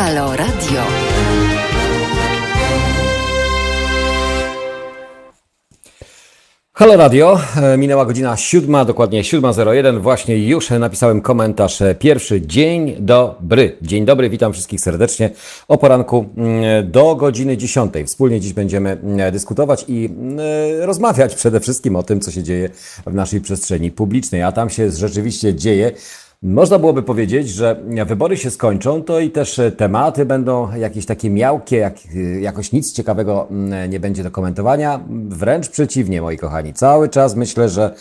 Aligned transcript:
Halo 0.00 0.36
Radio. 0.36 0.82
Halo 6.72 6.96
Radio, 6.96 7.40
E, 7.56 7.78
minęła 7.78 8.06
godzina 8.06 8.36
siódma, 8.36 8.84
dokładnie 8.84 9.22
7.01. 9.22 10.00
Właśnie 10.00 10.48
już 10.48 10.70
napisałem 10.70 11.20
komentarz 11.20 11.82
e, 11.82 11.94
pierwszy. 11.94 12.42
Dzień 12.42 12.96
dobry. 12.98 13.76
Dzień 13.82 14.04
dobry, 14.04 14.30
witam 14.30 14.52
wszystkich 14.52 14.80
serdecznie 14.80 15.30
o 15.68 15.78
poranku 15.78 16.26
mm, 16.36 16.90
do 16.90 17.16
godziny 17.16 17.56
10. 17.56 17.92
Wspólnie 18.06 18.40
dziś 18.40 18.52
będziemy 18.52 18.90
mm, 18.90 19.32
dyskutować 19.32 19.84
i 19.88 20.04
mm, 20.04 20.38
rozmawiać 20.80 21.34
przede 21.34 21.60
wszystkim 21.60 21.96
o 21.96 22.02
tym, 22.02 22.20
co 22.20 22.30
się 22.30 22.42
dzieje 22.42 22.70
w 23.06 23.14
naszej 23.14 23.40
przestrzeni 23.40 23.90
publicznej. 23.90 24.42
A 24.42 24.52
tam 24.52 24.70
się 24.70 24.90
rzeczywiście 24.90 25.54
dzieje. 25.54 25.92
Można 26.42 26.78
byłoby 26.78 27.02
powiedzieć, 27.02 27.48
że 27.48 27.82
wybory 28.06 28.36
się 28.36 28.50
skończą, 28.50 29.02
to 29.02 29.20
i 29.20 29.30
też 29.30 29.60
tematy 29.76 30.24
będą 30.24 30.76
jakieś 30.76 31.06
takie 31.06 31.30
miałkie, 31.30 31.76
jak, 31.76 31.94
jakoś 32.40 32.72
nic 32.72 32.92
ciekawego 32.92 33.46
mm, 33.50 33.90
nie 33.90 34.00
będzie 34.00 34.22
do 34.22 34.30
komentowania. 34.30 35.00
Wręcz 35.28 35.68
przeciwnie, 35.68 36.22
moi 36.22 36.36
kochani. 36.38 36.74
Cały 36.74 37.08
czas 37.08 37.36
myślę, 37.36 37.68
że 37.68 37.84
e, 37.84 37.94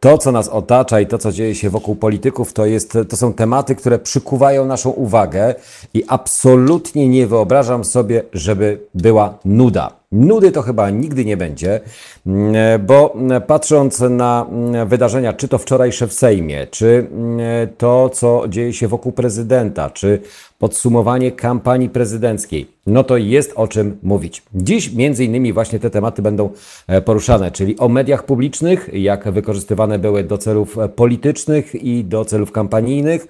to, 0.00 0.18
co 0.18 0.32
nas 0.32 0.48
otacza 0.48 1.00
i 1.00 1.06
to, 1.06 1.18
co 1.18 1.32
dzieje 1.32 1.54
się 1.54 1.70
wokół 1.70 1.96
polityków, 1.96 2.52
to, 2.52 2.66
jest, 2.66 2.98
to 3.08 3.16
są 3.16 3.32
tematy, 3.32 3.74
które 3.74 3.98
przykuwają 3.98 4.66
naszą 4.66 4.90
uwagę 4.90 5.54
i 5.94 6.04
absolutnie 6.08 7.08
nie 7.08 7.26
wyobrażam 7.26 7.84
sobie, 7.84 8.22
żeby 8.32 8.80
była 8.94 9.38
nuda. 9.44 9.92
Nudy 10.12 10.52
to 10.52 10.62
chyba 10.62 10.90
nigdy 10.90 11.24
nie 11.24 11.36
będzie, 11.36 11.80
mm, 12.26 12.86
bo 12.86 13.16
patrząc 13.46 14.00
na 14.00 14.46
mm, 14.50 14.88
wydarzenia, 14.88 15.32
czy 15.32 15.48
to 15.48 15.58
wczorajsze 15.58 16.08
w 16.08 16.12
Sejmie, 16.12 16.66
czy 16.66 17.06
mm, 17.12 17.68
to, 17.78 18.08
co 18.08 18.44
dzieje 18.48 18.72
się 18.72 18.88
wokół 18.88 19.12
prezydenta, 19.12 19.90
czy 19.90 20.20
podsumowanie 20.64 21.32
kampanii 21.32 21.88
prezydenckiej, 21.88 22.66
no 22.86 23.04
to 23.04 23.16
jest 23.16 23.52
o 23.56 23.68
czym 23.68 23.98
mówić. 24.02 24.42
Dziś 24.54 24.92
między 24.92 25.24
innymi 25.24 25.52
właśnie 25.52 25.78
te 25.78 25.90
tematy 25.90 26.22
będą 26.22 26.50
e, 26.86 27.02
poruszane, 27.02 27.50
czyli 27.50 27.78
o 27.78 27.88
mediach 27.88 28.26
publicznych, 28.26 28.90
jak 28.92 29.30
wykorzystywane 29.30 29.98
były 29.98 30.24
do 30.24 30.38
celów 30.38 30.78
e, 30.78 30.88
politycznych 30.88 31.74
i 31.74 32.04
do 32.04 32.24
celów 32.24 32.52
kampanijnych, 32.52 33.26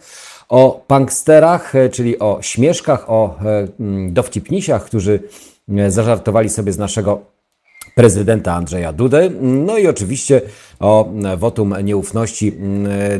o 0.49 0.85
punksterach, 0.87 1.75
e, 1.75 1.89
czyli 1.89 2.19
o 2.19 2.39
śmieszkach, 2.41 3.11
o 3.11 3.39
dowcipnisiach, 4.09 4.85
którzy 4.85 5.21
zażartowali 5.89 6.48
sobie 6.48 6.73
z 6.73 6.79
naszego 6.79 7.34
prezydenta 7.95 8.55
Andrzeja 8.55 8.92
Dudy. 8.92 9.33
No 9.41 9.78
i 9.78 9.87
oczywiście 9.87 10.42
o 10.81 11.12
wotum 11.37 11.75
nieufności 11.83 12.53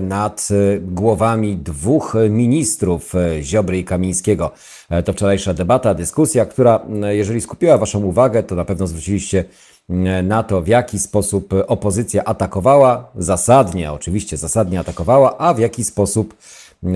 nad 0.01 0.49
głowami 0.81 1.57
dwóch 1.57 2.15
ministrów, 2.31 3.13
Ziobry 3.43 3.79
i 3.79 3.85
Kamińskiego. 3.85 4.51
E, 4.91 5.03
to 5.03 5.13
wczorajsza 5.13 5.55
debata, 5.55 5.95
dyskusja, 5.95 6.47
która, 6.47 6.81
jeżeli 7.09 7.41
skupiła 7.41 7.79
Waszą 7.79 8.05
uwagę, 8.05 8.43
to 8.43 8.55
na 8.55 8.65
pewno 8.65 8.87
zwróciliście 8.87 9.45
na 10.23 10.43
to, 10.43 10.63
w 10.63 10.69
jaki 10.69 10.99
sposób 10.99 11.55
opozycja 11.67 12.25
atakowała, 12.25 13.11
zasadnie, 13.17 13.93
oczywiście 13.93 14.37
zasadnie 14.37 14.81
atakowała, 14.81 15.39
a 15.39 15.55
w 15.55 15.59
jaki 15.59 15.85
sposób 15.85 16.35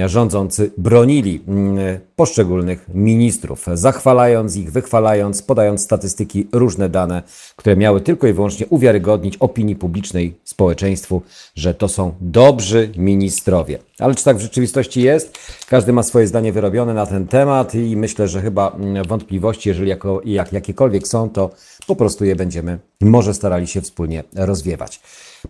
rządzący 0.06 0.70
bronili 0.78 1.40
mm, 1.48 1.98
poszczególnych 2.16 2.86
ministrów, 2.94 3.66
zachwalając 3.74 4.56
ich, 4.56 4.72
wychwalając, 4.72 5.42
podając 5.42 5.82
statystyki, 5.82 6.46
różne 6.52 6.88
dane, 6.88 7.22
które 7.56 7.76
miały 7.76 8.00
tylko 8.00 8.26
i 8.26 8.32
wyłącznie 8.32 8.66
uwiarygodnić 8.66 9.36
opinii 9.36 9.76
publicznej, 9.76 10.34
społeczeństwu, 10.44 11.22
że 11.54 11.74
to 11.74 11.88
są 11.88 12.14
dobrzy 12.20 12.92
ministrowie. 12.96 13.78
Ale 13.98 14.14
czy 14.14 14.24
tak 14.24 14.36
w 14.36 14.40
rzeczywistości 14.40 15.02
jest? 15.02 15.38
Każdy 15.68 15.92
ma 15.92 16.02
swoje 16.02 16.26
zdanie 16.26 16.52
wyrobione 16.52 16.94
na 16.94 17.06
ten 17.06 17.26
temat 17.26 17.74
i 17.74 17.96
myślę, 17.96 18.28
że 18.28 18.40
chyba 18.40 18.70
mm, 18.70 19.04
wątpliwości, 19.04 19.68
jeżeli 19.68 19.88
jako, 19.88 20.20
jak, 20.24 20.52
jakiekolwiek 20.52 21.08
są, 21.08 21.30
to 21.30 21.50
po 21.86 21.96
prostu 21.96 22.24
je 22.24 22.36
będziemy 22.36 22.78
może 23.00 23.34
starali 23.34 23.66
się 23.66 23.80
wspólnie 23.80 24.24
rozwiewać. 24.36 25.00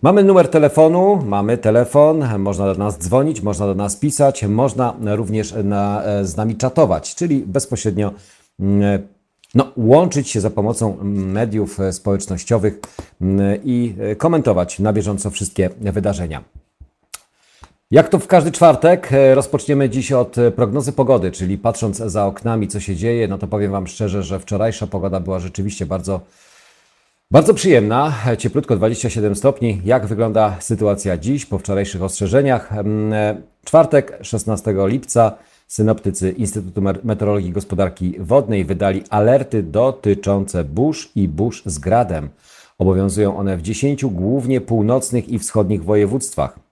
Mamy 0.01 0.23
numer 0.23 0.47
telefonu, 0.47 1.19
mamy 1.25 1.57
telefon, 1.57 2.39
można 2.39 2.65
do 2.65 2.73
nas 2.73 2.99
dzwonić, 2.99 3.41
można 3.41 3.65
do 3.65 3.75
nas 3.75 3.95
pisać, 3.95 4.43
można 4.43 4.95
również 5.01 5.53
na, 5.63 6.03
e, 6.03 6.25
z 6.25 6.37
nami 6.37 6.55
czatować, 6.55 7.15
czyli 7.15 7.43
bezpośrednio 7.45 8.11
mm, 8.59 9.07
no, 9.55 9.71
łączyć 9.77 10.29
się 10.29 10.41
za 10.41 10.49
pomocą 10.49 10.97
mediów 11.03 11.77
społecznościowych 11.91 12.79
mm, 13.21 13.59
i 13.63 13.95
e, 13.99 14.15
komentować 14.15 14.79
na 14.79 14.93
bieżąco 14.93 15.29
wszystkie 15.29 15.69
wydarzenia. 15.81 16.43
Jak 17.91 18.09
to 18.09 18.19
w 18.19 18.27
każdy 18.27 18.51
czwartek, 18.51 19.13
e, 19.13 19.35
rozpoczniemy 19.35 19.89
dziś 19.89 20.11
od 20.11 20.35
prognozy 20.55 20.91
pogody, 20.91 21.31
czyli 21.31 21.57
patrząc 21.57 21.97
za 21.97 22.25
oknami, 22.25 22.67
co 22.67 22.79
się 22.79 22.95
dzieje, 22.95 23.27
no 23.27 23.37
to 23.37 23.47
powiem 23.47 23.71
Wam 23.71 23.87
szczerze, 23.87 24.23
że 24.23 24.39
wczorajsza 24.39 24.87
pogoda 24.87 25.19
była 25.19 25.39
rzeczywiście 25.39 25.85
bardzo 25.85 26.21
bardzo 27.31 27.53
przyjemna, 27.53 28.13
cieplutko 28.37 28.75
27 28.75 29.35
stopni. 29.35 29.81
Jak 29.85 30.07
wygląda 30.07 30.57
sytuacja 30.59 31.17
dziś 31.17 31.45
po 31.45 31.57
wczorajszych 31.57 32.03
ostrzeżeniach? 32.03 32.73
Mm, 32.73 33.13
czwartek, 33.65 34.19
16 34.21 34.73
lipca, 34.87 35.37
synoptycy 35.67 36.31
Instytutu 36.31 36.81
Meteorologii 37.03 37.49
i 37.49 37.53
Gospodarki 37.53 38.15
Wodnej 38.19 38.65
wydali 38.65 39.03
alerty 39.09 39.63
dotyczące 39.63 40.63
burz 40.63 41.11
i 41.15 41.27
burz 41.27 41.63
z 41.65 41.79
gradem. 41.79 42.29
Obowiązują 42.77 43.37
one 43.37 43.57
w 43.57 43.61
10 43.61 44.05
głównie 44.05 44.61
północnych 44.61 45.29
i 45.29 45.39
wschodnich 45.39 45.83
województwach. 45.83 46.68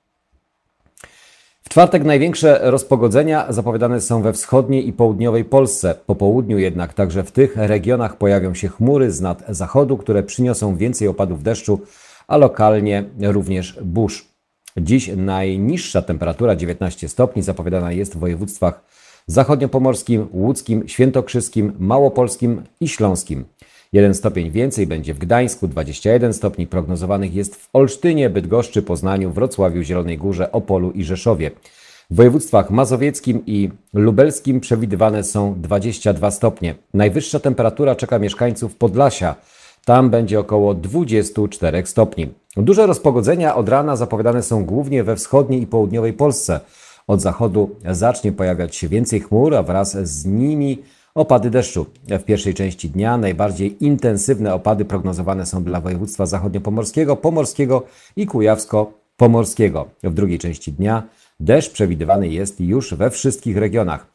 W 1.67 1.69
czwartek 1.69 2.03
największe 2.03 2.59
rozpogodzenia 2.63 3.45
zapowiadane 3.49 4.01
są 4.01 4.21
we 4.21 4.33
wschodniej 4.33 4.87
i 4.87 4.93
południowej 4.93 5.45
Polsce. 5.45 5.95
Po 6.05 6.15
południu 6.15 6.57
jednak 6.57 6.93
także 6.93 7.23
w 7.23 7.31
tych 7.31 7.55
regionach 7.55 8.17
pojawią 8.17 8.53
się 8.53 8.67
chmury 8.67 9.11
z 9.11 9.21
nad 9.21 9.43
zachodu, 9.49 9.97
które 9.97 10.23
przyniosą 10.23 10.75
więcej 10.75 11.07
opadów 11.07 11.43
deszczu, 11.43 11.81
a 12.27 12.37
lokalnie 12.37 13.03
również 13.21 13.79
burz. 13.83 14.27
Dziś 14.77 15.11
najniższa 15.15 16.01
temperatura 16.01 16.55
19 16.55 17.09
stopni 17.09 17.41
zapowiadana 17.41 17.91
jest 17.91 18.15
w 18.15 18.19
województwach 18.19 18.83
zachodniopomorskim, 19.25 20.27
łódzkim, 20.33 20.87
świętokrzyskim, 20.87 21.73
małopolskim 21.79 22.63
i 22.79 22.87
śląskim. 22.87 23.45
Jeden 23.93 24.13
stopień 24.13 24.51
więcej 24.51 24.87
będzie 24.87 25.13
w 25.13 25.17
Gdańsku, 25.17 25.67
21 25.67 26.33
stopni 26.33 26.67
prognozowanych 26.67 27.33
jest 27.33 27.55
w 27.55 27.69
Olsztynie, 27.73 28.29
Bydgoszczy, 28.29 28.81
Poznaniu, 28.81 29.31
Wrocławiu, 29.31 29.81
Zielonej 29.81 30.17
Górze, 30.17 30.51
Opolu 30.51 30.91
i 30.91 31.03
Rzeszowie. 31.03 31.51
W 32.09 32.15
województwach 32.15 32.69
mazowieckim 32.69 33.43
i 33.45 33.69
lubelskim 33.93 34.59
przewidywane 34.59 35.23
są 35.23 35.55
22 35.61 36.31
stopnie. 36.31 36.75
Najwyższa 36.93 37.39
temperatura 37.39 37.95
czeka 37.95 38.19
mieszkańców 38.19 38.75
Podlasia. 38.75 39.35
Tam 39.85 40.09
będzie 40.09 40.39
około 40.39 40.73
24 40.73 41.85
stopni. 41.85 42.29
Duże 42.57 42.87
rozpogodzenia 42.87 43.55
od 43.55 43.69
rana 43.69 43.95
zapowiadane 43.95 44.43
są 44.43 44.65
głównie 44.65 45.03
we 45.03 45.15
wschodniej 45.15 45.61
i 45.61 45.67
południowej 45.67 46.13
Polsce. 46.13 46.59
Od 47.07 47.21
zachodu 47.21 47.75
zacznie 47.91 48.31
pojawiać 48.31 48.75
się 48.75 48.87
więcej 48.87 49.19
chmur, 49.19 49.55
a 49.55 49.63
wraz 49.63 49.97
z 50.07 50.25
nimi 50.25 50.77
Opady 51.17 51.49
deszczu. 51.49 51.85
W 52.07 52.23
pierwszej 52.23 52.53
części 52.53 52.89
dnia 52.89 53.17
najbardziej 53.17 53.85
intensywne 53.85 54.53
opady 54.53 54.85
prognozowane 54.85 55.45
są 55.45 55.63
dla 55.63 55.81
województwa 55.81 56.25
zachodniopomorskiego, 56.25 57.15
pomorskiego 57.15 57.83
i 58.15 58.27
kujawsko-pomorskiego. 58.27 59.85
W 60.03 60.13
drugiej 60.13 60.39
części 60.39 60.71
dnia 60.71 61.03
deszcz 61.39 61.71
przewidywany 61.71 62.27
jest 62.27 62.61
już 62.61 62.93
we 62.93 63.09
wszystkich 63.09 63.57
regionach. 63.57 64.07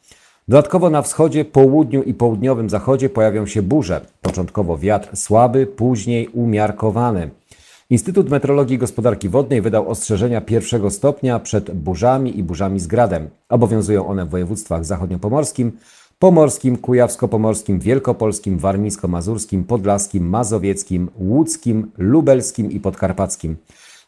Dodatkowo 0.47 0.89
na 0.89 1.01
wschodzie, 1.01 1.45
południu 1.45 2.03
i 2.03 2.13
południowym 2.13 2.69
zachodzie 2.69 3.09
pojawią 3.09 3.45
się 3.45 3.61
burze. 3.61 4.01
Początkowo 4.21 4.77
wiatr 4.77 5.17
słaby, 5.17 5.67
później 5.67 6.27
umiarkowany. 6.27 7.29
Instytut 7.89 8.29
Meteorologii 8.29 8.75
i 8.75 8.79
Gospodarki 8.79 9.29
Wodnej 9.29 9.61
wydał 9.61 9.89
ostrzeżenia 9.89 10.41
pierwszego 10.41 10.89
stopnia 10.89 11.39
przed 11.39 11.71
burzami 11.71 12.39
i 12.39 12.43
burzami 12.43 12.79
z 12.79 12.87
gradem. 12.87 13.29
Obowiązują 13.49 14.07
one 14.07 14.25
w 14.25 14.29
województwach 14.29 14.85
zachodniopomorskim, 14.85 15.71
pomorskim, 16.23 16.77
kujawsko-pomorskim, 16.77 17.79
wielkopolskim, 17.79 18.59
warmińsko-mazurskim, 18.59 19.63
podlaskim, 19.63 20.29
mazowieckim, 20.29 21.09
łódzkim, 21.19 21.91
lubelskim 21.97 22.71
i 22.71 22.79
podkarpackim. 22.79 23.55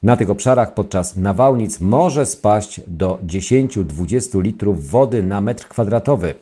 Na 0.04 0.18
tych 0.18 0.30
obszarach 0.30 0.74
podczas 0.74 1.16
nawałnic 1.16 1.80
może 1.80 2.26
spaść 2.26 2.82
do 2.88 3.20
10-20 3.26 4.42
litrów 4.44 4.90
wody 4.90 5.24
na 5.24 5.42
metr 5.42 5.68
kwadratowy. 5.68 6.36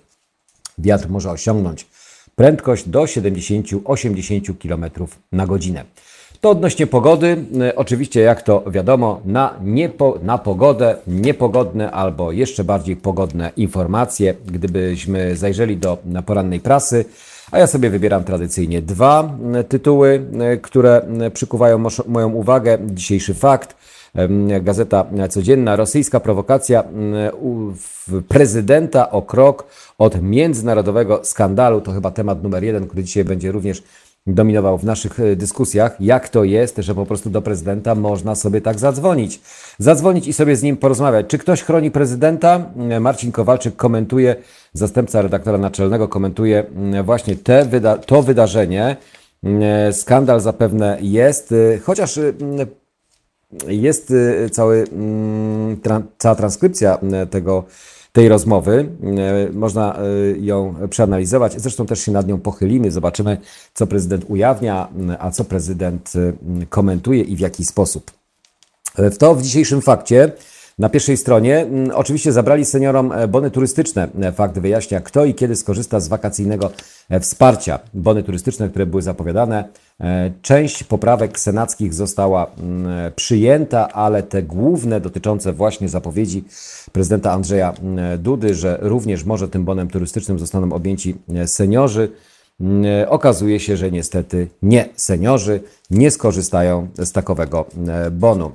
Wiatr 0.78 1.10
może 1.10 1.32
osiągnąć 1.32 1.88
prędkość 2.36 2.90
do 2.90 3.02
70-80 3.02 4.58
km 4.58 4.92
na 5.32 5.48
godzinę. 5.48 5.86
To 6.44 6.50
odnośnie 6.50 6.88
pogody. 6.88 7.46
E, 7.62 7.76
oczywiście, 7.76 8.22
jak 8.22 8.42
to 8.42 8.64
wiadomo, 8.68 9.22
na, 9.26 9.54
niepo, 9.64 10.20
na 10.24 10.38
pogodę, 10.38 10.96
niepogodne 11.08 11.92
albo 11.92 12.32
jeszcze 12.32 12.64
bardziej 12.64 12.96
pogodne 12.96 13.52
informacje, 13.58 14.34
gdybyśmy 14.46 15.36
zajrzeli 15.36 15.78
do 15.78 15.98
porannej 16.26 16.60
prasy. 16.60 17.06
A 17.52 17.60
ja 17.60 17.68
sobie 17.68 17.90
wybieram 17.90 18.24
tradycyjnie 18.24 18.82
dwa 18.82 19.38
e, 19.54 19.64
tytuły, 19.64 20.26
e, 20.40 20.58
które 20.58 21.02
przykuwają 21.34 21.86
moją 22.08 22.34
uwagę. 22.34 22.78
Dzisiejszy 22.86 23.34
fakt. 23.34 23.76
Gazeta 24.62 25.06
Codzienna. 25.30 25.76
Rosyjska 25.76 26.20
prowokacja 26.20 26.84
prezydenta 28.28 29.12
o 29.12 29.22
krok 29.22 29.66
od 29.98 30.22
międzynarodowego 30.22 31.20
skandalu. 31.24 31.82
To 31.82 31.92
chyba 31.92 32.12
temat 32.12 32.44
numer 32.44 32.64
jeden, 32.64 32.88
który 32.88 33.04
dzisiaj 33.04 33.24
będzie 33.24 33.52
również 33.52 33.84
dominował 34.28 34.78
w 34.78 34.84
naszych 34.84 35.20
e, 35.20 35.36
dyskusjach, 35.36 35.96
jak 36.00 36.30
to 36.30 36.44
jest, 36.44 36.78
że 36.78 36.96
po 36.96 37.06
prostu 37.06 37.30
do 37.30 37.42
prezydenta 37.42 37.96
można 37.96 38.36
sobie 38.36 38.62
tak 38.62 38.80
zadzwonić. 38.80 39.42
Zadzwonić 39.78 40.28
i 40.28 40.34
sobie 40.34 40.56
z 40.56 40.64
nim 40.64 40.78
porozmawiać. 40.78 41.26
Czy 41.28 41.38
ktoś 41.38 41.64
chroni 41.64 41.92
prezydenta? 41.92 42.66
E, 42.90 43.00
Marcin 43.00 43.32
Kowalczyk 43.32 43.76
komentuje, 43.76 44.36
zastępca 44.74 45.22
redaktora 45.22 45.58
naczelnego 45.58 46.08
komentuje 46.08 46.66
mm, 46.76 47.06
właśnie 47.06 47.36
te 47.36 47.66
wyda 47.66 47.98
to 47.98 48.22
wydarzenie. 48.22 48.98
E, 49.44 49.94
skandal 49.94 50.40
zapewne 50.40 50.98
jest, 51.02 51.54
chociaż 51.84 52.18
mm, 52.18 52.68
jest 53.68 54.14
cały, 54.52 54.86
mm, 54.92 55.78
cała 56.18 56.36
transkrypcja 56.36 56.98
tego 57.30 57.64
tej 58.14 58.30
rozmowy. 58.30 58.90
E, 59.18 59.52
można 59.54 59.98
e, 59.98 60.02
ją 60.40 60.76
przeanalizować. 60.90 61.62
Zresztą 61.62 61.86
też 61.86 62.00
się 62.00 62.12
nad 62.12 62.28
nią 62.28 62.40
pochylimy. 62.40 62.92
Zobaczymy, 62.92 63.38
co 63.74 63.88
prezydent 63.88 64.26
ujawnia, 64.28 64.88
a 65.20 65.32
co 65.32 65.44
prezydent 65.44 66.14
e, 66.16 66.34
komentuje 66.66 67.22
i 67.22 67.36
w 67.36 67.40
jaki 67.40 67.66
sposób. 67.66 68.12
W 68.98 69.18
to 69.18 69.36
w 69.36 69.42
dzisiejszym 69.42 69.82
fakcie 69.82 70.32
na 70.80 70.90
pierwszej 70.90 71.18
stronie 71.18 71.60
mm, 71.60 71.92
oczywiście 71.96 72.32
zabrali 72.32 72.66
seniorom 72.66 73.12
e, 73.12 73.28
bony 73.28 73.52
turystyczne. 73.52 74.08
E, 74.22 74.32
fakt 74.32 74.60
wyjaśnia, 74.60 75.02
kto 75.02 75.26
i 75.26 75.34
kiedy 75.34 75.56
skorzysta 75.56 76.00
z 76.00 76.08
wakacyjnego 76.08 76.72
e, 77.10 77.20
wsparcia. 77.20 77.80
Bony 77.94 78.24
turystyczne, 78.24 78.70
które 78.70 78.86
były 78.86 79.02
zapowiadane. 79.02 79.64
Część 80.42 80.84
poprawek 80.84 81.40
senackich 81.40 81.94
została 81.94 82.48
mm, 82.48 83.12
przyjęta, 83.16 83.90
ale 83.90 84.24
te 84.24 84.44
główne 84.44 85.02
dotyczące 85.02 85.54
właśnie 85.54 85.90
zapowiedzi 85.90 86.44
prezydenta 86.92 87.32
Andrzeja 87.32 87.74
mm, 87.74 88.22
Dudy, 88.22 88.56
że 88.56 88.78
również 88.82 89.24
może 89.24 89.48
tym 89.48 89.66
bonem 89.66 89.90
turystycznym 89.90 90.40
zostaną 90.40 90.74
objęci 90.74 91.16
seniorzy. 91.46 92.10
Okazuje 93.08 93.60
się, 93.60 93.78
że 93.78 93.92
niestety 93.92 94.48
nie 94.62 94.90
seniorzy 94.96 95.62
nie 95.92 96.12
skorzystają 96.12 96.88
z 96.98 97.12
takowego 97.12 97.66
bonu. 98.12 98.52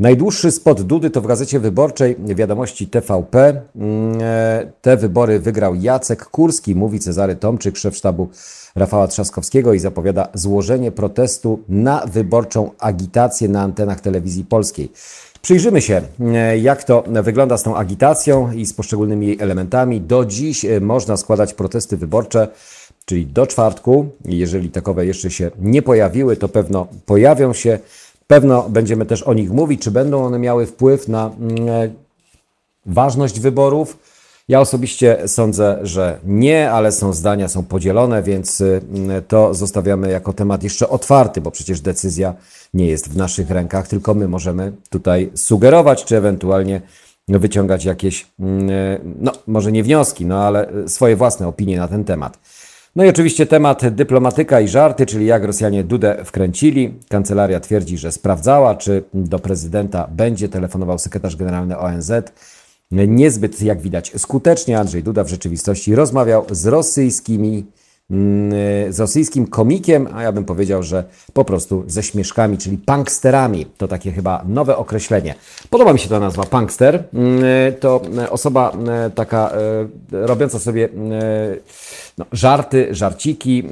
Najdłuższy 0.00 0.50
spot 0.50 0.82
Dudy 0.82 1.10
to 1.10 1.20
w 1.20 1.26
Gazecie 1.26 1.60
Wyborczej 1.60 2.16
wiadomości 2.18 2.86
TVP. 2.86 3.62
Mm, 3.76 4.18
e, 4.22 4.72
te 4.82 4.96
wybory 4.96 5.40
wygrał 5.40 5.74
Jacek 5.74 6.24
Kurski, 6.24 6.74
mówi 6.74 7.00
Cezary 7.00 7.36
Tomczyk, 7.36 7.76
szef 7.76 7.96
sztabu 7.96 8.28
Rafała 8.74 9.08
Trzaskowskiego 9.08 9.74
i 9.74 9.78
zapowiada 9.78 10.28
złożenie 10.34 10.92
protestu 10.92 11.60
na 11.68 12.06
wyborczą 12.06 12.70
agitację 12.78 13.48
na 13.48 13.62
antenach 13.62 14.00
telewizji 14.00 14.44
polskiej. 14.44 14.92
Przyjrzymy 15.42 15.82
się, 15.82 16.02
e, 16.20 16.58
jak 16.58 16.84
to 16.84 17.04
wygląda 17.22 17.56
z 17.56 17.62
tą 17.62 17.76
agitacją 17.76 18.52
i 18.52 18.66
z 18.66 18.74
poszczególnymi 18.74 19.26
jej 19.26 19.40
elementami. 19.40 20.00
Do 20.00 20.24
dziś 20.24 20.64
e, 20.64 20.80
można 20.80 21.16
składać 21.16 21.54
protesty 21.54 21.96
wyborcze, 21.96 22.48
czyli 23.04 23.26
do 23.26 23.46
czwartku. 23.46 24.08
Jeżeli 24.24 24.70
takowe 24.70 25.06
jeszcze 25.06 25.30
się 25.30 25.50
nie 25.58 25.82
pojawiły, 25.82 26.36
to 26.36 26.48
pewno 26.48 26.86
pojawią 27.06 27.52
się. 27.52 27.78
Pewno 28.30 28.66
będziemy 28.68 29.06
też 29.06 29.22
o 29.22 29.34
nich 29.34 29.50
mówić, 29.50 29.82
czy 29.82 29.90
będą 29.90 30.24
one 30.24 30.38
miały 30.38 30.66
wpływ 30.66 31.08
na 31.08 31.30
mm, 31.40 31.68
e, 31.68 31.90
ważność 32.86 33.40
wyborów. 33.40 33.98
Ja 34.48 34.60
osobiście 34.60 35.18
sądzę, 35.26 35.78
że 35.82 36.18
nie, 36.24 36.70
ale 36.70 36.92
są 36.92 37.12
zdania, 37.12 37.48
są 37.48 37.64
podzielone, 37.64 38.22
więc 38.22 38.60
mm, 38.60 39.22
to 39.28 39.54
zostawiamy 39.54 40.10
jako 40.10 40.32
temat 40.32 40.62
jeszcze 40.62 40.88
otwarty, 40.88 41.40
bo 41.40 41.50
przecież 41.50 41.80
decyzja 41.80 42.34
nie 42.74 42.86
jest 42.86 43.08
w 43.08 43.16
naszych 43.16 43.50
rękach, 43.50 43.88
tylko 43.88 44.14
my 44.14 44.28
możemy 44.28 44.72
tutaj 44.90 45.30
sugerować, 45.34 46.04
czy 46.04 46.16
ewentualnie 46.16 46.80
wyciągać 47.28 47.84
jakieś, 47.84 48.26
mm, 48.40 48.70
e, 48.70 48.98
no 49.20 49.32
może 49.46 49.72
nie 49.72 49.82
wnioski, 49.82 50.26
no 50.26 50.42
ale 50.42 50.68
swoje 50.86 51.16
własne 51.16 51.48
opinie 51.48 51.78
na 51.78 51.88
ten 51.88 52.04
temat. 52.04 52.38
No 52.96 53.04
i 53.04 53.08
oczywiście 53.08 53.46
temat 53.46 53.88
dyplomatyka 53.88 54.60
i 54.60 54.68
żarty, 54.68 55.06
czyli 55.06 55.26
jak 55.26 55.44
Rosjanie 55.44 55.84
Dudę 55.84 56.24
wkręcili. 56.24 56.94
Kancelaria 57.08 57.60
twierdzi, 57.60 57.98
że 57.98 58.12
sprawdzała, 58.12 58.74
czy 58.74 59.02
do 59.14 59.38
prezydenta 59.38 60.08
będzie 60.12 60.48
telefonował 60.48 60.98
sekretarz 60.98 61.36
generalny 61.36 61.78
ONZ. 61.78 62.12
Niezbyt, 62.90 63.62
jak 63.62 63.80
widać, 63.80 64.12
skutecznie 64.16 64.78
Andrzej 64.78 65.02
Duda 65.02 65.24
w 65.24 65.28
rzeczywistości 65.28 65.94
rozmawiał 65.94 66.46
z 66.50 66.66
rosyjskimi 66.66 67.66
z 68.90 69.00
rosyjskim 69.00 69.46
komikiem, 69.46 70.08
a 70.14 70.22
ja 70.22 70.32
bym 70.32 70.44
powiedział, 70.44 70.82
że 70.82 71.04
po 71.32 71.44
prostu 71.44 71.84
ze 71.86 72.02
śmieszkami, 72.02 72.58
czyli 72.58 72.78
punksterami. 72.78 73.66
To 73.66 73.88
takie 73.88 74.12
chyba 74.12 74.44
nowe 74.48 74.76
określenie. 74.76 75.34
Podoba 75.70 75.92
mi 75.92 75.98
się 75.98 76.08
ta 76.08 76.20
nazwa 76.20 76.42
punkster. 76.42 77.04
Mm, 77.14 77.42
to 77.80 78.02
osoba 78.30 78.70
mm, 78.70 79.10
taka 79.10 79.50
e, 79.50 80.26
robiąca 80.26 80.58
sobie 80.58 80.88
no, 82.18 82.24
żarty, 82.32 82.88
żarciki. 82.90 83.64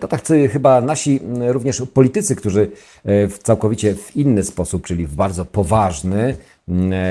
To 0.00 0.08
tak 0.08 0.22
chyba 0.52 0.80
nasi 0.80 1.20
również 1.48 1.82
politycy, 1.94 2.36
którzy 2.36 2.70
e, 3.04 3.28
w 3.28 3.38
całkowicie 3.38 3.94
w 3.94 4.16
inny 4.16 4.44
sposób, 4.44 4.86
czyli 4.86 5.06
w 5.06 5.14
bardzo 5.14 5.44
poważny, 5.44 6.20
Mm, 6.20 6.36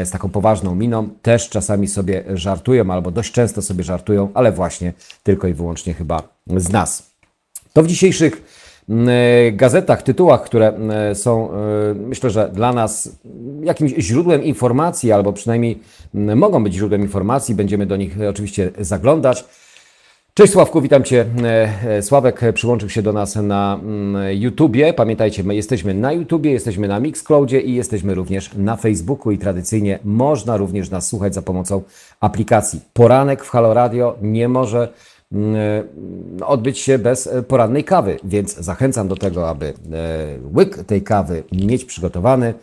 z 0.04 0.10
taką 0.10 0.30
poważną 0.30 0.76
miną, 0.76 1.10
też 1.22 1.50
czasami 1.50 1.88
sobie 1.88 2.24
żartują, 2.34 2.92
albo 2.92 3.12
dość 3.12 3.32
często 3.32 3.62
sobie 3.62 3.84
żartują, 3.84 4.30
ale 4.34 4.52
właśnie 4.52 4.94
tylko 5.24 5.48
i 5.48 5.54
wyłącznie 5.54 5.94
chyba 5.94 6.24
z 6.48 6.70
nas. 6.70 7.12
To 7.74 7.84
w 7.84 7.88
dzisiejszych 7.88 8.44
mm, 8.90 9.10
gazetach, 9.58 10.04
tytułach, 10.04 10.44
które 10.44 10.68
mm, 10.68 11.16
są, 11.16 11.50
y, 11.92 11.96
myślę, 11.96 12.30
że 12.30 12.50
dla 12.54 12.74
nas 12.74 13.20
jakimś 13.64 13.92
źródłem 13.92 14.44
informacji, 14.44 15.12
albo 15.12 15.34
przynajmniej 15.34 15.80
mogą 16.14 16.64
być 16.64 16.74
źródłem 16.74 17.02
informacji, 17.02 17.56
będziemy 17.56 17.86
do 17.86 17.96
nich 17.96 18.18
oczywiście 18.30 18.72
zaglądać. 18.80 19.46
Cześć 20.34 20.54
Sławku, 20.54 20.82
witam 20.82 21.04
Cię. 21.04 21.26
E, 21.44 21.70
e, 21.98 22.02
Sławek 22.02 22.42
przyłączył 22.54 22.90
się 22.90 23.02
do 23.02 23.14
nas 23.14 23.36
na 23.36 23.80
mm, 23.84 24.40
YouTubie. 24.40 24.94
Pamiętajcie, 24.94 25.44
my 25.44 25.56
jesteśmy 25.56 25.94
na 25.94 26.14
YouTubie, 26.14 26.52
jesteśmy 26.52 26.88
na 26.88 27.00
Mixcloudzie 27.00 27.62
i 27.62 27.76
jesteśmy 27.76 28.16
również 28.16 28.54
na 28.54 28.76
Facebooku 28.76 29.32
i 29.32 29.38
tradycyjnie 29.38 30.00
można 30.04 30.58
również 30.58 30.90
nas 30.90 31.08
słuchać 31.08 31.34
za 31.34 31.42
pomocą 31.42 31.82
aplikacji. 32.20 32.82
Poranek 32.94 33.44
w 33.44 33.50
Halo 33.50 33.74
Radio 33.74 34.18
nie 34.22 34.50
może 34.50 34.94
mm, 35.32 35.56
e, 36.42 36.46
odbyć 36.46 36.80
się 36.80 37.00
bez 37.00 37.30
porannej 37.48 37.84
kawy, 37.84 38.20
więc 38.24 38.56
zachęcam 38.56 39.08
do 39.08 39.16
tego, 39.16 39.50
aby 39.50 39.74
łyk 40.56 40.84
tej 40.84 41.02
kawy 41.02 41.44
mieć 41.52 41.86
przygotowany 41.86 42.54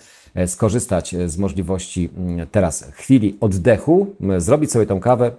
skorzystać 0.47 1.15
z 1.27 1.39
możliwości 1.39 2.11
mm, 2.17 2.47
teraz 2.53 2.91
chwili 2.93 3.37
oddechu, 3.41 4.07
zrobić 4.39 4.73
sobie 4.73 4.87
tą 4.87 5.01
kawę, 5.01 5.31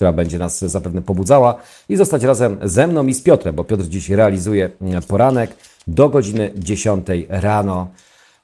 która 0.00 0.12
będzie 0.12 0.38
nas 0.38 0.58
zapewne 0.60 1.02
pobudzała 1.02 1.54
i 1.88 1.96
zostać 1.96 2.22
razem 2.22 2.58
ze 2.62 2.86
mną 2.86 3.06
i 3.06 3.14
z 3.14 3.22
Piotrem, 3.22 3.54
bo 3.54 3.64
Piotr 3.64 3.84
dziś 3.84 4.10
realizuje 4.10 4.70
mm, 4.80 5.02
poranek 5.02 5.50
do 5.86 6.08
godziny 6.08 6.52
10 6.56 7.06
rano. 7.28 7.88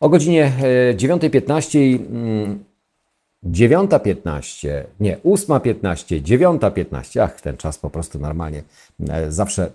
O 0.01 0.09
godzinie 0.09 0.53
9.15 0.97 2.59
9.15, 3.45 4.69
nie, 5.01 5.17
8.15, 5.17 6.23
9.15, 6.23 7.21
ach, 7.21 7.41
ten 7.41 7.57
czas 7.57 7.79
po 7.79 7.91
prostu 7.91 8.19
normalnie 8.19 8.63
e, 9.09 9.33
zawsze 9.33 9.71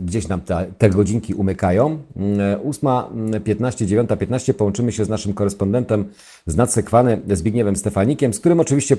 gdzieś 0.00 0.28
nam 0.28 0.40
te, 0.40 0.66
te 0.78 0.90
godzinki 0.90 1.34
umykają. 1.34 1.98
8.15, 2.16 4.04
9.15 4.04 4.52
połączymy 4.52 4.92
się 4.92 5.04
z 5.04 5.08
naszym 5.08 5.34
korespondentem 5.34 6.04
z 6.46 6.56
Nadsekwany, 6.56 7.20
Zbigniewem 7.28 7.76
Stefanikiem, 7.76 8.34
z 8.34 8.40
którym 8.40 8.60
oczywiście 8.60 8.96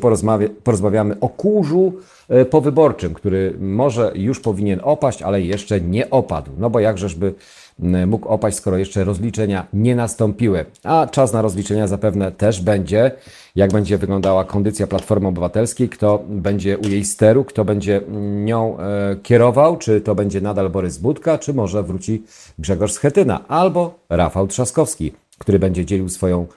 porozmawiamy 0.63 1.19
o 1.19 1.29
kurzu 1.29 1.93
e, 2.29 2.45
powyborczym, 2.45 3.13
który 3.13 3.55
może 3.59 4.11
już 4.15 4.39
powinien 4.39 4.79
opaść, 4.83 5.21
ale 5.21 5.41
jeszcze 5.41 5.81
nie 5.81 6.09
opadł. 6.09 6.51
No 6.57 6.69
bo 6.69 6.79
jakżeżby 6.79 7.33
mógł 7.79 8.27
opaść, 8.27 8.57
skoro 8.57 8.77
jeszcze 8.77 9.03
rozliczenia 9.03 9.67
nie 9.73 9.95
nastąpiły. 9.95 10.65
A 10.83 11.07
czas 11.07 11.33
na 11.33 11.41
rozliczenia 11.41 11.87
zapewne 11.87 12.31
też 12.31 12.61
będzie. 12.61 13.11
Jak 13.55 13.71
będzie 13.71 13.97
wyglądała 13.97 14.45
kondycja 14.45 14.87
Platformy 14.87 15.27
Obywatelskiej, 15.27 15.89
kto 15.89 16.23
będzie 16.29 16.77
u 16.77 16.87
jej 16.87 17.05
steru, 17.05 17.43
kto 17.43 17.65
będzie 17.65 18.01
nią 18.45 18.79
e, 18.79 19.15
kierował, 19.23 19.77
czy 19.77 20.01
to 20.01 20.15
będzie 20.15 20.41
nadal 20.41 20.69
Borys 20.69 20.97
Budka, 20.97 21.37
czy 21.37 21.53
może 21.53 21.83
wróci 21.83 22.23
Grzegorz 22.59 22.91
Schetyna, 22.93 23.47
albo 23.47 23.99
Rafał 24.09 24.47
Trzaskowski, 24.47 25.11
który 25.37 25.59
będzie 25.59 25.85
dzielił 25.85 26.09
swoją 26.09 26.47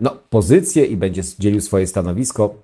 no, 0.00 0.16
pozycję 0.30 0.84
i 0.84 0.96
będzie 0.96 1.22
dzielił 1.38 1.60
swoje 1.60 1.86
stanowisko 1.86 2.54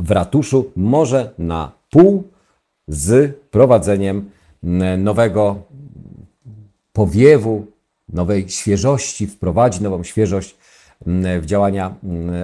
w 0.00 0.10
ratuszu, 0.10 0.70
może 0.76 1.30
na 1.38 1.72
pół 1.90 2.24
z 2.88 3.36
prowadzeniem 3.50 4.30
nowego 4.98 5.56
powiewu, 6.94 7.66
nowej 8.12 8.48
świeżości, 8.48 9.26
wprowadzi 9.26 9.82
nową 9.82 10.04
świeżość 10.04 10.56
w 11.40 11.46
działania 11.46 11.94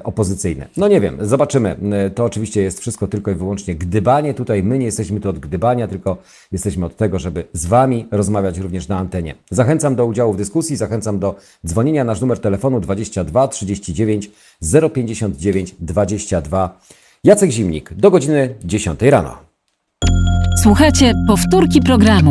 opozycyjne. 0.04 0.66
No 0.76 0.88
nie 0.88 1.00
wiem, 1.00 1.18
zobaczymy. 1.20 1.76
To 2.14 2.24
oczywiście 2.24 2.62
jest 2.62 2.80
wszystko 2.80 3.08
tylko 3.08 3.30
i 3.30 3.34
wyłącznie 3.34 3.74
gdybanie. 3.74 4.34
Tutaj 4.34 4.62
my 4.62 4.78
nie 4.78 4.86
jesteśmy 4.86 5.20
tu 5.20 5.28
od 5.28 5.38
gdybania, 5.38 5.88
tylko 5.88 6.16
jesteśmy 6.52 6.86
od 6.86 6.96
tego, 6.96 7.18
żeby 7.18 7.44
z 7.52 7.66
Wami 7.66 8.06
rozmawiać 8.10 8.58
również 8.58 8.88
na 8.88 8.98
antenie. 8.98 9.34
Zachęcam 9.50 9.96
do 9.96 10.06
udziału 10.06 10.32
w 10.32 10.36
dyskusji, 10.36 10.76
zachęcam 10.76 11.18
do 11.18 11.36
dzwonienia. 11.66 12.04
Nasz 12.04 12.20
numer 12.20 12.38
telefonu 12.38 12.80
22 12.80 13.48
39 13.48 14.30
059 14.94 15.74
22. 15.80 16.80
Jacek 17.24 17.50
Zimnik 17.50 17.94
do 17.94 18.10
godziny 18.10 18.54
10 18.64 19.02
rano. 19.02 19.36
Słuchajcie 20.62 21.12
powtórki 21.28 21.80
programu. 21.80 22.30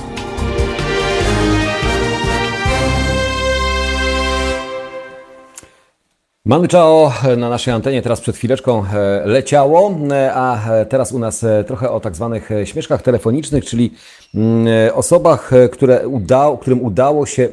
Mamy 6.45 6.67
Czao 6.67 7.13
na 7.37 7.49
naszej 7.49 7.73
antenie 7.73 8.01
teraz 8.01 8.21
przed 8.21 8.35
chwileczką 8.35 8.83
e, 8.85 9.21
leciało, 9.25 9.95
e, 10.11 10.33
a 10.33 10.59
teraz 10.89 11.11
u 11.11 11.19
nas 11.19 11.43
e, 11.43 11.63
trochę 11.63 11.91
o 11.91 11.99
tak 11.99 12.15
zwanych 12.15 12.49
śmieszkach 12.63 13.01
telefonicznych, 13.01 13.65
czyli 13.65 13.93
mm, 14.35 14.67
osobach, 14.93 15.51
które 15.71 16.07
udało, 16.07 16.57
którym 16.57 16.81
udało 16.81 17.25
się 17.25 17.49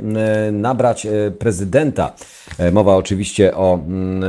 nabrać 0.53 1.07
prezydenta. 1.39 2.13
Mowa 2.73 2.97
oczywiście 2.97 3.57
o 3.57 3.75
mm, 3.75 4.25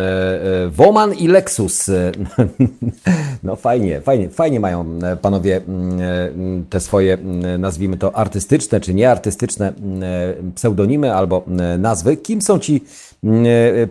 Woman 0.78 1.14
i 1.14 1.28
Lexus. 1.28 1.86
No 3.44 3.56
fajnie, 3.56 4.02
fajnie, 4.02 4.30
fajnie 4.30 4.60
mają 4.60 5.00
panowie 5.22 5.62
te 6.70 6.80
swoje, 6.80 7.18
nazwijmy 7.60 7.98
to 7.98 8.16
artystyczne 8.16 8.82
czy 8.82 8.94
nieartystyczne 8.94 9.74
pseudonimy 10.56 11.16
albo 11.16 11.44
nazwy. 11.78 12.18
Kim 12.18 12.42
są 12.42 12.60
ci 12.60 12.82
E, 12.82 13.09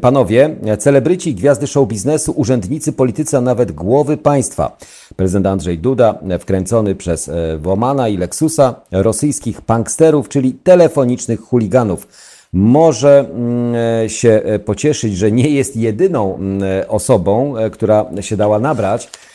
panowie, 0.00 0.56
celebryci, 0.78 1.34
gwiazdy 1.34 1.66
show 1.66 1.88
biznesu, 1.88 2.32
urzędnicy, 2.36 2.92
politycy, 2.92 3.36
a 3.36 3.40
nawet 3.40 3.72
głowy 3.72 4.16
państwa. 4.16 4.76
Prezydent 5.16 5.46
Andrzej 5.46 5.78
Duda, 5.78 6.18
wkręcony 6.40 6.94
przez 6.94 7.28
e, 7.28 7.58
Womana 7.58 8.08
i 8.08 8.16
Lexusa, 8.16 8.74
rosyjskich 8.92 9.62
punksterów, 9.62 10.28
czyli 10.28 10.52
telefonicznych 10.52 11.40
chuliganów. 11.40 12.08
Może 12.52 13.18
mm, 13.18 13.74
e, 14.04 14.08
się 14.08 14.42
pocieszyć, 14.64 15.16
że 15.16 15.32
nie 15.32 15.48
jest 15.48 15.76
jedyną 15.76 16.34
mm, 16.34 16.62
osobą, 16.88 17.54
która 17.70 18.06
się 18.20 18.36
dała 18.36 18.58
nabrać 18.58 19.08
E, 19.08 19.27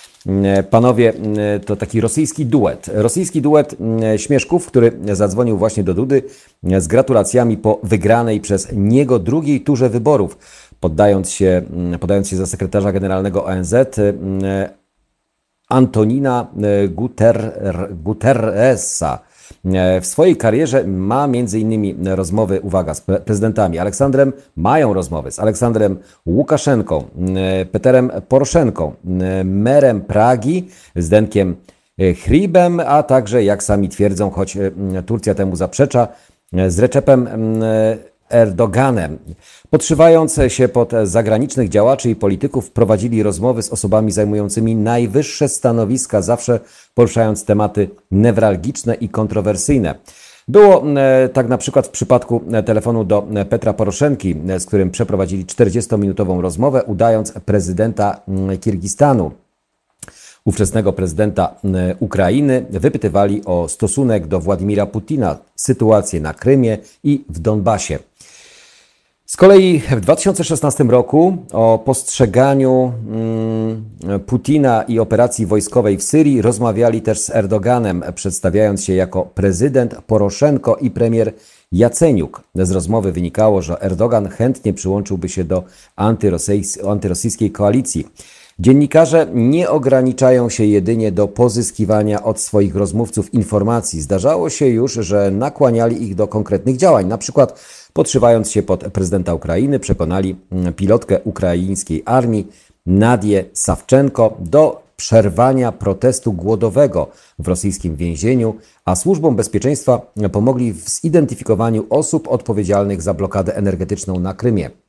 panowie, 0.70 1.13
e, 1.38 1.60
to 1.60 1.75
taki 1.75 2.01
rosyjski 2.01 2.46
duet. 2.46 2.89
Rosyjski 2.94 3.42
duet 3.42 3.75
e, 4.03 4.20
Śmieszków, 4.20 4.68
który 4.68 4.92
zadzwonił 5.13 5.58
właśnie 5.58 5.84
do 5.84 5.94
Dudy 5.94 6.24
z 6.63 6.88
gratulacjami 6.88 7.58
po 7.58 7.80
wygranej 7.84 8.42
przez 8.42 8.68
niego 8.72 9.20
drugiej 9.20 9.62
turze 9.62 9.89
wyborów. 9.89 10.38
Poddając 10.80 11.32
się, 11.32 11.62
podając 12.00 12.30
się 12.30 12.36
za 12.36 12.46
sekretarza 12.46 12.92
generalnego 12.92 13.46
ONZ, 13.46 13.75
Antonina 15.70 16.48
Guter, 16.89 17.60
Guterresa. 18.03 19.20
E, 19.65 20.01
w 20.01 20.05
swojej 20.05 20.38
karierze 20.38 20.84
ma 20.84 21.25
m.in. 21.25 22.08
rozmowy, 22.08 22.62
uwaga, 22.62 22.93
z 22.93 23.01
prezydentami 23.01 23.79
Aleksandrem, 23.79 24.34
mają 24.55 24.93
rozmowy 24.93 25.32
z 25.32 25.39
Aleksandrem 25.39 26.00
Łukaszenką, 26.25 27.03
e, 27.36 27.65
Peterem 27.65 28.12
Poroszenką, 28.27 28.93
e, 29.05 29.43
merem 29.43 30.01
Pragi, 30.01 30.67
Zdenkiem 30.96 31.55
Hribem, 32.24 32.79
a 32.79 33.03
także, 33.03 33.43
jak 33.43 33.63
sami 33.63 33.89
twierdzą, 33.89 34.29
choć 34.29 34.58
Turcja 35.05 35.36
temu 35.36 35.55
zaprzecza, 35.55 36.08
z 36.67 36.79
Recepem 36.79 37.29
Erdoganem. 38.30 39.18
Podszywając 39.70 40.39
się 40.48 40.68
pod 40.68 40.92
zagranicznych 41.03 41.70
działaczy 41.70 42.10
i 42.10 42.15
polityków, 42.15 42.72
prowadzili 42.72 43.24
rozmowy 43.24 43.63
z 43.63 43.70
osobami 43.70 44.12
zajmującymi 44.12 44.75
najwyższe 44.75 45.50
stanowiska, 45.50 46.22
zawsze 46.22 46.60
poruszając 46.94 47.46
tematy 47.46 47.89
newralgiczne 48.12 48.96
i 48.96 49.10
kontrowersyjne. 49.10 49.96
Było 50.48 50.84
e, 50.98 51.30
tak 51.30 51.48
na 51.48 51.58
przykład 51.58 51.88
w 51.88 51.89
przypadku 51.89 52.42
telefonu 52.65 53.03
do 53.03 53.27
Petra 53.50 53.74
Poroszenki, 53.74 54.36
z 54.58 54.65
którym 54.65 54.92
przeprowadzili 54.92 55.46
40-minutową 55.46 56.42
rozmowę, 56.42 56.84
udając 56.84 57.32
prezydenta 57.32 58.22
Kirgistanu 58.62 59.32
ówczesnego 60.46 60.94
prezydenta 60.94 61.56
Ukrainy, 62.00 62.66
wypytywali 62.70 63.46
o 63.46 63.68
stosunek 63.68 64.28
do 64.28 64.40
Władimira 64.40 64.86
Putina, 64.86 65.38
sytuację 65.56 66.22
na 66.22 66.34
Krymie 66.34 66.78
i 67.04 67.26
w 67.30 67.40
Donbasie. 67.40 68.00
Z 69.34 69.38
kolei 69.38 69.80
w 69.80 70.02
2016 70.02 70.84
roku 70.84 71.38
o 71.52 71.80
postrzeganiu 71.86 72.94
mm, 73.08 73.84
Putina 74.26 74.84
i 74.84 75.00
operacji 75.00 75.46
wojskowej 75.46 75.98
w 75.98 76.04
Syrii 76.04 76.42
rozmawiali 76.42 77.02
też 77.02 77.20
z 77.20 77.30
Erdoganem, 77.30 78.04
przedstawiając 78.16 78.84
się 78.84 78.94
jako 78.94 79.26
prezydent 79.26 79.96
Poroszenko 80.08 80.76
i 80.76 80.92
premier 80.92 81.34
Jaceniuk. 81.72 82.42
Z 82.56 82.72
rozmowy 82.72 83.12
wynikało, 83.12 83.62
że 83.62 83.82
Erdogan 83.82 84.30
chętnie 84.30 84.74
przyłączyłby 84.74 85.30
się 85.30 85.44
do 85.44 85.64
antyrosyjskiej 86.84 87.52
koalicji. 87.52 88.08
Dziennikarze 88.60 89.28
nie 89.34 89.70
ograniczają 89.70 90.50
się 90.50 90.66
jedynie 90.66 91.12
do 91.12 91.28
pozyskiwania 91.28 92.24
od 92.24 92.40
swoich 92.40 92.76
rozmówców 92.76 93.34
informacji. 93.34 94.02
Zdarzało 94.02 94.50
się 94.50 94.68
już, 94.68 94.94
że 94.94 95.32
nakłaniali 95.32 96.04
ich 96.04 96.16
do 96.16 96.28
konkretnych 96.28 96.78
działań, 96.78 97.08
na 97.08 97.18
przykład 97.18 97.60
podszywając 97.94 98.52
się 98.52 98.64
pod 98.64 98.84
prezydenta 98.84 99.34
Ukrainy, 99.34 99.80
przekonali 99.80 100.36
mm, 100.52 100.74
pilotkę 100.74 101.20
ukraińskiej 101.20 102.04
armii 102.06 102.48
Nadię 102.86 103.46
Sawczenko 103.54 104.38
do 104.40 104.84
przerwania 104.96 105.72
protestu 105.72 106.34
głodowego 106.34 107.08
w 107.40 107.48
rosyjskim 107.48 107.96
więzieniu, 107.96 108.56
a 108.86 108.96
służbom 108.96 109.36
bezpieczeństwa 109.36 110.02
pomogli 110.32 110.74
w 110.74 110.90
zidentyfikowaniu 110.90 111.86
osób 111.90 112.28
odpowiedzialnych 112.28 113.02
za 113.02 113.14
blokadę 113.14 113.56
energetyczną 113.56 114.20
na 114.20 114.34
Krymie. 114.34 114.83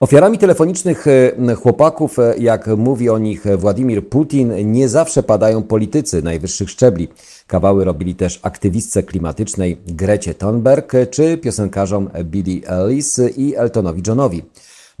Ofiarami 0.00 0.38
telefonicznych 0.38 1.06
e, 1.06 1.54
chłopaków, 1.54 2.18
e, 2.18 2.34
jak 2.38 2.66
mówi 2.66 3.10
o 3.10 3.18
nich 3.18 3.44
Władimir 3.58 4.08
Putin, 4.08 4.72
nie 4.72 4.88
zawsze 4.88 5.22
padają 5.22 5.62
politycy 5.62 6.22
najwyższych 6.22 6.70
szczebli. 6.70 7.08
Kawały 7.46 7.84
robili 7.84 8.14
też 8.14 8.40
aktywistce 8.42 9.02
klimatycznej 9.02 9.76
Grecie 9.86 10.34
Thunberg 10.34 10.92
czy 11.10 11.38
piosenkarzom 11.38 12.10
Billie 12.24 12.68
Ellis 12.68 13.20
i 13.36 13.56
Eltonowi 13.56 14.02
Johnowi. 14.06 14.42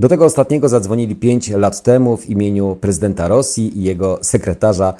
Do 0.00 0.08
tego 0.08 0.24
ostatniego 0.24 0.68
zadzwonili 0.68 1.16
pięć 1.16 1.48
lat 1.48 1.82
temu 1.82 2.16
w 2.16 2.30
imieniu 2.30 2.76
prezydenta 2.80 3.28
Rosji 3.28 3.78
i 3.78 3.82
jego 3.82 4.18
sekretarza 4.22 4.94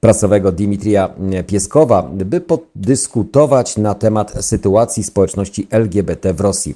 prasowego 0.00 0.52
Dimitrija 0.52 1.14
Pieskowa, 1.46 2.02
by 2.02 2.40
podyskutować 2.40 3.76
na 3.76 3.94
temat 3.94 4.44
sytuacji 4.44 5.02
społeczności 5.02 5.66
LGBT 5.70 6.34
w 6.34 6.40
Rosji. 6.40 6.74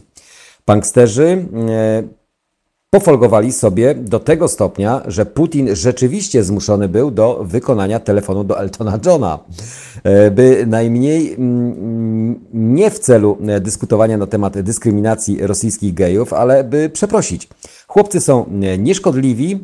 Punksterzy 0.65 1.47
e, 1.69 2.18
pofolgowali 2.91 3.53
sobie 3.53 3.95
do 3.95 4.21
tego 4.21 4.49
stopnia, 4.49 5.03
że 5.07 5.27
Putin 5.27 5.77
rzeczywiście 5.77 6.45
zmuszony 6.45 6.89
był 6.89 7.11
do 7.11 7.45
wykonania 7.45 8.01
telefonu 8.01 8.45
do 8.45 8.61
Eltona 8.61 8.99
Johna, 9.07 9.39
e, 10.05 10.31
by 10.31 10.65
najmniej 10.67 11.35
mm, 11.35 12.41
nie 12.53 12.91
w 12.91 12.99
celu 12.99 13.39
e, 13.49 13.61
dyskutowania 13.61 14.17
na 14.17 14.27
temat 14.27 14.61
dyskryminacji 14.61 15.47
rosyjskich 15.47 15.95
gejów, 15.95 16.33
ale 16.33 16.65
by 16.65 16.91
przeprosić. 16.91 17.49
Chłopcy 17.89 18.21
są 18.21 18.47
e, 18.47 18.79
nieszkodliwi, 18.79 19.59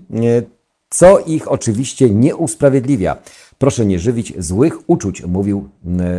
co 0.90 1.18
ich 1.18 1.52
oczywiście 1.52 2.10
nie 2.10 2.36
usprawiedliwia. 2.36 3.16
Proszę 3.58 3.86
nie 3.86 3.98
żywić 3.98 4.32
złych 4.38 4.90
uczuć, 4.90 5.22
mówił 5.26 5.68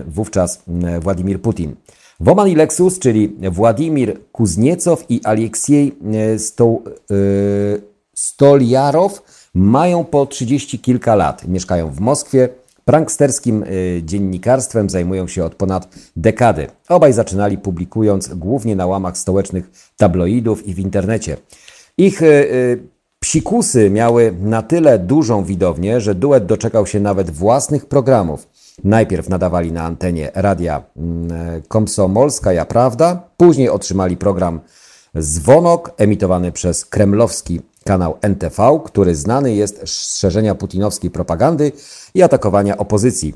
wówczas 0.07 0.63
Władimir 1.01 1.41
Putin. 1.41 1.75
Woman 2.19 2.47
i 2.47 2.55
Lexus, 2.55 2.99
czyli 2.99 3.35
Władimir 3.51 4.17
Kuzniecow 4.31 5.05
i 5.09 5.21
Aleksiej 5.23 5.95
e, 6.13 6.39
Sto, 6.39 6.81
e, 7.11 7.15
Stoliarow 8.13 9.23
mają 9.53 10.03
po 10.03 10.25
30 10.25 10.79
kilka 10.79 11.15
lat. 11.15 11.47
Mieszkają 11.47 11.91
w 11.91 11.99
Moskwie. 11.99 12.49
Pranksterskim 12.85 13.63
e, 13.63 13.67
dziennikarstwem 14.03 14.89
zajmują 14.89 15.27
się 15.27 15.45
od 15.45 15.55
ponad 15.55 15.87
dekady. 16.15 16.67
Obaj 16.89 17.13
zaczynali 17.13 17.57
publikując 17.57 18.33
głównie 18.33 18.75
na 18.75 18.85
łamach 18.85 19.17
stołecznych 19.17 19.71
tabloidów 19.97 20.67
i 20.67 20.73
w 20.73 20.79
internecie. 20.79 21.37
Ich 21.97 22.21
psikusy 23.19 23.89
miały 23.89 24.33
na 24.41 24.61
tyle 24.61 24.99
dużą 24.99 25.43
widownię, 25.43 26.01
że 26.01 26.15
duet 26.15 26.45
doczekał 26.45 26.87
się 26.87 26.99
nawet 26.99 27.29
własnych 27.31 27.85
programów. 27.85 28.47
Najpierw 28.83 29.29
nadawali 29.29 29.71
na 29.71 29.83
antenie 29.83 30.31
radia 30.33 30.83
mm, 30.97 31.61
Komsomolskaja 31.67 32.65
Prawda, 32.65 33.29
później 33.37 33.69
otrzymali 33.69 34.17
program 34.17 34.59
Zwonok 35.15 35.91
emitowany 35.97 36.51
przez 36.51 36.85
kremlowski 36.85 37.61
kanał 37.83 38.17
NTV, 38.21 38.79
który 38.85 39.15
znany 39.15 39.53
jest 39.53 39.81
z 39.89 40.17
szerzenia 40.19 40.55
putinowskiej 40.55 41.11
propagandy 41.11 41.71
i 42.13 42.23
atakowania 42.23 42.77
opozycji. 42.77 43.35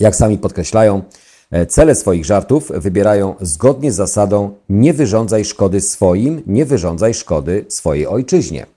Jak 0.00 0.16
sami 0.16 0.38
podkreślają, 0.38 1.02
e, 1.50 1.66
cele 1.66 1.94
swoich 1.94 2.24
żartów 2.24 2.72
wybierają 2.74 3.34
zgodnie 3.40 3.92
z 3.92 3.94
zasadą 3.94 4.50
nie 4.68 4.94
wyrządzaj 4.94 5.44
szkody 5.44 5.80
swoim, 5.80 6.42
nie 6.46 6.64
wyrządzaj 6.64 7.14
szkody 7.14 7.64
swojej 7.68 8.06
ojczyźnie. 8.06 8.75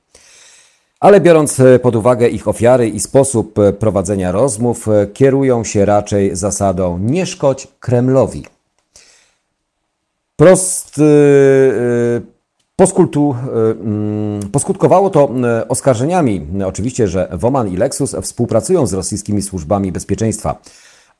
Ale 1.00 1.22
biorąc 1.22 1.60
e, 1.60 1.80
pod 1.80 1.96
uwagę 1.96 2.28
ich 2.28 2.48
ofiary 2.48 2.90
i 2.90 3.00
sposób 3.00 3.60
e, 3.60 3.74
prowadzenia 3.74 4.32
rozmów, 4.32 4.88
kierują 5.14 5.64
się 5.64 5.86
raczej 5.86 6.36
zasadą 6.36 6.98
nie 6.98 7.26
szkodź 7.26 7.68
Kremlowi. 7.80 8.46
Prost, 10.36 11.02
Poskultu, 12.76 13.36
mm, 13.82 14.50
poskutkowało 14.52 15.10
to 15.10 15.30
oskarżeniami, 15.68 16.48
oczywiście, 16.66 17.08
że 17.08 17.30
Woman 17.42 17.68
i 17.68 17.78
Lexus 17.78 18.16
współpracują 18.22 18.88
z 18.88 18.94
rosyjskimi 18.94 19.42
służbami 19.42 19.92
bezpieczeństwa 19.92 20.56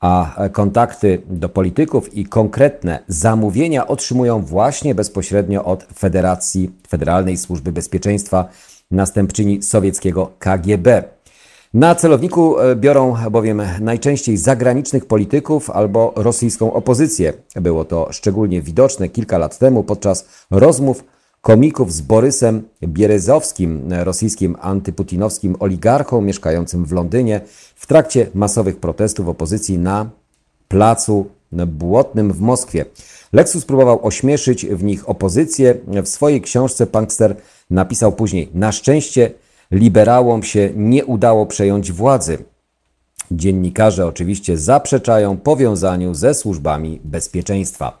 a 0.00 0.34
kontakty 0.52 1.22
do 1.26 1.48
polityków 1.48 2.14
i 2.14 2.24
konkretne 2.24 2.98
zamówienia 3.08 3.86
otrzymują 3.86 4.42
właśnie 4.42 4.94
bezpośrednio 4.94 5.64
od 5.64 5.84
Federacji 5.98 6.70
Federalnej 6.88 7.36
Służby 7.36 7.72
Bezpieczeństwa, 7.72 8.48
następczyni 8.90 9.62
sowieckiego 9.62 10.30
KGB. 10.38 11.04
Na 11.74 11.94
celowniku 11.94 12.58
e, 12.58 12.76
biorą 12.76 13.16
bowiem 13.30 13.62
najczęściej 13.80 14.36
zagranicznych 14.36 15.06
polityków 15.06 15.70
albo 15.70 16.12
rosyjską 16.16 16.72
opozycję. 16.72 17.32
Było 17.56 17.84
to 17.84 18.08
szczególnie 18.12 18.62
widoczne 18.62 19.08
kilka 19.08 19.38
lat 19.38 19.58
temu 19.58 19.84
podczas 19.84 20.28
rozmów 20.50 21.04
komików 21.40 21.92
z 21.92 22.00
Borysem 22.00 22.62
Bierezowskim, 22.82 23.82
rosyjskim 23.90 24.56
antyputinowskim 24.60 25.56
oligarchą 25.60 26.20
mieszkającym 26.20 26.84
w 26.84 26.92
Londynie 26.92 27.40
w 27.74 27.86
trakcie 27.86 28.26
masowych 28.34 28.80
protestów 28.80 29.28
opozycji 29.28 29.78
na 29.78 30.10
placu 30.68 31.26
Błotnym 31.52 32.32
w 32.32 32.40
Moskwie. 32.40 32.84
Lexus 33.32 33.64
próbował 33.64 34.06
ośmieszyć 34.06 34.66
w 34.66 34.84
nich 34.84 35.08
opozycję. 35.08 35.74
W 36.02 36.08
swojej 36.08 36.40
książce 36.40 36.86
Punkster 36.86 37.36
napisał 37.70 38.12
później: 38.12 38.48
Na 38.54 38.72
szczęście 38.72 39.30
liberałom 39.70 40.42
się 40.42 40.70
nie 40.76 41.04
udało 41.04 41.46
przejąć 41.46 41.92
władzy. 41.92 42.38
Dziennikarze 43.30 44.06
oczywiście 44.06 44.58
zaprzeczają 44.58 45.36
powiązaniu 45.36 46.14
ze 46.14 46.34
służbami 46.34 47.00
bezpieczeństwa. 47.04 47.99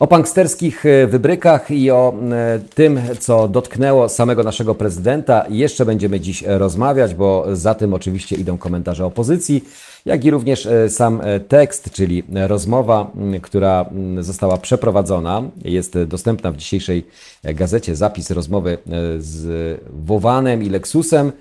O 0.00 0.06
panksterskich 0.06 0.86
e, 0.86 1.06
wybrykach 1.06 1.70
i 1.70 1.90
o 1.90 2.14
e, 2.32 2.58
tym, 2.74 3.00
co 3.20 3.48
dotknęło 3.48 4.08
samego 4.08 4.42
naszego 4.42 4.74
prezydenta, 4.74 5.44
jeszcze 5.48 5.86
będziemy 5.86 6.20
dziś 6.20 6.44
rozmawiać, 6.46 7.14
bo 7.14 7.46
za 7.52 7.74
tym 7.74 7.94
oczywiście 7.94 8.36
idą 8.36 8.58
komentarze 8.58 9.06
opozycji, 9.06 9.64
jak 10.06 10.24
i 10.24 10.30
również 10.30 10.66
e, 10.66 10.90
sam 10.90 11.20
tekst, 11.48 11.90
czyli 11.90 12.22
rozmowa, 12.46 13.10
która 13.42 13.90
została 14.20 14.56
przeprowadzona. 14.56 15.42
Jest 15.64 15.98
dostępna 16.06 16.52
w 16.52 16.56
dzisiejszej 16.56 17.06
gazecie 17.44 17.96
zapis 17.96 18.30
rozmowy 18.30 18.78
z 19.18 19.80
Wowanem 19.90 20.62
i 20.62 20.68
Lexusem. 20.68 21.32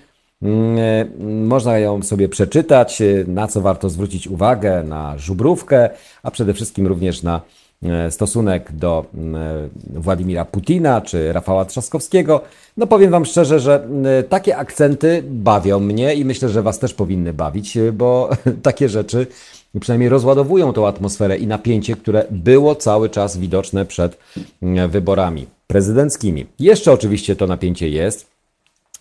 Można 1.46 1.78
ją 1.78 2.04
sobie 2.04 2.30
przeczytać, 2.30 3.02
na 3.28 3.48
co 3.48 3.62
warto 3.62 3.90
zwrócić 3.90 4.28
uwagę, 4.28 4.84
na 4.84 5.18
żubrówkę, 5.18 5.90
a 6.24 6.32
przede 6.32 6.54
wszystkim 6.54 6.88
również 6.88 7.24
na 7.24 7.42
E, 7.42 7.63
stosunek 8.10 8.72
do 8.72 9.06
e, 9.16 10.00
Władimira 10.00 10.46
Putina 10.46 11.02
czy 11.02 11.34
Rafała 11.34 11.66
Trzaskowskiego. 11.66 12.42
No 12.78 12.88
powiem 12.88 13.12
Wam 13.12 13.26
szczerze, 13.26 13.60
że 13.60 13.88
e, 14.20 14.24
takie 14.24 14.58
akcenty 14.58 15.24
bawią 15.30 15.80
mnie 15.80 16.16
i 16.16 16.26
myślę, 16.26 16.50
że 16.50 16.62
Was 16.62 16.80
też 16.80 16.94
powinny 16.94 17.34
bawić, 17.34 17.78
bo 17.94 18.30
takie 18.64 18.90
rzeczy 18.90 19.28
przynajmniej 19.80 20.10
rozładowują 20.10 20.74
tą 20.74 20.88
atmosferę 20.88 21.38
i 21.38 21.48
napięcie, 21.48 21.96
które 21.96 22.26
było 22.32 22.76
cały 22.76 23.10
czas 23.10 23.38
widoczne 23.38 23.86
przed 23.86 24.18
wyborami 24.90 25.48
prezydenckimi. 25.68 26.46
Jeszcze 26.60 26.92
oczywiście 26.92 27.36
to 27.36 27.48
napięcie 27.48 27.90
jest. 27.90 28.33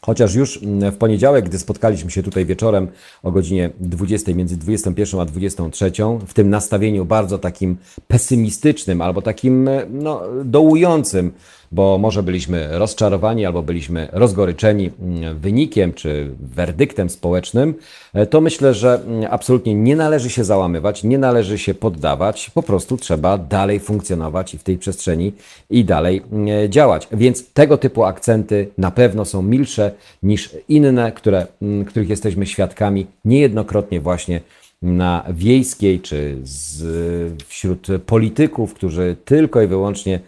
Chociaż 0.06 0.35
już 0.35 0.62
mm, 0.62 0.92
w 0.92 0.97
poniedziałek, 0.97 1.45
gdy 1.45 1.58
spotkaliśmy 1.58 2.10
się 2.10 2.23
tutaj 2.23 2.47
wieczorem 2.47 2.88
o 3.23 3.32
godzinie 3.32 3.71
20, 3.80 4.34
między 4.34 4.56
21 4.56 5.21
a 5.21 5.25
23, 5.25 5.93
w 6.26 6.34
tym 6.34 6.50
nastawieniu 6.50 7.04
bardzo 7.04 7.38
takim 7.38 7.76
pesymistycznym 8.08 9.00
albo 9.00 9.23
takim 9.23 9.71
no, 9.91 10.23
dołującym 10.45 11.32
bo 11.73 11.99
może 11.99 12.23
byliśmy 12.23 12.78
rozczarowani 12.78 13.47
albo 13.47 13.63
byliśmy 13.63 14.08
rozgoryczeni 14.13 14.91
mm, 15.00 15.39
wynikiem 15.39 15.93
czy 15.93 16.30
werdyktem 16.41 17.11
społecznym, 17.11 17.75
e, 18.15 18.26
to 18.26 18.41
myślę, 18.41 18.75
że 18.75 18.95
mm, 18.95 19.28
absolutnie 19.30 19.75
nie 19.75 19.97
należy 19.97 20.30
się 20.30 20.45
załamywać, 20.45 21.04
nie 21.04 21.19
należy 21.19 21.58
się 21.58 21.75
poddawać, 21.75 22.50
po 22.50 22.63
prostu 22.63 22.97
trzeba 22.97 23.39
dalej 23.39 23.80
funkcjonować 23.80 24.54
i 24.54 24.58
w 24.58 24.63
tej 24.63 24.78
przestrzeni 24.78 25.32
i 25.71 25.85
dalej 25.85 26.23
mm, 26.32 26.73
działać. 26.73 27.08
Więc 27.13 27.52
tego 27.52 27.78
typu 27.78 28.04
akcenty 28.04 28.69
na 28.78 28.91
pewno 28.91 29.25
są 29.25 29.43
milsze 29.43 29.93
niż 30.23 30.50
inne, 30.69 31.13
które, 31.13 31.47
których 31.87 32.08
jesteśmy 32.08 32.47
świadkami 32.47 33.06
niejednokrotnie 33.25 34.00
właśnie 34.00 34.41
na 34.82 35.25
wiejskiej 35.30 36.00
czy 36.00 36.37
z, 36.43 37.43
wśród 37.45 37.87
polityków, 38.06 38.75
którzy 38.75 39.17
tylko 39.25 39.63
i 39.63 39.67
wyłącznie 39.67 40.21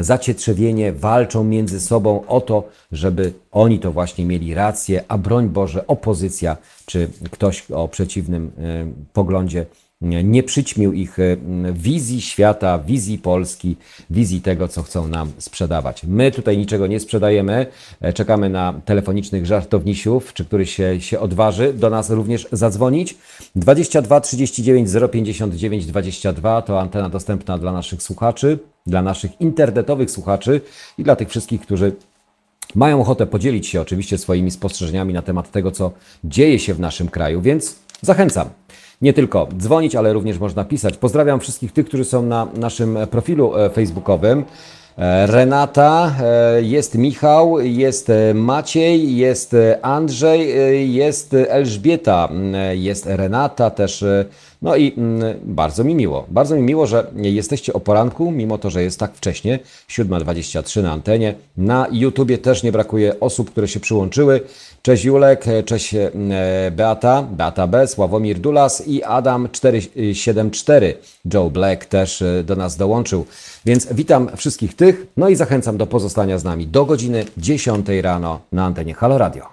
zacietrzewienie, 0.00 0.92
walczą 0.92 1.44
między 1.44 1.80
sobą 1.80 2.26
o 2.26 2.40
to, 2.40 2.68
żeby 2.92 3.32
oni 3.52 3.78
to 3.78 3.92
właśnie 3.92 4.24
mieli 4.24 4.54
rację, 4.54 5.04
a 5.08 5.18
broń 5.18 5.48
Boże, 5.48 5.86
opozycja 5.86 6.56
czy 6.86 7.08
ktoś 7.30 7.70
o 7.70 7.88
przeciwnym 7.88 8.52
e, 8.58 8.86
poglądzie 9.12 9.66
nie 10.00 10.42
przyćmił 10.42 10.92
ich 10.92 11.18
e, 11.18 11.36
wizji 11.72 12.20
świata, 12.20 12.78
wizji 12.78 13.18
Polski, 13.18 13.76
wizji 14.10 14.40
tego, 14.40 14.68
co 14.68 14.82
chcą 14.82 15.08
nam 15.08 15.32
sprzedawać. 15.38 16.04
My 16.04 16.30
tutaj 16.30 16.58
niczego 16.58 16.86
nie 16.86 17.00
sprzedajemy, 17.00 17.66
e, 18.00 18.12
czekamy 18.12 18.50
na 18.50 18.80
telefonicznych 18.84 19.46
żartownisiów, 19.46 20.34
czy 20.34 20.44
któryś 20.44 20.74
się, 20.74 21.00
się 21.00 21.20
odważy 21.20 21.72
do 21.72 21.90
nas 21.90 22.10
również 22.10 22.48
zadzwonić. 22.52 23.18
22 23.56 24.20
39 24.20 24.88
059 25.12 25.86
22 25.86 26.62
to 26.62 26.80
antena 26.80 27.08
dostępna 27.08 27.58
dla 27.58 27.72
naszych 27.72 28.02
słuchaczy, 28.02 28.58
dla 28.86 29.02
naszych 29.02 29.40
internetowych 29.40 30.10
słuchaczy 30.10 30.60
i 30.98 31.02
dla 31.02 31.16
tych 31.16 31.28
wszystkich, 31.28 31.60
którzy 31.60 31.92
mają 32.74 33.00
ochotę 33.00 33.26
podzielić 33.26 33.66
się 33.66 33.80
oczywiście 33.80 34.18
swoimi 34.18 34.50
spostrzeżeniami 34.50 35.14
na 35.14 35.22
temat 35.22 35.50
tego, 35.50 35.70
co 35.70 35.92
dzieje 36.24 36.58
się 36.58 36.74
w 36.74 36.80
naszym 36.80 37.08
kraju, 37.08 37.42
więc 37.42 37.76
zachęcam 38.02 38.48
nie 39.02 39.12
tylko 39.12 39.48
dzwonić, 39.58 39.96
ale 39.96 40.12
również 40.12 40.38
można 40.38 40.64
pisać. 40.64 40.96
Pozdrawiam 40.96 41.40
wszystkich 41.40 41.72
tych, 41.72 41.86
którzy 41.86 42.04
są 42.04 42.22
na 42.22 42.46
naszym 42.56 42.98
profilu 43.10 43.56
e, 43.56 43.70
facebookowym. 43.70 44.44
E, 44.98 45.26
Renata, 45.26 46.14
e, 46.22 46.62
jest 46.62 46.94
Michał, 46.94 47.60
jest 47.60 48.12
Maciej, 48.34 49.16
jest 49.16 49.56
Andrzej, 49.82 50.94
jest 50.94 51.34
Elżbieta, 51.34 52.28
jest 52.74 53.06
Renata 53.06 53.70
też 53.70 54.04
no 54.62 54.76
i 54.76 54.94
mm, 54.96 55.38
bardzo 55.44 55.84
mi 55.84 55.94
miło. 55.94 56.26
Bardzo 56.28 56.56
mi 56.56 56.62
miło, 56.62 56.86
że 56.86 57.10
jesteście 57.16 57.72
o 57.72 57.80
poranku, 57.80 58.30
mimo 58.30 58.58
to, 58.58 58.70
że 58.70 58.82
jest 58.82 59.00
tak 59.00 59.14
wcześnie, 59.14 59.58
7.23 59.88 60.82
na 60.82 60.92
antenie. 60.92 61.34
Na 61.56 61.86
YouTubie 61.92 62.38
też 62.38 62.62
nie 62.62 62.72
brakuje 62.72 63.20
osób, 63.20 63.50
które 63.50 63.68
się 63.68 63.80
przyłączyły. 63.80 64.40
Cześć 64.88 65.04
Julek, 65.04 65.44
cześć 65.64 65.94
e, 65.94 66.10
Beata, 66.70 67.22
Beata 67.22 67.66
B, 67.66 67.86
Sławomir 67.86 68.38
Dulas 68.38 68.86
i 68.86 69.02
Adam 69.02 69.48
474. 69.52 70.94
Joe 71.34 71.50
Black 71.50 71.84
też 71.84 72.22
e, 72.22 72.44
do 72.44 72.56
nas 72.56 72.76
dołączył. 72.76 73.26
Więc 73.64 73.92
witam 73.92 74.28
wszystkich 74.36 74.76
tych, 74.76 75.06
no 75.16 75.28
i 75.28 75.36
zachęcam 75.36 75.76
do 75.76 75.86
pozostania 75.86 76.38
z 76.38 76.44
nami 76.44 76.66
do 76.66 76.84
godziny 76.84 77.24
10 77.36 77.86
rano 78.02 78.40
na 78.52 78.64
antenie 78.64 78.94
Halo 78.94 79.18
Radio. 79.18 79.46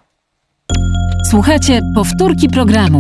Słuchajcie 1.29 1.81
powtórki 1.95 2.49
programu. 2.49 2.99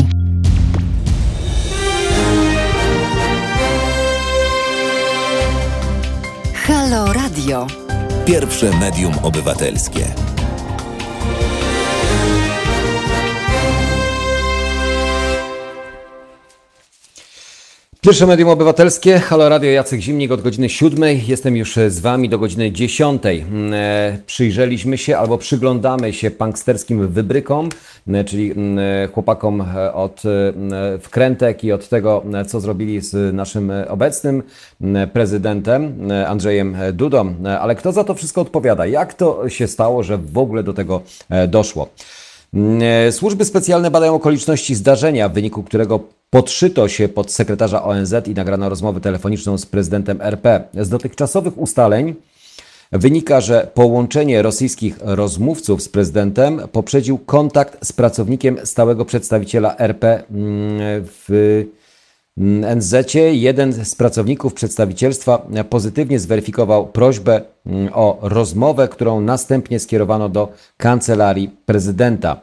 Halo 6.53 7.13
Radio. 7.13 7.67
Pierwsze 8.25 8.79
medium 8.79 9.13
obywatelskie. 9.23 10.34
Pierwsze 18.05 18.27
Medium 18.27 18.49
Obywatelskie, 18.49 19.19
Halo 19.19 19.49
Radio, 19.49 19.71
Jacek 19.71 20.01
Zimnik 20.01 20.31
od 20.31 20.41
godziny 20.41 20.69
7. 20.69 21.03
Jestem 21.27 21.55
już 21.57 21.75
z 21.87 21.99
Wami 21.99 22.29
do 22.29 22.39
godziny 22.39 22.71
10. 22.71 23.23
Mm, 23.25 23.73
e, 23.73 24.17
przyjrzeliśmy 24.25 24.97
się 24.97 25.17
albo 25.17 25.37
przyglądamy 25.37 26.13
się 26.13 26.31
punksterskim 26.31 27.07
wybrykom, 27.07 27.69
e, 28.07 28.23
czyli 28.23 28.51
mm, 28.51 28.79
e, 28.79 29.07
chłopakom 29.07 29.65
od 29.93 30.23
wkrętek 31.01 31.63
i 31.63 31.71
od 31.71 31.89
tego, 31.89 32.23
co 32.47 32.59
zrobili 32.59 33.01
z 33.01 33.35
naszym 33.35 33.71
obecnym 33.87 34.43
prezydentem 35.13 36.11
Andrzejem 36.27 36.77
Dudą. 36.93 37.35
Ale 37.59 37.75
kto 37.75 37.91
za 37.91 38.03
to 38.03 38.13
wszystko 38.13 38.41
odpowiada? 38.41 38.85
Jak 38.85 39.13
to 39.13 39.49
się 39.49 39.67
stało, 39.67 40.03
że 40.03 40.17
w 40.17 40.37
ogóle 40.37 40.63
do 40.63 40.73
tego 40.73 41.01
doszło? 41.47 41.89
Mm, 42.53 43.11
służby 43.11 43.45
specjalne 43.45 43.91
badają 43.91 44.15
okoliczności 44.15 44.75
zdarzenia, 44.75 45.29
w 45.29 45.33
wyniku 45.33 45.63
którego 45.63 45.99
podszyto 46.35 46.87
się 46.87 47.09
pod 47.09 47.31
sekretarza 47.31 47.83
ONZ 47.83 48.13
i 48.27 48.33
nagrano 48.33 48.69
rozmowę 48.69 49.01
telefoniczną 49.01 49.57
z 49.57 49.65
prezydentem 49.65 50.21
RP. 50.21 50.63
Z 50.73 50.89
dotychczasowych 50.89 51.57
ustaleń 51.57 52.15
wynika, 52.91 53.41
że 53.41 53.67
połączenie 53.73 54.41
rosyjskich 54.41 54.97
rozmówców 55.01 55.81
z 55.81 55.89
prezydentem 55.89 56.61
poprzedził 56.71 57.17
kontakt 57.17 57.85
z 57.85 57.93
pracownikiem 57.93 58.57
stałego 58.63 59.05
przedstawiciela 59.05 59.77
RP 59.77 60.23
mm, 60.31 60.79
w 61.05 61.63
NZ. 62.75 62.93
Jeden 63.31 63.85
z 63.85 63.95
pracowników 63.95 64.53
przedstawicielstwa 64.53 65.47
pozytywnie 65.69 66.19
zweryfikował 66.19 66.87
prośbę 66.87 67.41
mm, 67.65 67.89
o 67.93 68.17
rozmowę, 68.21 68.87
którą 68.87 69.21
następnie 69.21 69.79
skierowano 69.79 70.29
do 70.29 70.51
kancelarii 70.77 71.49
prezydenta. 71.65 72.41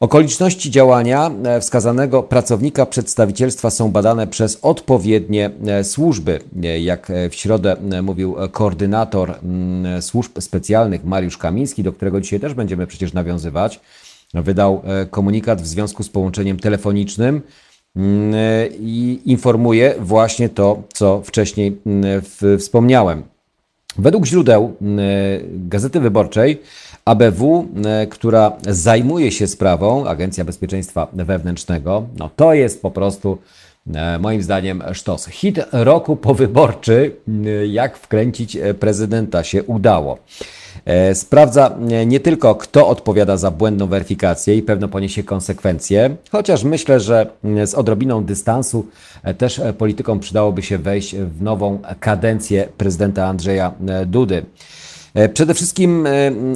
Okoliczności 0.00 0.70
działania 0.70 1.30
e, 1.44 1.60
wskazanego 1.60 2.22
pracownika 2.22 2.86
przedstawicielstwa 2.86 3.70
są 3.70 3.90
badane 3.90 4.26
przez 4.26 4.58
odpowiednie 4.62 5.50
e, 5.66 5.84
służby. 5.84 6.40
E, 6.62 6.80
jak 6.80 7.12
w 7.30 7.34
środę 7.34 7.76
mówił 8.02 8.36
koordynator 8.52 9.34
mm, 9.42 10.02
służb 10.02 10.40
specjalnych 10.40 11.04
Mariusz 11.04 11.38
Kamiński, 11.38 11.82
do 11.82 11.92
którego 11.92 12.20
dzisiaj 12.20 12.40
też 12.40 12.54
będziemy 12.54 12.86
przecież 12.86 13.12
nawiązywać, 13.12 13.80
wydał 14.34 14.82
komunikat 15.10 15.62
w 15.62 15.66
związku 15.66 16.02
z 16.02 16.08
połączeniem 16.08 16.58
telefonicznym 16.58 17.42
mm, 17.96 18.34
i 18.80 19.20
informuje 19.24 19.94
właśnie 20.00 20.48
to, 20.48 20.82
co 20.92 21.22
wcześniej 21.24 21.78
mm, 21.86 22.22
wspomniałem. 22.58 23.22
Według 23.98 24.26
źródeł 24.26 24.76
Gazety 25.50 26.00
Wyborczej 26.00 26.62
ABW, 27.08 27.68
e, 27.84 28.06
która 28.06 28.52
zajmuje 28.68 29.32
się 29.32 29.46
sprawą, 29.46 30.06
Agencja 30.06 30.44
Bezpieczeństwa 30.44 31.08
Wewnętrznego, 31.12 32.06
no 32.18 32.30
to 32.36 32.54
jest 32.54 32.82
po 32.82 32.90
prostu 32.90 33.38
e, 33.94 34.18
moim 34.18 34.42
zdaniem 34.42 34.82
sztos. 34.92 35.26
Hit 35.26 35.60
roku 35.72 36.16
powyborczy, 36.16 37.16
e, 37.28 37.66
jak 37.66 37.96
wkręcić 37.96 38.58
prezydenta 38.80 39.44
się 39.44 39.62
udało. 39.64 40.18
Sprawdza 41.14 41.76
nie 42.06 42.20
tylko, 42.20 42.54
kto 42.54 42.88
odpowiada 42.88 43.36
za 43.36 43.50
błędną 43.50 43.86
weryfikację 43.86 44.56
i 44.56 44.62
pewno 44.62 44.88
poniesie 44.88 45.22
konsekwencje, 45.22 46.16
chociaż 46.30 46.64
myślę, 46.64 47.00
że 47.00 47.26
z 47.66 47.74
odrobiną 47.74 48.24
dystansu 48.24 48.86
też 49.38 49.60
politykom 49.78 50.20
przydałoby 50.20 50.62
się 50.62 50.78
wejść 50.78 51.16
w 51.16 51.42
nową 51.42 51.78
kadencję 52.00 52.68
prezydenta 52.76 53.26
Andrzeja 53.26 53.72
Dudy. 54.06 54.46
E, 55.18 55.28
przede 55.28 55.54
wszystkim 55.54 56.06
e, 56.06 56.10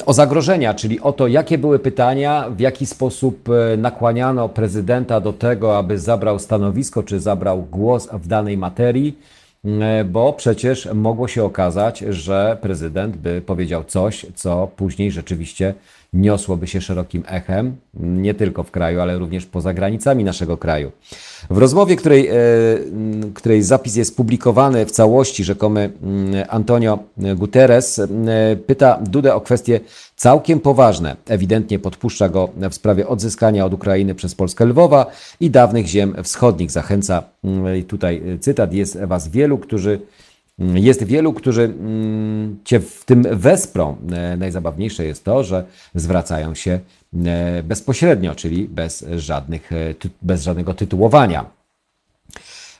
o 0.06 0.12
zagrożenia, 0.12 0.74
czyli 0.74 1.00
o 1.00 1.12
to, 1.12 1.26
jakie 1.26 1.58
były 1.58 1.78
pytania, 1.78 2.50
w 2.50 2.60
jaki 2.60 2.86
sposób 2.86 3.48
e, 3.48 3.76
nakłaniano 3.76 4.48
prezydenta 4.48 5.20
do 5.20 5.32
tego, 5.32 5.78
aby 5.78 5.98
zabrał 5.98 6.38
stanowisko 6.38 7.02
czy 7.02 7.20
zabrał 7.20 7.62
głos 7.62 8.08
w 8.12 8.26
danej 8.26 8.56
materii, 8.56 9.18
bo 10.04 10.32
przecież 10.32 10.88
mogło 10.94 11.28
się 11.28 11.44
okazać, 11.44 11.98
że 11.98 12.58
prezydent 12.60 13.16
by 13.16 13.42
powiedział 13.46 13.84
coś, 13.84 14.26
co 14.34 14.68
później 14.76 15.10
rzeczywiście 15.10 15.74
niosłoby 16.12 16.66
się 16.66 16.80
szerokim 16.80 17.22
echem, 17.26 17.76
nie 17.94 18.34
tylko 18.34 18.62
w 18.62 18.70
kraju, 18.70 19.00
ale 19.00 19.18
również 19.18 19.46
poza 19.46 19.74
granicami 19.74 20.24
naszego 20.24 20.56
kraju. 20.56 20.92
W 21.50 21.58
rozmowie, 21.58 21.96
której, 21.96 22.28
e, 22.28 22.34
której 23.34 23.62
zapis 23.62 23.96
jest 23.96 24.16
publikowany 24.16 24.86
w 24.86 24.90
całości, 24.90 25.44
rzekomy 25.44 25.92
Antonio 26.48 26.98
Guterres 27.16 27.98
e, 27.98 28.06
pyta 28.66 28.98
Dudę 29.02 29.34
o 29.34 29.40
kwestie 29.40 29.80
całkiem 30.16 30.60
poważne. 30.60 31.16
Ewidentnie 31.28 31.78
podpuszcza 31.78 32.28
go 32.28 32.48
w 32.70 32.74
sprawie 32.74 33.08
odzyskania 33.08 33.66
od 33.66 33.74
Ukrainy 33.74 34.14
przez 34.14 34.34
Polskę 34.34 34.64
Lwowa 34.64 35.06
i 35.40 35.50
dawnych 35.50 35.86
ziem 35.86 36.14
wschodnich. 36.22 36.70
Zachęca, 36.70 37.22
tutaj 37.88 38.22
cytat, 38.40 38.72
jest 38.72 38.98
was 39.04 39.28
wielu, 39.28 39.58
którzy 39.58 40.00
jest 40.58 41.04
wielu, 41.04 41.32
którzy 41.32 41.62
mm, 41.62 42.58
Cię 42.64 42.80
w 42.80 43.04
tym 43.04 43.22
wesprą. 43.30 43.96
E, 44.12 44.36
najzabawniejsze 44.36 45.04
jest 45.04 45.24
to, 45.24 45.44
że 45.44 45.64
zwracają 45.94 46.54
się 46.54 46.80
e, 47.24 47.62
bezpośrednio, 47.62 48.34
czyli 48.34 48.68
bez, 48.68 49.06
żadnych, 49.16 49.72
e, 49.72 49.94
bez 50.22 50.42
żadnego 50.42 50.74
tytułowania. 50.74 51.61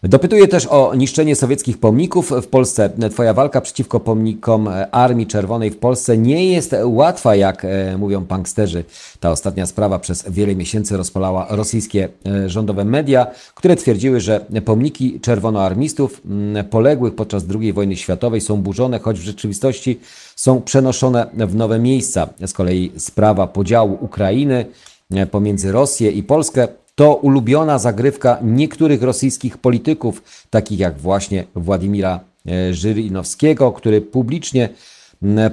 Dopytuje 0.02 0.48
też 0.48 0.66
o 0.66 0.94
niszczenie 0.94 1.36
sowieckich 1.36 1.78
pomników 1.78 2.30
w 2.42 2.46
Polsce. 2.46 2.90
Twoja 3.10 3.34
walka 3.34 3.60
przeciwko 3.60 4.00
pomnikom 4.00 4.68
Armii 4.90 5.26
Czerwonej 5.26 5.70
w 5.70 5.78
Polsce 5.78 6.18
nie 6.18 6.52
jest 6.52 6.74
łatwa, 6.84 7.36
jak 7.36 7.64
e, 7.64 7.98
mówią 7.98 8.24
punksterzy. 8.24 8.84
Ta 9.20 9.30
ostatnia 9.30 9.66
sprawa 9.66 9.98
przez 9.98 10.24
wiele 10.30 10.54
miesięcy 10.54 10.96
rozpalała 10.96 11.46
rosyjskie 11.50 12.08
e, 12.26 12.48
rządowe 12.48 12.84
media, 12.84 13.26
które 13.54 13.76
twierdziły, 13.76 14.20
że 14.20 14.46
pomniki 14.64 15.20
czerwonoarmistów 15.20 16.22
poległych 16.70 17.14
podczas 17.14 17.44
II 17.60 17.72
wojny 17.72 17.96
światowej 17.96 18.40
są 18.40 18.56
burzone, 18.56 18.98
choć 18.98 19.18
w 19.18 19.22
rzeczywistości 19.22 20.00
są 20.36 20.62
przenoszone 20.62 21.26
w 21.34 21.54
nowe 21.54 21.78
miejsca. 21.78 22.28
Z 22.46 22.52
kolei 22.52 22.92
sprawa 22.96 23.46
podziału 23.46 23.98
Ukrainy 24.00 24.66
e, 25.10 25.26
pomiędzy 25.26 25.72
Rosję 25.72 26.10
i 26.10 26.22
Polskę 26.22 26.68
to 26.94 27.14
ulubiona 27.14 27.78
zagrywka 27.78 28.38
niektórych 28.42 29.02
rosyjskich 29.02 29.58
polityków, 29.58 30.22
takich 30.50 30.78
jak 30.78 30.98
właśnie 30.98 31.44
Władimira 31.54 32.20
e, 32.46 32.74
Żyrynowskiego, 32.74 33.72
który 33.72 34.00
publicznie 34.00 34.68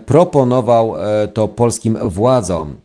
proponował 0.06 0.96
e, 0.98 1.28
to 1.28 1.48
polskim 1.48 1.98
władzom. 2.10 2.76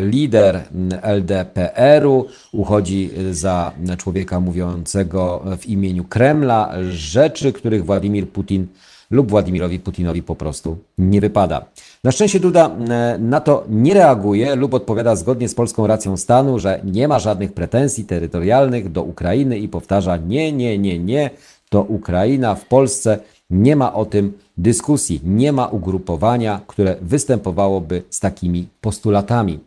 Lider 0.00 0.62
LDPR-u 1.02 2.26
uchodzi 2.52 3.10
za 3.30 3.72
człowieka 3.98 4.40
mówiącego 4.40 5.44
w 5.58 5.66
imieniu 5.66 6.04
Kremla 6.04 6.72
rzeczy, 6.90 7.52
których 7.52 7.84
Władimir 7.84 8.28
Putin 8.28 8.66
lub 9.12 9.30
Władimirowi 9.30 9.78
Putinowi 9.78 10.22
po 10.22 10.34
prostu 10.36 10.76
nie 10.98 11.20
wypada. 11.20 11.64
Na 12.04 12.12
szczęście 12.12 12.40
Duda 12.40 12.70
e, 12.88 13.18
na 13.18 13.40
to 13.40 13.64
nie 13.68 13.94
reaguje 13.94 14.56
lub 14.56 14.74
odpowiada 14.74 15.16
zgodnie 15.16 15.48
z 15.48 15.54
polską 15.54 15.86
racją 15.86 16.16
stanu, 16.16 16.58
że 16.58 16.80
nie 16.84 17.08
ma 17.08 17.18
żadnych 17.18 17.52
pretensji 17.52 18.04
terytorialnych 18.04 18.92
do 18.92 19.02
Ukrainy 19.02 19.58
i 19.58 19.68
powtarza 19.68 20.16
nie, 20.16 20.52
nie, 20.52 20.78
nie, 20.78 20.98
nie, 20.98 21.30
to 21.68 21.82
Ukraina 21.82 22.54
w 22.54 22.64
Polsce 22.64 23.18
nie 23.50 23.76
ma 23.76 23.94
o 23.94 24.04
tym 24.04 24.32
dyskusji, 24.56 25.20
nie 25.24 25.52
ma 25.52 25.66
ugrupowania, 25.66 26.60
które 26.66 26.96
występowałoby 27.00 28.02
z 28.10 28.20
takimi 28.20 28.68
postulatami. 28.80 29.58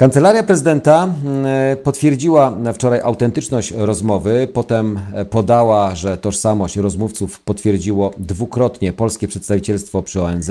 Kancelaria 0.00 0.42
prezydenta 0.42 1.04
mm, 1.04 1.46
potwierdziła 1.76 2.56
wczoraj 2.74 3.00
autentyczność 3.00 3.70
rozmowy, 3.70 4.48
potem 4.52 5.00
podała, 5.30 5.94
że 5.94 6.18
tożsamość 6.18 6.76
rozmówców 6.76 7.40
potwierdziło 7.40 8.10
dwukrotnie 8.18 8.92
polskie 8.92 9.28
przedstawicielstwo 9.28 10.02
przy 10.02 10.22
ONZ. 10.22 10.50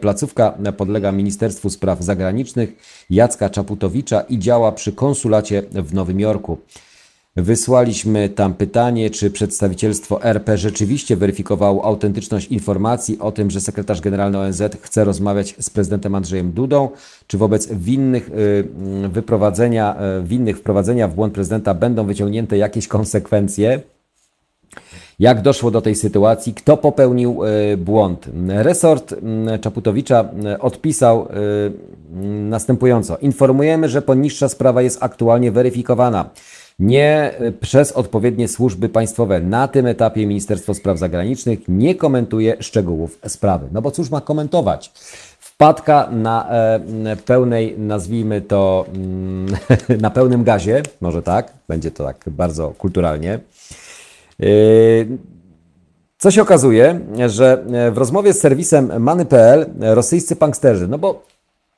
Placówka 0.00 0.54
podlega 0.76 1.12
Ministerstwu 1.12 1.70
Spraw 1.70 2.02
Zagranicznych 2.02 2.72
Jacka 3.10 3.50
Czaputowicza 3.50 4.20
i 4.20 4.38
działa 4.38 4.72
przy 4.72 4.92
konsulacie 4.92 5.62
w 5.72 5.94
Nowym 5.94 6.20
Jorku. 6.20 6.58
Wysłaliśmy 7.36 8.28
tam 8.28 8.54
pytanie, 8.54 9.10
czy 9.10 9.30
przedstawicielstwo 9.30 10.22
RP 10.22 10.58
rzeczywiście 10.58 11.16
weryfikowało 11.16 11.84
autentyczność 11.84 12.46
informacji 12.46 13.18
o 13.18 13.32
tym, 13.32 13.50
że 13.50 13.60
sekretarz 13.60 14.00
generalny 14.00 14.38
ONZ 14.38 14.62
chce 14.80 15.04
rozmawiać 15.04 15.54
z 15.58 15.70
prezydentem 15.70 16.14
Andrzejem 16.14 16.52
Dudą, 16.52 16.88
czy 17.26 17.38
wobec 17.38 17.72
winnych 17.72 18.30
y, 18.30 19.08
wyprowadzenia, 19.08 19.96
y, 20.20 20.26
winnych 20.26 20.58
wprowadzenia 20.58 21.08
w 21.08 21.14
błąd 21.14 21.34
prezydenta 21.34 21.74
będą 21.74 22.06
wyciągnięte 22.06 22.58
jakieś 22.58 22.88
konsekwencje. 22.88 23.80
Jak 25.18 25.42
doszło 25.42 25.70
do 25.70 25.80
tej 25.80 25.94
sytuacji? 25.94 26.54
Kto 26.54 26.76
popełnił 26.76 27.44
y, 27.44 27.76
błąd? 27.76 28.26
Resort 28.48 29.14
Czaputowicza 29.60 30.28
odpisał 30.60 31.28
następująco. 32.48 33.16
Informujemy, 33.16 33.88
że 33.88 34.02
poniższa 34.02 34.48
sprawa 34.48 34.82
jest 34.82 34.98
aktualnie 35.02 35.52
weryfikowana 35.52 36.30
nie 36.78 37.32
przez 37.60 37.92
odpowiednie 37.92 38.48
służby 38.48 38.88
państwowe. 38.88 39.40
Na 39.40 39.68
tym 39.68 39.86
etapie 39.86 40.26
Ministerstwo 40.26 40.74
Spraw 40.74 40.98
Zagranicznych 40.98 41.58
nie 41.68 41.94
komentuje 41.94 42.56
szczegółów 42.60 43.18
sprawy. 43.26 43.68
No 43.72 43.82
bo 43.82 43.90
cóż 43.90 44.10
ma 44.10 44.20
komentować? 44.20 44.92
Wpadka 45.38 46.08
na 46.10 46.50
e, 46.50 47.16
pełnej, 47.16 47.78
nazwijmy 47.78 48.40
to, 48.40 48.86
mm, 48.94 49.56
na 50.04 50.10
pełnym 50.10 50.44
gazie, 50.44 50.82
może 51.00 51.22
tak, 51.22 51.52
będzie 51.68 51.90
to 51.90 52.04
tak 52.04 52.24
bardzo 52.26 52.70
kulturalnie. 52.70 53.38
Co 56.18 56.30
się 56.30 56.42
okazuje, 56.42 57.00
że 57.26 57.64
w 57.92 57.98
rozmowie 57.98 58.32
z 58.32 58.40
serwisem 58.40 59.02
Many.pl 59.02 59.66
rosyjscy 59.80 60.36
punksterzy, 60.36 60.88
no 60.88 60.98
bo 60.98 61.22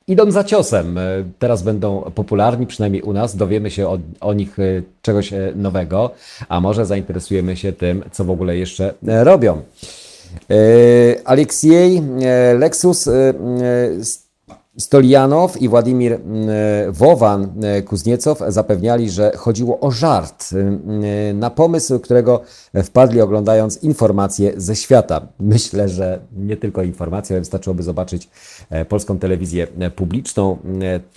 idą 0.07 0.31
za 0.31 0.43
ciosem, 0.43 0.99
teraz 1.39 1.63
będą 1.63 2.01
popularni, 2.15 2.67
przynajmniej 2.67 3.01
u 3.01 3.13
nas, 3.13 3.35
dowiemy 3.35 3.71
się 3.71 3.87
o, 3.87 3.99
o 4.21 4.33
nich 4.33 4.57
czegoś 5.01 5.33
nowego, 5.55 6.11
a 6.49 6.61
może 6.61 6.85
zainteresujemy 6.85 7.57
się 7.57 7.73
tym, 7.73 8.03
co 8.11 8.25
w 8.25 8.29
ogóle 8.29 8.57
jeszcze 8.57 8.93
robią. 9.03 9.61
Aleksiej 11.25 12.01
Lexus 12.59 13.09
Stolianow 14.77 15.61
i 15.61 15.69
Władimir 15.69 16.19
Wowan 16.89 17.53
Kuzniecow 17.85 18.39
zapewniali, 18.47 19.09
że 19.09 19.31
chodziło 19.37 19.79
o 19.79 19.91
żart, 19.91 20.49
na 21.33 21.49
pomysł, 21.49 21.99
którego 21.99 22.41
wpadli 22.83 23.21
oglądając 23.21 23.83
informacje 23.83 24.53
ze 24.57 24.75
świata. 24.75 25.27
Myślę, 25.39 25.89
że 25.89 26.19
nie 26.37 26.57
tylko 26.57 26.83
informacje, 26.83 27.33
ale 27.33 27.41
wystarczyłoby 27.41 27.83
zobaczyć 27.83 28.29
e, 28.69 28.85
polską 28.85 29.19
telewizję 29.19 29.67
publiczną. 29.95 30.57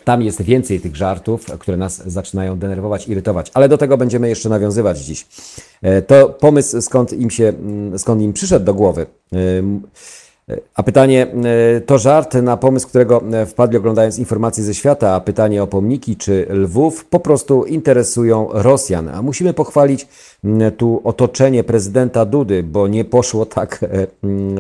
Tam 0.05 0.23
jest 0.23 0.43
więcej 0.43 0.81
tych 0.81 0.97
żartów, 0.97 1.47
które 1.59 1.77
nas 1.77 2.03
zaczynają 2.07 2.59
denerwować, 2.59 3.09
irytować, 3.09 3.51
ale 3.55 3.69
do 3.69 3.79
tego 3.79 3.97
będziemy 3.97 4.29
jeszcze 4.29 4.49
nawiązywać 4.49 4.99
dziś. 4.99 5.27
E, 5.83 6.03
to 6.03 6.29
pomysł, 6.29 6.81
skąd 6.81 7.13
im, 7.13 7.31
się, 7.31 7.53
skąd 7.97 8.23
im 8.23 8.33
przyszedł 8.33 8.67
do 8.67 8.75
głowy. 8.75 9.07
A 10.75 10.83
pytanie, 10.83 11.27
e, 11.77 11.81
to 11.81 11.99
żart 11.99 12.35
na 12.35 12.57
pomysł, 12.57 12.89
którego 12.89 13.23
e, 13.33 13.47
wpadli 13.47 13.77
oglądając 13.77 14.19
informacje 14.19 14.65
ze 14.65 14.75
świata, 14.75 15.15
a 15.15 15.21
pytanie 15.21 15.63
o 15.63 15.67
pomniki 15.67 16.17
czy 16.17 16.47
Lwów 16.51 17.05
po 17.05 17.21
prostu 17.21 17.65
interesują 17.65 18.49
Rosjan. 18.53 19.09
A 19.09 19.23
musimy 19.23 19.55
pochwalić 19.55 20.09
tu 20.77 21.01
otoczenie 21.05 21.65
prezydenta 21.65 22.25
Dudy, 22.25 22.63
bo 22.63 22.89
nie 22.89 23.05
poszło 23.05 23.47
tak 23.47 23.81
e, 23.83 24.07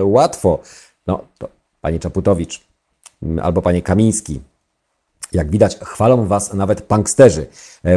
łatwo. 0.04 0.58
No, 1.06 1.24
to 1.38 1.48
panie 1.80 1.98
Czaputowicz 1.98 2.60
albo 3.42 3.62
panie 3.62 3.82
Kamiński. 3.82 4.40
Jak 5.32 5.50
widać, 5.50 5.78
chwalą 5.78 6.26
was 6.26 6.54
nawet 6.54 6.82
punksterzy. 6.82 7.46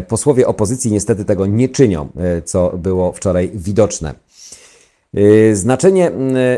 Posłowie 0.08 0.48
opozycji 0.48 0.92
niestety 0.92 1.26
tego 1.26 1.46
nie 1.46 1.70
czynią, 1.70 2.10
co 2.46 2.70
było 2.78 3.12
wczoraj 3.12 3.52
widoczne. 3.54 4.14
Y, 5.16 5.56
znaczenie, 5.56 6.12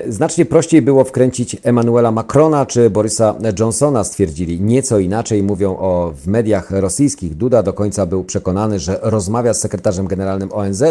y, 0.07 0.11
znacznie 0.11 0.45
prościej 0.45 0.81
było 0.81 1.03
wkręcić 1.03 1.57
Emmanuela 1.63 2.11
Macrona 2.11 2.65
czy 2.65 2.89
Borysa 2.89 3.35
Johnsona, 3.59 4.03
stwierdzili. 4.03 4.61
Nieco 4.61 4.99
inaczej 4.99 5.43
mówią 5.43 5.77
o 5.77 6.13
w 6.15 6.27
mediach 6.27 6.71
rosyjskich. 6.71 7.35
Duda 7.35 7.63
do 7.63 7.73
końca 7.73 8.05
był 8.05 8.23
przekonany, 8.23 8.79
że 8.79 8.99
rozmawia 9.01 9.53
z 9.53 9.59
sekretarzem 9.59 10.07
generalnym 10.07 10.49
ONZ. 10.51 10.83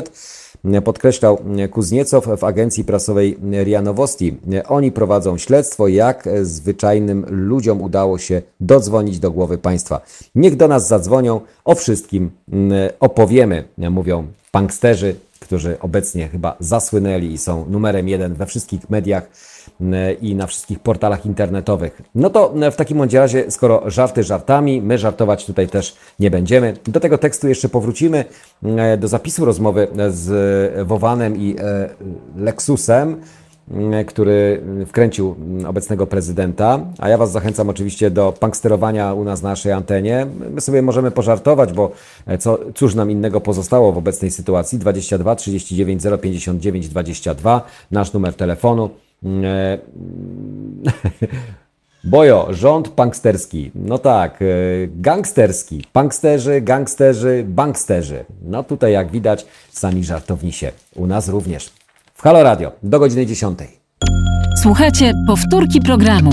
Podkreślał 0.85 1.39
Kuzniecow 1.71 2.29
w 2.39 2.45
agencji 2.45 2.85
prasowej 2.85 3.39
RIA 3.65 3.83
Nowosti. 3.83 4.37
Oni 4.69 4.93
prowadzą 4.93 5.39
śledztwo, 5.39 5.89
jak 5.89 6.29
zwyczajnym 6.43 7.27
ludziom 7.29 7.83
udało 7.83 8.19
się 8.19 8.43
dodzwonić 8.61 9.19
do 9.19 9.31
głowy 9.31 9.59
państwa. 9.59 10.01
Niech 10.35 10.57
do 10.57 10.69
nas 10.69 10.89
zadzwonią, 10.89 11.41
o 11.65 11.75
wszystkim 11.75 12.31
y, 12.53 12.55
opowiemy, 13.01 13.65
mówią 13.79 14.27
punksterzy 14.53 15.15
którzy 15.41 15.79
obecnie 15.81 16.29
chyba 16.29 16.57
zasłynęli 16.61 17.33
i 17.33 17.39
są 17.39 17.67
numerem 17.69 18.09
jeden 18.09 18.35
we 18.35 18.47
wszystkich 18.47 18.91
mediach 18.91 19.29
i 20.21 20.35
na 20.35 20.47
wszystkich 20.47 20.79
portalach 20.79 21.27
internetowych. 21.27 22.03
No 22.15 22.31
to 22.31 22.55
w 22.73 22.77
takim 22.77 22.99
bądź 22.99 23.15
razie, 23.15 23.51
skoro 23.51 23.91
żarty 23.91 24.23
żartami, 24.23 24.83
my 24.83 24.99
żartować 24.99 25.47
tutaj 25.47 25.69
też 25.69 25.97
nie 26.21 26.31
będziemy. 26.31 26.75
Do 26.85 27.01
tego 27.01 27.19
tekstu 27.19 27.49
jeszcze 27.49 27.69
powrócimy, 27.69 28.25
do 28.99 29.09
zapisu 29.09 29.45
rozmowy 29.45 29.89
z 30.11 30.87
Wowanem 30.89 31.37
i 31.37 31.57
e, 31.59 31.89
Lexusem. 32.37 33.21
Mm, 33.71 34.05
który 34.05 34.63
wkręcił 34.87 35.37
obecnego 35.67 36.07
prezydenta. 36.07 36.81
A 36.99 37.09
ja 37.09 37.19
Was 37.19 37.33
zachęcam 37.33 37.69
oczywiście 37.69 38.11
do 38.11 38.33
punksterowania 38.33 39.15
u 39.15 39.25
nas 39.25 39.43
na 39.43 39.49
naszej 39.49 39.73
antenie. 39.73 40.27
My 40.51 40.61
sobie 40.61 40.83
możemy 40.83 41.11
pożartować, 41.11 41.73
bo 41.73 41.91
e, 42.27 42.39
co, 42.39 42.59
cóż 42.75 42.95
nam 42.95 43.11
innego 43.11 43.41
pozostało 43.41 43.93
w 43.93 43.99
obecnej 43.99 44.31
sytuacji. 44.31 44.79
22 44.79 45.37
39 45.37 46.03
059 46.23 46.89
22, 46.89 47.67
nasz 47.91 48.13
numer 48.13 48.35
telefonu. 48.35 48.91
Mm, 49.25 49.45
e, 49.45 49.79
Bojo, 52.05 52.47
rząd 52.51 52.89
punksterski. 52.89 53.71
No 53.75 53.99
tak, 53.99 54.43
e, 54.43 54.47
gangsterski. 54.87 55.85
Punksterzy, 55.93 56.61
gangsterzy, 56.61 57.45
banksterzy. 57.49 58.25
No 58.43 58.65
tutaj 58.65 58.93
jak 58.93 59.11
widać, 59.11 59.47
sami 59.71 60.05
żartowni 60.05 60.53
się. 60.53 60.73
U 60.95 61.07
nas 61.07 61.29
również 61.29 61.71
w 62.19 62.23
Halo 62.23 62.43
Radio 62.43 62.73
do 62.83 62.99
godziny 62.99 63.27
10. 63.27 63.59
Słuchajcie 64.63 65.13
powtórki 65.27 65.81
programu. 65.81 66.31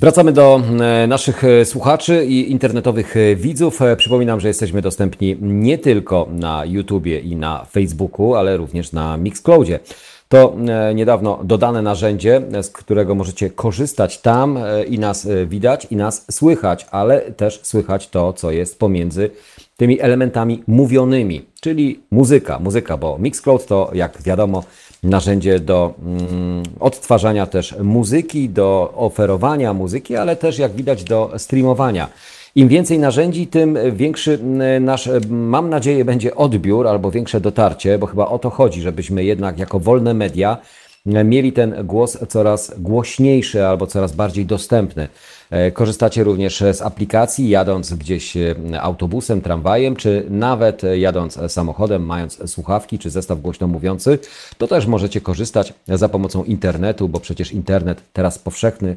Wracamy 0.00 0.32
do 0.32 0.62
e, 0.80 1.06
naszych 1.06 1.44
e, 1.44 1.64
słuchaczy 1.64 2.24
i 2.24 2.50
internetowych 2.50 3.16
e, 3.16 3.36
widzów. 3.36 3.78
Przypominam, 3.96 4.40
że 4.40 4.48
jesteśmy 4.48 4.82
dostępni 4.82 5.36
nie 5.40 5.78
tylko 5.78 6.28
na 6.30 6.64
YouTubie 6.64 7.20
i 7.20 7.36
na 7.36 7.64
Facebooku, 7.64 8.34
ale 8.34 8.56
również 8.56 8.92
na 8.92 9.16
Mixcloudzie. 9.16 9.80
To 10.28 10.56
e, 10.68 10.94
niedawno 10.94 11.40
dodane 11.44 11.82
narzędzie, 11.82 12.42
e, 12.52 12.62
z 12.62 12.70
którego 12.70 13.14
możecie 13.14 13.50
korzystać 13.50 14.18
tam 14.18 14.56
e, 14.56 14.84
i 14.84 14.98
nas 14.98 15.28
widać, 15.46 15.86
i 15.90 15.96
nas 15.96 16.24
słychać, 16.30 16.86
ale 16.90 17.20
też 17.20 17.60
słychać 17.62 18.08
to, 18.08 18.32
co 18.32 18.50
jest 18.50 18.78
pomiędzy 18.78 19.30
tymi 19.76 20.00
elementami 20.00 20.62
mówionymi, 20.66 21.44
czyli 21.60 22.00
muzyka. 22.10 22.58
Muzyka, 22.58 22.96
bo 22.96 23.18
Mixcloud 23.18 23.66
to, 23.66 23.90
jak 23.94 24.22
wiadomo, 24.22 24.64
narzędzie 25.02 25.60
do 25.60 25.94
mm, 26.02 26.62
odtwarzania 26.80 27.46
też 27.46 27.74
muzyki, 27.82 28.48
do 28.48 28.92
oferowania 28.96 29.74
muzyki, 29.74 30.16
ale 30.16 30.36
też, 30.36 30.58
jak 30.58 30.72
widać, 30.72 31.04
do 31.04 31.32
streamowania. 31.36 32.08
Im 32.54 32.68
więcej 32.68 32.98
narzędzi, 32.98 33.46
tym 33.46 33.78
większy 33.92 34.38
nasz, 34.80 35.08
mam 35.30 35.70
nadzieję, 35.70 36.04
będzie 36.04 36.34
odbiór 36.34 36.88
albo 36.88 37.10
większe 37.10 37.40
dotarcie, 37.40 37.98
bo 37.98 38.06
chyba 38.06 38.26
o 38.26 38.38
to 38.38 38.50
chodzi, 38.50 38.80
żebyśmy 38.80 39.24
jednak 39.24 39.58
jako 39.58 39.80
wolne 39.80 40.14
media 40.14 40.58
mieli 41.06 41.52
ten 41.52 41.86
głos 41.86 42.18
coraz 42.28 42.72
głośniejszy 42.78 43.66
albo 43.66 43.86
coraz 43.86 44.12
bardziej 44.12 44.46
dostępny. 44.46 45.08
E, 45.50 45.70
korzystacie 45.70 46.24
również 46.24 46.60
z 46.72 46.82
aplikacji, 46.82 47.48
jadąc 47.48 47.94
gdzieś 47.94 48.36
e, 48.36 48.54
autobusem, 48.80 49.40
tramwajem, 49.40 49.96
czy 49.96 50.26
nawet 50.30 50.82
jadąc 50.94 51.38
samochodem, 51.48 52.06
mając 52.06 52.50
słuchawki 52.52 52.98
czy 52.98 53.10
zestaw 53.10 53.40
głośno 53.40 53.66
mówiący, 53.66 54.18
to 54.58 54.66
też 54.66 54.86
możecie 54.86 55.20
korzystać 55.20 55.74
za 55.88 56.08
pomocą 56.08 56.44
internetu, 56.44 57.08
bo 57.08 57.20
przecież 57.20 57.52
internet 57.52 58.02
teraz 58.12 58.38
powszechny, 58.38 58.96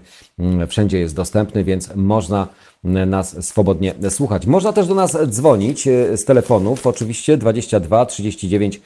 wszędzie 0.67 0.99
jest 0.99 1.15
dostępny, 1.15 1.63
więc 1.63 1.95
można 1.95 2.47
nas 2.83 3.45
swobodnie 3.45 3.93
słuchać. 4.09 4.45
Można 4.45 4.73
też 4.73 4.87
do 4.87 4.95
nas 4.95 5.17
dzwonić 5.27 5.87
e, 5.87 6.17
z 6.17 6.25
telefonów, 6.25 6.87
oczywiście 6.87 7.37
22 7.37 8.05
39 8.05 8.81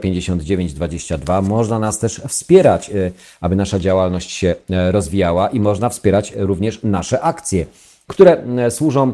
059 0.00 0.72
22. 0.72 1.42
Można 1.42 1.78
nas 1.78 1.98
też 1.98 2.22
wspierać, 2.28 2.90
e, 2.90 3.10
aby 3.40 3.56
nasza 3.56 3.78
działalność 3.78 4.30
się 4.30 4.54
e, 4.70 4.92
rozwijała 4.92 5.48
i 5.48 5.60
można 5.60 5.88
wspierać 5.88 6.32
również 6.36 6.82
nasze 6.82 7.20
akcje, 7.20 7.66
które 8.06 8.44
służą 8.70 9.12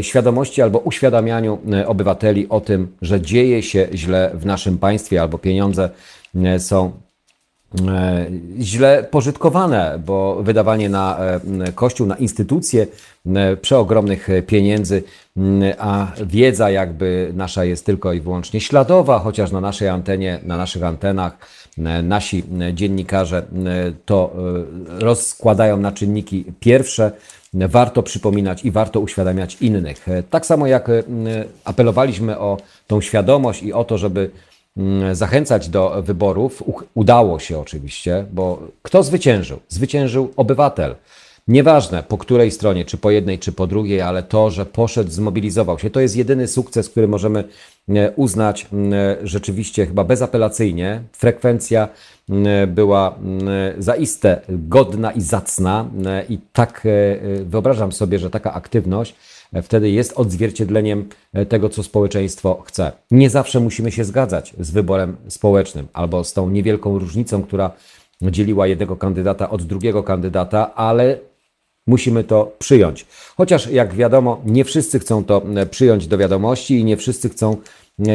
świadomości 0.00 0.62
albo 0.62 0.78
uświadamianiu 0.78 1.58
obywateli 1.86 2.48
o 2.48 2.60
tym, 2.60 2.96
że 3.02 3.20
dzieje 3.20 3.62
się 3.62 3.88
źle 3.94 4.30
w 4.34 4.46
naszym 4.46 4.78
państwie 4.78 5.22
albo 5.22 5.38
pieniądze 5.38 5.90
są 6.58 6.92
źle 8.60 9.06
pożytkowane, 9.10 10.00
bo 10.06 10.42
wydawanie 10.42 10.88
na 10.88 11.18
e, 11.18 11.40
kościół, 11.72 12.06
na 12.06 12.16
instytucje 12.16 12.86
e, 13.26 13.56
przeogromnych 13.56 14.28
pieniędzy, 14.46 15.02
a 15.78 16.06
wiedza 16.26 16.70
jakby 16.70 17.32
nasza 17.34 17.64
jest 17.64 17.86
tylko 17.86 18.12
i 18.12 18.20
wyłącznie 18.20 18.60
śladowa, 18.60 19.18
chociaż 19.18 19.52
na 19.52 19.60
naszej 19.60 19.88
antenie, 19.88 20.38
na 20.42 20.56
naszych 20.56 20.84
antenach 20.84 21.38
nasi 22.02 22.44
dziennikarze 22.74 23.42
to 24.04 24.32
rozkładają 24.88 25.76
na 25.76 25.92
czynniki 25.92 26.44
pierwsze. 26.60 27.12
Warto 27.54 28.02
przypominać 28.02 28.64
i 28.64 28.70
warto 28.70 29.00
uświadamiać 29.00 29.56
innych. 29.60 30.06
Tak 30.30 30.46
samo 30.46 30.66
jak 30.66 30.90
apelowaliśmy 31.64 32.38
o 32.38 32.58
tą 32.86 33.00
świadomość 33.00 33.62
i 33.62 33.72
o 33.72 33.84
to, 33.84 33.98
żeby 33.98 34.30
zachęcać 35.12 35.68
do 35.68 36.02
wyborów. 36.02 36.62
Udało 36.94 37.38
się 37.38 37.58
oczywiście, 37.58 38.26
bo 38.32 38.62
kto 38.82 39.02
zwyciężył? 39.02 39.58
Zwyciężył 39.68 40.32
obywatel. 40.36 40.94
Nieważne 41.48 42.02
po 42.02 42.18
której 42.18 42.50
stronie, 42.50 42.84
czy 42.84 42.98
po 42.98 43.10
jednej, 43.10 43.38
czy 43.38 43.52
po 43.52 43.66
drugiej, 43.66 44.00
ale 44.00 44.22
to, 44.22 44.50
że 44.50 44.66
poszedł, 44.66 45.10
zmobilizował 45.10 45.78
się, 45.78 45.90
to 45.90 46.00
jest 46.00 46.16
jedyny 46.16 46.48
sukces, 46.48 46.88
który 46.88 47.08
możemy 47.08 47.44
e, 47.88 48.12
uznać 48.16 48.66
rzeczywiście 49.22 49.86
chyba 49.86 50.04
bezapelacyjnie. 50.04 51.02
Frekwencja 51.12 51.88
była 52.66 53.18
zaiste 53.78 54.40
godna 54.48 55.12
i 55.12 55.20
zacna 55.20 55.90
i 56.28 56.38
tak 56.52 56.86
wyobrażam 57.44 57.92
sobie, 57.92 58.18
że 58.18 58.30
taka 58.30 58.52
aktywność 58.52 59.14
wtedy 59.62 59.90
jest 59.90 60.12
odzwierciedleniem 60.16 61.08
tego, 61.48 61.68
co 61.68 61.82
społeczeństwo 61.82 62.62
chce. 62.66 62.92
Nie 63.10 63.30
zawsze 63.30 63.60
musimy 63.60 63.92
się 63.92 64.04
zgadzać 64.04 64.54
z 64.60 64.70
wyborem 64.70 65.16
społecznym 65.28 65.88
albo 65.92 66.24
z 66.24 66.32
tą 66.32 66.50
niewielką 66.50 66.98
różnicą, 66.98 67.42
która 67.42 67.70
dzieliła 68.22 68.66
jednego 68.66 68.96
kandydata 68.96 69.50
od 69.50 69.62
drugiego 69.62 70.02
kandydata, 70.02 70.74
ale 70.74 71.18
musimy 71.86 72.24
to 72.24 72.52
przyjąć. 72.58 73.06
Chociaż, 73.36 73.66
jak 73.66 73.94
wiadomo, 73.94 74.40
nie 74.44 74.64
wszyscy 74.64 74.98
chcą 74.98 75.24
to 75.24 75.42
przyjąć 75.70 76.06
do 76.06 76.18
wiadomości 76.18 76.78
i 76.78 76.84
nie 76.84 76.96
wszyscy 76.96 77.28
chcą 77.28 77.56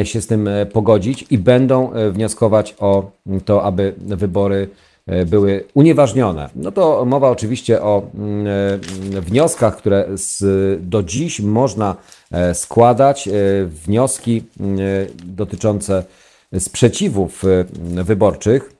się 0.04 0.20
z 0.20 0.26
tym 0.26 0.48
pogodzić 0.72 1.24
i 1.30 1.38
będą 1.38 1.90
wnioskować 2.12 2.74
o 2.78 3.10
to, 3.44 3.62
aby 3.62 3.94
wybory 3.98 4.68
były 5.26 5.64
unieważnione. 5.74 6.48
No 6.56 6.72
to 6.72 7.04
mowa 7.04 7.30
oczywiście 7.30 7.82
o 7.82 8.10
wnioskach, 9.20 9.76
które 9.76 10.08
do 10.80 11.02
dziś 11.02 11.40
można 11.40 11.96
składać. 12.54 13.28
Wnioski 13.66 14.42
dotyczące 15.24 16.04
sprzeciwów 16.58 17.42
wyborczych. 18.04 18.72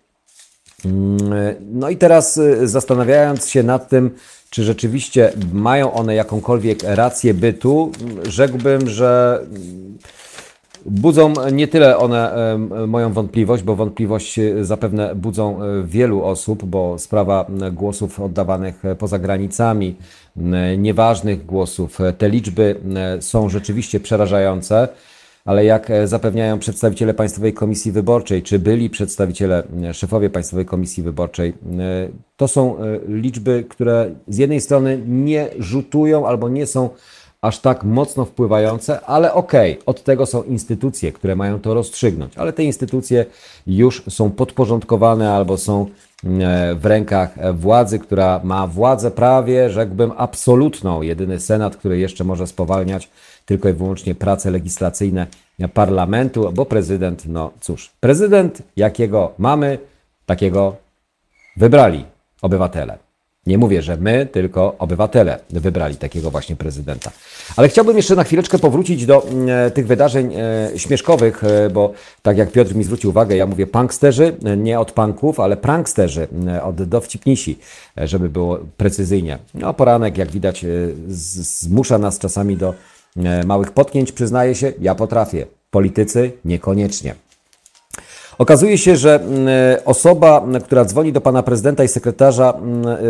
No 1.73 1.91
i 1.91 1.97
teraz 1.97 2.41
zastanawiając 2.65 3.49
się 3.49 3.63
nad 3.63 3.89
tym, 3.89 4.11
czy 4.51 4.65
rzeczywiście 4.65 5.33
mają 5.53 5.93
one 5.93 6.15
jakąkolwiek 6.15 6.79
rację 6.83 7.35
bytu, 7.35 7.93
rzekłbym, 8.29 8.89
że 8.89 9.41
budzą 10.91 11.33
nie 11.53 11.69
tyle 11.69 11.99
one 11.99 12.33
moją 12.87 13.13
wątpliwość, 13.13 13.63
bo 13.63 13.77
wątpliwość 13.77 14.41
zapewne 14.61 15.15
budzą 15.15 15.59
wielu 15.85 16.25
osób, 16.25 16.65
bo 16.65 16.99
sprawa 16.99 17.47
głosów 17.73 18.21
oddawanych 18.21 18.83
poza 18.99 19.19
granicami, 19.19 19.97
nieważnych 20.79 21.47
głosów, 21.47 21.99
te 22.19 22.29
liczby 22.29 22.81
są 23.21 23.49
rzeczywiście 23.49 24.01
przerażające 24.01 24.89
ale 25.47 25.65
jak 25.65 25.91
e, 25.91 26.09
zapewniają 26.09 26.59
przedstawiciele 26.59 27.15
Państwowej 27.15 27.53
Komisji 27.55 27.93
Wyborczej, 27.93 28.43
czy 28.43 28.59
byli 28.59 28.91
przedstawiciele, 28.91 29.63
e, 29.83 29.95
szefowie 29.95 30.31
Państwowej 30.31 30.67
Komisji 30.67 31.03
Wyborczej, 31.03 31.49
e, 31.49 31.55
to 32.37 32.49
są 32.49 32.77
liczby, 33.09 33.65
które 33.69 34.11
z 34.29 34.39
jednej 34.39 34.61
strony 34.61 35.03
nie 35.07 35.49
rzutują 35.59 36.27
albo 36.27 36.49
nie 36.49 36.67
są 36.67 36.91
aż 37.47 37.59
tak 37.59 37.85
mocno 37.85 38.25
wpływające, 38.25 39.01
ale 39.01 39.35
okej, 39.35 39.73
okay, 39.73 39.85
od 39.87 40.03
tego 40.03 40.27
są 40.27 40.43
instytucje, 40.43 41.13
które 41.13 41.37
mają 41.37 41.61
to 41.61 41.75
rozstrzygnąć, 41.75 42.39
ale 42.39 42.53
te 42.53 42.65
instytucje 42.65 43.27
już 43.67 44.03
są 44.09 44.31
podporządkowane 44.31 45.33
albo 45.33 45.59
są 45.59 45.87
w 46.77 46.81
rękach 46.85 47.55
władzy, 47.55 47.99
która 47.99 48.41
ma 48.45 48.67
władzę 48.67 49.11
prawie, 49.11 49.71
rzekłbym, 49.71 50.13
absolutną. 50.17 51.03
Jedyny 51.03 51.41
Senat, 51.41 51.77
który 51.77 51.99
jeszcze 51.99 52.25
może 52.25 52.47
spowalniać 52.47 53.09
tylko 53.47 53.69
i 53.69 53.73
wyłącznie 53.73 54.15
prace 54.15 54.51
legislacyjne 54.51 55.27
parlamentu, 55.75 56.53
bo 56.53 56.67
prezydent, 56.67 57.27
no 57.27 57.51
cóż, 57.61 57.91
prezydent 58.01 58.63
jakiego 58.77 59.33
mamy, 59.39 59.79
takiego 60.27 60.77
wybrali 61.57 62.05
obywatele. 62.43 63.06
Nie 63.47 63.59
mówię, 63.59 63.83
że 63.83 63.97
my, 63.97 64.27
tylko 64.33 64.75
obywatele 64.79 65.39
wybrali 65.51 65.97
takiego 65.97 66.31
właśnie 66.31 66.57
prezydenta. 66.57 67.11
Ale 67.57 67.69
chciałbym 67.69 67.97
jeszcze 67.97 68.17
na 68.17 68.25
chwileczkę 68.25 68.59
powrócić 68.59 69.07
do 69.07 69.27
e, 69.49 69.71
tych 69.71 69.87
wydarzeń 69.87 70.35
e, 70.35 70.79
śmieszkowych, 70.79 71.45
e, 71.45 71.71
bo 71.71 71.93
tak 72.23 72.39
jak 72.39 72.53
Piotr 72.53 72.75
mi 72.75 72.85
zwrócił 72.85 73.11
uwagę, 73.11 73.37
ja 73.37 73.47
mówię 73.47 73.67
punksterzy, 73.67 74.37
nie 74.57 74.81
od 74.81 74.93
punków, 74.93 75.41
ale 75.41 75.57
pranksterzy, 75.57 76.29
od 76.63 76.83
dowcipnisi, 76.83 77.59
żeby 77.97 78.29
było 78.29 78.59
precyzyjnie. 78.77 79.39
No, 79.55 79.75
poranek, 79.75 80.19
jak 80.19 80.31
widać, 80.31 80.65
zmusza 81.09 81.99
nas 81.99 82.19
czasami 82.19 82.57
do 82.57 82.75
E, 83.25 83.47
małych 83.47 83.73
potknięć, 83.73 84.13
przyznaję 84.13 84.55
się, 84.55 84.73
ja 84.81 84.95
potrafię. 84.95 85.47
Politycy 85.71 86.33
niekoniecznie. 86.45 87.15
Okazuje 88.39 88.79
się, 88.79 88.97
że 88.97 89.21
e, 89.47 89.85
osoba, 89.85 90.47
która 90.65 90.85
dzwoni 90.85 91.13
do 91.13 91.21
pana 91.21 91.43
prezydenta 91.43 91.85
i 91.85 91.89
sekretarza, 91.89 92.55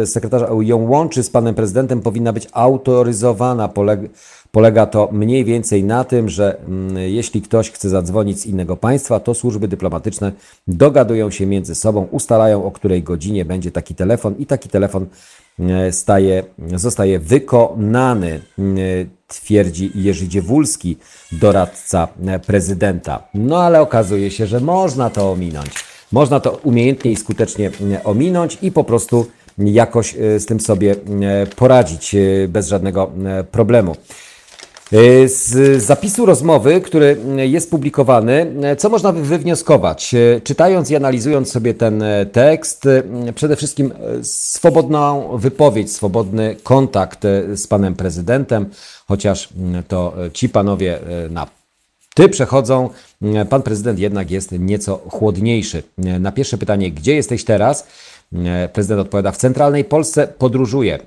e, 0.02 0.06
sekretarza 0.06 0.48
ją 0.60 0.88
łączy 0.88 1.22
z 1.22 1.30
panem 1.30 1.54
prezydentem, 1.54 2.00
powinna 2.00 2.32
być 2.32 2.48
autoryzowana. 2.52 3.68
Polega, 3.68 4.08
polega 4.52 4.86
to 4.86 5.08
mniej 5.12 5.44
więcej 5.44 5.84
na 5.84 6.04
tym, 6.04 6.28
że 6.28 6.56
jeśli 6.96 7.42
ktoś 7.42 7.70
chce 7.70 7.88
zadzwonić 7.88 8.40
z 8.40 8.46
innego 8.46 8.76
państwa, 8.76 9.20
to 9.20 9.34
służby 9.34 9.68
dyplomatyczne 9.68 10.32
dogadują 10.68 11.30
się 11.30 11.46
między 11.46 11.74
sobą, 11.74 12.06
ustalają 12.10 12.64
o 12.64 12.70
której 12.70 13.02
godzinie 13.02 13.44
będzie 13.44 13.70
taki 13.70 13.94
telefon 13.94 14.34
i 14.38 14.46
taki 14.46 14.68
telefon 14.68 15.06
staje, 15.90 16.44
zostaje 16.74 17.18
wykonany 17.18 18.40
twierdzi 19.26 19.90
Jerzy 19.94 20.28
Dziewulski, 20.28 20.96
doradca 21.32 22.08
prezydenta. 22.46 23.28
No 23.34 23.62
ale 23.62 23.80
okazuje 23.80 24.30
się, 24.30 24.46
że 24.46 24.60
można 24.60 25.10
to 25.10 25.30
ominąć. 25.32 25.70
Można 26.12 26.40
to 26.40 26.50
umiejętnie 26.50 27.12
i 27.12 27.16
skutecznie 27.16 27.70
ominąć 28.04 28.58
i 28.62 28.72
po 28.72 28.84
prostu 28.84 29.26
jakoś 29.58 30.14
e, 30.14 30.40
z 30.40 30.46
tym 30.46 30.60
sobie 30.60 30.92
e, 30.92 31.46
poradzić 31.46 32.14
e, 32.14 32.48
bez 32.48 32.68
żadnego 32.68 33.12
problemu. 33.50 33.96
Z 35.26 35.82
zapisu 35.82 36.26
rozmowy, 36.26 36.80
który 36.80 37.16
jest 37.36 37.70
publikowany, 37.70 38.52
co 38.78 38.88
można 38.88 39.12
wywnioskować? 39.12 40.14
Czytając 40.44 40.90
i 40.90 40.96
analizując 40.96 41.52
sobie 41.52 41.74
ten 41.74 42.04
tekst, 42.32 42.88
przede 43.34 43.56
wszystkim 43.56 43.92
swobodną 44.22 45.28
wypowiedź, 45.38 45.92
swobodny 45.92 46.56
kontakt 46.62 47.22
z 47.54 47.66
panem 47.66 47.94
prezydentem, 47.94 48.70
chociaż 49.08 49.48
mm, 49.56 49.82
to 49.82 50.24
e, 50.26 50.30
ci 50.30 50.48
panowie 50.48 51.00
e, 51.00 51.28
na 51.28 51.46
ty 52.14 52.28
przechodzą. 52.28 52.90
Mm, 53.22 53.46
pan 53.46 53.62
prezydent 53.62 53.98
jednak 53.98 54.30
jest 54.30 54.52
nieco 54.52 55.00
chłodniejszy. 55.10 55.82
E, 55.98 56.18
na 56.18 56.32
pierwsze 56.32 56.58
pytanie, 56.58 56.90
gdzie 56.90 57.14
jesteś 57.14 57.44
teraz? 57.44 57.86
Prezydent 58.72 59.00
odpowiada, 59.00 59.32
w 59.32 59.36
centralnej 59.36 59.84
Polsce 59.84 60.26
podróżuje. 60.26 60.98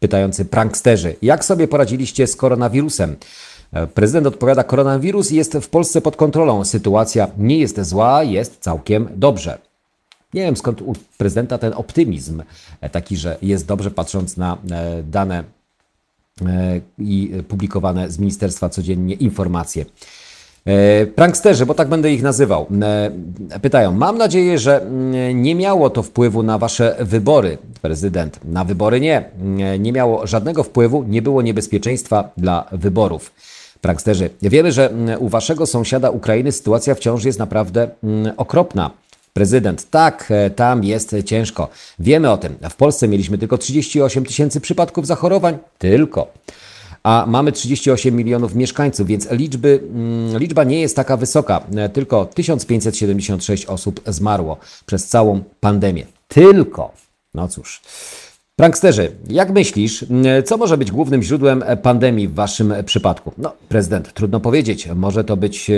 Pytający 0.00 0.44
pranksterzy, 0.44 1.16
jak 1.22 1.44
sobie 1.44 1.68
poradziliście 1.68 2.26
z 2.26 2.36
koronawirusem? 2.36 3.16
Prezydent 3.94 4.26
odpowiada, 4.26 4.64
koronawirus 4.64 5.30
jest 5.30 5.52
w 5.52 5.68
Polsce 5.68 6.00
pod 6.00 6.16
kontrolą. 6.16 6.64
Sytuacja 6.64 7.28
nie 7.38 7.58
jest 7.58 7.80
zła, 7.80 8.22
jest 8.22 8.58
całkiem 8.60 9.08
dobrze. 9.16 9.58
Nie 10.34 10.42
wiem 10.42 10.56
skąd 10.56 10.82
u 10.82 10.92
prezydenta 11.18 11.58
ten 11.58 11.72
optymizm, 11.72 12.42
taki, 12.92 13.16
że 13.16 13.36
jest 13.42 13.66
dobrze 13.66 13.90
patrząc 13.90 14.36
na 14.36 14.58
dane 15.04 15.44
E, 16.44 16.80
i 16.98 17.30
publikowane 17.48 18.10
z 18.10 18.18
ministerstwa 18.18 18.68
codziennie 18.68 19.14
informacje. 19.14 19.84
E, 20.66 21.06
pranksterzy, 21.06 21.66
bo 21.66 21.74
tak 21.74 21.88
będę 21.88 22.12
ich 22.12 22.22
nazywał, 22.22 22.66
e, 22.82 23.10
pytają: 23.62 23.92
Mam 23.92 24.18
nadzieję, 24.18 24.58
że 24.58 24.82
mm, 24.82 25.42
nie 25.42 25.54
miało 25.54 25.90
to 25.90 26.02
wpływu 26.02 26.42
na 26.42 26.58
wasze 26.58 26.96
wybory, 27.00 27.58
prezydent. 27.82 28.40
Na 28.44 28.64
wybory 28.64 29.00
nie. 29.00 29.30
Nie 29.78 29.92
miało 29.92 30.26
żadnego 30.26 30.62
wpływu, 30.62 31.02
nie 31.02 31.22
było 31.22 31.42
niebezpieczeństwa 31.42 32.30
dla 32.36 32.66
wyborów. 32.72 33.32
Pranksterzy, 33.80 34.30
wiemy, 34.42 34.72
że 34.72 34.90
mm, 34.90 35.22
u 35.22 35.28
waszego 35.28 35.66
sąsiada 35.66 36.10
Ukrainy 36.10 36.52
sytuacja 36.52 36.94
wciąż 36.94 37.24
jest 37.24 37.38
naprawdę 37.38 37.88
mm, 38.04 38.34
okropna. 38.36 38.90
Prezydent, 39.32 39.90
tak, 39.90 40.28
e, 40.30 40.50
tam 40.50 40.84
jest 40.84 41.16
ciężko. 41.24 41.68
Wiemy 41.98 42.30
o 42.30 42.36
tym. 42.36 42.54
W 42.70 42.76
Polsce 42.76 43.08
mieliśmy 43.08 43.38
tylko 43.38 43.58
38 43.58 44.24
tysięcy 44.24 44.60
przypadków 44.60 45.06
zachorowań. 45.06 45.58
Tylko. 45.78 46.26
A 47.06 47.24
mamy 47.26 47.52
38 47.52 48.16
milionów 48.16 48.54
mieszkańców, 48.54 49.06
więc 49.06 49.30
liczby, 49.30 49.80
mm, 49.94 50.38
liczba 50.38 50.64
nie 50.64 50.80
jest 50.80 50.96
taka 50.96 51.16
wysoka. 51.16 51.60
E, 51.76 51.88
tylko 51.88 52.24
1576 52.24 53.66
osób 53.66 54.00
zmarło 54.06 54.56
przez 54.86 55.06
całą 55.06 55.40
pandemię. 55.60 56.06
Tylko. 56.28 56.92
No 57.34 57.48
cóż. 57.48 57.80
Pranksterzy, 58.56 59.12
jak 59.28 59.50
myślisz, 59.50 60.04
e, 60.24 60.42
co 60.42 60.56
może 60.56 60.78
być 60.78 60.90
głównym 60.90 61.22
źródłem 61.22 61.64
pandemii 61.82 62.28
w 62.28 62.34
waszym 62.34 62.74
przypadku? 62.84 63.32
No, 63.38 63.52
prezydent, 63.68 64.14
trudno 64.14 64.40
powiedzieć. 64.40 64.88
Może 64.94 65.24
to 65.24 65.36
być 65.36 65.70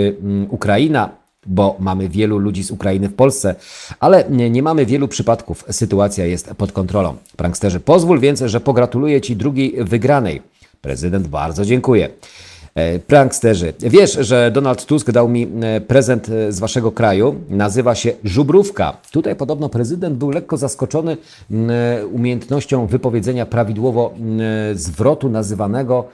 Ukraina, 0.48 1.10
bo 1.46 1.76
mamy 1.78 2.08
wielu 2.08 2.38
ludzi 2.38 2.62
z 2.62 2.70
Ukrainy 2.70 3.08
w 3.08 3.14
Polsce, 3.14 3.54
ale 4.00 4.24
nie, 4.30 4.50
nie, 4.50 4.62
mamy 4.62 4.86
wielu 4.86 5.08
przypadków. 5.08 5.64
Sytuacja 5.70 6.26
jest 6.26 6.50
pod 6.56 6.72
kontrolą. 6.72 7.16
Pranksterzy, 7.36 7.80
pozwól 7.80 8.20
więc, 8.20 8.40
że 8.40 8.60
pogratuluję 8.60 9.20
Ci 9.20 9.36
drugiej 9.36 9.84
wygranej. 9.84 10.42
Prezydent, 10.80 11.26
bardzo 11.26 11.64
dziękuję. 11.64 12.08
E, 12.78 12.98
pranksterzy. 12.98 13.72
Wiesz, 13.80 14.12
że 14.12 14.50
Donald 14.50 14.86
Tusk 14.86 15.10
dał 15.10 15.28
mi 15.28 15.48
e, 15.62 15.80
prezent 15.80 16.28
e, 16.28 16.52
z 16.52 16.58
waszego 16.58 16.92
kraju. 16.92 17.34
Nazywa 17.50 17.94
się 17.94 18.12
żubrówka. 18.24 18.96
Tutaj 19.10 19.36
podobno 19.36 19.68
prezydent 19.68 20.16
był 20.16 20.30
lekko 20.30 20.56
zaskoczony 20.56 21.16
umiejętnością 22.12 22.86
wypowiedzenia 22.86 23.46
prawidłowo 23.46 24.14
zwrotu 24.74 25.28
nazywanego, 25.28 26.04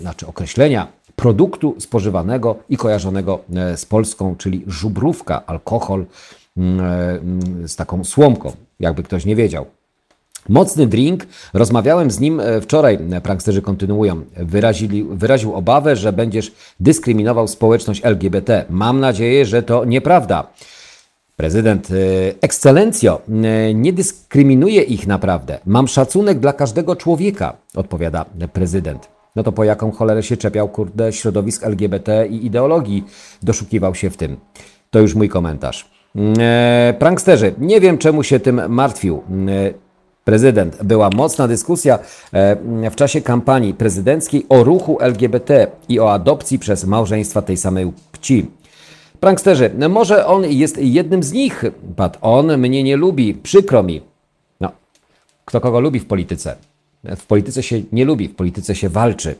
znaczy 0.00 0.26
określenia 0.26 0.88
produktu 1.16 1.74
spożywanego 1.78 2.56
i 2.68 2.76
kojarzonego 2.76 3.38
z 3.76 3.84
Polską, 3.84 4.36
czyli 4.36 4.64
żubrówka, 4.66 5.46
alkohol 5.46 6.04
z 7.66 7.76
taką 7.76 8.04
słomką, 8.04 8.52
jakby 8.80 9.02
ktoś 9.02 9.24
nie 9.24 9.36
wiedział. 9.36 9.66
Mocny 10.48 10.86
drink. 10.86 11.26
Rozmawiałem 11.54 12.10
z 12.10 12.20
nim 12.20 12.40
e, 12.40 12.60
wczoraj, 12.60 12.98
e, 13.12 13.20
pranksterzy 13.20 13.62
kontynuują. 13.62 14.22
Wyrazili, 14.36 15.04
wyraził 15.04 15.54
obawę, 15.54 15.96
że 15.96 16.12
będziesz 16.12 16.52
dyskryminował 16.80 17.48
społeczność 17.48 18.00
LGBT. 18.04 18.64
Mam 18.70 19.00
nadzieję, 19.00 19.46
że 19.46 19.62
to 19.62 19.84
nieprawda. 19.84 20.46
Prezydent, 21.36 21.88
e, 21.90 21.94
ekscelencjo, 22.40 23.20
nie 23.74 23.92
dyskryminuje 23.92 24.82
ich 24.82 25.06
naprawdę. 25.06 25.58
Mam 25.66 25.88
szacunek 25.88 26.38
dla 26.38 26.52
każdego 26.52 26.96
człowieka, 26.96 27.56
odpowiada 27.74 28.24
prezydent. 28.52 29.08
No 29.36 29.42
to 29.42 29.52
po 29.52 29.64
jaką 29.64 29.92
cholerę 29.92 30.22
się 30.22 30.36
czepiał, 30.36 30.68
kurde, 30.68 31.12
środowisk 31.12 31.64
LGBT 31.64 32.26
i 32.26 32.46
ideologii 32.46 33.04
doszukiwał 33.42 33.94
się 33.94 34.10
w 34.10 34.16
tym. 34.16 34.36
To 34.90 34.98
już 34.98 35.14
mój 35.14 35.28
komentarz. 35.28 35.90
pranksterzy, 36.98 37.54
nie 37.58 37.80
wiem 37.80 37.98
czemu 37.98 38.22
się 38.22 38.40
tym 38.40 38.60
martwił 38.68 39.22
prezydent. 40.24 40.82
Była 40.84 41.10
mocna 41.10 41.48
dyskusja 41.48 41.98
e, 42.32 42.90
w 42.90 42.94
czasie 42.94 43.20
kampanii 43.20 43.74
prezydenckiej 43.74 44.46
o 44.48 44.64
ruchu 44.64 44.98
LGBT 45.00 45.66
i 45.88 46.00
o 46.00 46.12
adopcji 46.12 46.58
przez 46.58 46.84
małżeństwa 46.84 47.42
tej 47.42 47.56
samej 47.56 47.92
płci. 48.12 48.50
Pranksterzy, 49.20 49.70
może 49.88 50.26
on 50.26 50.44
jest 50.44 50.78
jednym 50.78 51.22
z 51.22 51.32
nich. 51.32 51.64
Pat, 51.96 52.18
on 52.20 52.58
mnie 52.58 52.82
nie 52.82 52.96
lubi, 52.96 53.34
przykro 53.34 53.82
mi. 53.82 54.02
No, 54.60 54.72
kto 55.44 55.60
kogo 55.60 55.80
lubi 55.80 56.00
w 56.00 56.06
polityce? 56.06 56.56
W 57.04 57.26
polityce 57.26 57.62
się 57.62 57.82
nie 57.92 58.04
lubi, 58.04 58.28
w 58.28 58.34
polityce 58.34 58.74
się 58.74 58.88
walczy. 58.88 59.34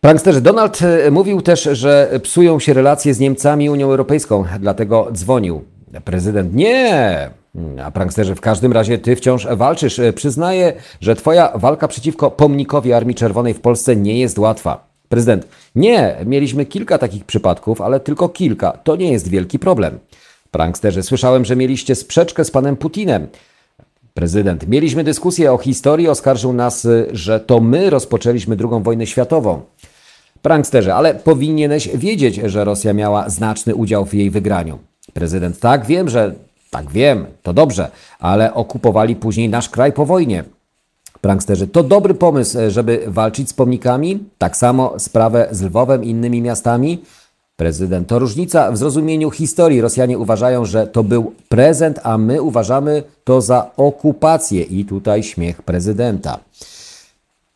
Pranksterzy, 0.00 0.40
Donald 0.40 0.82
e, 0.82 1.10
mówił 1.10 1.42
też, 1.42 1.68
że 1.72 2.20
psują 2.22 2.58
się 2.60 2.74
relacje 2.74 3.14
z 3.14 3.20
Niemcami 3.20 3.64
i 3.64 3.70
Unią 3.70 3.86
Europejską, 3.86 4.44
dlatego 4.60 5.08
dzwonił. 5.12 5.64
Prezydent, 6.00 6.54
nie, 6.54 7.30
a 7.84 7.90
pranksterzy, 7.90 8.34
w 8.34 8.40
każdym 8.40 8.72
razie 8.72 8.98
ty 8.98 9.16
wciąż 9.16 9.46
walczysz. 9.46 10.00
Przyznaję, 10.14 10.72
że 11.00 11.16
twoja 11.16 11.52
walka 11.54 11.88
przeciwko 11.88 12.30
pomnikowi 12.30 12.92
Armii 12.92 13.14
Czerwonej 13.14 13.54
w 13.54 13.60
Polsce 13.60 13.96
nie 13.96 14.18
jest 14.18 14.38
łatwa. 14.38 14.88
Prezydent, 15.08 15.48
nie, 15.74 16.16
mieliśmy 16.26 16.66
kilka 16.66 16.98
takich 16.98 17.24
przypadków, 17.24 17.80
ale 17.80 18.00
tylko 18.00 18.28
kilka. 18.28 18.72
To 18.72 18.96
nie 18.96 19.12
jest 19.12 19.28
wielki 19.28 19.58
problem. 19.58 19.98
Pranksterzy, 20.50 21.02
słyszałem, 21.02 21.44
że 21.44 21.56
mieliście 21.56 21.94
sprzeczkę 21.94 22.44
z 22.44 22.50
panem 22.50 22.76
Putinem. 22.76 23.26
Prezydent, 24.14 24.68
mieliśmy 24.68 25.04
dyskusję 25.04 25.52
o 25.52 25.58
historii, 25.58 26.08
oskarżył 26.08 26.52
nas, 26.52 26.86
że 27.12 27.40
to 27.40 27.60
my 27.60 27.90
rozpoczęliśmy 27.90 28.56
II 28.60 28.82
wojnę 28.82 29.06
światową. 29.06 29.62
Pranksterzy, 30.42 30.94
ale 30.94 31.14
powinieneś 31.14 31.88
wiedzieć, 31.88 32.34
że 32.44 32.64
Rosja 32.64 32.92
miała 32.92 33.28
znaczny 33.28 33.74
udział 33.74 34.04
w 34.04 34.14
jej 34.14 34.30
wygraniu. 34.30 34.78
Prezydent, 35.12 35.60
tak, 35.60 35.86
wiem, 35.86 36.08
że 36.08 36.34
tak 36.70 36.90
wiem, 36.90 37.26
to 37.42 37.52
dobrze, 37.52 37.90
ale 38.18 38.54
okupowali 38.54 39.16
później 39.16 39.48
nasz 39.48 39.68
kraj 39.68 39.92
po 39.92 40.06
wojnie. 40.06 40.44
Pranksterzy, 41.20 41.66
to 41.66 41.82
dobry 41.82 42.14
pomysł, 42.14 42.58
żeby 42.68 43.04
walczyć 43.06 43.48
z 43.48 43.52
pomnikami? 43.52 44.18
Tak 44.38 44.56
samo 44.56 44.98
sprawę 44.98 45.48
z 45.50 45.62
Lwowem 45.62 46.04
i 46.04 46.08
innymi 46.08 46.42
miastami? 46.42 47.02
Prezydent, 47.56 48.08
to 48.08 48.18
różnica 48.18 48.72
w 48.72 48.76
zrozumieniu 48.76 49.30
historii. 49.30 49.80
Rosjanie 49.80 50.18
uważają, 50.18 50.64
że 50.64 50.86
to 50.86 51.02
był 51.02 51.32
prezent, 51.48 52.00
a 52.02 52.18
my 52.18 52.42
uważamy 52.42 53.02
to 53.24 53.40
za 53.40 53.70
okupację. 53.76 54.62
I 54.62 54.84
tutaj 54.84 55.22
śmiech 55.22 55.62
prezydenta. 55.62 56.38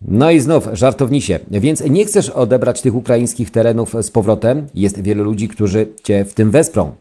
No 0.01 0.30
i 0.30 0.40
znów 0.40 0.68
żartownisie. 0.72 1.38
Więc 1.51 1.80
nie 1.80 2.05
chcesz 2.05 2.30
odebrać 2.30 2.82
tych 2.82 2.94
ukraińskich 2.94 3.51
terenów 3.51 3.94
z 4.03 4.11
powrotem? 4.11 4.66
Jest 4.74 5.01
wielu 5.01 5.24
ludzi, 5.24 5.49
którzy 5.49 5.88
cię 6.05 6.24
w 6.24 6.34
tym 6.34 6.51
wesprą. 6.51 6.92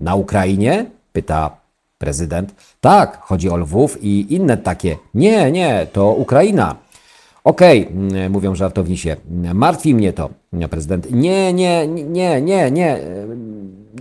Na 0.00 0.14
Ukrainie? 0.14 0.86
Pyta 1.12 1.56
prezydent. 1.98 2.54
Tak, 2.80 3.18
chodzi 3.22 3.50
o 3.50 3.56
Lwów 3.56 3.98
i 4.02 4.34
inne 4.34 4.56
takie. 4.56 4.96
Nie, 5.14 5.52
nie, 5.52 5.86
to 5.92 6.12
Ukraina. 6.12 6.76
Okej, 7.44 7.88
okay, 7.88 8.30
mówią 8.30 8.54
żartownisie. 8.54 9.16
Martwi 9.54 9.94
mnie 9.94 10.12
to. 10.12 10.30
Prezydent. 10.70 11.10
Nie, 11.10 11.52
nie, 11.52 11.86
nie, 11.88 12.42
nie, 12.42 12.70
nie. 12.70 12.98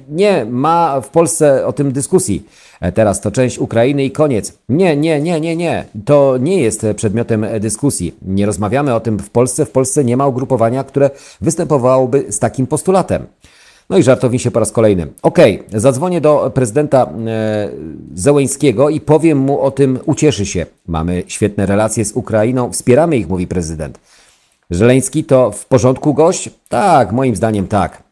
Nie 0.09 0.45
ma 0.45 1.01
w 1.01 1.09
Polsce 1.09 1.67
o 1.67 1.73
tym 1.73 1.91
dyskusji. 1.91 2.45
Teraz 2.93 3.21
to 3.21 3.31
część 3.31 3.59
Ukrainy 3.59 4.03
i 4.03 4.11
koniec. 4.11 4.57
Nie, 4.69 4.97
nie, 4.97 5.21
nie, 5.21 5.41
nie, 5.41 5.55
nie. 5.55 5.85
To 6.05 6.37
nie 6.37 6.61
jest 6.61 6.85
przedmiotem 6.95 7.45
dyskusji. 7.59 8.15
Nie 8.21 8.45
rozmawiamy 8.45 8.93
o 8.95 8.99
tym 8.99 9.19
w 9.19 9.29
Polsce. 9.29 9.65
W 9.65 9.71
Polsce 9.71 10.03
nie 10.03 10.17
ma 10.17 10.27
ugrupowania, 10.27 10.83
które 10.83 11.09
występowałoby 11.41 12.25
z 12.29 12.39
takim 12.39 12.67
postulatem. 12.67 13.27
No 13.89 13.97
i 13.97 14.03
żartowni 14.03 14.39
się 14.39 14.51
po 14.51 14.59
raz 14.59 14.71
kolejny. 14.71 15.07
Okej, 15.21 15.63
okay, 15.67 15.79
zadzwonię 15.79 16.21
do 16.21 16.51
prezydenta 16.53 17.03
e, 17.27 17.69
Zełeńskiego 18.13 18.89
i 18.89 19.01
powiem 19.01 19.37
mu 19.37 19.61
o 19.61 19.71
tym, 19.71 19.99
ucieszy 20.05 20.45
się. 20.45 20.65
Mamy 20.87 21.23
świetne 21.27 21.65
relacje 21.65 22.05
z 22.05 22.11
Ukrainą, 22.11 22.71
wspieramy 22.71 23.17
ich, 23.17 23.29
mówi 23.29 23.47
prezydent. 23.47 23.99
Żeleński 24.69 25.23
to 25.23 25.51
w 25.51 25.65
porządku 25.65 26.13
gość? 26.13 26.49
Tak, 26.67 27.11
moim 27.11 27.35
zdaniem 27.35 27.67
tak. 27.67 28.03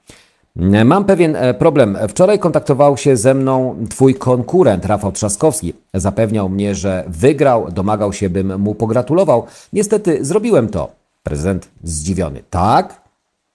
Mam 0.86 1.05
pewien 1.05 1.36
e, 1.36 1.53
problem. 1.53 1.97
Wczoraj 2.09 2.39
kontaktował 2.39 2.97
się 2.97 3.17
ze 3.17 3.34
mną 3.34 3.75
twój 3.89 4.15
konkurent, 4.15 4.86
Rafał 4.86 5.11
Trzaskowski. 5.11 5.73
Zapewniał 5.93 6.49
mnie, 6.49 6.75
że 6.75 7.03
wygrał, 7.07 7.71
domagał 7.71 8.13
się, 8.13 8.30
bym 8.30 8.59
mu 8.61 8.75
pogratulował. 8.75 9.45
Niestety 9.73 10.25
zrobiłem 10.25 10.69
to. 10.69 10.91
Prezydent 11.23 11.67
zdziwiony. 11.84 12.43
Tak? 12.49 13.01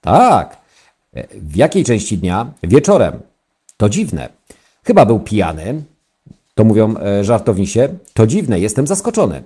Tak. 0.01 0.62
W 1.33 1.55
jakiej 1.55 1.83
części 1.83 2.17
dnia? 2.17 2.51
Wieczorem. 2.63 3.19
To 3.77 3.89
dziwne. 3.89 4.29
Chyba 4.83 5.05
był 5.05 5.19
pijany. 5.19 5.83
To 6.55 6.63
mówią 6.63 6.95
e, 6.97 7.23
żartownisie. 7.23 7.89
To 8.13 8.27
dziwne, 8.27 8.59
jestem 8.59 8.87
zaskoczony. 8.87 9.43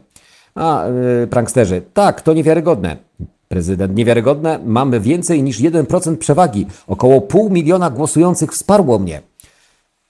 A, 0.55 0.83
yy, 1.19 1.27
pranksterzy. 1.27 1.81
Tak, 1.93 2.21
to 2.21 2.33
niewiarygodne. 2.33 2.97
Prezydent, 3.47 3.95
niewiarygodne. 3.95 4.59
Mamy 4.65 4.99
więcej 4.99 5.43
niż 5.43 5.59
1% 5.59 6.17
przewagi. 6.17 6.65
Około 6.87 7.21
pół 7.21 7.49
miliona 7.49 7.89
głosujących 7.89 8.51
wsparło 8.51 8.99
mnie. 8.99 9.21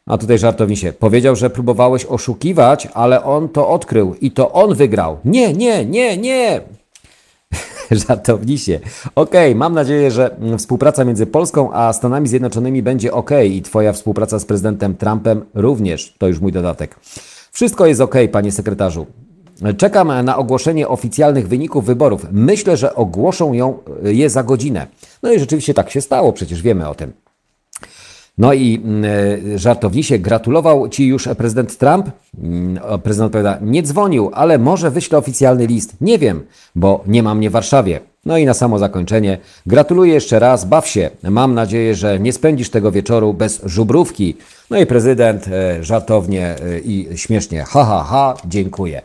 A 0.05 0.18
tutaj 0.18 0.38
żartownisie. 0.38 0.93
Powiedział, 0.93 1.36
że 1.36 1.49
próbowałeś 1.49 2.05
oszukiwać, 2.05 2.88
ale 2.93 3.24
on 3.24 3.49
to 3.49 3.70
odkrył 3.70 4.16
i 4.22 4.32
to 4.32 4.51
on 4.51 4.76
wygrał. 4.76 5.18
Nie, 5.26 5.53
nie, 5.53 5.86
nie, 5.86 6.18
nie. 6.18 6.62
żartownisie. 8.08 8.80
Okej, 9.16 9.52
okay, 9.52 9.56
mam 9.56 9.74
nadzieję, 9.74 10.12
że 10.12 10.38
współpraca 10.58 11.06
między 11.06 11.26
Polską 11.26 11.74
a 11.74 11.94
Stanami 11.94 12.28
Zjednoczonymi 12.28 12.84
będzie 12.84 13.14
ok 13.14 13.32
i 13.50 13.62
Twoja 13.62 13.94
współpraca 13.94 14.40
z 14.40 14.46
prezydentem 14.46 14.96
Trumpem 14.96 15.46
również. 15.54 16.16
To 16.18 16.28
już 16.28 16.40
mój 16.40 16.52
dodatek. 16.52 16.96
Wszystko 17.52 17.86
jest 17.86 18.02
ok, 18.02 18.16
panie 18.32 18.52
sekretarzu. 18.52 19.06
Czekam 19.78 20.26
na 20.26 20.38
ogłoszenie 20.38 20.88
oficjalnych 20.88 21.48
wyników 21.48 21.86
wyborów. 21.86 22.26
Myślę, 22.32 22.78
że 22.78 22.96
ogłoszą 22.96 23.54
ją 23.54 23.78
je 24.04 24.30
za 24.30 24.44
godzinę. 24.44 24.88
No 25.24 25.34
i 25.34 25.40
rzeczywiście 25.40 25.74
tak 25.74 25.90
się 25.90 26.02
stało, 26.02 26.34
przecież 26.34 26.62
wiemy 26.62 26.90
o 26.90 26.96
tym. 26.96 27.14
No 28.38 28.54
i 28.54 28.82
mm, 28.84 29.06
e, 29.56 29.60
żartownisie, 29.60 30.20
gratulował 30.20 30.90
Ci 30.90 31.08
już 31.08 31.30
prezydent 31.38 31.78
Trump? 31.78 32.10
Mm, 32.44 32.80
prezydent 33.04 33.28
odpowiada, 33.28 33.58
nie 33.62 33.84
dzwonił, 33.84 34.32
ale 34.34 34.58
może 34.58 34.92
wyślę 34.92 35.18
oficjalny 35.18 35.68
list. 35.68 35.96
Nie 36.02 36.20
wiem, 36.20 36.44
bo 36.76 37.04
nie 37.08 37.24
ma 37.24 37.36
mnie 37.36 37.50
w 37.50 37.54
Warszawie. 37.54 38.00
No 38.26 38.38
i 38.38 38.46
na 38.46 38.54
samo 38.54 38.80
zakończenie, 38.80 39.38
gratuluję 39.66 40.14
jeszcze 40.14 40.40
raz, 40.40 40.66
baw 40.66 40.88
się. 40.88 41.10
Mam 41.24 41.54
nadzieję, 41.54 41.96
że 41.96 42.20
nie 42.20 42.34
spędzisz 42.34 42.70
tego 42.70 42.92
wieczoru 42.92 43.34
bez 43.34 43.62
żubrówki. 43.66 44.36
No 44.70 44.80
i 44.80 44.86
prezydent 44.86 45.48
e, 45.48 45.84
żartownie 45.84 46.56
e, 46.66 46.80
i 46.80 47.18
śmiesznie, 47.18 47.64
ha, 47.64 47.86
ha, 47.86 48.04
ha, 48.04 48.36
dziękuję. 48.46 49.02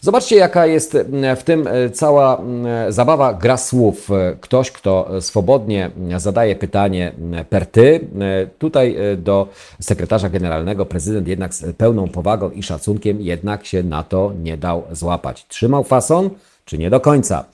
Zobaczcie, 0.00 0.36
jaka 0.36 0.66
jest 0.66 0.98
w 1.36 1.42
tym 1.42 1.66
e, 1.66 1.90
cała 1.90 2.40
zabawa 2.88 3.34
gra 3.34 3.56
słów. 3.56 4.10
E, 4.10 4.36
ktoś, 4.40 4.70
kto 4.70 5.08
swobodnie 5.20 5.90
zadaje 6.16 6.56
pytanie 6.56 7.12
per 7.50 7.66
ty, 7.66 8.08
e, 8.20 8.46
tutaj 8.58 8.96
do 9.16 9.48
sekretarza 9.80 10.28
generalnego 10.28 10.86
prezydent 10.86 11.28
jednak 11.28 11.54
z 11.54 11.76
pełną 11.76 12.08
powagą 12.08 12.50
i 12.50 12.62
szacunkiem 12.62 13.20
jednak 13.20 13.66
się 13.66 13.82
na 13.82 14.02
to 14.02 14.32
nie 14.42 14.56
dał 14.56 14.82
złapać. 14.92 15.46
Trzymał 15.48 15.84
fason, 15.84 16.30
czy 16.64 16.78
nie 16.78 16.90
do 16.90 17.00
końca? 17.00 17.44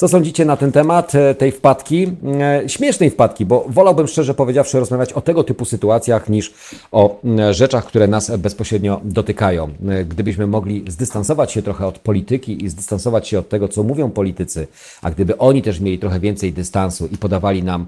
Co 0.00 0.08
sądzicie 0.08 0.44
na 0.44 0.56
ten 0.56 0.72
temat 0.72 1.14
e, 1.14 1.34
tej 1.34 1.52
wpadki? 1.52 2.06
E, 2.40 2.68
śmiesznej 2.68 3.10
wpadki, 3.10 3.46
bo 3.46 3.64
wolałbym 3.68 4.06
szczerze 4.06 4.34
powiedziawszy 4.34 4.80
rozmawiać 4.80 5.12
o 5.12 5.20
tego 5.20 5.44
typu 5.44 5.64
sytuacjach 5.64 6.28
niż 6.28 6.52
o 6.92 7.20
e, 7.38 7.54
rzeczach, 7.54 7.86
które 7.86 8.08
nas 8.08 8.36
bezpośrednio 8.36 9.00
dotykają. 9.04 9.70
Gdybyśmy 10.08 10.46
mogli 10.46 10.84
zdystansować 10.88 11.52
się 11.52 11.62
trochę 11.62 11.86
od 11.86 11.98
polityki 11.98 12.64
i 12.64 12.68
zdystansować 12.68 13.28
się 13.28 13.38
od 13.38 13.48
tego, 13.48 13.68
co 13.68 13.82
mówią 13.82 14.10
politycy, 14.10 14.66
a 15.02 15.10
gdyby 15.10 15.38
oni 15.38 15.62
też 15.62 15.80
mieli 15.80 15.98
trochę 15.98 16.20
więcej 16.20 16.52
dystansu 16.52 17.08
i 17.12 17.18
podawali 17.18 17.62
nam 17.62 17.86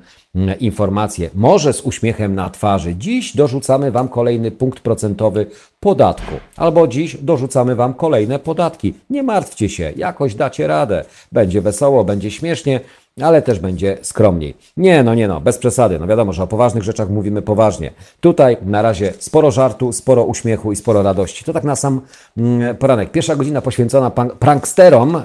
informacje, 0.61 1.31
może 1.35 1.73
z 1.73 1.81
uśmiechem 1.81 2.35
na 2.35 2.51
twarzy, 2.51 2.95
dziś 2.95 3.37
dorzucamy 3.37 3.91
Wam 3.91 4.09
kolejny 4.09 4.51
punkt 4.51 4.81
procentowy 4.81 5.47
podatku, 5.83 6.35
albo 6.57 6.89
dziś 6.89 7.17
dorzucamy 7.17 7.75
Wam 7.75 7.95
kolejne 7.95 8.39
podatki. 8.39 8.95
Nie 9.11 9.23
martwcie 9.23 9.69
się, 9.69 9.93
jakoś 9.97 10.35
dacie 10.35 10.67
radę. 10.67 11.05
Będzie 11.33 11.61
wesoło, 11.61 12.05
będzie 12.05 12.31
śmiesznie, 12.31 12.81
ale 13.21 13.43
też 13.43 13.59
będzie 13.59 13.99
skromniej. 14.03 14.57
Nie, 14.77 15.03
no 15.03 15.15
nie 15.15 15.29
no, 15.29 15.41
bez 15.41 15.59
przesady. 15.59 15.99
No 15.99 16.07
wiadomo, 16.07 16.33
że 16.33 16.43
o 16.43 16.47
poważnych 16.47 16.83
rzeczach 16.83 17.11
mówimy 17.11 17.43
poważnie. 17.43 17.91
Tutaj 18.21 18.57
na 18.63 18.83
razie 18.83 19.13
sporo 19.19 19.51
żartu, 19.51 19.93
sporo 19.93 20.25
uśmiechu 20.25 20.73
i 20.73 20.77
sporo 20.77 21.03
radości. 21.03 21.45
To 21.45 21.53
tak 21.53 21.65
na 21.65 21.77
sam 21.77 22.01
mm, 22.37 22.77
poranek. 22.77 23.11
Pierwsza 23.11 23.37
godzina 23.37 23.63
poświęcona 23.63 24.11
pranksterom 24.39 25.23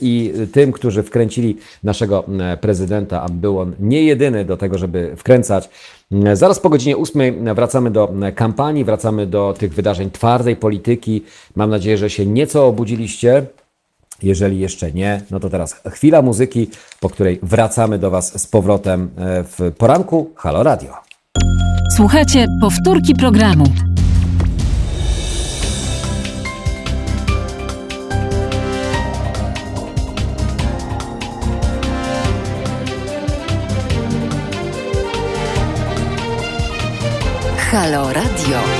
i 0.00 0.32
tym, 0.52 0.72
którzy 0.72 1.02
wkręcili 1.02 1.56
naszego 1.82 2.24
prezydenta, 2.60 3.22
a 3.22 3.28
był 3.28 3.58
on 3.58 3.74
nie 3.80 4.02
jedyny 4.02 4.44
do 4.44 4.56
tego, 4.56 4.78
żeby 4.78 5.16
wkręcać. 5.16 5.68
Zaraz 6.32 6.60
po 6.60 6.70
godzinie 6.70 6.96
8 6.96 7.54
wracamy 7.54 7.90
do 7.90 8.12
kampanii, 8.34 8.84
wracamy 8.84 9.26
do 9.26 9.54
tych 9.58 9.74
wydarzeń 9.74 10.10
twardej 10.10 10.56
polityki. 10.56 11.24
Mam 11.56 11.70
nadzieję, 11.70 11.98
że 11.98 12.10
się 12.10 12.26
nieco 12.26 12.66
obudziliście. 12.66 13.46
Jeżeli 14.22 14.58
jeszcze 14.58 14.92
nie, 14.92 15.20
no 15.30 15.40
to 15.40 15.50
teraz 15.50 15.82
chwila 15.90 16.22
muzyki, 16.22 16.70
po 17.00 17.08
której 17.08 17.38
wracamy 17.42 17.98
do 17.98 18.10
Was 18.10 18.40
z 18.40 18.46
powrotem 18.46 19.10
e, 19.16 19.44
w 19.44 19.72
poranku 19.78 20.30
Halo 20.36 20.62
Radio. 20.62 20.94
Słuchajcie 21.96 22.46
powtórki 22.60 23.14
programu. 23.14 23.64
Halo 37.70 38.12
Radio. 38.12 38.75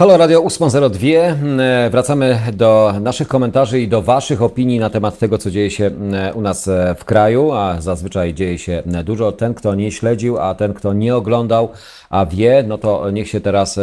Halo 0.00 0.16
Radio 0.16 0.44
802. 0.44 1.06
E, 1.06 1.90
wracamy 1.90 2.40
do 2.52 2.94
naszych 3.00 3.28
komentarzy 3.28 3.80
i 3.80 3.88
do 3.88 4.02
Waszych 4.02 4.42
opinii 4.42 4.78
na 4.78 4.90
temat 4.90 5.18
tego, 5.18 5.38
co 5.38 5.50
dzieje 5.50 5.70
się 5.70 5.90
e, 6.12 6.34
u 6.34 6.40
nas 6.40 6.68
e, 6.68 6.94
w 6.98 7.04
kraju, 7.04 7.52
a 7.52 7.80
zazwyczaj 7.80 8.34
dzieje 8.34 8.58
się 8.58 8.82
dużo. 9.04 9.32
Ten, 9.32 9.54
kto 9.54 9.74
nie 9.74 9.92
śledził, 9.92 10.38
a 10.38 10.54
ten, 10.54 10.74
kto 10.74 10.92
nie 10.92 11.16
oglądał, 11.16 11.68
a 12.10 12.26
wie, 12.26 12.64
no 12.68 12.78
to 12.78 13.10
niech 13.10 13.28
się 13.28 13.40
teraz 13.40 13.78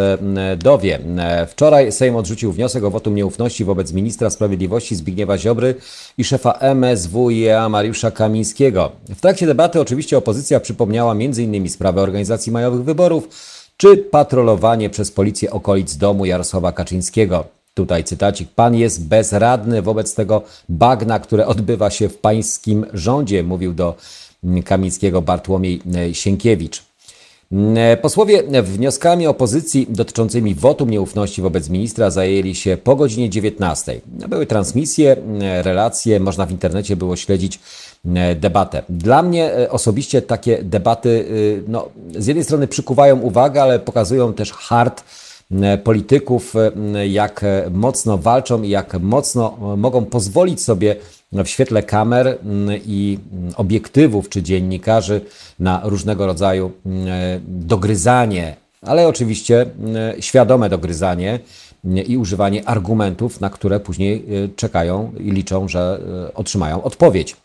dowie. 0.57 0.99
Wczoraj 1.47 1.91
Sejm 1.91 2.15
odrzucił 2.15 2.51
wniosek 2.51 2.83
o 2.83 2.89
wotum 2.89 3.15
nieufności 3.15 3.65
wobec 3.65 3.93
ministra 3.93 4.29
sprawiedliwości 4.29 4.95
Zbigniewa 4.95 5.37
Ziobry 5.37 5.75
i 6.17 6.23
szefa 6.23 6.59
MSWiA 6.75 7.69
Mariusza 7.69 8.11
Kamińskiego. 8.11 8.91
W 9.09 9.21
trakcie 9.21 9.45
debaty 9.45 9.81
oczywiście 9.81 10.17
opozycja 10.17 10.59
przypomniała 10.59 11.11
m.in. 11.11 11.69
sprawę 11.69 12.01
organizacji 12.01 12.51
majowych 12.51 12.83
wyborów, 12.83 13.29
czy 13.77 13.97
patrolowanie 13.97 14.89
przez 14.89 15.11
policję 15.11 15.51
okolic 15.51 15.97
domu 15.97 16.25
Jarosława 16.25 16.71
Kaczyńskiego. 16.71 17.43
Tutaj 17.73 18.03
cytacik. 18.03 18.49
Pan 18.55 18.75
jest 18.75 19.07
bezradny 19.07 19.81
wobec 19.81 20.15
tego 20.15 20.41
bagna, 20.69 21.19
które 21.19 21.47
odbywa 21.47 21.89
się 21.89 22.09
w 22.09 22.17
pańskim 22.17 22.85
rządzie, 22.93 23.43
mówił 23.43 23.73
do 23.73 23.95
Kamińskiego 24.65 25.21
Bartłomiej 25.21 25.81
Sienkiewicz. 26.13 26.83
Posłowie 28.01 28.43
wnioskami 28.63 29.27
opozycji 29.27 29.87
dotyczącymi 29.89 30.55
wotum 30.55 30.89
nieufności 30.89 31.41
wobec 31.41 31.69
ministra 31.69 32.09
zajęli 32.09 32.55
się 32.55 32.77
po 32.77 32.95
godzinie 32.95 33.29
19. 33.29 34.01
Były 34.29 34.45
transmisje, 34.45 35.15
relacje, 35.63 36.19
można 36.19 36.45
w 36.45 36.51
internecie 36.51 36.95
było 36.95 37.15
śledzić 37.15 37.59
E, 37.59 37.86
debatę. 38.35 38.83
Dla 38.89 39.23
mnie 39.23 39.53
e, 39.53 39.71
osobiście 39.71 40.21
takie 40.21 40.63
debaty 40.63 41.25
e, 41.29 41.61
no, 41.67 41.89
z 42.15 42.27
jednej 42.27 42.43
strony 42.43 42.67
przykuwają 42.67 43.19
uwagę, 43.19 43.61
ale 43.61 43.79
pokazują 43.79 44.33
też 44.33 44.51
hard 44.51 45.03
polityków, 45.83 46.53
jak 47.09 47.45
mocno 47.71 48.17
walczą 48.17 48.61
i 48.61 48.69
jak 48.69 48.99
mocno 48.99 49.57
mogą 49.77 50.05
pozwolić 50.05 50.63
sobie 50.63 50.95
w 51.31 51.47
świetle 51.47 51.83
kamer 51.83 52.37
i 52.85 53.19
obiektywów 53.55 54.29
czy 54.29 54.43
dziennikarzy 54.43 55.21
na 55.59 55.81
różnego 55.83 56.25
rodzaju 56.25 56.71
dogryzanie, 57.47 58.55
ale 58.81 59.07
oczywiście 59.07 59.65
świadome 60.19 60.69
dogryzanie 60.69 61.39
i 62.07 62.17
używanie 62.17 62.69
argumentów, 62.69 63.41
na 63.41 63.49
które 63.49 63.79
później 63.79 64.25
czekają 64.55 65.11
i 65.19 65.31
liczą, 65.31 65.67
że 65.67 66.01
otrzymają 66.35 66.83
odpowiedź. 66.83 67.35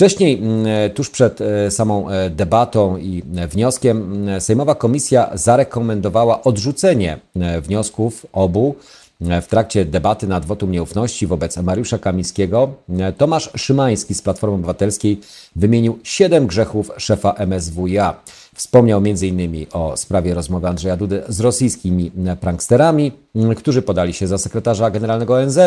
Wcześniej, 0.00 0.38
mm, 0.38 0.66
e, 0.66 0.90
tuż 0.90 1.10
przed 1.10 1.40
e, 1.40 1.70
samą 1.70 2.08
e, 2.08 2.30
debatą 2.30 2.96
i 2.96 3.22
wnioskiem, 3.48 4.02
mm, 4.02 4.40
Sejmowa 4.40 4.74
Komisja 4.74 5.30
zarekomendowała 5.34 6.42
odrzucenie 6.42 7.18
wniosków 7.62 8.26
obu. 8.32 8.74
W 9.20 9.46
trakcie 9.46 9.84
debaty 9.84 10.26
nad 10.26 10.46
wotum 10.46 10.70
nieufności 10.70 11.26
wobec 11.26 11.56
Mariusza 11.56 11.98
Kamińskiego 11.98 12.72
Tomasz 13.16 13.50
Szymański 13.56 14.14
z 14.14 14.22
Platformy 14.22 14.54
Obywatelskiej 14.54 15.20
wymienił 15.56 15.98
siedem 16.02 16.46
grzechów 16.46 16.90
szefa 16.96 17.34
MSWiA. 17.46 18.22
Wspomniał 18.54 18.98
m.in. 18.98 19.66
o 19.72 19.96
sprawie 19.96 20.34
rozmowy 20.34 20.68
Andrzeja 20.68 20.96
Dudy 20.96 21.22
z 21.28 21.40
rosyjskimi 21.40 22.12
pranksterami, 22.40 23.12
którzy 23.56 23.82
podali 23.82 24.12
się 24.12 24.26
za 24.26 24.38
sekretarza 24.38 24.90
generalnego 24.90 25.34
ONZ. 25.34 25.58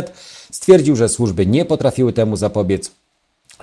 Stwierdził, 0.52 0.96
że 0.96 1.10
służby 1.10 1.46
nie 1.46 1.66
potrafiły 1.66 2.14
temu 2.14 2.36
zapobiec. 2.36 3.03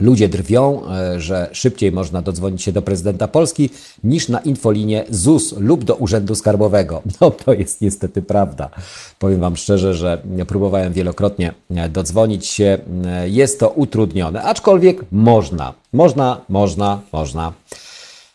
Ludzie 0.00 0.28
drwią, 0.28 0.82
e, 0.90 1.20
że 1.20 1.48
szybciej 1.52 1.92
można 1.92 2.22
dodzwonić 2.22 2.62
się 2.62 2.72
do 2.72 2.82
prezydenta 2.82 3.28
Polski 3.28 3.70
niż 4.04 4.28
na 4.28 4.38
infolinię 4.38 5.04
ZUS 5.10 5.54
lub 5.58 5.84
do 5.84 5.94
Urzędu 5.94 6.34
Skarbowego. 6.34 7.02
No 7.20 7.30
to 7.30 7.52
jest 7.52 7.80
niestety 7.80 8.22
prawda. 8.22 8.70
Powiem 9.18 9.40
Wam 9.40 9.56
szczerze, 9.56 9.94
że 9.94 10.22
próbowałem 10.48 10.92
wielokrotnie 10.92 11.54
dodzwonić 11.90 12.46
się. 12.46 12.78
E, 13.06 13.28
jest 13.28 13.60
to 13.60 13.68
utrudnione, 13.68 14.42
aczkolwiek 14.42 15.04
można. 15.12 15.74
Można, 15.92 16.40
można, 16.48 17.00
można. 17.12 17.52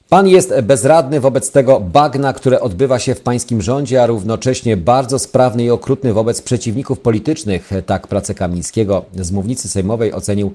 Pan 0.09 0.27
jest 0.27 0.53
bezradny 0.63 1.19
wobec 1.19 1.51
tego 1.51 1.79
bagna, 1.79 2.33
które 2.33 2.59
odbywa 2.59 2.99
się 2.99 3.15
w 3.15 3.21
pańskim 3.21 3.61
rządzie, 3.61 4.03
a 4.03 4.05
równocześnie 4.05 4.77
bardzo 4.77 5.19
sprawny 5.19 5.63
i 5.63 5.69
okrutny 5.69 6.13
wobec 6.13 6.41
przeciwników 6.41 6.99
politycznych. 6.99 7.71
Tak 7.85 8.07
pracę 8.07 8.33
Kamińskiego 8.33 9.05
z 9.15 9.31
mównicy 9.31 9.69
sejmowej 9.69 10.13
ocenił 10.13 10.53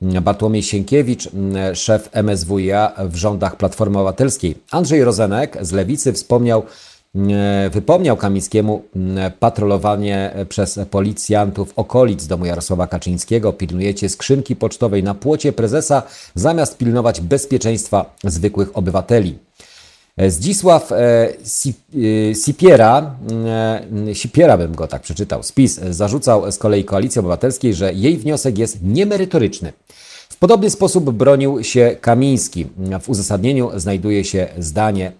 Bartłomiej 0.00 0.62
Sienkiewicz, 0.62 1.28
szef 1.74 2.10
MSWiA 2.12 2.92
w 3.08 3.16
rządach 3.16 3.56
Platformy 3.56 3.98
Obywatelskiej. 3.98 4.54
Andrzej 4.70 5.04
Rozenek 5.04 5.58
z 5.60 5.72
Lewicy 5.72 6.12
wspomniał, 6.12 6.62
wypomniał 7.70 8.16
Kamińskiemu 8.16 8.82
patrolowanie 9.40 10.34
przez 10.48 10.80
policjantów 10.90 11.72
okolic 11.76 12.26
domu 12.26 12.46
Jarosława 12.46 12.86
Kaczyńskiego. 12.86 13.52
Pilnujecie 13.52 14.08
skrzynki 14.08 14.56
pocztowej 14.56 15.02
na 15.02 15.14
płocie 15.14 15.52
prezesa, 15.52 16.02
zamiast 16.34 16.78
pilnować 16.78 17.20
bezpieczeństwa 17.20 18.16
zwykłych 18.24 18.76
obywateli. 18.76 19.38
Zdzisław 20.26 20.92
e, 20.92 20.96
e, 20.96 22.34
Sipiera, 22.34 23.14
e, 24.08 24.14
Sipiera 24.14 24.58
bym 24.58 24.74
go 24.74 24.86
tak 24.86 25.02
przeczytał, 25.02 25.42
spis, 25.42 25.80
zarzucał 25.90 26.52
z 26.52 26.58
kolei 26.58 26.84
Koalicji 26.84 27.18
Obywatelskiej, 27.18 27.74
że 27.74 27.92
jej 27.92 28.16
wniosek 28.16 28.58
jest 28.58 28.78
niemerytoryczny. 28.82 29.72
W 30.28 30.36
podobny 30.36 30.70
sposób 30.70 31.10
bronił 31.10 31.64
się 31.64 31.96
Kamiński. 32.00 32.66
W 33.02 33.08
uzasadnieniu 33.08 33.70
znajduje 33.76 34.24
się 34.24 34.48
zdanie 34.58 35.12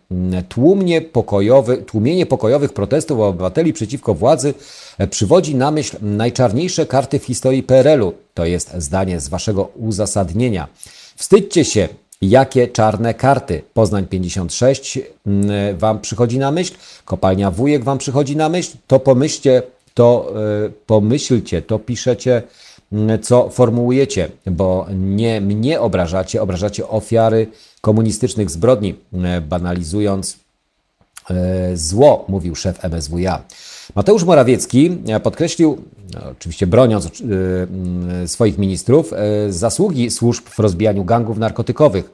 tłumnie 0.49 1.03
pokojowy, 1.03 1.77
tłumienie 1.77 2.27
pokojowych 2.27 2.73
protestów 2.73 3.21
obywateli 3.21 3.73
przeciwko 3.73 4.15
władzy 4.15 4.55
przywodzi 5.11 5.55
na 5.55 5.71
myśl 5.71 5.97
najczarniejsze 6.03 6.87
karty 6.87 7.19
w 7.19 7.25
historii 7.25 7.63
PRL-u. 7.63 8.13
To 8.35 8.45
jest 8.45 8.73
zdanie 8.79 9.21
z 9.21 9.29
waszego 9.29 9.65
uzasadnienia. 9.77 10.69
Wstydźcie 11.17 11.65
się, 11.65 11.89
Jakie 12.23 12.69
czarne 12.69 13.15
karty? 13.15 13.63
Poznań 13.75 14.07
56 14.07 14.99
mm, 15.27 15.79
Wam 15.79 16.01
przychodzi 16.01 16.39
na 16.39 16.51
myśl? 16.51 16.75
Kopalnia 17.05 17.51
Wujek 17.51 17.85
Wam 17.85 17.99
przychodzi 17.99 18.37
na 18.37 18.49
myśl? 18.49 18.77
To 18.87 19.01
pomyślcie, 19.01 19.63
to 19.95 20.33
y, 20.67 20.73
pomyślcie, 20.87 21.63
to 21.63 21.79
piszecie, 21.79 22.43
mm, 22.93 23.23
co 23.23 23.49
formułujecie, 23.51 24.29
bo 24.47 24.87
nie 24.95 25.41
mnie 25.41 25.81
obrażacie, 25.81 26.43
obrażacie 26.43 26.89
ofiary 26.89 27.47
komunistycznych 27.81 28.51
zbrodni, 28.51 28.95
y, 29.39 29.41
banalizując 29.41 30.37
y, 31.31 31.35
zło, 31.77 32.25
mówił 32.29 32.55
szef 32.55 32.85
MSWiA. 32.85 33.43
Mateusz 33.95 34.25
Morawiecki 34.25 34.91
podkreślił, 35.23 35.79
no, 36.15 36.21
oczywiście 36.31 36.67
broniąc 36.67 37.09
swoich 38.27 38.59
ministrów, 38.59 39.13
zasługi 39.49 40.11
służb 40.11 40.45
w 40.49 40.59
rozbijaniu 40.59 41.05
gangów 41.05 41.39
narkotykowych. 41.39 42.11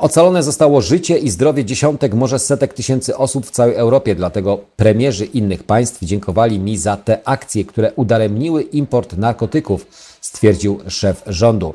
Ocalone 0.00 0.42
zostało 0.42 0.80
życie 0.80 1.18
i 1.18 1.30
zdrowie 1.30 1.64
dziesiątek, 1.64 2.14
może 2.14 2.38
setek 2.38 2.74
tysięcy 2.74 3.16
osób 3.16 3.46
w 3.46 3.50
całej 3.50 3.74
Europie, 3.74 4.14
dlatego 4.14 4.58
premierzy 4.76 5.24
innych 5.24 5.62
państw 5.62 6.04
dziękowali 6.04 6.58
mi 6.58 6.78
za 6.78 6.96
te 6.96 7.28
akcje, 7.28 7.64
które 7.64 7.92
udaremniły 7.92 8.62
import 8.62 9.16
narkotyków, 9.16 9.86
stwierdził 10.20 10.80
szef 10.88 11.22
rządu. 11.26 11.74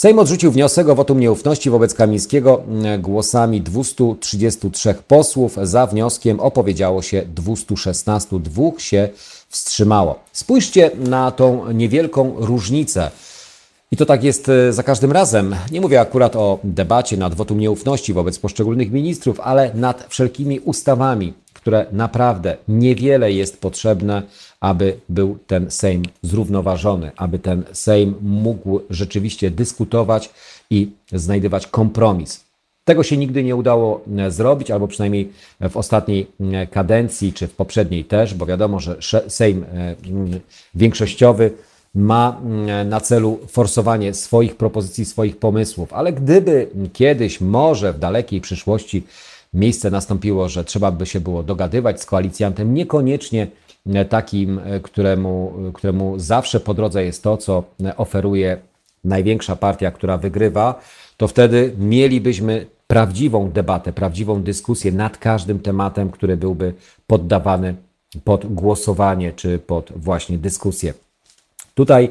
Sejm 0.00 0.18
odrzucił 0.18 0.52
wniosek 0.52 0.88
o 0.88 0.94
wotum 0.94 1.20
nieufności 1.20 1.70
wobec 1.70 1.94
Kamińskiego 1.94 2.62
głosami 2.98 3.60
233 3.60 4.94
posłów. 5.08 5.56
Za 5.62 5.86
wnioskiem 5.86 6.40
opowiedziało 6.40 7.02
się 7.02 7.22
216, 7.34 8.38
dwóch 8.38 8.80
się 8.80 9.08
wstrzymało. 9.48 10.18
Spójrzcie 10.32 10.90
na 10.98 11.30
tą 11.30 11.72
niewielką 11.72 12.34
różnicę. 12.36 13.10
I 13.92 13.96
to 13.96 14.06
tak 14.06 14.24
jest 14.24 14.48
e, 14.48 14.72
za 14.72 14.82
każdym 14.82 15.12
razem. 15.12 15.56
Nie 15.70 15.80
mówię 15.80 16.00
akurat 16.00 16.36
o 16.36 16.58
debacie 16.64 17.16
nad 17.16 17.34
wotum 17.34 17.58
nieufności 17.58 18.12
wobec 18.12 18.38
poszczególnych 18.38 18.90
ministrów, 18.92 19.40
ale 19.40 19.74
nad 19.74 20.06
wszelkimi 20.08 20.60
ustawami, 20.60 21.32
które 21.54 21.86
naprawdę 21.92 22.56
niewiele 22.68 23.32
jest 23.32 23.60
potrzebne, 23.60 24.22
aby 24.60 24.96
był 25.08 25.38
ten 25.46 25.70
Sejm 25.70 26.02
zrównoważony, 26.22 27.10
aby 27.16 27.38
ten 27.38 27.64
Sejm 27.72 28.14
mógł 28.22 28.80
rzeczywiście 28.90 29.50
dyskutować 29.50 30.30
i 30.70 30.90
znajdywać 31.12 31.66
kompromis. 31.66 32.44
Tego 32.84 33.02
się 33.02 33.16
nigdy 33.16 33.44
nie 33.44 33.56
udało 33.56 34.04
e, 34.18 34.30
zrobić, 34.30 34.70
albo 34.70 34.88
przynajmniej 34.88 35.32
w 35.70 35.76
ostatniej 35.76 36.26
e, 36.40 36.66
kadencji, 36.66 37.32
czy 37.32 37.46
w 37.46 37.54
poprzedniej 37.54 38.04
też, 38.04 38.34
bo 38.34 38.46
wiadomo, 38.46 38.80
że 38.80 38.96
Sejm 39.28 39.64
większościowy 40.74 41.52
ma 41.94 42.40
na 42.84 43.00
celu 43.00 43.38
forsowanie 43.48 44.14
swoich 44.14 44.56
propozycji, 44.56 45.04
swoich 45.04 45.36
pomysłów, 45.36 45.92
ale 45.92 46.12
gdyby 46.12 46.68
kiedyś, 46.92 47.40
może 47.40 47.92
w 47.92 47.98
dalekiej 47.98 48.40
przyszłości, 48.40 49.02
miejsce 49.54 49.90
nastąpiło, 49.90 50.48
że 50.48 50.64
trzeba 50.64 50.90
by 50.90 51.06
się 51.06 51.20
było 51.20 51.42
dogadywać 51.42 52.02
z 52.02 52.06
koalicjantem, 52.06 52.74
niekoniecznie 52.74 53.42
e, 53.42 53.69
takim, 54.08 54.58
e, 54.58 54.80
któremu, 54.80 55.52
któremu 55.74 56.18
zawsze 56.18 56.60
po 56.60 56.74
drodze 56.74 57.04
jest 57.04 57.22
to, 57.22 57.36
co 57.36 57.64
oferuje 57.96 58.58
największa 59.04 59.56
partia, 59.56 59.90
która 59.90 60.16
wygrywa, 60.16 60.80
to 61.16 61.28
wtedy 61.28 61.74
mielibyśmy 61.78 62.66
prawdziwą 62.86 63.50
debatę, 63.50 63.92
prawdziwą 63.92 64.42
dyskusję 64.42 64.92
nad 64.92 65.18
każdym 65.18 65.58
tematem, 65.58 66.10
który 66.10 66.36
byłby 66.36 66.74
poddawany 67.06 67.74
pod 68.24 68.54
głosowanie 68.54 69.32
czy 69.32 69.58
pod 69.58 69.92
właśnie 69.96 70.38
dyskusję. 70.38 70.94
Tutaj 71.74 72.10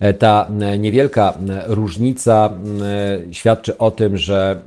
e, 0.00 0.14
ta 0.14 0.48
e, 0.60 0.78
niewielka 0.78 1.34
e, 1.48 1.62
różnica 1.66 2.52
świadczy 3.32 3.78
o 3.78 3.90
tym, 3.90 4.16
że 4.16 4.62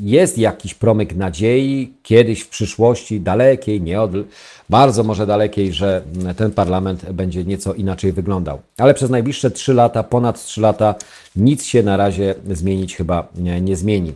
jest 0.00 0.38
jakiś 0.38 0.74
promyk 0.74 1.16
nadziei 1.16 1.92
kiedyś 2.02 2.40
w 2.40 2.48
przyszłości 2.48 3.20
dalekiej, 3.20 3.80
nie 3.80 4.00
od, 4.00 4.10
bardzo 4.70 5.04
może 5.04 5.26
dalekiej, 5.26 5.72
że 5.72 6.02
ten 6.36 6.50
parlament 6.50 7.12
będzie 7.12 7.44
nieco 7.44 7.74
inaczej 7.74 8.12
wyglądał. 8.12 8.60
Ale 8.78 8.94
przez 8.94 9.10
najbliższe 9.10 9.50
trzy 9.50 9.74
lata, 9.74 10.02
ponad 10.02 10.44
trzy 10.44 10.60
lata, 10.60 10.94
nic 11.36 11.64
się 11.64 11.82
na 11.82 11.96
razie 11.96 12.34
zmienić 12.50 12.96
chyba 12.96 13.28
nie 13.60 13.76
zmieni. 13.76 14.12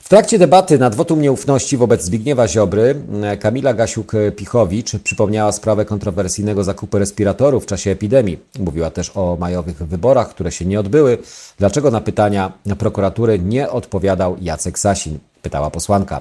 W 0.00 0.08
trakcie 0.08 0.38
debaty 0.38 0.78
nad 0.78 0.94
wotum 0.94 1.20
nieufności 1.20 1.76
wobec 1.76 2.02
Zbigniewa 2.04 2.48
Ziobry 2.48 2.94
Kamila 3.40 3.74
Gasiuk-Pichowicz 3.74 4.98
przypomniała 4.98 5.52
sprawę 5.52 5.84
kontrowersyjnego 5.84 6.64
zakupu 6.64 6.98
respiratorów 6.98 7.64
w 7.64 7.66
czasie 7.66 7.90
epidemii. 7.90 8.38
Mówiła 8.58 8.90
też 8.90 9.12
o 9.14 9.36
majowych 9.40 9.76
wyborach, 9.76 10.30
które 10.30 10.52
się 10.52 10.64
nie 10.64 10.80
odbyły. 10.80 11.18
Dlaczego 11.58 11.90
na 11.90 12.00
pytania 12.00 12.52
prokuratury 12.78 13.38
nie 13.38 13.70
odpowiadał 13.70 14.36
Jacek 14.40 14.78
Sasin? 14.78 15.18
Pytała 15.42 15.70
posłanka. 15.70 16.20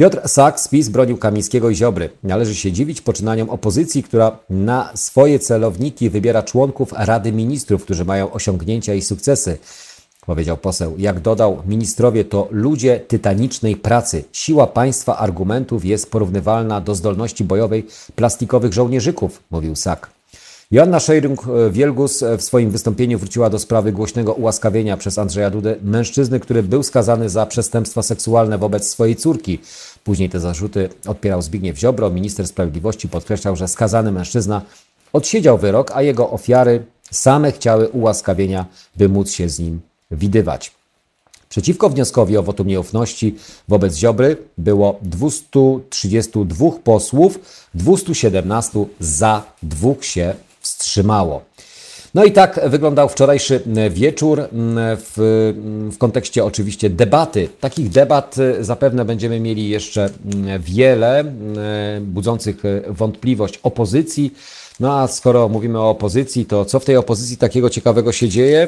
Piotr 0.00 0.28
Sak 0.28 0.60
z 0.60 0.68
PiS 0.68 0.88
bronił 0.88 1.16
Kamińskiego 1.16 1.70
i 1.70 1.74
Ziobry. 1.74 2.10
Należy 2.22 2.54
się 2.54 2.72
dziwić 2.72 3.00
poczynaniom 3.00 3.50
opozycji, 3.50 4.02
która 4.02 4.38
na 4.50 4.92
swoje 4.94 5.38
celowniki 5.38 6.10
wybiera 6.10 6.42
członków 6.42 6.92
Rady 6.96 7.32
Ministrów, 7.32 7.82
którzy 7.82 8.04
mają 8.04 8.32
osiągnięcia 8.32 8.94
i 8.94 9.02
sukcesy 9.02 9.58
powiedział 10.26 10.56
poseł. 10.56 10.94
Jak 10.98 11.20
dodał, 11.20 11.62
ministrowie 11.66 12.24
to 12.24 12.48
ludzie 12.50 13.00
tytanicznej 13.00 13.76
pracy. 13.76 14.24
Siła 14.32 14.66
państwa 14.66 15.18
argumentów 15.18 15.84
jest 15.84 16.10
porównywalna 16.10 16.80
do 16.80 16.94
zdolności 16.94 17.44
bojowej 17.44 17.86
plastikowych 18.16 18.72
żołnierzyków, 18.72 19.42
mówił 19.50 19.76
Sak. 19.76 20.19
Joanna 20.72 20.98
Szejrung-Wielgus 20.98 22.24
w 22.38 22.42
swoim 22.42 22.70
wystąpieniu 22.70 23.18
wróciła 23.18 23.50
do 23.50 23.58
sprawy 23.58 23.92
głośnego 23.92 24.32
ułaskawienia 24.32 24.96
przez 24.96 25.18
Andrzeja 25.18 25.50
Dudę 25.50 25.76
mężczyzny, 25.82 26.40
który 26.40 26.62
był 26.62 26.82
skazany 26.82 27.28
za 27.28 27.46
przestępstwa 27.46 28.02
seksualne 28.02 28.58
wobec 28.58 28.88
swojej 28.88 29.16
córki. 29.16 29.58
Później 30.04 30.28
te 30.28 30.40
zarzuty 30.40 30.88
odpierał 31.06 31.42
Zbigniew 31.42 31.78
Ziobro. 31.78 32.10
Minister 32.10 32.46
sprawiedliwości 32.48 33.08
podkreślał, 33.08 33.56
że 33.56 33.68
skazany 33.68 34.12
mężczyzna 34.12 34.62
odsiedział 35.12 35.58
wyrok, 35.58 35.90
a 35.94 36.02
jego 36.02 36.30
ofiary 36.30 36.84
same 37.10 37.52
chciały 37.52 37.88
ułaskawienia, 37.88 38.66
by 38.96 39.08
móc 39.08 39.30
się 39.30 39.48
z 39.48 39.58
nim 39.58 39.80
widywać. 40.10 40.72
Przeciwko 41.48 41.90
wnioskowi 41.90 42.36
o 42.36 42.42
wotum 42.42 42.66
nieufności 42.66 43.36
wobec 43.68 43.96
Ziobry 43.96 44.36
było 44.58 44.98
232 45.02 46.70
posłów, 46.84 47.38
217 47.74 48.84
za, 49.00 49.42
dwóch 49.62 50.04
się 50.04 50.34
wstrzymało. 50.70 51.42
No 52.14 52.24
i 52.24 52.32
tak 52.32 52.60
wyglądał 52.66 53.08
wczorajszy 53.08 53.60
wieczór 53.90 54.42
w, 54.96 55.12
w 55.92 55.98
kontekście 55.98 56.44
oczywiście 56.44 56.90
debaty. 56.90 57.48
Takich 57.60 57.88
debat 57.88 58.36
zapewne 58.60 59.04
będziemy 59.04 59.40
mieli 59.40 59.68
jeszcze 59.68 60.10
wiele, 60.60 61.24
budzących 62.00 62.62
wątpliwość 62.88 63.60
opozycji. 63.62 64.34
No 64.80 65.00
a 65.00 65.08
skoro 65.08 65.48
mówimy 65.48 65.78
o 65.78 65.90
opozycji, 65.90 66.46
to 66.46 66.64
co 66.64 66.80
w 66.80 66.84
tej 66.84 66.96
opozycji 66.96 67.36
takiego 67.36 67.70
ciekawego 67.70 68.12
się 68.12 68.28
dzieje? 68.28 68.66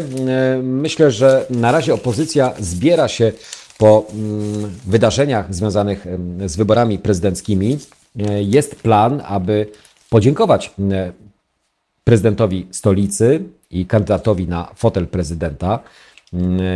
Myślę, 0.62 1.10
że 1.10 1.46
na 1.50 1.72
razie 1.72 1.94
opozycja 1.94 2.52
zbiera 2.60 3.08
się 3.08 3.32
po 3.78 4.06
wydarzeniach 4.86 5.54
związanych 5.54 6.06
z 6.46 6.56
wyborami 6.56 6.98
prezydenckimi. 6.98 7.78
E, 8.18 8.42
jest 8.42 8.74
plan, 8.74 9.22
aby 9.26 9.66
podziękować 10.10 10.74
prezydentowi 12.04 12.66
stolicy 12.70 13.44
i 13.70 13.86
kandydatowi 13.86 14.48
na 14.48 14.68
fotel 14.74 15.06
prezydenta 15.06 15.78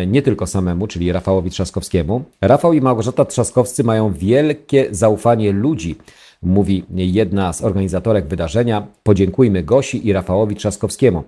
nie 0.06 0.22
tylko 0.22 0.46
samemu, 0.46 0.86
czyli 0.86 1.12
Rafałowi 1.12 1.50
Trzaskowskiemu. 1.50 2.24
Rafał 2.40 2.72
i 2.72 2.80
Małgorzata 2.80 3.24
Trzaskowscy 3.24 3.84
mają 3.84 4.12
wielkie 4.12 4.86
zaufanie 4.90 5.52
ludzi 5.52 5.96
mówi 6.42 6.84
jedna 6.90 7.52
z 7.52 7.64
organizatorek 7.64 8.26
wydarzenia. 8.26 8.86
Podziękujmy 9.02 9.62
Gosi 9.62 10.06
i 10.08 10.12
Rafałowi 10.12 10.56
Trzaskowskiemu. 10.56 11.24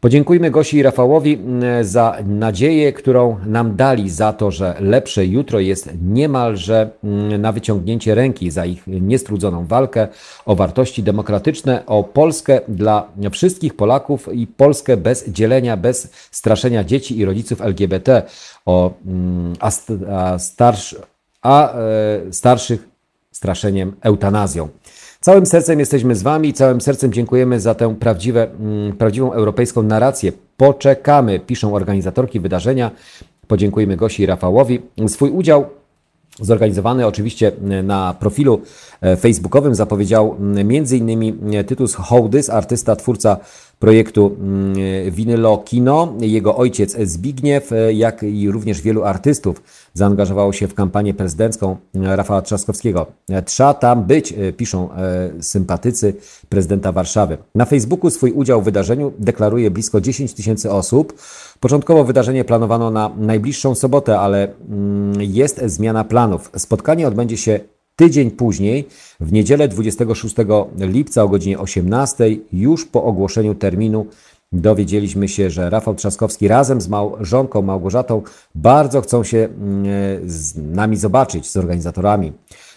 Podziękujmy 0.00 0.50
Gosi 0.50 0.76
i 0.76 0.82
Rafałowi 0.82 1.34
mm, 1.34 1.84
za 1.84 2.16
nadzieję, 2.26 2.92
którą 2.92 3.36
nam 3.46 3.76
dali, 3.76 4.10
za 4.10 4.32
to, 4.32 4.50
że 4.50 4.74
lepsze 4.80 5.26
jutro 5.26 5.60
jest 5.60 5.90
niemalże 6.02 6.90
mm, 7.04 7.40
na 7.40 7.52
wyciągnięcie 7.52 8.14
ręki, 8.14 8.50
za 8.50 8.66
ich 8.66 8.86
niestrudzoną 8.86 9.66
walkę 9.66 10.08
o 10.46 10.56
wartości 10.56 11.02
demokratyczne, 11.02 11.86
o 11.86 12.04
Polskę 12.04 12.60
dla 12.68 13.08
wszystkich 13.32 13.76
Polaków 13.76 14.28
i 14.32 14.46
Polskę 14.46 14.96
bez 14.96 15.28
dzielenia, 15.28 15.76
bez 15.76 16.10
straszenia 16.30 16.84
dzieci 16.84 17.18
i 17.18 17.24
rodziców 17.24 17.60
LGBT, 17.60 18.22
o, 18.66 18.94
mm, 19.06 19.52
a, 19.60 19.70
a, 21.42 21.74
e, 21.74 22.32
starszych 22.32 22.88
straszeniem 23.32 23.96
eutanazją. 24.00 24.68
Całym 25.26 25.46
sercem 25.46 25.78
jesteśmy 25.78 26.16
z 26.16 26.22
Wami, 26.22 26.52
całym 26.52 26.80
sercem 26.80 27.12
dziękujemy 27.12 27.60
za 27.60 27.74
tę 27.74 27.94
prawdziwe, 27.94 28.50
mm, 28.60 28.96
prawdziwą 28.96 29.32
europejską 29.32 29.82
narrację. 29.82 30.32
Poczekamy, 30.56 31.40
piszą 31.40 31.74
organizatorki 31.74 32.40
wydarzenia. 32.40 32.90
Podziękujmy 33.46 33.96
Gosi 33.96 34.22
i 34.22 34.26
Rafałowi. 34.26 34.82
Swój 35.08 35.30
udział 35.30 35.66
zorganizowany 36.40 37.06
oczywiście 37.06 37.52
na 37.82 38.14
profilu 38.20 38.60
e, 39.00 39.16
facebookowym 39.16 39.74
zapowiedział 39.74 40.36
m.in. 40.56 41.64
Tytus 41.66 41.94
Hołdys, 41.94 42.50
artysta, 42.50 42.96
twórca 42.96 43.36
projektu 43.78 44.36
Winylo 45.10 45.52
mm, 45.54 45.64
Kino. 45.64 46.14
Jego 46.20 46.56
ojciec 46.56 46.96
Zbigniew, 47.02 47.72
e, 47.72 47.92
jak 47.92 48.22
i 48.22 48.50
również 48.50 48.80
wielu 48.80 49.04
artystów 49.04 49.62
zaangażowało 49.94 50.52
się 50.52 50.68
w 50.68 50.74
kampanię 50.74 51.14
prezydencką 51.14 51.76
Rafała 51.94 52.42
Trzaskowskiego. 52.42 53.06
Trzeba 53.44 53.74
tam 53.74 54.04
być, 54.04 54.32
e, 54.32 54.52
piszą 54.52 54.88
sympatycy 55.40 56.14
prezydenta 56.48 56.92
Warszawy. 56.92 57.38
Na 57.54 57.64
Facebooku 57.64 58.10
swój 58.10 58.32
udział 58.32 58.62
w 58.62 58.64
wydarzeniu 58.64 59.12
deklaruje 59.18 59.70
blisko 59.70 60.00
10 60.00 60.34
tysięcy 60.34 60.70
osób. 60.70 61.14
Początkowo 61.60 62.04
wydarzenie 62.04 62.44
planowano 62.44 62.90
na 62.90 63.10
najbliższą 63.16 63.74
sobotę, 63.74 64.18
ale 64.18 64.48
mm, 64.68 65.12
jest 65.20 65.60
zmiana 65.64 66.04
planów. 66.04 66.50
Spotkanie 66.56 67.08
odbędzie 67.08 67.36
się 67.36 67.60
Tydzień 67.96 68.30
później, 68.30 68.88
w 69.20 69.32
niedzielę 69.32 69.68
26 69.68 70.34
lipca 70.78 71.22
o 71.22 71.28
godzinie 71.28 71.58
18, 71.58 72.24
już 72.52 72.84
po 72.84 73.04
ogłoszeniu 73.04 73.54
terminu, 73.54 74.06
dowiedzieliśmy 74.52 75.28
się, 75.28 75.50
że 75.50 75.70
Rafał 75.70 75.94
Trzaskowski 75.94 76.48
razem 76.48 76.80
z 76.80 76.88
małżonką 76.88 77.62
Małgorzatą 77.62 78.22
bardzo 78.54 79.00
chcą 79.00 79.24
się 79.24 79.38
mm, 79.38 79.84
z 80.26 80.56
nami 80.56 80.96
zobaczyć, 80.96 81.50
z 81.50 81.56
organizatorami. 81.56 82.32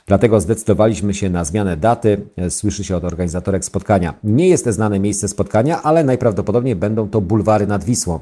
Dlatego 0.07 0.41
zdecydowaliśmy 0.41 1.13
się 1.13 1.29
na 1.29 1.43
zmianę 1.43 1.77
daty. 1.77 2.21
Słyszy 2.49 2.83
się 2.83 2.97
od 2.97 3.03
organizatorek 3.03 3.65
spotkania. 3.65 4.13
Nie 4.23 4.47
jest 4.49 4.67
znane 4.69 4.99
miejsce 4.99 5.27
spotkania, 5.27 5.81
ale 5.81 6.03
najprawdopodobniej 6.03 6.75
będą 6.75 7.09
to 7.09 7.21
bulwary 7.21 7.67
nad 7.67 7.83
Wisłą. 7.83 8.19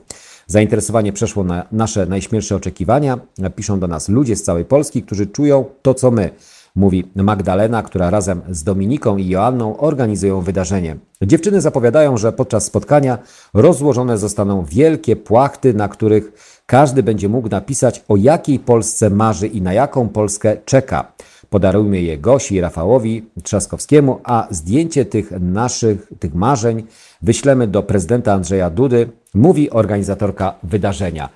Zainteresowanie 0.47 1.13
przeszło 1.13 1.43
na 1.43 1.67
nasze 1.71 2.05
najśmielsze 2.05 2.55
oczekiwania. 2.55 3.19
Piszą 3.55 3.79
do 3.79 3.87
nas 3.87 4.09
ludzie 4.09 4.35
z 4.35 4.43
całej 4.43 4.65
Polski, 4.65 5.03
którzy 5.03 5.27
czują 5.27 5.65
to, 5.81 5.93
co 5.93 6.11
my. 6.11 6.29
Mówi 6.77 7.11
Magdalena, 7.15 7.83
która 7.83 8.09
razem 8.09 8.41
z 8.49 8.63
Dominiką 8.63 9.17
i 9.17 9.27
Joanną 9.27 9.77
organizują 9.77 10.41
wydarzenie. 10.41 10.97
Dziewczyny 11.21 11.61
zapowiadają, 11.61 12.17
że 12.17 12.33
podczas 12.33 12.65
spotkania 12.65 13.17
rozłożone 13.53 14.17
zostaną 14.17 14.65
wielkie 14.65 15.15
płachty, 15.15 15.73
na 15.73 15.87
których 15.87 16.31
każdy 16.65 17.03
będzie 17.03 17.29
mógł 17.29 17.49
napisać, 17.49 18.03
o 18.07 18.15
jakiej 18.15 18.59
Polsce 18.59 19.09
marzy 19.09 19.47
i 19.47 19.61
na 19.61 19.73
jaką 19.73 20.09
Polskę 20.09 20.57
czeka. 20.65 21.11
Podarujmy 21.49 22.01
je 22.01 22.17
Gosi 22.17 22.61
Rafałowi 22.61 23.25
Trzaskowskiemu, 23.43 24.19
a 24.23 24.47
zdjęcie 24.51 25.05
tych 25.05 25.31
naszych, 25.31 26.11
tych 26.19 26.35
marzeń 26.35 26.83
wyślemy 27.21 27.67
do 27.67 27.83
prezydenta 27.83 28.33
Andrzeja 28.33 28.69
Dudy, 28.69 29.09
mówi 29.33 29.69
organizatorka 29.69 30.53
wydarzenia. 30.63 31.29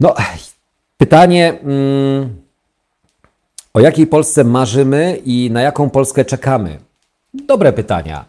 No, 0.00 0.14
pytanie, 0.98 1.58
mm, 1.62 2.41
o 3.74 3.80
jakiej 3.80 4.06
Polsce 4.06 4.44
marzymy 4.44 5.18
i 5.24 5.50
na 5.50 5.62
jaką 5.62 5.90
Polskę 5.90 6.24
czekamy? 6.24 6.78
Dobre 7.34 7.72
pytania. 7.72 8.24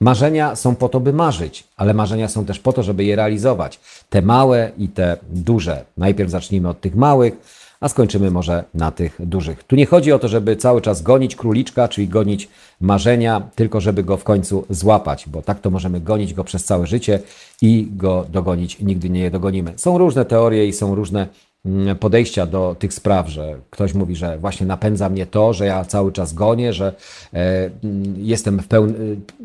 Marzenia 0.00 0.56
są 0.56 0.76
po 0.76 0.88
to, 0.88 1.00
by 1.00 1.12
marzyć, 1.12 1.64
ale 1.76 1.94
marzenia 1.94 2.28
są 2.28 2.44
też 2.44 2.58
po 2.58 2.72
to, 2.72 2.82
żeby 2.82 3.04
je 3.04 3.16
realizować. 3.16 3.80
Te 4.10 4.22
małe 4.22 4.70
i 4.78 4.88
te 4.88 5.16
duże. 5.30 5.84
Najpierw 5.96 6.30
zacznijmy 6.30 6.68
od 6.68 6.80
tych 6.80 6.96
małych, 6.96 7.34
a 7.80 7.88
skończymy 7.88 8.30
może 8.30 8.64
na 8.74 8.90
tych 8.90 9.16
dużych. 9.18 9.64
Tu 9.64 9.76
nie 9.76 9.86
chodzi 9.86 10.12
o 10.12 10.18
to, 10.18 10.28
żeby 10.28 10.56
cały 10.56 10.80
czas 10.82 11.02
gonić 11.02 11.36
króliczka, 11.36 11.88
czyli 11.88 12.08
gonić 12.08 12.48
marzenia, 12.80 13.42
tylko 13.54 13.80
żeby 13.80 14.04
go 14.04 14.16
w 14.16 14.24
końcu 14.24 14.66
złapać, 14.70 15.28
bo 15.28 15.42
tak 15.42 15.60
to 15.60 15.70
możemy 15.70 16.00
gonić 16.00 16.34
go 16.34 16.44
przez 16.44 16.64
całe 16.64 16.86
życie 16.86 17.20
i 17.62 17.88
go 17.90 18.26
dogonić 18.28 18.80
nigdy 18.80 19.10
nie 19.10 19.30
dogonimy. 19.30 19.72
Są 19.76 19.98
różne 19.98 20.24
teorie 20.24 20.66
i 20.66 20.72
są 20.72 20.94
różne 20.94 21.26
podejścia 22.00 22.46
do 22.46 22.76
tych 22.78 22.94
spraw, 22.94 23.28
że 23.28 23.56
ktoś 23.70 23.94
mówi, 23.94 24.16
że 24.16 24.38
właśnie 24.38 24.66
napędza 24.66 25.08
mnie 25.08 25.26
to, 25.26 25.52
że 25.52 25.66
ja 25.66 25.84
cały 25.84 26.12
czas 26.12 26.32
gonię, 26.32 26.72
że 26.72 26.94
e, 27.34 27.70
mm, 27.84 28.14
jestem 28.16 28.58
pełn, 28.68 28.94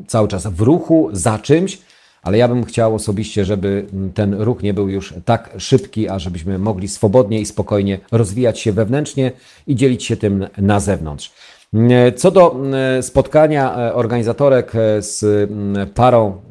cały 0.07 0.27
czas 0.27 0.47
w 0.47 0.61
ruchu 0.61 1.09
za 1.11 1.39
czymś, 1.39 1.79
ale 2.21 2.37
ja 2.37 2.47
bym 2.47 2.65
chciał 2.65 2.95
osobiście, 2.95 3.45
żeby 3.45 3.85
ten 4.13 4.33
ruch 4.33 4.63
nie 4.63 4.73
był 4.73 4.89
już 4.89 5.13
tak 5.25 5.49
szybki, 5.57 6.09
a 6.09 6.19
żebyśmy 6.19 6.59
mogli 6.59 6.87
swobodnie 6.87 7.39
i 7.39 7.45
spokojnie 7.45 7.99
rozwijać 8.11 8.59
się 8.59 8.71
wewnętrznie 8.71 9.31
i 9.67 9.75
dzielić 9.75 10.03
się 10.03 10.17
tym 10.17 10.47
na 10.57 10.79
zewnątrz. 10.79 11.31
Co 12.15 12.31
do 12.31 12.55
spotkania 13.01 13.77
e, 13.77 13.93
organizatorek 13.93 14.75
e, 14.75 15.01
z 15.01 15.49
parą, 15.93 16.41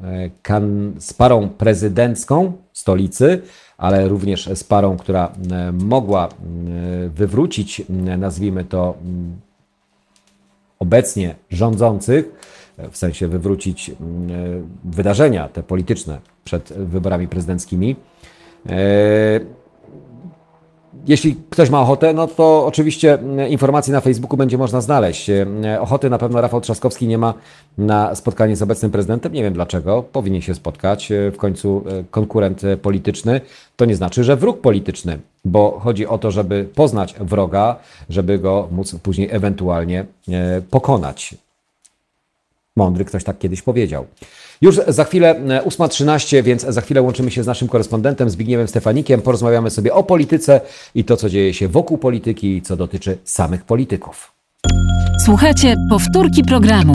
e, 0.49 0.61
z 0.99 1.13
parą 1.13 1.49
prezydencką 1.49 2.53
stolicy, 2.79 3.43
ale 3.79 4.09
również 4.09 4.51
z 4.55 4.65
parą, 4.65 4.97
która 4.97 5.33
mogła 5.73 6.29
wywrócić, 7.15 7.83
nazwijmy 8.19 8.65
to, 8.65 8.95
obecnie 10.79 11.35
rządzących, 11.51 12.25
w 12.91 12.97
sensie 12.97 13.29
wywrócić 13.29 13.91
e, 13.91 13.95
wydarzenia 14.85 15.49
te 15.49 15.63
polityczne 15.63 16.21
przed 16.45 16.73
wyborami 16.73 17.29
prezydenckimi. 17.29 17.97
E, 20.95 20.99
jeśli 21.07 21.37
ktoś 21.51 21.71
ma 21.71 21.81
ochotę, 21.81 22.13
no 22.15 22.27
to 22.27 22.67
oczywiście 22.67 23.15
mm, 23.15 23.49
informacje 23.49 23.93
na 23.93 24.01
Facebooku 24.01 24.37
będzie 24.37 24.59
można 24.59 24.81
znaleźć. 24.81 25.31
E, 25.31 25.47
ochoty 25.81 26.11
na 26.11 26.19
pewno 26.19 26.41
Rafał 26.41 26.61
Trzaskowski 26.61 27.07
nie 27.07 27.19
ma 27.19 27.35
na 27.79 28.15
spotkanie 28.15 28.57
z 28.57 28.63
obecnym 28.63 28.91
prezydentem. 28.91 29.33
Nie 29.33 29.43
wiem 29.43 29.53
dlaczego. 29.53 30.03
Powinien 30.03 30.43
się 30.43 30.55
spotkać. 30.55 31.13
W 31.33 31.37
końcu 31.37 31.85
konkurent 32.11 32.63
polityczny 32.83 33.41
to 33.77 33.85
nie 33.85 33.97
znaczy, 33.97 34.25
że 34.25 34.37
wróg 34.37 34.61
polityczny, 34.61 35.19
bo 35.45 35.81
chodzi 35.81 36.07
o 36.07 36.19
to, 36.19 36.31
żeby 36.31 36.69
poznać 36.75 37.15
wroga, 37.21 37.77
żeby 38.09 38.39
go 38.39 38.69
móc 38.73 38.95
później 39.03 39.29
ewentualnie 39.31 40.07
pokonać. 40.71 41.35
Mądry 42.77 43.05
ktoś 43.05 43.25
tak 43.25 43.39
kiedyś 43.39 43.63
powiedział. 43.63 44.07
Już 44.61 44.81
za 44.89 45.05
chwilę 45.05 45.35
8.13, 45.65 46.39
e, 46.39 46.43
więc 46.43 46.63
za 46.63 46.81
chwilę 46.81 47.03
łączymy 47.03 47.31
się 47.31 47.43
z 47.43 47.47
naszym 47.47 47.69
korespondentem 47.69 48.31
Zbigniewem 48.31 48.69
Stefanikiem. 48.69 49.23
Porozmawiamy 49.23 49.71
sobie 49.71 49.95
o 49.95 50.03
polityce 50.03 50.61
i 50.95 51.05
to, 51.05 51.17
co 51.17 51.29
dzieje 51.29 51.55
się 51.55 51.69
wokół 51.69 51.99
polityki 51.99 52.57
i 52.57 52.63
co 52.63 52.77
dotyczy 52.77 53.19
samych 53.25 53.65
polityków. 53.65 54.33
Słuchajcie 55.25 55.75
powtórki 55.91 56.43
programu. 56.45 56.93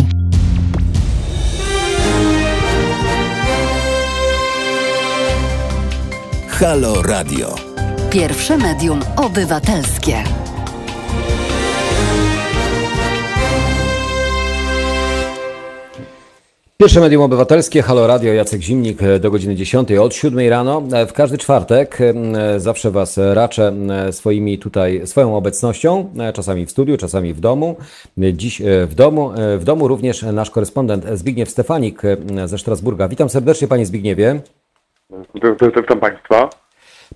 Halo 6.48 7.02
Radio. 7.02 7.56
Pierwsze 8.10 8.58
medium 8.58 9.00
obywatelskie. 9.16 10.24
Pierwsze 16.78 17.00
Medium 17.00 17.24
Obywatelskie, 17.24 17.82
Halo 17.82 18.08
Radio, 18.08 18.34
Jacek 18.34 18.62
Zimnik 18.62 19.04
e, 19.04 19.20
do 19.20 19.32
godziny 19.32 19.56
10 19.56 19.92
od 19.92 20.16
7 20.16 20.50
rano. 20.50 20.84
E, 20.94 21.06
w 21.06 21.14
każdy 21.14 21.38
czwartek 21.38 21.98
e, 22.02 22.60
zawsze 22.60 22.92
Was 22.92 23.20
raczę 23.34 23.74
swoimi 24.12 24.60
tutaj, 24.60 25.08
swoją 25.08 25.36
obecnością, 25.36 26.14
czasami 26.34 26.66
w 26.66 26.72
studiu, 26.72 26.98
czasami 26.98 27.34
w 27.34 27.40
domu. 27.40 27.76
Dziś 28.18 28.62
w 28.88 28.96
domu, 28.96 29.32
w 29.58 29.64
domu 29.64 29.88
również 29.88 30.22
nasz 30.22 30.50
korespondent 30.50 31.06
Zbigniew 31.14 31.50
Stefanik 31.50 32.02
ze 32.46 32.58
Strasburga. 32.58 33.08
Witam 33.08 33.30
serdecznie 33.30 33.68
Panie 33.68 33.86
Zbigniewie. 33.86 34.40
Witam 35.78 36.00
Państwa. 36.00 36.63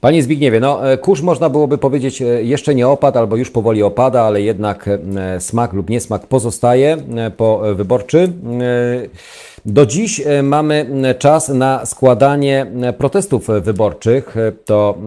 Panie 0.01 0.23
Zbigniewie, 0.23 0.59
no 0.59 0.79
kurz 1.01 1.21
można 1.21 1.49
byłoby 1.49 1.77
powiedzieć 1.77 2.23
jeszcze 2.41 2.75
nie 2.75 2.87
opadł 2.87 3.17
albo 3.17 3.35
już 3.35 3.51
powoli 3.51 3.83
opada, 3.83 4.21
ale 4.21 4.41
jednak 4.41 4.89
smak 5.39 5.73
lub 5.73 5.89
niesmak 5.89 6.27
pozostaje 6.27 6.97
po 7.37 7.61
wyborczy. 7.75 8.33
Do 9.67 9.85
dziś 9.85 10.21
e, 10.25 10.43
mamy 10.43 10.85
czas 11.19 11.49
na 11.49 11.85
składanie 11.85 12.65
protestów 12.97 13.47
wyborczych. 13.61 14.37
E, 14.37 14.51
to 14.51 14.97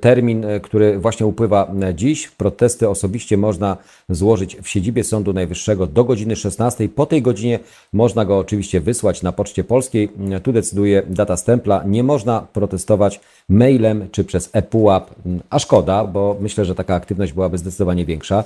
termin, 0.00 0.44
e, 0.44 0.60
który 0.60 0.98
właśnie 0.98 1.26
upływa 1.26 1.70
dziś. 1.94 2.28
Protesty 2.28 2.88
osobiście 2.88 3.36
można 3.36 3.76
złożyć 4.08 4.56
w 4.62 4.68
siedzibie 4.68 5.04
Sądu 5.04 5.32
Najwyższego 5.32 5.86
do 5.86 6.04
godziny 6.04 6.36
16. 6.36 6.88
Po 6.88 7.06
tej 7.06 7.22
godzinie 7.22 7.58
można 7.92 8.24
go 8.24 8.38
oczywiście 8.38 8.80
wysłać 8.80 9.22
na 9.22 9.32
Poczcie 9.32 9.64
Polskiej. 9.64 10.08
Tu 10.42 10.52
decyduje 10.52 11.02
data 11.06 11.36
stempla. 11.36 11.82
Nie 11.86 12.02
można 12.02 12.46
protestować 12.52 13.20
mailem 13.48 14.08
czy 14.12 14.24
przez 14.24 14.50
ePUAP, 14.52 15.10
a 15.50 15.58
szkoda, 15.58 16.04
bo 16.04 16.36
myślę, 16.40 16.64
że 16.64 16.74
taka 16.74 16.94
aktywność 16.94 17.32
byłaby 17.32 17.58
zdecydowanie 17.58 18.04
większa. 18.04 18.44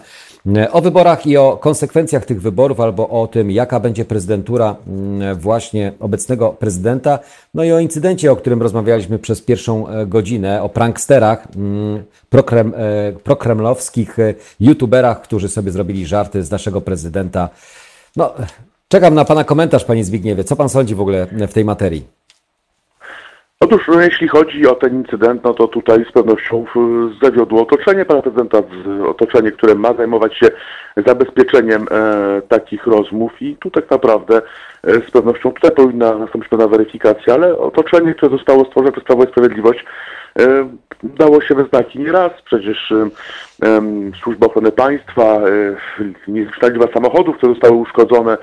O 0.73 0.81
wyborach 0.81 1.27
i 1.27 1.37
o 1.37 1.57
konsekwencjach 1.57 2.25
tych 2.25 2.43
wyborów 2.43 2.81
albo 2.81 3.09
o 3.09 3.27
tym, 3.27 3.51
jaka 3.51 3.81
będzie 3.81 4.05
prezydentura 4.05 4.77
właśnie 5.37 5.93
obecnego 6.01 6.51
prezydenta, 6.51 7.19
no 7.55 7.65
i 7.65 7.73
o 7.73 7.79
incydencie, 7.79 8.33
o 8.33 8.37
którym 8.37 8.63
rozmawialiśmy 8.63 9.19
przez 9.19 9.43
pierwszą 9.43 9.89
e, 9.89 10.07
godzinę, 10.07 10.63
o 10.63 10.69
pranksterach, 10.69 11.49
prokrem, 12.29 12.75
e, 12.77 13.13
prokremlowskich 13.13 14.19
e, 14.19 14.35
youtuberach, 14.61 15.23
którzy 15.23 15.49
sobie 15.49 15.71
zrobili 15.71 16.07
żarty 16.07 16.43
z 16.43 16.51
naszego 16.51 16.81
prezydenta. 16.81 17.49
No, 18.17 18.35
czekam 18.89 19.15
na 19.15 19.25
Pana 19.25 19.45
komentarz, 19.45 19.85
Panie 19.85 20.05
Zbigniewie. 20.05 20.45
Co 20.45 20.57
Pan 20.57 20.69
sądzi 20.69 20.95
w 20.95 21.01
ogóle 21.01 21.27
w 21.49 21.53
tej 21.53 21.65
materii? 21.65 22.16
Otóż 23.61 23.89
no, 23.89 24.01
jeśli 24.01 24.29
chodzi 24.29 24.67
o 24.67 24.75
ten 24.75 24.95
incydent, 24.95 25.45
no 25.45 25.55
to 25.55 25.69
tutaj 25.69 26.05
z 26.09 26.13
pewnością 26.13 26.65
zawiodło 27.23 27.63
otoczenie 27.63 28.05
pana 28.05 28.23
prezydenta, 28.23 28.59
otoczenie, 29.09 29.53
które 29.53 29.75
ma 29.75 29.95
zajmować 29.95 30.39
się 30.39 30.47
zabezpieczeniem 30.97 31.87
e, 31.91 32.43
takich 32.49 32.87
rozmów 32.87 33.43
i 33.43 33.57
tu 33.57 33.71
tak 33.71 33.91
naprawdę 33.91 34.43
e, 34.83 34.93
z 34.95 35.11
pewnością 35.11 35.53
tutaj 35.53 35.71
powinna 35.71 36.19
nastąpić 36.19 36.51
pewna 36.51 36.69
weryfikacja, 36.69 37.35
ale 37.35 37.59
otoczenie, 37.59 38.15
które 38.15 38.37
zostało 38.37 38.65
stworzone 38.65 38.93
przez 38.93 39.05
Prawo 39.05 39.25
i 39.25 39.29
Sprawiedliwość 39.29 39.85
e, 40.39 40.69
dało 41.03 41.41
się 41.41 41.55
we 41.55 41.65
znaki 41.65 41.99
nieraz. 41.99 42.33
Przecież 42.45 42.93
e, 42.93 43.09
Służba 44.23 44.47
Ochrony 44.47 44.73
Państwa, 44.73 45.25
e, 45.25 46.69
liczba 46.69 46.93
samochodów, 46.95 47.37
które 47.37 47.53
zostały 47.53 47.77
uszkodzone, 47.77 48.37
E, 48.37 48.39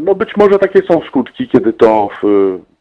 no 0.00 0.14
być 0.14 0.36
może 0.36 0.58
takie 0.58 0.82
są 0.82 1.00
skutki, 1.08 1.48
kiedy 1.48 1.72
to 1.72 2.08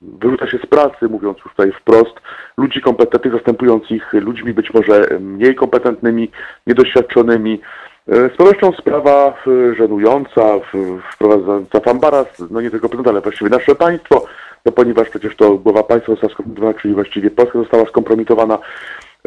wyrzuca 0.01 0.47
się 0.47 0.57
z 0.57 0.65
pracy, 0.65 1.07
mówiąc 1.09 1.38
już 1.38 1.51
tutaj 1.53 1.71
wprost, 1.71 2.13
ludzi 2.57 2.81
kompetentnych, 2.81 3.33
zastępując 3.33 3.91
ich 3.91 4.13
ludźmi 4.13 4.53
być 4.53 4.73
może 4.73 5.07
mniej 5.19 5.55
kompetentnymi, 5.55 6.31
niedoświadczonymi. 6.67 7.61
E, 8.07 8.13
Z 8.29 8.35
pewnością 8.38 8.71
sprawa 8.71 9.33
e, 9.47 9.75
żenująca, 9.75 10.41
w- 10.73 10.99
wprowadzająca 11.13 11.79
fambaraz, 11.79 12.27
no 12.51 12.61
nie 12.61 12.69
tylko 12.71 12.89
prezydent, 12.89 13.07
ale 13.07 13.21
właściwie 13.21 13.49
nasze 13.49 13.75
państwo, 13.75 14.25
no 14.65 14.71
ponieważ 14.71 15.09
przecież 15.09 15.35
to 15.35 15.53
głowa 15.57 15.83
państwa 15.83 16.11
została 16.11 16.33
skompromitowana, 16.33 16.79
czyli 16.81 16.93
właściwie 16.93 17.31
Polska 17.31 17.59
została 17.59 17.85
skompromitowana. 17.85 18.57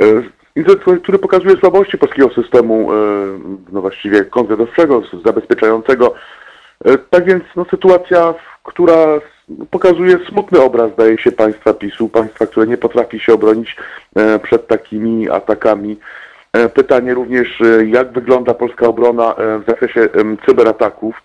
E, 0.00 0.04
Incydent, 0.56 1.02
który 1.02 1.18
pokazuje 1.18 1.56
słabości 1.56 1.98
polskiego 1.98 2.28
systemu, 2.34 2.92
e, 2.92 2.96
no 3.72 3.80
właściwie 3.80 4.24
kontrwywiadowczego, 4.24 5.02
zabezpieczającego. 5.24 6.14
E, 6.84 6.98
Tak 6.98 7.24
więc 7.24 7.44
no, 7.56 7.64
sytuacja, 7.70 8.34
która 8.64 9.06
pokazuje 9.70 10.18
smutny 10.28 10.60
obraz, 10.60 10.92
zdaje 10.92 11.18
się, 11.18 11.32
państwa 11.32 11.74
PiSu, 11.74 12.08
państwa, 12.08 12.46
które 12.46 12.66
nie 12.66 12.76
potrafi 12.76 13.20
się 13.20 13.34
obronić 13.34 13.76
e, 14.16 14.38
przed 14.38 14.66
takimi 14.66 15.30
atakami. 15.30 15.98
E, 16.52 16.68
Pytanie 16.68 17.14
również, 17.14 17.62
jak 17.86 18.12
wygląda 18.12 18.54
polska 18.54 18.86
obrona 18.86 19.34
w 19.38 19.62
zakresie 19.66 20.08
cyberataków. 20.46 21.22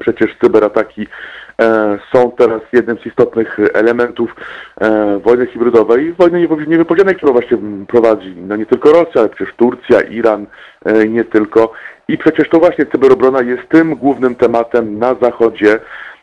Przecież 0.00 0.36
cyberataki 0.40 1.06
są 2.12 2.30
teraz 2.30 2.62
jednym 2.72 2.98
z 2.98 3.06
istotnych 3.06 3.58
elementów 3.74 4.34
e, 4.80 5.18
wojny 5.18 5.46
hybrydowej, 5.46 6.12
wojny 6.12 6.40
niewy- 6.40 6.66
niewypowiedzianej, 6.66 7.16
którą 7.16 7.32
właśnie 7.32 7.58
prowadzi 7.88 8.34
no 8.36 8.56
nie 8.56 8.66
tylko 8.66 8.92
Rosja, 8.92 9.20
ale 9.20 9.28
przecież 9.28 9.54
Turcja, 9.54 10.00
Iran, 10.00 10.46
e, 10.84 11.08
nie 11.08 11.24
tylko. 11.24 11.72
I 12.08 12.18
przecież 12.18 12.48
to 12.48 12.58
właśnie 12.58 12.86
cyberobrona 12.86 13.42
jest 13.42 13.68
tym 13.68 13.94
głównym 13.94 14.34
tematem 14.34 14.98
na 14.98 15.14
Zachodzie, 15.14 15.78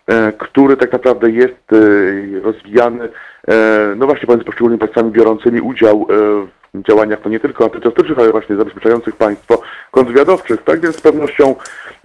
e, 0.08 0.32
który 0.38 0.78
tak 0.78 0.92
naprawdę 0.92 1.30
jest 1.32 1.74
e, 1.74 2.40
rozwijany, 2.42 3.10
e, 3.48 3.94
no 3.96 4.06
właśnie 4.06 4.26
pomiędzy 4.26 4.46
poszczególnymi 4.46 4.80
państwami 4.80 5.12
biorącymi 5.12 5.62
udział 5.62 6.08
e, 6.10 6.48
w 6.74 6.84
działaniach 6.88 7.20
no 7.26 7.32
nie 7.32 7.40
tylko 7.40 7.64
antyterrorystycznych, 7.64 8.20
ale 8.20 8.32
właśnie 8.32 8.56
zabezpieczających 8.56 9.16
państwo 9.16 9.62
kontrwywiadowczych. 9.92 10.64
Tak 10.64 10.80
więc 10.80 10.96
z 10.96 11.02
pewnością 11.02 11.56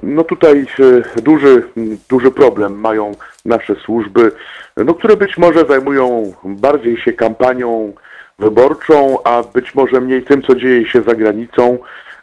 no 0.03 0.24
tutaj 0.24 0.66
e, 1.16 1.20
duży, 1.20 1.62
duży 2.09 2.30
problem 2.30 2.80
mają 2.80 3.12
nasze 3.44 3.74
służby, 3.74 4.32
no 4.76 4.94
które 4.94 5.16
być 5.16 5.38
może 5.38 5.64
zajmują 5.64 6.32
bardziej 6.44 6.96
się 6.96 7.12
kampanią 7.12 7.92
wyborczą, 8.38 9.22
a 9.24 9.42
być 9.42 9.74
może 9.74 10.01
mniej 10.01 10.22
tym, 10.22 10.42
co 10.42 10.55
dzieje 10.55 10.86
się 10.86 11.03
za 11.03 11.14
granicą 11.14 11.78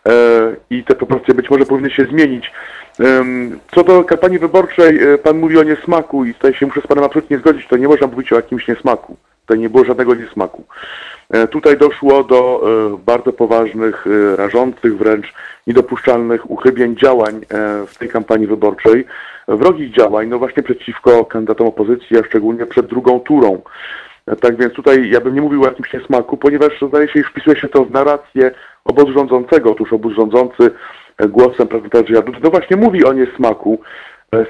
e, 0.05 0.11
i 0.69 0.83
te 0.83 0.95
proporcje 0.95 1.33
być 1.33 1.49
może 1.49 1.65
powinny 1.65 1.91
się 1.91 2.05
zmienić. 2.05 2.51
Co 3.75 3.83
do 3.83 4.03
kampanii 4.03 4.39
wyborczej, 4.39 5.03
e, 5.03 5.17
pan 5.17 5.37
mówi 5.37 5.57
o 5.57 5.63
niesmaku 5.63 6.25
i 6.25 6.33
tutaj 6.33 6.53
się 6.53 6.65
muszę 6.65 6.81
z 6.81 6.87
panem 6.87 7.03
absolutnie 7.03 7.37
zgodzić, 7.37 7.67
to 7.67 7.77
nie 7.77 7.87
można 7.87 8.07
mówić 8.07 8.33
o 8.33 8.35
jakimś 8.35 8.67
niesmaku. 8.67 9.17
Tutaj 9.41 9.59
nie 9.59 9.69
było 9.69 9.85
żadnego 9.85 10.15
niesmaku. 10.15 10.63
E, 11.29 11.47
Tutaj 11.47 11.77
doszło 11.77 12.23
do 12.23 12.61
e, 12.93 12.97
bardzo 13.05 13.33
poważnych, 13.33 14.05
e, 14.07 14.35
rażących 14.35 14.97
wręcz 14.97 15.33
niedopuszczalnych 15.67 16.51
uchybień 16.51 16.95
działań 16.95 17.41
w 17.87 17.97
tej 17.97 18.09
kampanii 18.09 18.47
wyborczej, 18.47 19.05
wrogich 19.47 19.91
działań, 19.91 20.27
no 20.27 20.39
właśnie 20.39 20.63
przeciwko 20.63 21.25
kandydatom 21.25 21.67
opozycji, 21.67 22.17
a 22.19 22.23
szczególnie 22.23 22.65
przed 22.65 22.85
drugą 22.85 23.19
turą. 23.19 23.61
Tak 24.41 24.57
więc 24.57 24.73
tutaj 24.73 25.09
ja 25.09 25.21
bym 25.21 25.35
nie 25.35 25.41
mówił 25.41 25.63
o 25.63 25.65
jakimś 25.65 25.93
niesmaku, 25.93 26.37
ponieważ 26.37 26.81
zdaje 26.87 27.07
się, 27.07 27.19
iż 27.19 27.27
wpisuje 27.27 27.59
się 27.59 27.67
to 27.67 27.85
w 27.85 27.91
narrację 27.91 28.51
obozu 28.85 29.13
rządzącego. 29.13 29.71
Otóż 29.71 29.93
obóz 29.93 30.13
rządzący 30.13 30.71
głosem 31.29 31.67
prezydenta 31.67 31.97
Andrzeja 31.97 32.21
Dudy, 32.21 32.39
no 32.43 32.49
właśnie 32.49 32.77
mówi 32.77 33.05
o 33.05 33.13
niesmaku. 33.13 33.79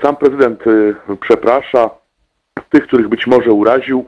Sam 0.01 0.15
prezydent 0.15 0.63
przeprasza 1.21 1.89
tych, 2.69 2.87
których 2.87 3.07
być 3.07 3.27
może 3.27 3.51
uraził, 3.51 4.05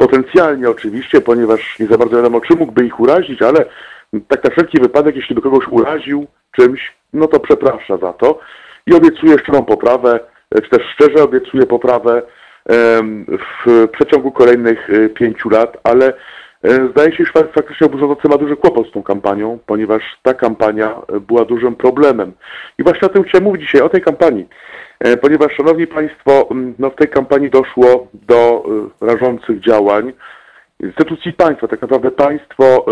potencjalnie 0.00 0.70
oczywiście, 0.70 1.20
ponieważ 1.20 1.78
nie 1.78 1.86
za 1.86 1.98
bardzo 1.98 2.16
wiadomo, 2.16 2.40
czy 2.40 2.56
mógłby 2.56 2.86
ich 2.86 3.00
urazić, 3.00 3.42
ale 3.42 3.64
tak 4.28 4.44
na 4.44 4.50
wszelki 4.50 4.80
wypadek, 4.80 5.16
jeśli 5.16 5.34
by 5.34 5.42
kogoś 5.42 5.68
uraził 5.68 6.26
czymś, 6.56 6.92
no 7.12 7.26
to 7.26 7.40
przeprasza 7.40 7.96
za 7.96 8.12
to 8.12 8.38
i 8.86 8.94
obiecuje 8.94 9.38
szczerą 9.38 9.64
poprawę, 9.64 10.20
e, 10.54 10.62
czy 10.62 10.70
też 10.70 10.82
szczerze 10.94 11.24
obiecuje 11.24 11.66
poprawę 11.66 12.22
w 13.66 13.88
przeciągu 13.92 14.32
kolejnych 14.32 14.90
e, 14.90 15.08
pięciu 15.08 15.48
lat, 15.48 15.76
ale 15.84 16.12
e, 16.62 16.88
zdaje 16.90 17.16
się, 17.16 17.24
że 17.24 17.32
fak- 17.32 17.52
faktycznie 17.54 17.86
obóz 17.86 18.24
ma 18.30 18.36
duży 18.36 18.56
kłopot 18.56 18.88
z 18.88 18.92
tą 18.92 19.02
kampanią, 19.02 19.58
ponieważ 19.66 20.02
ta 20.22 20.34
kampania 20.34 20.94
była 21.20 21.44
dużym 21.44 21.74
problemem. 21.76 22.32
I 22.78 22.82
właśnie 22.82 23.08
o 23.08 23.10
tym 23.10 23.22
chciałem 23.24 23.44
mówić 23.44 23.62
dzisiaj, 23.62 23.80
o 23.80 23.88
tej 23.88 24.02
kampanii. 24.02 24.48
E, 25.00 25.16
Ponieważ, 25.16 25.52
Szanowni 25.56 25.86
Państwo, 25.86 26.48
no 26.78 26.90
w 26.90 26.94
tej 26.94 27.08
kampanii 27.08 27.50
doszło 27.50 28.08
do 28.12 28.64
e, 29.02 29.06
rażących 29.06 29.60
działań 29.60 30.12
instytucji 30.80 31.32
państwa. 31.32 31.68
Tak 31.68 31.82
naprawdę 31.82 32.10
państwo 32.10 32.64
e, 32.64 32.90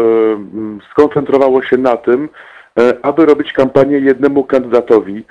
skoncentrowało 0.90 1.62
się 1.62 1.76
na 1.76 1.96
tym, 1.96 2.28
aby 3.02 3.26
robić 3.26 3.52
kampanię 3.52 3.98
jednemu 3.98 4.44
kandydatowi. 4.44 5.24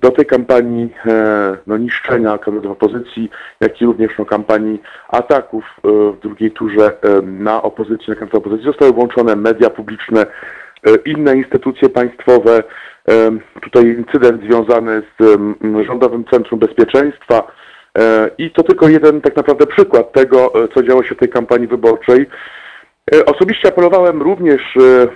Do 0.00 0.10
tej 0.10 0.26
kampanii 0.26 0.94
no, 1.66 1.76
niszczenia 1.76 2.38
kandydatów 2.38 2.72
opozycji, 2.72 3.30
jak 3.60 3.80
i 3.80 3.86
również 3.86 4.12
no, 4.18 4.24
kampanii 4.24 4.82
ataków 5.08 5.64
w 5.84 6.16
drugiej 6.22 6.50
turze 6.50 6.92
na 7.22 7.62
opozycję, 7.62 8.04
na 8.08 8.14
kandydatów 8.14 8.46
opozycji 8.46 8.66
zostały 8.66 8.92
włączone 8.92 9.36
media 9.36 9.70
publiczne, 9.70 10.26
inne 11.04 11.36
instytucje 11.36 11.88
państwowe. 11.88 12.62
Tutaj 13.62 13.86
incydent 13.86 14.42
związany 14.42 15.02
z 15.20 15.38
Rządowym 15.86 16.24
Centrum 16.24 16.60
Bezpieczeństwa. 16.60 17.52
E, 17.98 18.30
I 18.38 18.50
to 18.50 18.62
tylko 18.62 18.88
jeden 18.88 19.20
tak 19.20 19.36
naprawdę 19.36 19.66
przykład 19.66 20.12
tego, 20.12 20.64
e, 20.64 20.68
co 20.68 20.82
działo 20.82 21.02
się 21.02 21.14
w 21.14 21.18
tej 21.18 21.28
kampanii 21.28 21.66
wyborczej. 21.66 22.26
E, 23.14 23.24
Osobiście 23.24 23.68
apelowałem 23.68 24.22
również 24.22 24.62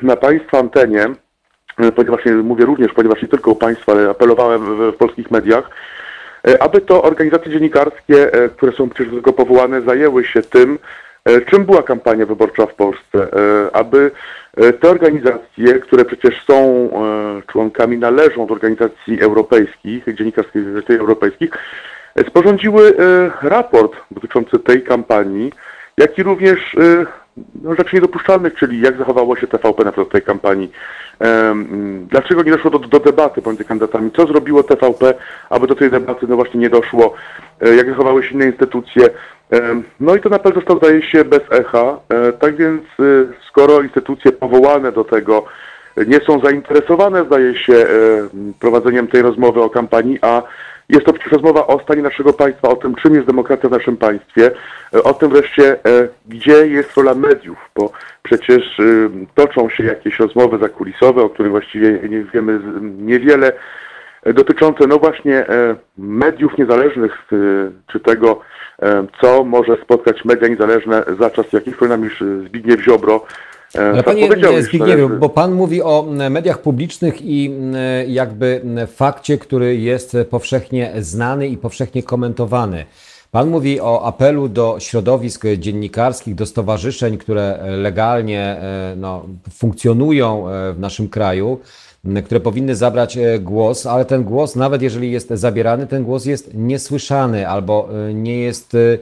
na 0.03 0.17
Państwa 0.17 0.59
antenie, 0.59 1.07
ponieważ 1.97 2.25
nie 2.25 2.33
mówię 2.33 2.65
również, 2.65 2.93
ponieważ 2.93 3.23
nie 3.23 3.29
tylko 3.29 3.51
u 3.51 3.57
Państwa, 3.57 3.93
ale 3.93 4.11
apelowałem 4.11 4.61
w, 4.65 4.93
w 4.93 4.97
polskich 4.97 5.31
mediach, 5.31 5.71
aby 6.61 6.81
to 6.81 7.03
organizacje 7.03 7.53
dziennikarskie, 7.53 8.31
które 8.57 8.73
są 8.73 8.91
przecież 8.91 9.13
do 9.13 9.19
tego 9.19 9.33
powołane, 9.33 9.83
zajęły 9.83 10.25
się 10.25 10.43
tym, 10.43 10.79
czym 11.47 11.65
była 11.65 11.83
kampania 11.83 12.27
wyborcza 12.27 12.67
w 12.67 12.75
Polsce, 12.75 13.29
aby 13.73 14.11
te 14.57 14.91
organizacje, 14.91 15.79
które 15.81 16.05
przecież 16.05 16.45
są 16.45 16.55
e, 16.91 17.43
członkami, 17.53 17.99
należą 17.99 18.47
do 18.47 18.55
organizacji 18.55 19.21
europejskich, 19.21 20.15
dziennikarskich 20.15 20.57
organizacji 20.57 20.97
europejskich, 20.97 21.51
e, 22.15 22.25
sporządziły 22.25 22.97
e, 22.99 23.49
raport 23.49 23.97
dotyczący 24.11 24.59
tej 24.59 24.83
kampanii, 24.83 25.53
jak 25.99 26.19
i 26.19 26.23
również 26.23 26.75
e, 26.75 27.07
no, 27.63 27.75
rzeczy 27.75 27.97
niedopuszczalnych, 27.97 28.55
czyli 28.55 28.81
jak 28.81 28.99
zachowało 28.99 29.37
się 29.37 29.47
TVP 29.47 29.85
na 29.85 29.93
przykład 29.93 30.13
tej 30.13 30.23
kampanii. 30.23 30.73
Dlaczego 32.09 32.43
nie 32.43 32.53
doszło 32.53 32.71
do, 32.71 32.79
do 32.79 33.01
debaty 33.01 33.43
pomiędzy 33.43 33.65
kandydatami? 33.65 34.11
Co 34.11 34.27
zrobiło 34.27 34.63
TVP, 34.63 35.15
aby 35.51 35.67
do 35.67 35.75
tej 35.75 35.91
debaty 35.91 36.27
no 36.29 36.37
właśnie 36.37 36.61
nie 36.61 36.71
doszło? 36.71 37.15
E, 37.61 37.75
Jak 37.75 37.89
zachowały 37.89 38.23
się 38.23 38.35
inne 38.35 38.47
instytucje? 38.47 39.09
No 40.01 40.15
i 40.17 40.21
to 40.21 40.29
na 40.29 40.39
pewno 40.39 40.61
został, 40.61 40.79
zdaje 40.79 41.03
się, 41.03 41.25
bez 41.25 41.41
echa. 41.51 41.99
E, 42.09 42.33
Tak 42.33 42.57
więc 42.57 42.83
e, 42.83 43.03
skoro 43.49 43.83
instytucje 43.83 44.33
powołane 44.33 44.93
do 44.93 45.05
tego 45.05 45.45
nie 46.07 46.21
są 46.21 46.41
zainteresowane, 46.41 47.25
zdaje 47.25 47.59
się, 47.59 47.75
e, 47.75 47.87
prowadzeniem 48.61 49.09
tej 49.09 49.23
rozmowy 49.23 49.63
o 49.63 49.71
kampanii, 49.71 50.19
a 50.23 50.43
jest 50.89 51.07
to 51.07 51.13
przecież 51.13 51.33
rozmowa 51.33 51.67
o 51.67 51.81
stanie 51.81 52.03
naszego 52.03 52.33
państwa, 52.33 52.69
o 52.69 52.77
tym, 52.77 52.95
czym 52.95 53.15
jest 53.15 53.27
demokracja 53.27 53.69
w 53.69 53.73
naszym 53.73 53.97
państwie, 53.97 54.51
e, 54.95 55.03
o 55.03 55.15
tym 55.15 55.31
wreszcie, 55.31 55.73
e, 55.73 56.09
gdzie 56.29 56.67
jest 56.67 56.97
rola 56.97 57.15
mediów, 57.15 57.59
bo 57.77 57.93
przecież 58.23 58.81
toczą 59.35 59.69
się 59.69 59.85
jakieś 59.85 60.19
rozmowy 60.19 60.59
zakulisowe, 60.59 61.23
o 61.23 61.31
których 61.31 61.51
właściwie 61.51 62.09
nie 62.09 62.25
wiemy 62.25 62.61
niewiele, 62.99 63.53
dotyczące 64.35 64.87
no 64.87 64.99
właśnie 64.99 65.47
mediów 65.99 66.59
niezależnych, 66.59 67.27
czy 67.93 68.01
tego, 68.01 68.41
co 69.21 69.45
może 69.45 69.77
spotkać 69.83 70.25
media 70.25 70.49
niezależne 70.49 71.05
za 71.21 71.31
czas 71.31 71.53
jakich, 71.53 71.81
nam 71.81 72.05
już 72.05 72.25
Zbigniew 72.47 72.81
Ziobro 72.81 73.27
Ale 73.75 74.03
panie 74.03 74.29
Zbigniewie, 74.63 75.09
bo 75.09 75.29
pan 75.29 75.53
mówi 75.55 75.83
o 75.83 76.07
mediach 76.31 76.63
publicznych 76.63 77.23
i 77.23 77.47
m, 77.47 77.77
jakby 78.07 78.61
m, 78.65 78.87
fakcie, 78.87 79.39
który 79.39 79.77
jest 79.77 80.17
powszechnie 80.31 80.93
znany 80.99 81.49
i 81.49 81.57
powszechnie 81.57 82.03
komentowany. 82.03 82.85
Pan 83.31 83.51
mówi 83.51 83.81
o 83.81 84.05
apelu 84.05 84.49
do 84.49 84.77
środowisk 84.79 85.45
dziennikarskich, 85.59 86.35
do 86.35 86.47
stowarzyszeń, 86.47 87.19
które 87.19 87.59
legalnie 87.79 88.41
e, 88.41 88.95
no, 88.97 89.27
funkcjonują 89.53 90.49
e, 90.49 90.73
w 90.73 90.79
naszym 90.79 91.09
kraju, 91.09 91.61
które 92.25 92.41
powinny 92.41 92.77
zabrać 92.77 93.17
e, 93.17 93.39
głos, 93.39 93.87
ale 93.87 94.05
ten 94.05 94.25
głos, 94.25 94.57
nawet 94.57 94.83
jeżeli 94.83 95.13
jest 95.13 95.31
zabierany, 95.31 95.87
ten 95.87 96.05
głos 96.05 96.25
jest 96.25 96.51
niesłyszany 96.55 97.49
albo 97.49 97.89
e, 98.09 98.15
nie 98.15 98.39
jest 98.39 98.75
e, 98.75 98.99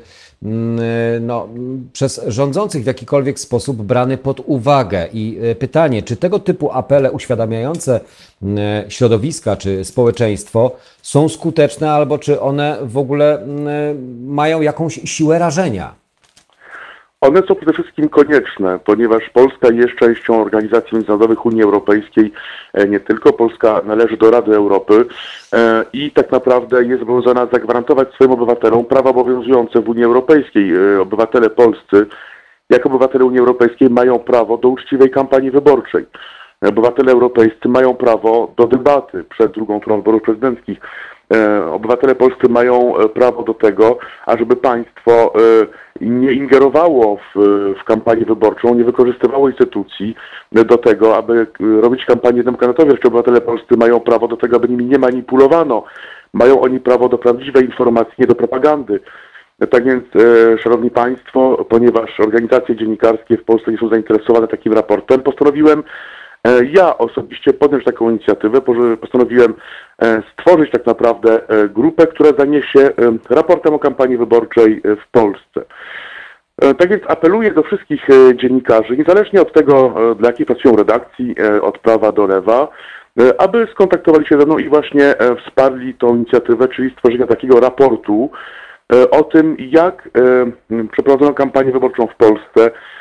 no, 1.21 1.45
mm, 1.45 1.89
przez 1.93 2.21
rządzących 2.27 2.83
w 2.83 2.87
jakikolwiek 2.87 3.41
sposób 3.41 3.83
brany 3.83 4.19
pod 4.19 4.41
uwagę. 4.47 5.09
I 5.13 5.39
e, 5.43 5.55
pytanie, 5.55 6.03
czy 6.03 6.17
tego 6.17 6.39
typu 6.39 6.73
apele 6.73 7.13
uświadamiające 7.13 8.01
mm, 8.43 8.91
środowiska 8.91 9.57
czy 9.57 9.85
społeczeństwo 9.85 10.77
są 11.03 11.29
skuteczne, 11.29 11.93
albo 11.93 12.19
czy 12.19 12.41
one 12.41 12.79
w 12.83 12.99
ogóle 12.99 13.43
mm, 13.43 14.27
mają 14.27 14.61
jakąś 14.61 15.01
siłę 15.05 15.39
rażenia? 15.39 16.04
One 17.25 17.43
są 17.49 17.55
przede 17.55 17.73
wszystkim 17.73 18.09
konieczne, 18.09 18.79
ponieważ 18.85 19.31
Polska 19.33 19.69
jest 19.73 19.95
częścią 19.95 20.43
organizacji 20.43 20.89
międzynarodowych 20.93 21.47
Unii 21.47 21.63
Europejskiej. 21.63 22.33
E, 22.75 22.89
Nie 22.89 23.01
tylko 23.01 23.33
Polska 23.33 23.81
należy 23.85 24.17
do 24.17 24.31
Rady 24.31 24.57
Europy 24.57 25.05
e, 25.55 25.85
i 25.93 26.11
tak 26.11 26.33
naprawdę 26.33 26.85
jest 26.85 27.01
zobowiązana 27.01 27.47
zagwarantować 27.53 28.15
swoim 28.15 28.31
obywatelom 28.31 28.85
prawa 28.85 29.11
obowiązujące 29.11 29.81
w 29.81 29.89
Unii 29.89 30.05
Europejskiej. 30.05 30.73
E, 30.75 31.01
Obywatele 31.01 31.51
polscy, 31.51 32.07
jako 32.71 32.89
obywatele 32.89 33.25
Unii 33.25 33.39
Europejskiej, 33.39 33.91
mają 33.91 34.19
prawo 34.19 34.59
do 34.59 34.69
uczciwej 34.69 35.11
kampanii 35.11 35.51
wyborczej. 35.51 36.07
Obywatele 36.61 37.13
europejscy 37.13 37.69
mają 37.69 37.95
prawo 37.95 38.53
do 38.57 38.67
debaty 38.67 39.25
przed 39.25 39.53
drugą 39.53 39.81
turą 39.81 39.97
wyborów 39.97 40.23
prezydenckich. 40.23 40.79
E, 41.35 41.65
Obywatele 41.73 42.15
polscy 42.15 42.49
mają 42.49 42.99
e, 42.99 43.09
prawo 43.09 43.43
do 43.43 43.55
tego, 43.55 43.99
ażeby 44.27 44.57
państwo 44.57 45.13
e, 45.13 45.67
nie 46.01 46.33
ingerowało 46.33 47.17
w, 47.17 47.39
w 47.81 47.85
kampanię 47.85 48.25
wyborczą, 48.25 48.75
nie 48.75 48.85
wykorzystywało 48.85 49.49
instytucji 49.49 50.17
do 50.53 50.79
tego, 50.79 51.17
aby 51.17 51.47
robić 51.61 52.05
kampanię 52.05 52.43
demokratowi. 52.43 52.91
Jeszcze 52.91 53.09
obywatele 53.09 53.41
polscy 53.41 53.77
mają 53.77 54.01
prawo 54.01 54.29
do 54.29 54.37
tego, 54.37 54.57
aby 54.57 54.69
nimi 54.69 54.85
nie 54.85 54.99
manipulowano. 54.99 55.85
Mają 56.33 56.61
oni 56.61 56.81
prawo 56.81 57.09
do 57.09 57.19
prawdziwej 57.19 57.65
informacji, 57.65 58.15
nie 58.19 58.27
do 58.27 58.35
propagandy. 58.35 59.01
Tak 59.71 59.85
więc, 59.85 60.05
Szanowni 60.61 60.91
Państwo, 60.91 61.67
ponieważ 61.69 62.21
organizacje 62.21 62.77
dziennikarskie 62.77 63.37
w 63.37 63.45
Polsce 63.45 63.71
nie 63.71 63.79
są 63.79 63.89
zainteresowane 63.89 64.49
takim 64.49 64.73
raportem, 64.73 65.21
postanowiłem 65.21 65.83
ja 66.73 66.99
osobiście 66.99 67.53
podjąć 67.53 67.85
taką 67.85 68.11
inicjatywę, 68.11 68.61
postanowiłem 69.01 69.55
e, 70.03 70.23
stworzyć 70.33 70.71
tak 70.71 70.87
naprawdę 70.87 71.49
e, 71.49 71.69
grupę, 71.69 72.07
która 72.07 72.31
zajmie 72.39 72.63
się 72.63 72.81
e, 72.81 72.93
raportem 73.31 73.75
o 73.75 73.79
kampanii 73.79 74.17
wyborczej 74.17 74.81
e, 74.85 74.97
w 74.97 75.09
Polsce. 75.11 75.61
E, 76.63 76.75
Tak 76.75 76.89
więc 76.89 77.03
apeluję 77.09 77.51
do 77.53 77.63
wszystkich 77.63 78.11
e, 78.11 78.37
dziennikarzy, 78.37 78.97
niezależnie 78.97 79.43
od 79.43 79.53
tego, 79.53 79.95
e, 80.11 80.15
dla 80.15 80.29
jakiej 80.29 80.47
pracują 80.47 80.77
redakcji, 80.77 81.35
e, 81.41 81.63
od 81.63 81.79
prawa 81.79 82.13
do 82.13 82.27
lewa, 82.27 82.69
e, 83.21 83.41
aby 83.41 83.67
skontaktowali 83.73 84.27
się 84.27 84.41
ze 84.41 84.47
mną 84.47 84.59
i 84.59 84.69
właśnie 84.69 85.05
e, 85.19 85.37
wsparli 85.37 85.95
tą 85.95 86.15
inicjatywę, 86.17 86.69
czyli 86.69 86.91
stworzenia 86.91 87.27
takiego 87.27 87.61
raportu 87.61 88.31
e, 88.93 89.11
o 89.11 89.23
tym, 89.23 89.57
jak 89.59 90.09
e, 90.71 90.87
przeprowadzono 90.93 91.35
kampanię 91.35 91.73
wyborczą 91.73 92.07
w 92.07 92.17
Polsce, 92.17 92.71
e, 92.71 92.94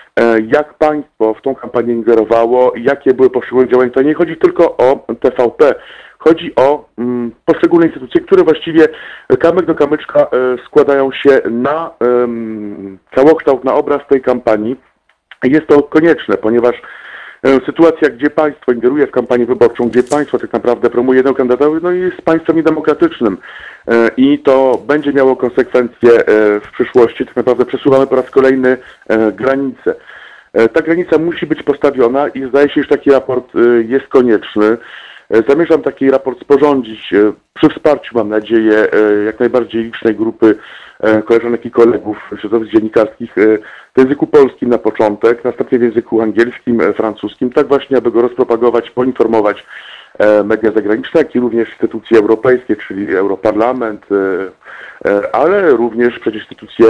jak 0.54 0.74
państwo 0.74 1.34
w 1.34 1.42
tą 1.42 1.56
kampanię 1.56 1.94
ingerowało, 1.94 2.74
jakie 2.76 3.14
były 3.14 3.30
poszczególne 3.30 3.72
działania. 3.72 3.92
To 3.92 4.02
nie 4.02 4.14
chodzi 4.14 4.38
tylko 4.38 4.78
o 4.78 5.06
TVP, 5.20 5.76
chodzi 6.20 6.56
o 6.56 6.90
mm, 6.98 7.32
poszczególne 7.46 7.86
instytucje, 7.86 8.22
które 8.22 8.44
właściwie 8.44 8.88
kamyk 9.40 9.66
do 9.66 9.76
kamyczka 9.76 10.22
e, 10.22 10.28
składają 10.66 11.12
się 11.12 11.42
na 11.50 11.92
em, 12.00 12.98
całokształt, 13.16 13.64
na 13.64 13.74
obraz 13.74 14.08
tej 14.10 14.22
kampanii. 14.22 14.76
Jest 15.44 15.68
to 15.68 15.84
konieczne, 15.84 16.38
ponieważ 16.38 16.76
e, 16.76 16.82
sytuacja, 17.66 18.10
gdzie 18.10 18.30
państwo 18.30 18.72
ingeruje 18.72 19.08
w 19.08 19.12
kampanię 19.12 19.46
wyborczą, 19.46 19.90
gdzie 19.90 20.04
państwo 20.04 20.40
tak 20.40 20.54
naprawdę 20.54 20.90
promuje 20.90 21.18
jednego 21.18 21.36
kandydata, 21.36 21.66
no 21.82 21.92
jest 21.92 22.22
państwem 22.22 22.56
niedemokratycznym 22.56 23.38
E, 23.88 24.12
i 24.18 24.40
to 24.40 24.84
będzie 24.88 25.14
miało 25.14 25.36
konsekwencje 25.36 26.12
e, 26.12 26.26
w 26.60 26.72
przyszłości. 26.74 27.26
Tak 27.26 27.36
naprawdę 27.36 27.66
przesuwamy 27.66 28.08
po 28.08 28.16
raz 28.16 28.30
kolejny 28.30 28.78
e, 29.08 29.32
granice. 29.32 29.96
E, 30.54 30.70
Ta 30.70 30.82
granica 30.82 31.18
musi 31.18 31.46
być 31.46 31.64
postawiona 31.64 32.28
i 32.28 32.48
zdaje 32.50 32.70
się, 32.70 32.82
że 32.82 32.88
taki 32.90 33.12
raport 33.12 33.56
e, 33.56 33.60
jest 33.84 34.08
konieczny. 34.08 34.78
E, 35.30 35.44
Zamierzam 35.50 35.82
taki 35.82 36.12
raport 36.12 36.42
sporządzić 36.42 37.14
e, 37.14 37.34
przy 37.54 37.70
wsparciu, 37.70 38.18
mam 38.18 38.30
nadzieję, 38.30 38.88
e, 38.94 39.24
jak 39.24 39.40
najbardziej 39.40 39.84
licznej 39.84 40.16
grupy 40.16 40.48
e, 40.48 40.56
koleżanek 41.26 41.66
i 41.66 41.72
kolegów 41.72 42.18
środowisk 42.42 42.72
dziennikarskich 42.72 43.38
e, 43.38 43.58
w 43.96 43.98
języku 43.98 44.28
polskim 44.28 44.70
na 44.70 44.78
początek, 44.78 45.44
następnie 45.44 45.80
w 45.80 45.82
języku 45.82 46.22
angielskim, 46.22 46.82
e, 46.82 46.94
francuskim, 46.94 47.52
tak 47.52 47.68
właśnie, 47.68 47.98
aby 47.98 48.12
go 48.12 48.22
rozpropagować, 48.22 48.90
poinformować 48.90 49.66
e, 50.20 50.44
media 50.44 50.72
zagraniczne, 50.72 51.22
jak 51.22 51.36
i 51.36 51.40
również 51.40 51.70
instytucje 51.70 52.20
europejskie, 52.20 52.76
czyli 52.76 53.16
Europarlament, 53.16 54.06
e, 54.12 54.16
e, 55.10 55.36
ale 55.36 55.70
również 55.70 56.20
przecież 56.20 56.42
instytucje 56.42 56.86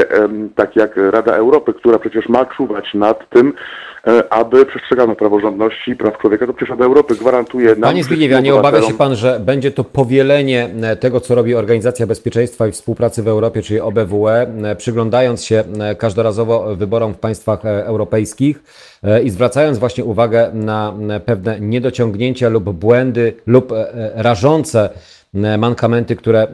takie 0.55 0.79
jak 0.79 0.97
Rada 0.97 1.35
Europy, 1.35 1.73
która 1.73 1.99
przecież 1.99 2.29
ma 2.29 2.45
czuwać 2.45 2.93
nad 2.93 3.29
tym, 3.29 3.47
e, 3.47 3.53
aby 4.29 4.65
przestrzegano 4.65 5.15
praworządności 5.15 5.91
i 5.91 5.95
praw 5.95 6.17
człowieka. 6.17 6.47
To 6.47 6.53
przecież 6.53 6.69
Rada 6.69 6.85
Europy 6.85 7.15
gwarantuje 7.15 7.69
nam... 7.69 7.81
Panie 7.81 8.03
Zbigniewie, 8.03 8.37
a 8.37 8.39
nie 8.39 8.55
obawia 8.55 8.81
się 8.81 8.93
Pan, 8.93 9.15
że 9.15 9.39
będzie 9.39 9.71
to 9.71 9.83
powielenie 9.83 10.69
e, 10.81 10.95
tego, 10.95 11.19
co 11.19 11.35
robi 11.35 11.55
Organizacja 11.55 12.07
Bezpieczeństwa 12.07 12.67
i 12.67 12.71
Współpracy 12.71 13.23
w 13.23 13.27
Europie, 13.27 13.61
czyli 13.61 13.79
OBWE, 13.79 14.47
e, 14.63 14.75
przyglądając 14.75 15.43
się 15.43 15.63
e, 15.79 15.95
każdorazowo 15.95 16.75
wyborom 16.75 17.13
w 17.13 17.19
państwach 17.19 17.65
e, 17.65 17.85
europejskich 17.85 18.63
e, 19.03 19.23
i 19.23 19.29
zwracając 19.29 19.77
właśnie 19.77 20.03
uwagę 20.03 20.51
na 20.53 20.93
e, 21.09 21.19
pewne 21.19 21.59
niedociągnięcia 21.59 22.49
lub 22.49 22.69
błędy 22.69 23.33
lub 23.47 23.71
e, 23.71 23.93
e, 23.93 24.23
rażące 24.23 24.89
e, 25.35 25.57
mankamenty, 25.57 26.15
które 26.15 26.41
e, 26.41 26.47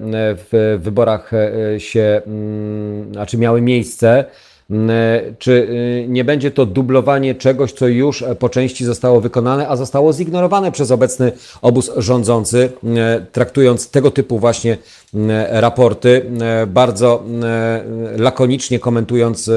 w 0.52 0.80
wyborach 0.80 1.32
e, 1.34 1.80
się, 1.80 2.22
mm, 2.28 3.14
znaczy 3.14 3.38
miały 3.38 3.62
miejsce. 3.62 4.26
Mm, 4.70 4.92
Czy 5.40 5.52
y, 5.52 6.06
nie 6.10 6.24
będzie 6.24 6.52
to 6.52 6.66
dublowanie 6.66 7.36
czegoś, 7.36 7.72
co 7.72 7.88
już 7.88 8.22
e, 8.22 8.36
po 8.36 8.50
części 8.50 8.86
zostało 8.86 9.22
wykonane, 9.22 9.68
a 9.68 9.76
zostało 9.76 10.14
zignorowane 10.14 10.72
przez 10.72 10.92
obecny 10.92 11.32
obóz 11.62 11.92
rządzący, 11.98 12.72
mm, 12.84 13.26
traktując 13.32 13.90
tego 13.90 14.12
typu 14.12 14.40
właśnie 14.40 14.78
mm, 15.14 15.46
raporty, 15.50 16.26
bardzo 16.68 17.24
lakonicznie 18.18 18.80
komentując, 18.80 19.52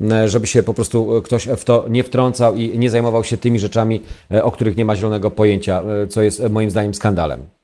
mm, 0.00 0.28
żeby 0.28 0.46
się 0.46 0.62
po 0.62 0.74
prostu 0.74 1.22
ktoś 1.24 1.48
w 1.56 1.64
to 1.64 1.84
nie 1.88 2.04
wtrącał 2.04 2.54
i 2.54 2.78
nie 2.78 2.90
zajmował 2.90 3.24
się 3.24 3.36
tymi 3.36 3.58
rzeczami, 3.58 4.02
e, 4.30 4.44
o 4.44 4.50
których 4.50 4.76
nie 4.76 4.84
ma 4.84 4.96
zielonego 4.96 5.30
pojęcia, 5.30 5.82
e, 5.82 6.06
co 6.06 6.22
jest 6.22 6.40
e, 6.40 6.48
moim 6.48 6.70
zdaniem 6.70 6.94
skandalem. 6.94 7.55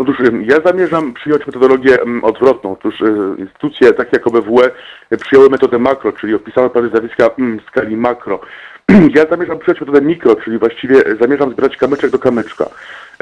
Otóż 0.00 0.16
ja 0.42 0.60
zamierzam 0.64 1.14
przyjąć 1.14 1.46
metodologię 1.46 1.98
odwrotną. 2.22 2.72
Otóż 2.72 3.00
y, 3.00 3.34
instytucje 3.38 3.92
takie 3.92 4.10
jak 4.12 4.26
OBWE 4.26 4.70
y, 5.12 5.16
przyjęły 5.16 5.50
metodę 5.50 5.78
makro, 5.78 6.12
czyli 6.12 6.34
opisane 6.34 6.70
pewne 6.70 6.90
zjawiska 6.90 7.28
w 7.28 7.68
skali 7.68 7.96
makro. 7.96 8.40
Ja 9.16 9.26
zamierzam 9.30 9.58
przyjąć 9.58 9.80
metodę 9.80 10.02
mikro, 10.02 10.36
czyli 10.36 10.58
właściwie 10.58 10.96
zamierzam 11.20 11.52
zbierać 11.52 11.76
kamyczek 11.76 12.10
do 12.10 12.18
kamyczka. 12.18 12.66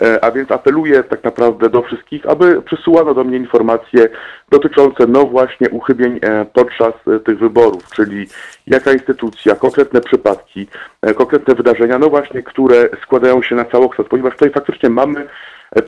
E, 0.02 0.24
A 0.24 0.30
więc 0.30 0.50
apeluję 0.50 1.02
tak 1.02 1.24
naprawdę 1.24 1.70
do 1.70 1.82
wszystkich, 1.82 2.26
aby 2.26 2.62
przysyłano 2.62 3.14
do 3.14 3.24
mnie 3.24 3.36
informacje 3.36 4.08
dotyczące 4.50 5.06
no 5.06 5.24
właśnie 5.24 5.70
uchybień 5.70 6.18
e, 6.22 6.44
podczas 6.44 6.94
e, 7.06 7.20
tych 7.20 7.38
wyborów, 7.38 7.90
czyli 7.90 8.26
jaka 8.66 8.92
instytucja, 8.92 9.54
konkretne 9.54 10.00
przypadki, 10.00 10.66
e, 11.02 11.14
konkretne 11.14 11.54
wydarzenia, 11.54 11.98
no 11.98 12.08
właśnie, 12.10 12.42
które 12.42 12.88
składają 13.02 13.42
się 13.42 13.54
na 13.54 13.64
całokształt, 13.64 14.08
ponieważ 14.08 14.32
tutaj 14.32 14.50
faktycznie 14.50 14.90
mamy 14.90 15.20
e, 15.20 15.26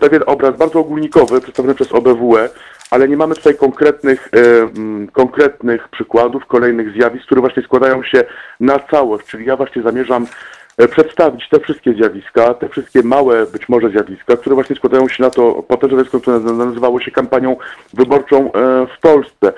pewien 0.01 0.23
obraz 0.27 0.57
bardzo 0.57 0.79
ogólnikowy 0.79 1.41
przedstawiony 1.41 1.75
przez 1.75 1.93
OBWE, 1.93 2.49
ale 2.91 3.09
nie 3.09 3.17
mamy 3.17 3.35
tutaj 3.35 3.55
konkretnych, 3.55 4.29
e, 4.33 4.63
mm, 4.63 5.09
konkretnych 5.09 5.89
przykładów, 5.89 6.47
kolejnych 6.47 6.93
zjawisk, 6.93 7.27
które 7.27 7.41
właśnie 7.41 7.63
składają 7.63 8.03
się 8.03 8.25
na 8.61 8.79
całość, 8.79 9.27
czyli 9.27 9.47
ja 9.47 9.57
właśnie 9.57 9.83
zamierzam 9.83 10.27
e, 10.79 10.89
przedstawić 10.89 11.49
te 11.49 11.61
wszystkie 11.61 11.95
zjawiska, 11.95 12.55
te 12.55 12.69
wszystkie 12.69 13.03
małe 13.03 13.47
być 13.47 13.69
może 13.69 13.91
zjawiska, 13.91 14.37
które 14.37 14.55
właśnie 14.55 14.77
składają 14.77 15.09
się 15.09 15.23
na 15.23 15.31
to 15.31 15.63
potężne 15.63 15.97
zjawisko, 15.97 16.21
które 16.21 16.41
nazywało 16.41 17.01
się 17.01 17.11
kampanią 17.11 17.57
wyborczą 17.95 18.53
e, 18.53 18.87
w 18.97 19.01
Polsce. 19.01 19.53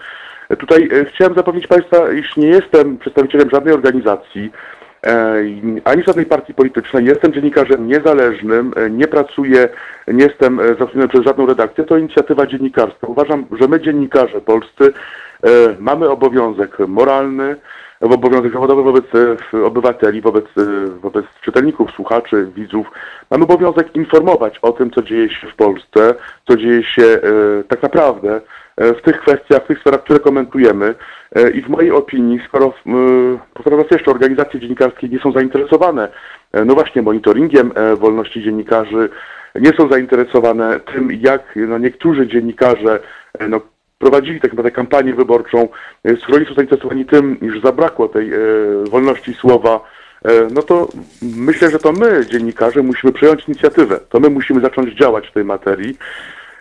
E, 0.48 0.56
Tutaj 0.56 0.88
e, 0.92 1.04
chciałem 1.04 1.34
zapewnić 1.34 1.66
Państwa, 1.66 2.12
iż 2.12 2.36
nie 2.36 2.48
jestem 2.48 2.98
przedstawicielem 2.98 3.50
żadnej 3.50 3.74
organizacji, 3.74 4.52
e, 4.52 4.81
ani 5.84 6.02
żadnej 6.02 6.26
partii 6.26 6.54
politycznej. 6.54 7.04
Jestem 7.04 7.32
dziennikarzem 7.32 7.86
niezależnym, 7.86 8.72
e, 8.76 8.90
nie 8.90 9.08
pracuję, 9.08 9.68
nie 10.08 10.24
jestem 10.24 10.60
e, 10.60 10.68
zatrudniony 10.68 11.08
przez 11.08 11.24
żadną 11.24 11.46
redakcję. 11.46 11.84
To 11.84 11.96
inicjatywa 11.96 12.46
dziennikarska. 12.46 13.06
Uważam, 13.06 13.46
że 13.60 13.68
my 13.68 13.80
dziennikarze 13.80 14.40
polscy 14.40 14.92
e, 15.42 15.48
mamy 15.78 16.10
obowiązek 16.10 16.78
moralny, 16.78 17.56
obowiązek 18.00 18.52
zawodowy 18.52 18.82
wobec 18.82 19.04
e, 19.54 19.64
obywateli, 19.64 20.20
wobec, 20.20 20.44
e, 20.44 20.88
wobec 21.00 21.26
czytelników, 21.44 21.90
słuchaczy, 21.90 22.46
widzów. 22.54 22.86
Mamy 23.30 23.44
obowiązek 23.44 23.96
informować 23.96 24.58
o 24.58 24.72
tym, 24.72 24.90
co 24.90 25.02
dzieje 25.02 25.30
się 25.30 25.46
w 25.46 25.56
Polsce, 25.56 26.14
co 26.48 26.56
dzieje 26.56 26.84
się 26.84 27.02
e, 27.02 27.18
tak 27.68 27.82
naprawdę 27.82 28.36
e, 28.36 28.40
w 28.78 29.02
tych 29.02 29.20
kwestiach, 29.20 29.64
w 29.64 29.66
tych 29.66 29.78
sferach, 29.78 30.02
które 30.02 30.20
komentujemy. 30.20 30.94
E, 31.34 31.50
I 31.50 31.62
w 31.62 31.68
mojej 31.68 31.90
opinii, 31.90 32.40
skoro, 32.48 32.66
e, 32.66 32.72
powtarzam 33.54 33.80
raz 33.80 33.90
jeszcze, 33.90 34.10
organizacje 34.10 34.60
dziennikarskie 34.60 35.08
nie 35.08 35.18
są 35.18 35.32
zainteresowane, 35.32 36.08
e, 36.52 36.64
no 36.64 36.74
właśnie, 36.74 37.02
monitoringiem 37.02 37.72
e, 37.74 37.96
wolności 37.96 38.42
dziennikarzy, 38.42 39.08
nie 39.54 39.70
są 39.70 39.88
zainteresowane 39.88 40.80
tym, 40.80 41.12
jak 41.12 41.42
no, 41.56 41.78
niektórzy 41.78 42.26
dziennikarze 42.26 43.00
e, 43.38 43.48
no, 43.48 43.60
prowadzili 43.98 44.40
tak 44.40 44.50
naprawdę 44.50 44.70
kampanię 44.70 45.14
wyborczą, 45.14 45.68
e, 46.04 46.16
skoro 46.16 46.38
nie 46.38 46.46
są 46.46 46.54
zainteresowani 46.54 47.04
tym, 47.04 47.40
iż 47.40 47.60
zabrakło 47.60 48.08
tej 48.08 48.32
e, 48.32 48.38
wolności 48.90 49.34
słowa, 49.34 49.80
e, 50.24 50.30
no 50.54 50.62
to 50.62 50.88
myślę, 51.22 51.70
że 51.70 51.78
to 51.78 51.92
my, 51.92 52.26
dziennikarze, 52.26 52.82
musimy 52.82 53.12
przejąć 53.12 53.48
inicjatywę. 53.48 54.00
To 54.08 54.20
my 54.20 54.30
musimy 54.30 54.60
zacząć 54.60 54.94
działać 54.94 55.28
w 55.28 55.32
tej 55.32 55.44
materii. 55.44 55.96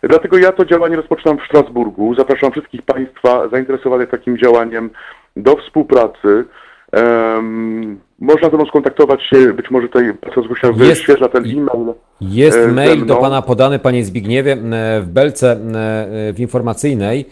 Dlatego 0.03 0.37
ja 0.37 0.51
to 0.51 0.65
działanie 0.65 0.95
rozpoczynam 0.95 1.37
w 1.39 1.45
Strasburgu. 1.45 2.15
Zapraszam 2.15 2.51
wszystkich 2.51 2.81
Państwa 2.81 3.49
zainteresowanych 3.49 4.09
takim 4.09 4.37
działaniem 4.37 4.89
do 5.35 5.55
współpracy. 5.55 6.45
Em, 6.91 7.99
można 8.21 8.49
ze 8.49 8.55
mną 8.55 8.65
skontaktować 8.65 9.23
się, 9.23 9.53
być 9.53 9.71
może 9.71 9.87
tutaj 9.87 10.13
Zgusia 10.45 10.67
Jest- 10.67 10.79
wyświetla 10.79 11.29
ten 11.29 11.45
e-mail. 11.45 11.93
Jest 12.21 12.57
e, 12.57 12.67
mail 12.67 13.05
do. 13.05 13.15
Pana 13.15 13.41
podany, 13.41 13.79
Panie 13.79 14.05
Zbigniewie, 14.05 14.53
e, 14.53 15.01
w 15.01 15.07
belce 15.07 15.51
e, 15.51 15.57
w 16.33 16.39
informacyjnej. 16.39 17.25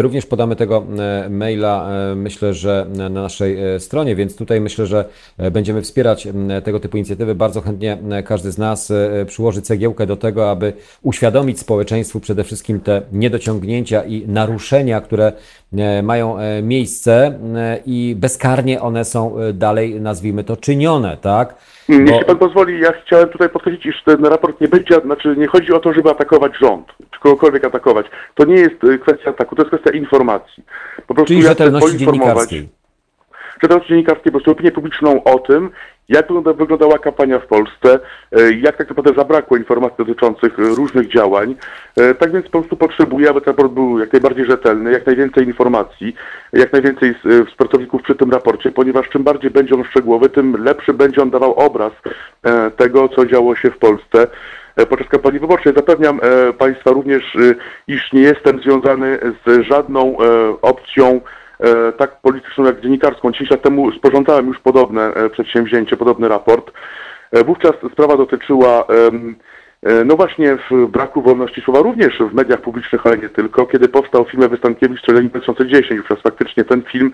Również 0.00 0.26
podamy 0.26 0.56
tego 0.56 0.86
maila, 1.30 1.88
myślę, 2.16 2.54
że 2.54 2.86
na 2.96 3.08
naszej 3.08 3.56
stronie, 3.78 4.16
więc 4.16 4.36
tutaj 4.36 4.60
myślę, 4.60 4.86
że 4.86 5.04
będziemy 5.52 5.82
wspierać 5.82 6.28
tego 6.64 6.80
typu 6.80 6.96
inicjatywy. 6.96 7.34
Bardzo 7.34 7.60
chętnie 7.60 7.98
każdy 8.24 8.52
z 8.52 8.58
nas 8.58 8.92
przyłoży 9.26 9.62
cegiełkę 9.62 10.06
do 10.06 10.16
tego, 10.16 10.50
aby 10.50 10.72
uświadomić 11.02 11.60
społeczeństwu 11.60 12.20
przede 12.20 12.44
wszystkim 12.44 12.80
te 12.80 13.02
niedociągnięcia 13.12 14.04
i 14.04 14.28
naruszenia, 14.28 15.00
które 15.00 15.32
mają 16.02 16.36
miejsce 16.62 17.38
i 17.86 18.16
bezkarnie 18.18 18.80
one 18.80 19.04
są 19.04 19.36
dalej, 19.54 20.00
nazwijmy 20.00 20.33
to, 20.42 20.56
czynione, 20.56 21.16
tak? 21.16 21.54
Bo- 21.88 21.94
Jeśli 21.94 22.24
pan 22.24 22.38
pozwoli, 22.38 22.80
ja 22.80 22.92
chciałem 23.06 23.28
tutaj 23.28 23.48
podkreślić, 23.48 23.86
iż 23.86 24.02
ten 24.04 24.24
raport 24.24 24.60
nie 24.60 24.68
będzie, 24.68 25.00
znaczy 25.04 25.34
nie 25.36 25.46
chodzi 25.46 25.72
o 25.72 25.80
to, 25.80 25.92
żeby 25.92 26.10
atakować 26.10 26.52
rząd, 26.60 26.86
czy 27.10 27.20
kogokolwiek 27.20 27.64
atakować. 27.64 28.06
To 28.34 28.44
nie 28.44 28.54
jest 28.54 28.84
y, 28.84 28.98
kwestia 28.98 29.30
ataku, 29.30 29.56
to 29.56 29.62
jest 29.62 29.74
kwestia 29.76 29.98
informacji. 29.98 30.62
Po 31.06 31.14
prostu 31.14 31.28
Czyli 31.28 31.42
ja 31.42 31.48
rzetelności 31.48 31.96
dziennikarskiej. 31.96 32.68
Dziennikarskiej, 33.88 34.24
po 34.24 34.30
prostu 34.30 34.50
opinię 34.50 34.72
publiczną 34.72 35.24
o 35.24 35.38
tym, 35.38 35.70
jak 36.08 36.26
wygląda, 36.26 36.52
wyglądała 36.52 36.98
kampania 36.98 37.38
w 37.38 37.46
Polsce, 37.46 37.98
e, 38.32 38.52
jak 38.52 38.76
tak 38.76 38.88
naprawdę 38.88 39.12
zabrakło 39.16 39.56
informacji 39.56 39.96
dotyczących 39.98 40.58
e, 40.58 40.62
różnych 40.62 41.08
działań. 41.08 41.54
E, 41.96 42.14
Tak 42.14 42.32
więc 42.32 42.44
po 42.44 42.50
prostu 42.58 42.76
potrzebuję, 42.76 43.30
aby 43.30 43.40
ten 43.40 43.54
raport 43.54 43.72
był 43.72 43.98
jak 43.98 44.12
najbardziej 44.12 44.44
rzetelny, 44.44 44.92
jak 44.92 45.06
najwięcej 45.06 45.46
informacji, 45.46 46.16
jak 46.52 46.72
najwięcej 46.72 47.10
e, 47.10 47.14
współpracowników 47.44 48.02
przy 48.02 48.14
tym 48.14 48.30
raporcie, 48.30 48.72
ponieważ 48.72 49.08
czym 49.08 49.22
bardziej 49.22 49.50
będzie 49.50 49.74
on 49.74 49.84
szczegółowy, 49.84 50.28
tym 50.28 50.64
lepszy 50.64 50.92
będzie 50.94 51.22
on 51.22 51.30
dawał 51.30 51.54
obraz 51.54 51.92
e, 52.42 52.70
tego, 52.70 53.08
co 53.08 53.26
działo 53.26 53.56
się 53.56 53.70
w 53.70 53.78
Polsce 53.78 54.26
e, 54.76 54.86
podczas 54.86 55.08
kampanii 55.08 55.40
wyborczej. 55.40 55.72
Zapewniam 55.76 56.20
e, 56.22 56.52
Państwa 56.52 56.90
również, 56.90 57.36
e, 57.36 57.54
iż 57.88 58.12
nie 58.12 58.22
jestem 58.22 58.60
związany 58.60 59.18
z 59.46 59.66
żadną 59.66 60.16
e, 60.18 60.60
opcją 60.62 61.06
e, 61.06 61.43
tak 61.96 62.20
polityczną 62.20 62.64
jak 62.64 62.80
dziennikarską. 62.80 63.32
10 63.32 63.50
lat 63.50 63.62
temu 63.62 63.92
sporządzałem 63.92 64.46
już 64.46 64.58
podobne 64.58 65.14
e, 65.14 65.30
przedsięwzięcie, 65.30 65.96
podobny 65.96 66.28
raport. 66.28 66.72
E, 67.32 67.44
Wówczas 67.44 67.72
sprawa 67.92 68.16
dotyczyła 68.16 68.84
e, 68.88 69.44
no 70.04 70.16
właśnie 70.16 70.56
w 70.70 70.86
braku 70.86 71.22
wolności 71.22 71.60
słowa 71.60 71.80
również 71.80 72.18
w 72.18 72.34
mediach 72.34 72.60
publicznych, 72.60 73.06
ale 73.06 73.18
nie 73.18 73.28
tylko. 73.28 73.66
Kiedy 73.66 73.88
powstał 73.88 74.24
film 74.24 74.48
Wystankiewicz 74.48 74.98
Strzeleni 74.98 75.28
2010, 75.28 76.00
wówczas 76.00 76.20
faktycznie 76.22 76.64
ten 76.64 76.82
film 76.82 77.12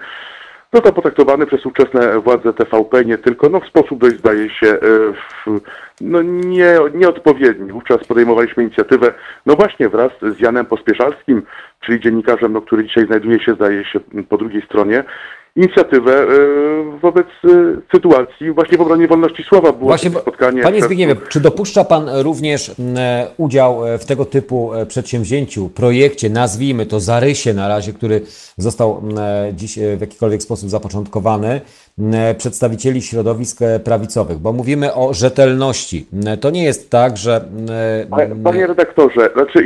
został 0.72 0.92
potraktowany 0.92 1.46
przez 1.46 1.66
ówczesne 1.66 2.20
władze 2.20 2.52
TVP 2.52 3.04
nie 3.04 3.18
tylko, 3.18 3.48
no 3.48 3.60
w 3.60 3.66
sposób 3.66 4.00
dość 4.00 4.16
zdaje 4.16 4.50
się 4.50 4.66
e, 4.66 4.78
w, 5.12 5.60
no 6.00 6.22
nie, 6.22 6.74
nieodpowiedni. 6.94 7.72
Wówczas 7.72 8.06
podejmowaliśmy 8.06 8.62
inicjatywę, 8.62 9.12
no 9.46 9.54
właśnie 9.54 9.88
wraz 9.88 10.12
z 10.22 10.40
Janem 10.40 10.66
Pospieszalskim, 10.66 11.42
czyli 11.80 12.00
dziennikarzem, 12.00 12.52
no, 12.52 12.62
który 12.62 12.84
dzisiaj 12.84 13.06
znajduje 13.06 13.40
się, 13.40 13.54
zdaje 13.54 13.84
się, 13.84 14.00
po 14.28 14.38
drugiej 14.38 14.62
stronie, 14.62 15.04
inicjatywę 15.56 16.22
e, 16.22 16.26
wobec 17.02 17.26
e, 17.26 17.48
sytuacji 17.94 18.52
właśnie 18.52 18.78
w 18.78 18.80
obronie 18.80 19.08
wolności 19.08 19.42
słowa. 19.42 19.72
Było 19.72 19.88
Właśnie, 19.88 20.10
spotkanie. 20.10 20.62
Panie 20.62 20.76
przez- 20.76 20.86
Zbigniewie, 20.86 21.16
czy 21.28 21.40
dopuszcza 21.40 21.84
Pan 21.84 22.08
również 22.22 22.68
e, 22.96 23.26
udział 23.36 23.86
e, 23.86 23.98
w 23.98 24.04
tego 24.06 24.24
typu 24.24 24.74
e, 24.74 24.86
przedsięwzięciu, 24.86 25.68
projekcie, 25.68 26.30
nazwijmy 26.30 26.86
to 26.86 27.00
zarysie 27.00 27.54
na 27.54 27.68
razie, 27.68 27.92
który 27.92 28.20
został 28.56 29.02
dziś 29.52 29.78
w 29.96 30.00
jakikolwiek 30.00 30.42
sposób 30.42 30.70
zapoczątkowany, 30.70 31.60
przedstawicieli 32.38 33.02
środowisk 33.02 33.58
prawicowych? 33.84 34.38
Bo 34.38 34.52
mówimy 34.52 34.94
o 34.94 35.14
rzetelności. 35.14 36.06
To 36.40 36.50
nie 36.50 36.64
jest 36.64 36.90
tak, 36.90 37.16
że... 37.16 37.44
Panie- 38.44 38.66
redaktorze, 38.66 39.30
znaczy 39.34 39.64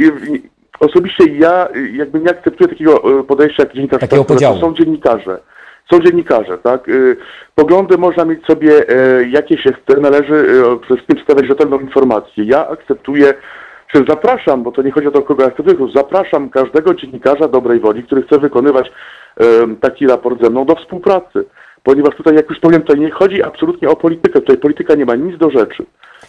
osobiście 0.80 1.24
ja 1.39 1.68
y, 1.76 1.91
jakby 1.91 2.20
nie 2.20 2.30
akceptuję 2.30 2.68
takiego 2.68 3.20
y, 3.20 3.24
podejścia 3.24 3.62
jak 3.62 3.74
dziennikarstwo. 3.74 4.07
Takiego 4.07 4.24
podziału. 4.24 4.55
To 4.55 4.61
są 4.61 4.74
dziennikarze. 4.74 5.41
Są 5.93 6.01
dziennikarze, 6.01 6.59
tak? 6.59 6.89
Y, 6.89 7.16
Poglądy 7.55 7.99
można 7.99 8.24
mieć 8.24 8.47
sobie 8.47 8.89
e, 8.89 9.28
jakie 9.28 9.59
się 9.59 9.72
chce, 9.72 10.01
należy 10.01 10.35
y, 10.35 10.62
przede 10.62 10.95
wszystkim 10.95 11.16
przedstawiać 11.16 11.47
rzetelną 11.47 11.80
informację. 11.80 12.45
Ja 12.45 12.68
akceptuję, 12.68 13.35
czy 13.93 14.05
zapraszam, 14.09 14.62
bo 14.62 14.72
to 14.72 14.82
nie 14.82 14.91
chodzi 14.91 15.07
o 15.07 15.11
to, 15.11 15.22
kogo 15.22 15.45
akceptuję, 15.45 15.93
zapraszam 15.95 16.51
każdego 16.51 16.95
dziennikarza 16.95 17.49
dobrej 17.49 17.80
woli, 17.80 18.03
który 18.03 18.22
chce 18.22 18.39
wykonywać 18.39 18.93
taki 19.80 20.07
raport 20.07 20.43
ze 20.43 20.51
mną 20.51 20.64
do 20.64 20.74
współpracy. 20.74 21.45
Ponieważ 21.82 22.16
tutaj, 22.16 22.35
jak 22.35 22.51
już 22.51 22.59
powiem, 22.59 22.82
tutaj 22.82 23.01
nie 23.01 23.11
chodzi 23.11 23.43
absolutnie 23.43 23.89
o 23.89 23.97
politykę. 23.97 24.41
Tutaj 24.41 24.59
polityka 24.59 24.95
nie 24.95 25.05
ma 25.05 25.14
nic 25.14 25.39
do 25.39 25.51
rzeczy. 25.51 25.85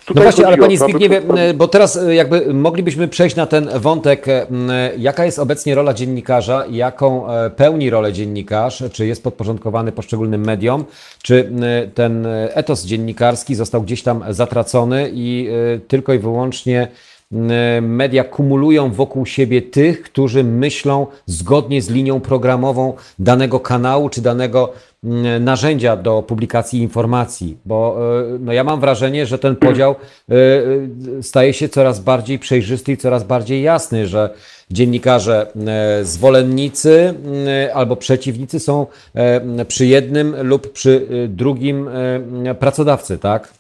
No 0.06 0.14
Tutaj 0.14 0.24
właśnie, 0.24 0.47
ale 0.47 0.58
Panie 0.58 0.78
Zbigniewie, 0.78 1.18
m, 1.18 1.58
bo 1.58 1.68
teraz 1.68 1.97
e, 1.97 2.16
jakby 2.16 2.53
moglibyśmy 2.53 3.08
przejść 3.08 3.36
na 3.36 3.45
ten 3.45 3.70
wątek, 3.80 4.28
m, 4.28 4.72
jaka 4.97 5.26
jest 5.26 5.39
obecnie 5.39 5.76
rola 5.76 5.93
dziennikarza, 5.93 6.66
jaką 6.72 7.30
e, 7.30 7.49
pełni 7.49 7.89
rolę 7.89 8.14
dziennikarz, 8.14 8.84
czy 8.91 9.08
jest 9.08 9.24
podporządkowany 9.24 9.91
poszczególnym 9.91 10.45
mediom, 10.45 10.86
czy 11.24 11.51
ten 11.93 12.26
e, 12.26 12.56
etos 12.56 12.86
dziennikarski 12.86 13.56
został 13.56 13.82
gdzieś 13.82 14.03
tam 14.03 14.24
zatracony 14.30 15.10
i 15.14 15.49
e, 15.76 15.80
tylko 15.80 16.14
i 16.14 16.20
wyłącznie 16.20 16.88
media 17.82 18.24
kumulują 18.24 18.91
wokół 18.91 19.26
siebie 19.26 19.62
tych, 19.62 20.01
którzy 20.01 20.43
myślą 20.43 21.08
zgodnie 21.26 21.82
z 21.82 21.89
linią 21.89 22.20
programową 22.20 22.93
danego 23.20 23.60
kanału 23.60 24.10
czy 24.10 24.22
danego 24.22 24.74
narzędzia 25.39 25.95
do 25.95 26.24
publikacji 26.24 26.82
informacji, 26.82 27.58
bo 27.66 27.97
e, 27.99 28.39
no 28.39 28.53
ja 28.53 28.64
mam 28.64 28.80
wrażenie, 28.80 29.26
że 29.26 29.39
ten 29.39 29.56
podział 29.56 29.91
e, 29.91 30.36
e, 31.18 31.24
staje 31.24 31.53
się 31.53 31.70
coraz 31.70 31.99
bardziej 31.99 32.39
przejrzysty 32.39 32.91
i 32.91 32.97
coraz 32.97 33.24
bardziej 33.24 33.62
jasny, 33.64 34.08
że 34.08 34.30
dziennikarze 34.72 35.47
zwolennicy 36.01 37.14
albo 37.74 37.95
przeciwnicy 37.95 38.60
są 38.60 38.88
przy 39.68 39.86
jednym 39.86 40.36
lub 40.41 40.72
przy 40.72 41.08
drugim 41.30 41.89
pracodawcy, 42.60 43.18
tak? 43.18 43.53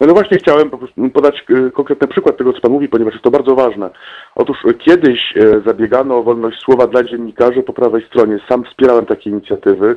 No, 0.00 0.12
właśnie 0.14 0.38
chciałem 0.38 0.70
podać 1.14 1.44
konkretny 1.74 2.08
przykład 2.08 2.36
tego, 2.36 2.52
co 2.52 2.60
Pan 2.60 2.72
mówi, 2.72 2.88
ponieważ 2.88 3.14
jest 3.14 3.24
to 3.24 3.30
bardzo 3.30 3.54
ważne. 3.54 3.90
Otóż 4.34 4.56
kiedyś 4.78 5.34
zabiegano 5.66 6.16
o 6.16 6.22
wolność 6.22 6.58
słowa 6.60 6.86
dla 6.86 7.04
dziennikarzy 7.04 7.62
po 7.62 7.72
prawej 7.72 8.06
stronie. 8.06 8.38
Sam 8.48 8.64
wspierałem 8.64 9.06
takie 9.06 9.30
inicjatywy. 9.30 9.96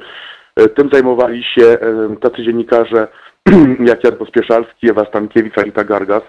E, 0.56 0.70
Tym 0.70 0.90
zajmowali 0.94 1.44
się 1.44 1.64
e, 1.66 2.16
tacy 2.22 2.44
dziennikarze 2.44 3.08
jak 3.92 4.04
Jan 4.04 4.16
Pospieszalski, 4.16 4.90
Ewa 4.90 5.06
Stankiewicz, 5.06 5.58
Anita 5.58 5.84
Gargas. 5.84 6.24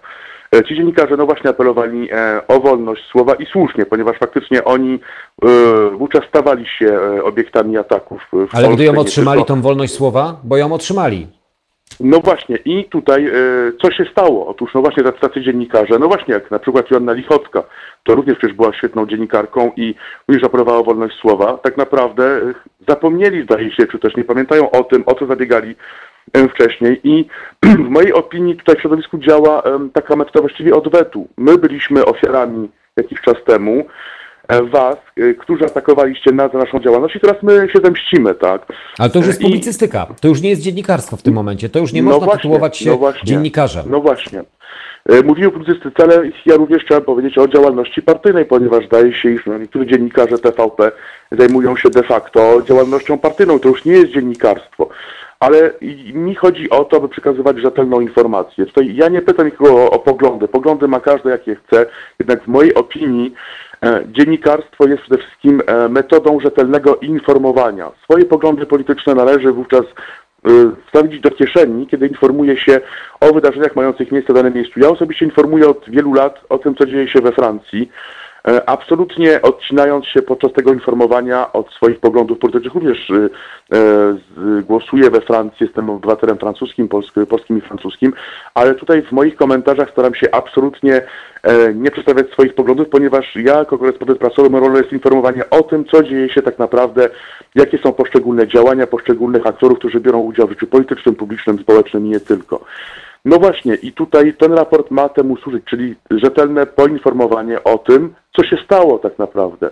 E, 0.54 0.64
Ci 0.64 0.76
dziennikarze 0.76 1.16
no 1.16 1.26
właśnie 1.26 1.50
apelowali 1.50 2.08
o 2.48 2.60
wolność 2.60 3.04
słowa 3.10 3.34
i 3.34 3.46
słusznie, 3.46 3.86
ponieważ 3.86 4.18
faktycznie 4.18 4.64
oni 4.64 5.00
wówczas 5.98 6.24
stawali 6.28 6.66
się 6.66 6.98
obiektami 7.24 7.78
ataków. 7.78 8.28
Ale 8.32 8.48
Polsce, 8.48 8.74
gdy 8.74 8.84
ją 8.84 8.98
otrzymali, 8.98 9.40
tylko. 9.40 9.54
tą 9.54 9.62
wolność 9.62 9.94
słowa, 9.94 10.40
bo 10.44 10.56
ją 10.56 10.72
otrzymali. 10.72 11.26
No 12.00 12.20
właśnie, 12.20 12.56
i 12.56 12.84
tutaj 12.84 13.26
e, 13.26 13.32
co 13.82 13.90
się 13.90 14.04
stało? 14.04 14.46
Otóż, 14.46 14.74
no 14.74 14.80
właśnie, 14.80 15.02
tacy, 15.02 15.40
dziennikarze, 15.40 15.98
no 15.98 16.08
właśnie, 16.08 16.34
jak 16.34 16.50
na 16.50 16.58
przykład 16.58 16.90
Joanna 16.90 17.12
Lichocka, 17.12 17.62
to 18.02 18.14
również 18.14 18.38
przecież 18.38 18.56
była 18.56 18.72
świetną 18.72 19.06
dziennikarką 19.06 19.72
i 19.76 19.94
również 20.28 20.44
apelowała 20.44 20.82
wolność 20.82 21.16
słowa, 21.20 21.58
tak 21.58 21.76
naprawdę 21.76 22.24
e, 22.24 22.54
zapomnieli, 22.88 23.42
zdaje 23.42 23.72
się, 23.72 23.86
czy 23.86 23.98
też 23.98 24.16
nie 24.16 24.24
pamiętają 24.24 24.70
o 24.70 24.84
tym, 24.84 25.02
o 25.06 25.14
co 25.14 25.26
zabiegali 25.26 25.74
wcześniej 26.54 27.00
i 27.04 27.26
w 27.86 27.88
mojej 27.88 28.12
opinii 28.12 28.56
tutaj 28.56 28.76
w 28.76 28.80
środowisku 28.80 29.18
działa 29.18 29.62
taka 29.92 30.16
metoda 30.16 30.40
właściwie 30.40 30.74
odwetu. 30.74 31.28
My 31.36 31.58
byliśmy 31.58 32.04
ofiarami 32.04 32.68
jakiś 32.96 33.20
czas 33.20 33.34
temu, 33.46 33.86
was, 34.60 34.96
e, 35.16 35.34
którzy 35.34 35.64
atakowaliście 35.64 36.32
nas 36.32 36.52
za 36.52 36.58
naszą 36.58 36.80
działalność 36.80 37.16
i 37.16 37.20
teraz 37.20 37.42
my 37.42 37.68
się 37.72 37.78
zemścimy, 37.84 38.34
tak? 38.34 38.66
Ale 38.98 39.10
to 39.10 39.18
już 39.18 39.26
jest 39.26 39.40
I- 39.40 39.44
publicystyka, 39.44 40.06
to 40.20 40.28
już 40.28 40.40
nie 40.40 40.50
jest 40.50 40.62
dziennikarstwo 40.62 41.16
w 41.16 41.22
tym 41.22 41.34
momencie, 41.34 41.68
to 41.68 41.78
już 41.78 41.92
nie 41.92 42.02
można 42.02 42.24
właśnie, 42.24 42.36
tytułować 42.42 42.76
się 42.78 42.90
no 42.90 42.96
właśnie. 42.96 43.22
dziennikarzem. 43.24 43.84
No 43.90 44.00
właśnie. 44.00 44.44
E, 45.08 45.22
Mówiłem 45.22 45.50
o 45.50 45.52
publicystyce, 45.58 46.02
ale 46.02 46.22
ja 46.46 46.56
również 46.56 46.82
chciałem 46.84 47.04
powiedzieć 47.04 47.38
o 47.38 47.48
działalności 47.48 48.02
partyjnej, 48.02 48.44
ponieważ 48.44 48.86
zdaje 48.86 49.14
się, 49.14 49.30
iż 49.30 49.46
no, 49.46 49.58
niektórzy 49.58 49.86
dziennikarze 49.86 50.38
TVP 50.38 50.92
zajmują 51.32 51.76
się 51.76 51.90
de 51.90 52.02
facto 52.02 52.62
działalnością 52.68 53.18
partyjną. 53.18 53.58
To 53.58 53.68
już 53.68 53.84
nie 53.84 53.92
jest 53.92 54.12
dziennikarstwo. 54.12 54.88
Ale 55.40 55.70
i- 55.80 56.12
mi 56.14 56.34
chodzi 56.34 56.70
o 56.70 56.84
to, 56.84 56.96
aby 56.96 57.08
przekazywać 57.08 57.58
rzetelną 57.58 58.00
informację. 58.00 58.66
Tutaj 58.66 58.94
ja 58.96 59.08
nie 59.08 59.22
pytam 59.22 59.46
nikogo 59.46 59.74
o, 59.76 59.90
o 59.90 59.98
poglądy. 59.98 60.48
Poglądy 60.48 60.88
ma 60.88 61.00
każdy, 61.00 61.30
jakie 61.30 61.54
chce. 61.56 61.86
Jednak 62.18 62.42
w 62.44 62.46
mojej 62.48 62.74
opinii 62.74 63.34
e, 63.34 63.71
dziennikarstwo 64.12 64.88
jest 64.88 65.02
przede 65.02 65.22
wszystkim 65.22 65.62
e, 65.66 65.88
metodą 65.88 66.40
rzetelnego 66.40 66.96
informowania. 66.96 67.90
Swoje 68.04 68.24
poglądy 68.24 68.66
polityczne 68.66 69.14
należy 69.14 69.52
wówczas 69.52 69.82
y, 69.82 70.50
wstawić 70.86 71.20
do 71.20 71.30
kieszeni, 71.30 71.86
kiedy 71.86 72.06
informuje 72.06 72.56
się 72.56 72.80
o 73.20 73.32
wydarzeniach 73.32 73.76
mających 73.76 74.12
miejsce 74.12 74.32
w 74.32 74.36
danym 74.36 74.54
miejscu. 74.54 74.80
Ja 74.80 74.88
osobiście 74.88 75.24
informuję 75.24 75.68
od 75.68 75.90
wielu 75.90 76.14
lat 76.14 76.40
o 76.48 76.58
tym, 76.58 76.74
co 76.74 76.86
dzieje 76.86 77.08
się 77.08 77.20
we 77.20 77.32
Francji. 77.32 77.90
E, 78.48 78.68
absolutnie 78.68 79.42
odcinając 79.42 80.06
się 80.06 80.22
podczas 80.22 80.52
tego 80.52 80.72
informowania 80.72 81.52
od 81.52 81.70
swoich 81.72 82.00
poglądów 82.00 82.38
politycznych. 82.38 82.74
Również 82.74 83.10
e, 83.10 83.14
z- 83.72 84.64
głosuję 84.64 85.10
we 85.10 85.20
Francji, 85.20 85.56
jestem 85.66 85.90
obywatelem 85.90 86.38
francuskim, 86.38 86.88
polskim, 86.88 87.58
i 87.58 87.60
francuskim, 87.60 88.12
ale 88.54 88.74
tutaj 88.74 89.02
w 89.02 89.12
moich 89.12 89.36
komentarzach 89.36 89.90
staram 89.90 90.14
się 90.14 90.26
absolutnie 90.32 91.02
e, 91.42 91.74
nie 91.74 91.90
przedstawiać 91.90 92.30
swoich 92.30 92.54
poglądów, 92.54 92.88
ponieważ 92.88 93.36
ja 93.36 93.58
jako 93.58 93.78
korespondent 93.78 94.18
prasowy, 94.18 94.50
moją 94.50 94.64
rolą 94.64 94.76
jest 94.76 94.92
informowanie 94.92 95.50
o 95.50 95.62
tym, 95.62 95.84
co 95.84 96.02
dzieje 96.02 96.28
się 96.28 96.42
tak 96.42 96.58
naprawdę, 96.58 97.08
jakie 97.54 97.78
są 97.78 97.92
poszczególne 97.92 98.48
działania 98.48 98.86
poszczególnych 98.86 99.46
aktorów, 99.46 99.78
którzy 99.78 100.00
biorą 100.00 100.18
udział 100.18 100.46
w 100.46 100.50
życiu 100.50 100.66
politycznym, 100.66 101.14
publicznym, 101.14 101.58
społecznym 101.58 102.06
i 102.06 102.08
nie 102.08 102.20
tylko. 102.20 102.64
No 103.24 103.38
właśnie, 103.38 103.74
i 103.74 103.92
tutaj 103.92 104.34
ten 104.34 104.52
raport 104.52 104.90
ma 104.90 105.08
temu 105.08 105.36
służyć, 105.36 105.64
czyli 105.64 105.94
rzetelne 106.10 106.66
poinformowanie 106.66 107.64
o 107.64 107.78
tym, 107.78 108.14
co 108.36 108.44
się 108.44 108.56
stało 108.64 108.98
tak 108.98 109.18
naprawdę. 109.18 109.70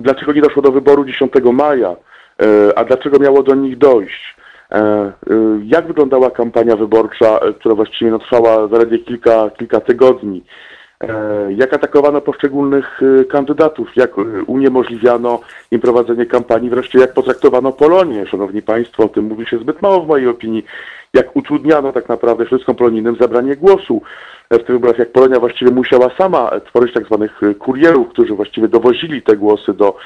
Dlaczego 0.00 0.32
nie 0.32 0.42
doszło 0.42 0.62
do 0.62 0.72
wyboru 0.72 1.04
10 1.04 1.32
maja, 1.52 1.96
e, 2.42 2.78
a 2.78 2.84
dlaczego 2.84 3.18
miało 3.18 3.42
do 3.42 3.54
nich 3.54 3.78
dojść? 3.78 4.36
E, 4.70 4.76
e, 4.76 5.12
Jak 5.64 5.86
wyglądała 5.86 6.30
kampania 6.30 6.76
wyborcza, 6.76 7.40
która 7.60 7.74
właściwie 7.74 8.10
no, 8.10 8.18
trwała 8.18 8.68
zaledwie 8.68 8.98
kilka, 8.98 9.50
kilka 9.50 9.80
tygodni? 9.80 10.44
Jak 11.48 11.74
atakowano 11.74 12.20
poszczególnych 12.20 13.00
kandydatów, 13.30 13.96
jak 13.96 14.10
uniemożliwiano 14.46 15.40
im 15.70 15.80
prowadzenie 15.80 16.26
kampanii, 16.26 16.70
wreszcie 16.70 16.98
jak 16.98 17.12
potraktowano 17.12 17.72
Polonię. 17.72 18.26
Szanowni 18.26 18.62
Państwo, 18.62 19.04
o 19.04 19.08
tym 19.08 19.24
mówi 19.24 19.46
się 19.46 19.58
zbyt 19.58 19.82
mało 19.82 20.00
w 20.00 20.08
mojej 20.08 20.28
opinii. 20.28 20.64
Jak 21.14 21.36
utrudniano 21.36 21.92
tak 21.92 22.08
naprawdę 22.08 22.44
wszystkim 22.46 22.74
polonijnym 22.74 23.16
zabranie 23.20 23.56
głosu 23.56 24.02
w 24.50 24.56
tych 24.58 24.66
wyborach, 24.66 24.98
jak 24.98 25.12
Polonia 25.12 25.40
właściwie 25.40 25.70
musiała 25.70 26.10
sama 26.18 26.50
tworzyć 26.60 26.94
tak 26.94 27.04
zwanych 27.06 27.42
e, 27.42 27.54
kurierów, 27.54 28.08
którzy 28.08 28.34
właściwie 28.34 28.68
dowozili 28.68 29.22
te 29.22 29.36
głosy 29.36 29.74
do 29.74 29.96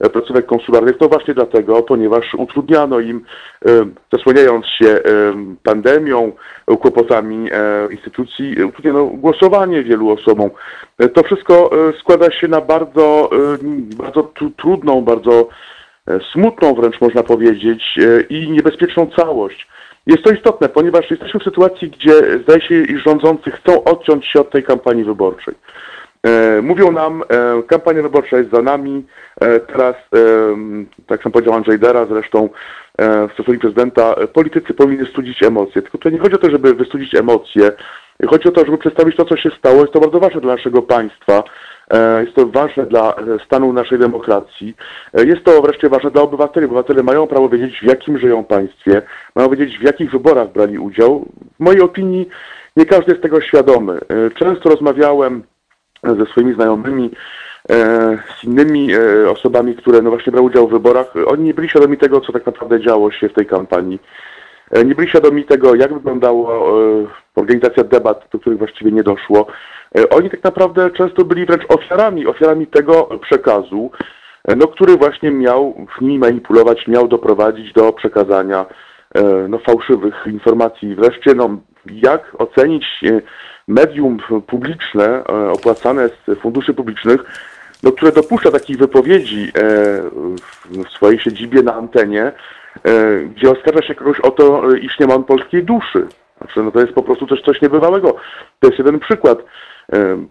e, 0.00 0.10
placówek 0.10 0.46
konsularnych, 0.46 0.98
to 0.98 1.08
właśnie 1.08 1.34
dlatego, 1.34 1.82
ponieważ 1.82 2.34
utrudniano 2.34 3.00
im, 3.00 3.24
zasłaniając 4.12 4.66
się 4.66 5.00
pandemią, 5.62 6.32
kłopotami 6.80 7.48
e, 7.52 7.92
instytucji, 7.92 8.64
utrudniono 8.64 9.04
głosowanie 9.06 9.82
wielu 9.82 10.10
osobom. 10.10 10.50
E, 10.98 11.08
To 11.08 11.22
wszystko 11.22 11.70
składa 12.00 12.30
się 12.30 12.48
na 12.48 12.60
bardzo, 12.60 13.30
bardzo 13.96 14.20
tru- 14.22 14.50
trudną, 14.56 15.02
bardzo 15.02 15.48
smutną 16.32 16.74
wręcz 16.74 17.00
można 17.00 17.22
powiedzieć 17.22 17.98
i 18.30 18.50
niebezpieczną 18.50 19.10
całość. 19.16 19.68
Jest 20.06 20.22
to 20.22 20.30
istotne, 20.30 20.68
ponieważ 20.68 21.10
jesteśmy 21.10 21.40
w 21.40 21.44
sytuacji, 21.44 21.90
gdzie 21.90 22.38
zdaje 22.42 22.60
się, 22.60 22.82
iż 22.82 23.02
rządzący 23.04 23.50
chcą 23.50 23.84
odciąć 23.84 24.26
się 24.26 24.40
od 24.40 24.50
tej 24.50 24.62
kampanii 24.62 25.04
wyborczej. 25.04 25.54
E, 26.22 26.62
Mówią 26.62 26.92
nam, 26.92 27.22
e, 27.28 27.62
kampania 27.62 28.02
wyborcza 28.02 28.38
jest 28.38 28.50
za 28.50 28.62
nami, 28.62 29.06
e, 29.40 29.60
teraz, 29.60 29.94
e, 29.96 30.18
tak 31.06 31.22
sam 31.22 31.32
powiedział 31.32 31.54
Andrzej 31.54 31.78
Dera 31.78 32.06
zresztą 32.06 32.48
e, 32.98 33.28
w 33.28 33.32
stosunku 33.32 33.60
prezydenta, 33.60 34.14
politycy 34.32 34.74
powinni 34.74 35.06
studzić 35.06 35.42
emocje. 35.42 35.82
Tylko 35.82 35.98
tutaj 35.98 36.12
nie 36.12 36.18
chodzi 36.18 36.34
o 36.34 36.38
to, 36.38 36.50
żeby 36.50 36.74
wystudzić 36.74 37.14
emocje, 37.14 37.72
chodzi 38.28 38.48
o 38.48 38.52
to, 38.52 38.64
żeby 38.64 38.78
przedstawić 38.78 39.16
to, 39.16 39.24
co 39.24 39.36
się 39.36 39.50
stało. 39.58 39.80
Jest 39.80 39.92
to 39.92 40.00
bardzo 40.00 40.20
ważne 40.20 40.40
dla 40.40 40.54
naszego 40.54 40.82
państwa, 40.82 41.42
e, 41.90 42.24
jest 42.24 42.36
to 42.36 42.46
ważne 42.46 42.86
dla 42.86 43.14
e, 43.14 43.44
stanu 43.44 43.72
naszej 43.72 43.98
demokracji, 43.98 44.76
E, 45.14 45.24
jest 45.24 45.44
to 45.44 45.62
wreszcie 45.62 45.88
ważne 45.88 46.10
dla 46.10 46.22
obywateli. 46.22 46.66
Obywatele 46.66 47.02
mają 47.02 47.26
prawo 47.26 47.48
wiedzieć, 47.48 47.80
w 47.80 47.86
jakim 47.86 48.18
żyją 48.18 48.44
państwie, 48.44 49.02
mają 49.34 49.48
wiedzieć, 49.50 49.78
w 49.78 49.82
jakich 49.82 50.10
wyborach 50.10 50.52
brali 50.52 50.78
udział. 50.78 51.26
W 51.60 51.64
mojej 51.64 51.80
opinii 51.80 52.28
nie 52.76 52.86
każdy 52.86 53.12
jest 53.12 53.22
tego 53.22 53.40
świadomy. 53.40 53.98
Często 54.34 54.68
rozmawiałem 54.68 55.42
ze 56.02 56.26
swoimi 56.26 56.54
znajomymi, 56.54 57.10
z 58.40 58.44
innymi 58.44 58.88
osobami, 59.28 59.74
które 59.74 60.02
no 60.02 60.10
właśnie 60.10 60.32
brały 60.32 60.46
udział 60.46 60.68
w 60.68 60.70
wyborach. 60.70 61.14
Oni 61.26 61.44
nie 61.44 61.54
byli 61.54 61.68
świadomi 61.68 61.98
tego, 61.98 62.20
co 62.20 62.32
tak 62.32 62.46
naprawdę 62.46 62.80
działo 62.80 63.10
się 63.10 63.28
w 63.28 63.32
tej 63.32 63.46
kampanii. 63.46 63.98
E, 64.72 64.84
Nie 64.84 64.94
byli 64.94 65.08
świadomi 65.08 65.44
tego, 65.44 65.74
jak 65.74 65.94
wyglądała 65.94 66.54
e, 66.54 66.60
organizacja 67.36 67.84
debat, 67.84 68.28
do 68.32 68.38
których 68.38 68.58
właściwie 68.58 68.92
nie 68.92 69.02
doszło. 69.02 69.46
E, 69.98 70.08
Oni 70.08 70.30
tak 70.30 70.44
naprawdę 70.44 70.90
często 70.90 71.24
byli 71.24 71.46
wręcz 71.46 71.64
ofiarami, 71.68 72.26
ofiarami 72.26 72.66
tego 72.66 73.04
przekazu, 73.22 73.90
no, 74.56 74.66
który 74.66 74.96
właśnie 74.96 75.30
miał 75.30 75.86
w 75.98 76.00
nimi 76.00 76.18
manipulować, 76.18 76.86
miał 76.88 77.08
doprowadzić 77.08 77.72
do 77.72 77.92
przekazania 77.92 78.66
no, 79.48 79.58
fałszywych 79.58 80.14
informacji. 80.26 80.94
Wreszcie, 80.94 81.34
no, 81.34 81.56
jak 81.90 82.32
ocenić 82.38 82.84
medium 83.68 84.18
publiczne, 84.46 85.24
opłacane 85.52 86.08
z 86.08 86.38
funduszy 86.40 86.74
publicznych, 86.74 87.20
no, 87.82 87.92
które 87.92 88.12
dopuszcza 88.12 88.50
takich 88.50 88.78
wypowiedzi 88.78 89.52
w- 89.54 90.88
swojej 90.96 91.18
siedzibie 91.20 91.62
na 91.62 91.74
antenie, 91.74 92.32
gdzie 93.36 93.50
oskarża 93.50 93.82
się 93.82 93.94
kogoś 93.94 94.20
o 94.20 94.30
to, 94.30 94.72
e, 94.72 94.78
iż 94.78 94.98
nie 94.98 95.06
ma 95.06 95.14
on 95.14 95.24
polskiej 95.24 95.64
duszy. 95.64 96.06
Znaczy, 96.38 96.62
no 96.62 96.70
to 96.70 96.80
jest 96.80 96.92
po 96.92 97.02
prostu 97.02 97.26
coś, 97.26 97.40
coś 97.40 97.62
niebywałego. 97.62 98.16
To 98.60 98.66
jest 98.66 98.78
jeden 98.78 99.00
przykład. 99.00 99.38
E, 99.92 100.26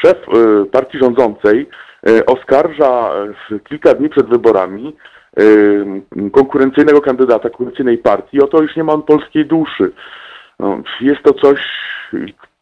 Szef 0.00 0.16
e, 0.16 0.64
partii 0.66 0.98
rządzącej 0.98 1.68
e, 2.08 2.26
oskarża 2.26 3.10
e, 3.52 3.58
kilka 3.58 3.94
dni 3.94 4.08
przed 4.08 4.26
wyborami 4.26 4.96
e, 5.36 5.42
konkurencyjnego 6.30 7.00
kandydata 7.00 7.50
konkurencyjnej 7.50 7.98
partii 7.98 8.42
o 8.42 8.46
to, 8.46 8.62
iż 8.62 8.76
nie 8.76 8.84
ma 8.84 8.92
on 8.92 9.02
polskiej 9.02 9.46
duszy. 9.46 9.92
No, 10.58 10.82
jest 11.00 11.22
to 11.22 11.34
coś, 11.34 11.60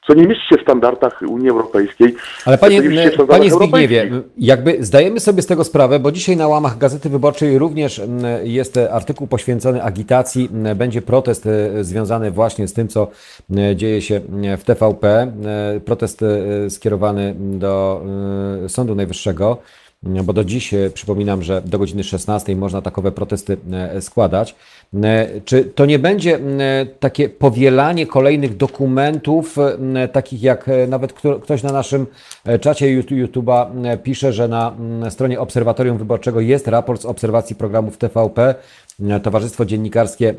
co 0.08 0.14
nie 0.14 0.26
mieści 0.26 0.48
się 0.48 0.56
w 0.56 0.62
standardach 0.62 1.22
Unii 1.28 1.50
Europejskiej. 1.50 2.14
Ale 2.44 2.58
panie, 2.58 2.78
standardach 2.78 3.28
panie 3.28 3.50
Zbigniewie, 3.50 4.10
jakby 4.38 4.84
zdajemy 4.84 5.20
sobie 5.20 5.42
z 5.42 5.46
tego 5.46 5.64
sprawę, 5.64 5.98
bo 5.98 6.12
dzisiaj 6.12 6.36
na 6.36 6.48
łamach 6.48 6.78
Gazety 6.78 7.08
Wyborczej 7.08 7.58
również 7.58 8.00
jest 8.42 8.78
artykuł 8.90 9.26
poświęcony 9.26 9.82
agitacji, 9.82 10.48
będzie 10.76 11.02
protest 11.02 11.46
e, 11.46 11.84
związany 11.84 12.30
właśnie 12.30 12.68
z 12.68 12.72
tym, 12.72 12.88
co 12.88 13.10
dzieje 13.74 14.02
się 14.02 14.20
w 14.58 14.64
TVP, 14.64 15.08
e, 15.08 15.80
protest 15.80 16.22
e, 16.22 16.70
skierowany 16.70 17.34
do 17.38 18.02
e, 18.64 18.68
Sądu 18.68 18.94
Najwyższego. 18.94 19.58
Bo 20.02 20.32
do 20.32 20.44
dziś 20.44 20.74
e, 20.74 20.90
przypominam, 20.90 21.42
że 21.42 21.62
do 21.62 21.78
godziny 21.78 22.04
16 22.04 22.56
można 22.56 22.82
takowe 22.82 23.12
protesty 23.12 23.56
e, 23.72 24.00
składać. 24.00 24.54
E, 25.02 25.28
Czy 25.44 25.64
to 25.64 25.86
nie 25.86 25.98
będzie 25.98 26.38
takie 27.00 27.28
powielanie 27.28 28.06
kolejnych 28.06 28.56
dokumentów, 28.56 29.56
takich 30.12 30.42
jak 30.42 30.70
nawet 30.88 31.12
kto- 31.12 31.40
ktoś 31.40 31.62
na 31.62 31.72
naszym 31.72 32.06
czacie 32.60 32.86
YouTube- 33.02 33.26
YouTube'a 33.26 33.98
pisze, 34.02 34.32
że 34.32 34.48
na 34.48 34.74
stronie 35.10 35.40
Obserwatorium 35.40 35.98
Wyborczego 35.98 36.40
jest 36.40 36.68
raport 36.68 37.02
z 37.02 37.06
obserwacji 37.06 37.56
programów 37.56 37.96
TVP. 37.96 38.54
E, 39.06 39.20
Towarzystwo 39.20 39.64
Dziennikarskie 39.64 40.28
m, 40.28 40.36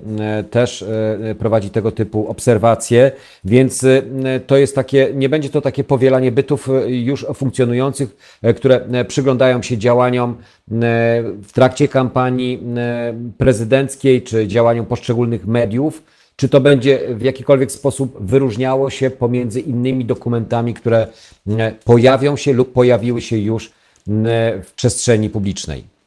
też 0.51 0.81
e, 0.81 1.35
prowadzi 1.35 1.69
tego 1.69 1.91
typu 1.91 2.27
obserwacje, 2.27 3.11
więc 3.45 3.83
e, 3.83 4.01
to 4.47 4.57
jest 4.57 4.75
takie, 4.75 5.11
nie 5.13 5.29
będzie 5.29 5.49
to 5.49 5.61
takie 5.61 5.83
powielanie 5.83 6.31
bytów 6.31 6.69
e, 6.69 6.89
już 6.91 7.25
funkcjonujących, 7.33 8.17
e, 8.41 8.53
które 8.53 8.85
e, 8.91 9.05
przyglądają 9.05 9.61
się 9.61 9.77
działaniom 9.77 10.29
e, 10.31 10.35
w 11.43 11.51
trakcie 11.53 11.87
kampanii 11.87 12.63
e, 12.77 13.13
prezydenckiej 13.37 14.21
czy 14.21 14.47
działaniom 14.47 14.85
poszczególnych 14.85 15.47
mediów. 15.47 16.03
Czy 16.35 16.49
to 16.49 16.61
będzie 16.61 16.99
w 17.15 17.21
jakikolwiek 17.21 17.71
sposób 17.71 18.17
wyróżniało 18.25 18.89
się 18.89 19.09
pomiędzy 19.09 19.59
innymi 19.59 20.05
dokumentami, 20.05 20.73
które 20.73 21.07
e, 21.47 21.71
pojawią 21.85 22.35
się 22.35 22.53
lub 22.53 22.73
pojawiły 22.73 23.21
się 23.21 23.37
już 23.37 23.67
e, 23.67 23.71
w 24.63 24.73
przestrzeni 24.75 25.29
publicznej? 25.29 25.98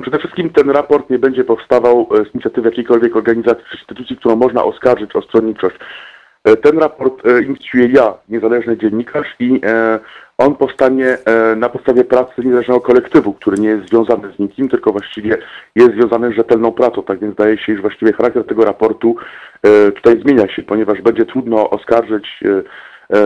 Przede 0.00 0.18
wszystkim 0.18 0.50
ten 0.50 0.70
raport 0.70 1.10
nie 1.10 1.18
będzie 1.18 1.44
powstawał 1.44 2.08
e, 2.10 2.24
z 2.24 2.34
inicjatywy 2.34 2.68
jakiejkolwiek 2.68 3.16
organizacji 3.16 3.64
czy 3.70 3.76
instytucji, 3.76 4.16
którą 4.16 4.36
można 4.36 4.64
oskarżyć 4.64 5.16
o 5.16 5.22
stronniczość. 5.22 5.76
E, 6.44 6.56
Ten 6.56 6.78
raport 6.78 7.26
e, 7.26 7.42
inicjuję 7.42 7.88
ja, 7.92 8.14
niezależny 8.28 8.76
dziennikarz 8.76 9.36
i 9.40 9.60
on 10.38 10.54
powstanie 10.54 11.18
na 11.56 11.68
podstawie 11.68 12.04
pracy 12.04 12.32
niezależnego 12.38 12.80
kolektywu, 12.80 13.32
który 13.32 13.58
nie 13.58 13.68
jest 13.68 13.88
związany 13.88 14.32
z 14.36 14.38
nikim, 14.38 14.68
tylko 14.68 14.92
właściwie 14.92 15.38
jest 15.76 15.90
związany 15.90 16.32
z 16.32 16.36
rzetelną 16.36 16.72
pracą. 16.72 17.02
Tak 17.02 17.18
więc 17.18 17.34
zdaje 17.34 17.58
się, 17.58 17.72
iż 17.72 17.80
właściwie 17.80 18.12
charakter 18.12 18.46
tego 18.46 18.64
raportu 18.64 19.16
tutaj 19.94 20.20
zmienia 20.20 20.48
się, 20.48 20.62
ponieważ 20.62 21.02
będzie 21.02 21.24
trudno 21.24 21.70
oskarżyć 21.70 22.40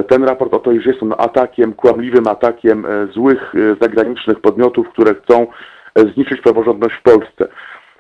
ten 0.08 0.24
raport 0.24 0.54
o 0.54 0.58
to, 0.58 0.72
iż 0.72 0.86
jest 0.86 1.02
on 1.02 1.14
atakiem, 1.18 1.72
kłamliwym 1.72 2.26
atakiem 2.28 2.86
złych 3.14 3.52
zagranicznych 3.80 4.40
podmiotów, 4.40 4.88
które 4.88 5.14
chcą 5.14 5.46
zniszczyć 5.96 6.40
praworządność 6.40 6.94
w 6.94 7.02
Polsce. 7.02 7.48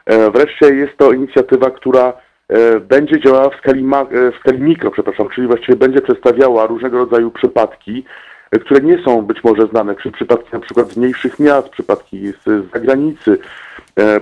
E, 0.06 0.30
Wreszcie 0.30 0.74
jest 0.74 0.96
to 0.96 1.12
inicjatywa, 1.12 1.70
która 1.70 2.12
e, 2.48 2.80
będzie 2.80 3.20
działała 3.20 3.50
w 3.50 3.56
skali, 3.56 3.82
ma, 3.84 4.00
e, 4.00 4.32
w 4.32 4.36
skali 4.40 4.60
mikro, 4.60 4.90
przepraszam, 4.90 5.28
czyli 5.28 5.46
właściwie 5.46 5.76
będzie 5.76 6.00
przedstawiała 6.00 6.66
różnego 6.66 6.98
rodzaju 6.98 7.30
przypadki, 7.30 8.04
które 8.60 8.80
nie 8.80 9.04
są 9.04 9.22
być 9.22 9.44
może 9.44 9.66
znane, 9.66 9.94
czyli 9.94 10.14
przypadki 10.14 10.48
na 10.52 10.60
przykład 10.60 10.88
z 10.88 10.96
mniejszych 10.96 11.38
miast, 11.38 11.68
przypadki 11.68 12.26
z, 12.26 12.70
zagranicy, 12.74 13.38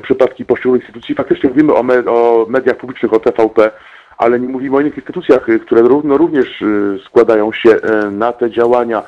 przypadki 0.03 0.45
poszczególnych 0.45 0.83
instytucji. 0.83 1.15
Faktycznie 1.15 1.51
mówimy 1.51 1.75
o, 1.75 1.83
me, 1.83 2.05
o 2.07 2.47
mediach 2.49 2.77
publicznych, 2.77 3.13
o 3.13 3.21
TVP, 3.21 3.71
ale 4.19 4.41
nie 4.41 4.49
mówimy 4.49 4.77
o 4.77 4.81
innych 4.81 4.97
instytucjach, 4.97 5.47
które 5.67 5.83
równo, 5.83 6.17
również 6.17 6.65
składają 7.07 7.53
się 7.53 7.77
na 8.11 8.33
te 8.33 8.51
działania. 8.51 9.03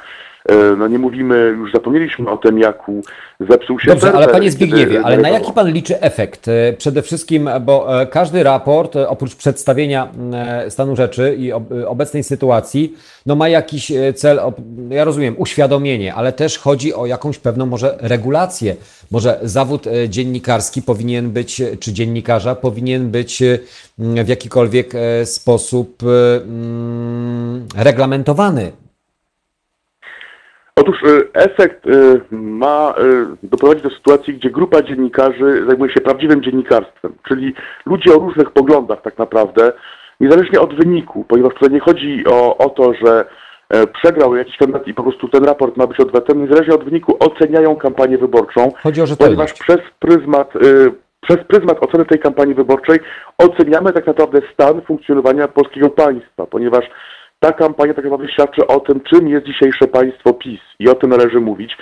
E, 0.48 0.76
No 0.76 0.88
nie 0.88 0.98
mówimy, 0.98 1.54
już 1.58 1.72
zapomnieliśmy 1.72 2.30
o 2.30 2.36
tym, 2.36 2.58
jak 2.58 2.78
zepsuł 3.50 3.80
się 3.80 3.88
Dobrze, 3.88 4.12
ale 4.12 4.28
panie 4.28 4.50
Zbigniewie, 4.50 5.00
ale 5.04 5.16
na 5.18 5.28
jaki 5.28 5.52
pan 5.52 5.70
liczy 5.72 6.00
efekt? 6.00 6.48
E, 6.48 6.72
Przede 6.72 7.02
wszystkim, 7.02 7.50
bo 7.60 8.00
e, 8.02 8.06
każdy 8.06 8.42
raport, 8.42 8.96
oprócz 9.08 9.34
przedstawienia 9.34 10.08
stanu 10.68 10.96
rzeczy 10.96 11.36
i 11.38 11.52
ob- 11.52 11.72
obecnej 11.86 12.24
sytuacji, 12.24 12.94
no 13.26 13.34
ma 13.36 13.48
jakiś 13.48 13.92
cel, 14.14 14.40
ja 14.90 15.04
rozumiem, 15.04 15.34
uświadomienie, 15.38 16.14
ale 16.14 16.32
też 16.32 16.58
chodzi 16.58 16.94
o 16.94 17.06
jakąś 17.06 17.38
pewną 17.38 17.66
może 17.66 17.96
regulację. 18.00 18.76
Może 19.10 19.38
zawód 19.42 19.84
dziennikarski 20.08 20.82
powinien 20.82 21.30
być, 21.30 21.62
czy 21.80 21.92
dziennikarza 21.92 22.54
powinien 22.54 23.10
być 23.10 23.42
w 23.98 24.28
jakikolwiek 24.28 24.92
sposób 25.24 26.02
reglamentowany. 27.76 28.72
Otóż 30.80 31.02
y, 31.02 31.28
efekt 31.34 31.86
y, 31.86 32.20
ma 32.30 32.94
y, 33.42 33.46
doprowadzić 33.46 33.82
do 33.82 33.90
sytuacji, 33.90 34.34
gdzie 34.34 34.50
grupa 34.50 34.82
dziennikarzy 34.82 35.64
zajmuje 35.68 35.92
się 35.92 36.00
prawdziwym 36.00 36.42
dziennikarstwem, 36.42 37.14
czyli 37.28 37.54
ludzie 37.86 38.14
o 38.14 38.18
różnych 38.18 38.50
poglądach 38.50 39.02
tak 39.02 39.18
naprawdę, 39.18 39.72
niezależnie 40.20 40.60
od 40.60 40.74
wyniku, 40.74 41.24
ponieważ 41.28 41.54
tutaj 41.54 41.70
nie 41.70 41.80
chodzi 41.80 42.24
o, 42.30 42.58
o 42.58 42.70
to, 42.70 42.92
że 42.94 43.24
e, 43.70 43.86
przegrał 43.86 44.36
jakiś 44.36 44.56
kandydat 44.56 44.88
i 44.88 44.94
po 44.94 45.02
prostu 45.02 45.28
ten 45.28 45.44
raport 45.44 45.76
ma 45.76 45.86
być 45.86 46.00
odwetem, 46.00 46.42
niezależnie 46.42 46.74
od 46.74 46.84
wyniku 46.84 47.16
oceniają 47.20 47.76
kampanię 47.76 48.18
wyborczą, 48.18 48.72
Chodzi 48.82 49.02
o 49.02 49.04
ponieważ 49.18 49.52
przez 49.52 49.80
pryzmat, 49.98 50.52
przez 51.20 51.38
pryzmat 51.48 51.84
oceny 51.84 52.04
tej 52.04 52.18
kampanii 52.18 52.54
wyborczej 52.54 52.98
oceniamy 53.38 53.92
tak 53.92 54.06
naprawdę 54.06 54.40
stan 54.52 54.82
funkcjonowania 54.82 55.48
polskiego 55.48 55.90
państwa, 55.90 56.46
ponieważ 56.46 56.84
ta 57.40 57.52
kampania 57.52 57.94
tak 57.94 58.04
naprawdę 58.04 58.32
świadczy 58.32 58.66
o 58.66 58.80
tym, 58.80 59.00
czym 59.00 59.28
jest 59.28 59.46
dzisiejsze 59.46 59.86
państwo 59.86 60.32
PiS 60.32 60.60
i 60.78 60.88
o 60.88 60.94
tym 60.94 61.10
należy 61.10 61.40
mówić. 61.40 61.76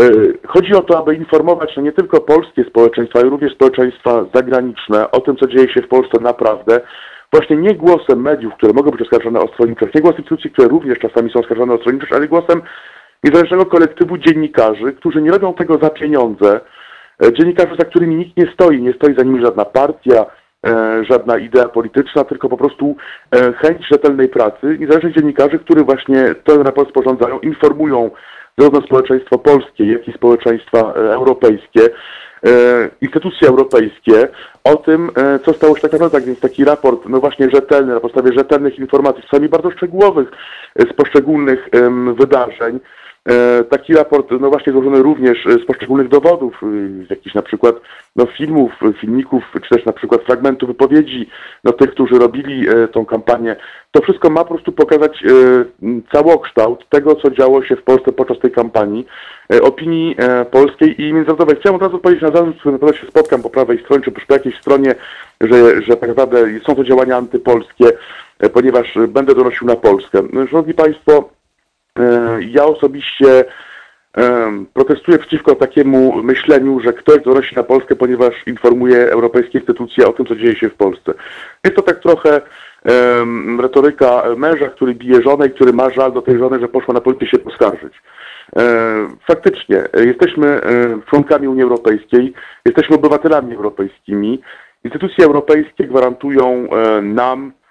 Y, 0.00 0.38
Chodzi 0.46 0.74
o 0.74 0.80
to, 0.80 0.98
aby 0.98 1.14
informować 1.14 1.76
no 1.76 1.82
nie 1.82 1.92
tylko 1.92 2.20
polskie 2.20 2.64
społeczeństwa, 2.64 3.18
ale 3.20 3.30
również 3.30 3.54
społeczeństwa 3.54 4.26
zagraniczne 4.34 5.10
o 5.10 5.20
tym, 5.20 5.36
co 5.36 5.46
dzieje 5.46 5.68
się 5.68 5.82
w 5.82 5.88
Polsce 5.88 6.20
naprawdę. 6.20 6.80
Właśnie 7.32 7.56
nie 7.56 7.74
głosem 7.74 8.20
mediów, 8.20 8.54
które 8.54 8.72
mogą 8.72 8.90
być 8.90 9.02
oskarżone 9.02 9.40
o 9.40 9.48
stronniczość, 9.48 9.94
nie 9.94 10.00
głosem 10.00 10.18
instytucji, 10.18 10.50
które 10.50 10.68
również 10.68 10.98
czasami 10.98 11.30
są 11.30 11.40
oskarżone 11.40 11.74
o 11.74 11.78
stronniczość, 11.78 12.12
ale 12.12 12.28
głosem 12.28 12.62
niezależnego 13.24 13.66
kolektywu 13.66 14.18
dziennikarzy, 14.18 14.92
którzy 14.92 15.22
nie 15.22 15.30
robią 15.30 15.54
tego 15.54 15.78
za 15.78 15.90
pieniądze, 15.90 16.60
E, 17.22 17.32
dziennikarzy, 17.32 17.76
za 17.78 17.84
którymi 17.84 18.16
nikt 18.16 18.36
nie 18.36 18.52
stoi. 18.54 18.82
Nie 18.82 18.92
stoi 18.92 19.14
za 19.14 19.24
nimi 19.24 19.44
żadna 19.44 19.64
partia, 19.64 20.14
e, 20.20 20.26
żadna 21.10 21.38
idea 21.38 21.68
polityczna, 21.68 22.24
tylko 22.24 22.48
po 22.48 22.56
prostu 22.56 22.96
e, 23.30 23.52
chęć 23.52 23.88
rzetelnej 23.90 24.28
pracy. 24.28 24.76
Niezależnych 24.78 25.14
dziennikarzy, 25.14 25.58
którzy 25.58 25.84
właśnie 25.84 26.34
ten 26.44 26.62
raport 26.62 26.88
sporządzają, 26.88 27.40
informują 27.40 28.10
zarówno 28.58 28.80
społeczeństwo 28.80 29.38
polskie, 29.38 29.92
jak 29.92 30.08
i 30.08 30.12
społeczeństwa 30.12 30.78
e, 30.78 31.14
europejskie, 31.14 31.82
e, 32.46 32.48
instytucje 33.00 33.48
europejskie 33.48 34.28
o 34.64 34.76
tym, 34.76 35.10
e, 35.16 35.38
co 35.38 35.52
stało 35.52 35.76
się 35.76 35.82
tak 35.82 35.92
naprawdę. 35.92 36.18
Tak 36.18 36.26
więc 36.26 36.40
taki 36.40 36.64
raport, 36.64 37.08
no 37.08 37.20
właśnie 37.20 37.50
rzetelny, 37.50 37.94
na 37.94 38.00
podstawie 38.00 38.32
rzetelnych 38.32 38.78
informacji, 38.78 39.22
czasami 39.22 39.48
bardzo 39.48 39.70
szczegółowych 39.70 40.28
e, 40.76 40.82
z 40.82 40.92
poszczególnych 40.92 41.68
wydarzeń, 42.18 42.80
E, 42.80 43.01
Taki 43.70 43.94
raport, 43.94 44.30
no 44.40 44.50
właśnie 44.50 44.72
złożony 44.72 45.02
również 45.02 45.46
e, 45.46 45.52
z 45.52 45.66
poszczególnych 45.66 46.08
dowodów, 46.08 46.62
y, 46.62 47.06
z 47.06 47.10
jakichś 47.10 47.34
na 47.34 47.42
przykład 47.42 47.74
no, 48.16 48.26
filmów, 48.26 48.72
filmików, 49.00 49.44
czy 49.62 49.74
też 49.76 49.84
na 49.84 49.92
przykład 49.92 50.22
fragmentu 50.22 50.66
wypowiedzi 50.66 51.28
no, 51.64 51.72
tych, 51.72 51.90
którzy 51.90 52.18
robili 52.18 52.68
e, 52.68 52.88
tą 52.88 53.06
kampanię. 53.06 53.56
To 53.90 54.02
wszystko 54.02 54.30
ma 54.30 54.44
po 54.44 54.54
prostu 54.54 54.72
pokazać 54.72 55.24
e, 55.24 55.28
całokształt 56.12 56.88
tego, 56.88 57.14
co 57.14 57.30
działo 57.30 57.64
się 57.64 57.76
w 57.76 57.82
Polsce 57.82 58.12
podczas 58.12 58.38
tej 58.38 58.50
kampanii, 58.50 59.06
e, 59.52 59.62
opinii 59.62 60.14
e, 60.18 60.44
polskiej 60.44 61.02
i 61.02 61.12
międzynarodowej. 61.12 61.56
Chciałem 61.56 61.76
od 61.76 61.82
razu 61.82 61.98
powiedzieć 61.98 62.22
na 62.22 62.36
zarzut, 62.36 62.56
z 62.56 62.58
którym 62.58 62.74
na 62.74 62.78
pewno 62.78 63.00
się 63.00 63.06
spotkam 63.06 63.42
po 63.42 63.50
prawej 63.50 63.78
stronie, 63.78 64.04
czy 64.04 64.10
po 64.10 64.34
jakiejś 64.34 64.58
stronie, 64.58 64.94
że, 65.40 65.82
że 65.82 65.96
tak 65.96 66.08
naprawdę 66.08 66.60
są 66.66 66.74
to 66.74 66.84
działania 66.84 67.16
antypolskie, 67.16 67.92
e, 68.38 68.48
ponieważ 68.48 68.96
e, 68.96 69.08
będę 69.08 69.34
donosił 69.34 69.66
na 69.66 69.76
Polskę. 69.76 70.22
Szanowni 70.50 70.74
Państwo, 70.74 71.30
E, 71.41 71.41
Ja 72.40 72.64
osobiście 72.64 73.44
em, 74.14 74.66
protestuję 74.74 75.18
przeciwko 75.18 75.54
takiemu 75.54 76.22
myśleniu, 76.22 76.80
że 76.80 76.92
ktoś 76.92 77.22
donosi 77.22 77.56
na 77.56 77.62
Polskę, 77.62 77.96
ponieważ 77.96 78.46
informuje 78.46 78.96
europejskie 79.10 79.58
instytucje 79.58 80.06
o 80.08 80.12
tym, 80.12 80.26
co 80.26 80.36
dzieje 80.36 80.56
się 80.56 80.68
w 80.68 80.74
Polsce. 80.74 81.14
Jest 81.64 81.76
to 81.76 81.82
tak 81.82 82.00
trochę 82.00 82.40
em, 82.84 83.60
retoryka 83.60 84.22
męża, 84.36 84.68
który 84.68 84.94
bije 84.94 85.22
żonę 85.22 85.46
i 85.46 85.50
który 85.50 85.72
ma 85.72 85.90
żal 85.90 86.12
do 86.12 86.22
tej 86.22 86.38
żony, 86.38 86.60
że 86.60 86.68
poszła 86.68 86.94
na 86.94 87.00
policję 87.00 87.28
się 87.28 87.38
poskarżyć. 87.38 87.92
E, 88.56 88.62
Faktycznie, 89.26 89.84
e, 89.92 90.04
jesteśmy 90.04 90.46
e, 90.46 90.62
członkami 91.10 91.48
Unii 91.48 91.62
Europejskiej, 91.62 92.32
jesteśmy 92.64 92.96
obywatelami 92.96 93.54
europejskimi. 93.54 94.42
Instytucje 94.84 95.24
europejskie 95.24 95.84
gwarantują 95.84 96.68
e, 96.70 97.02
nam 97.02 97.52
e, 97.58 97.61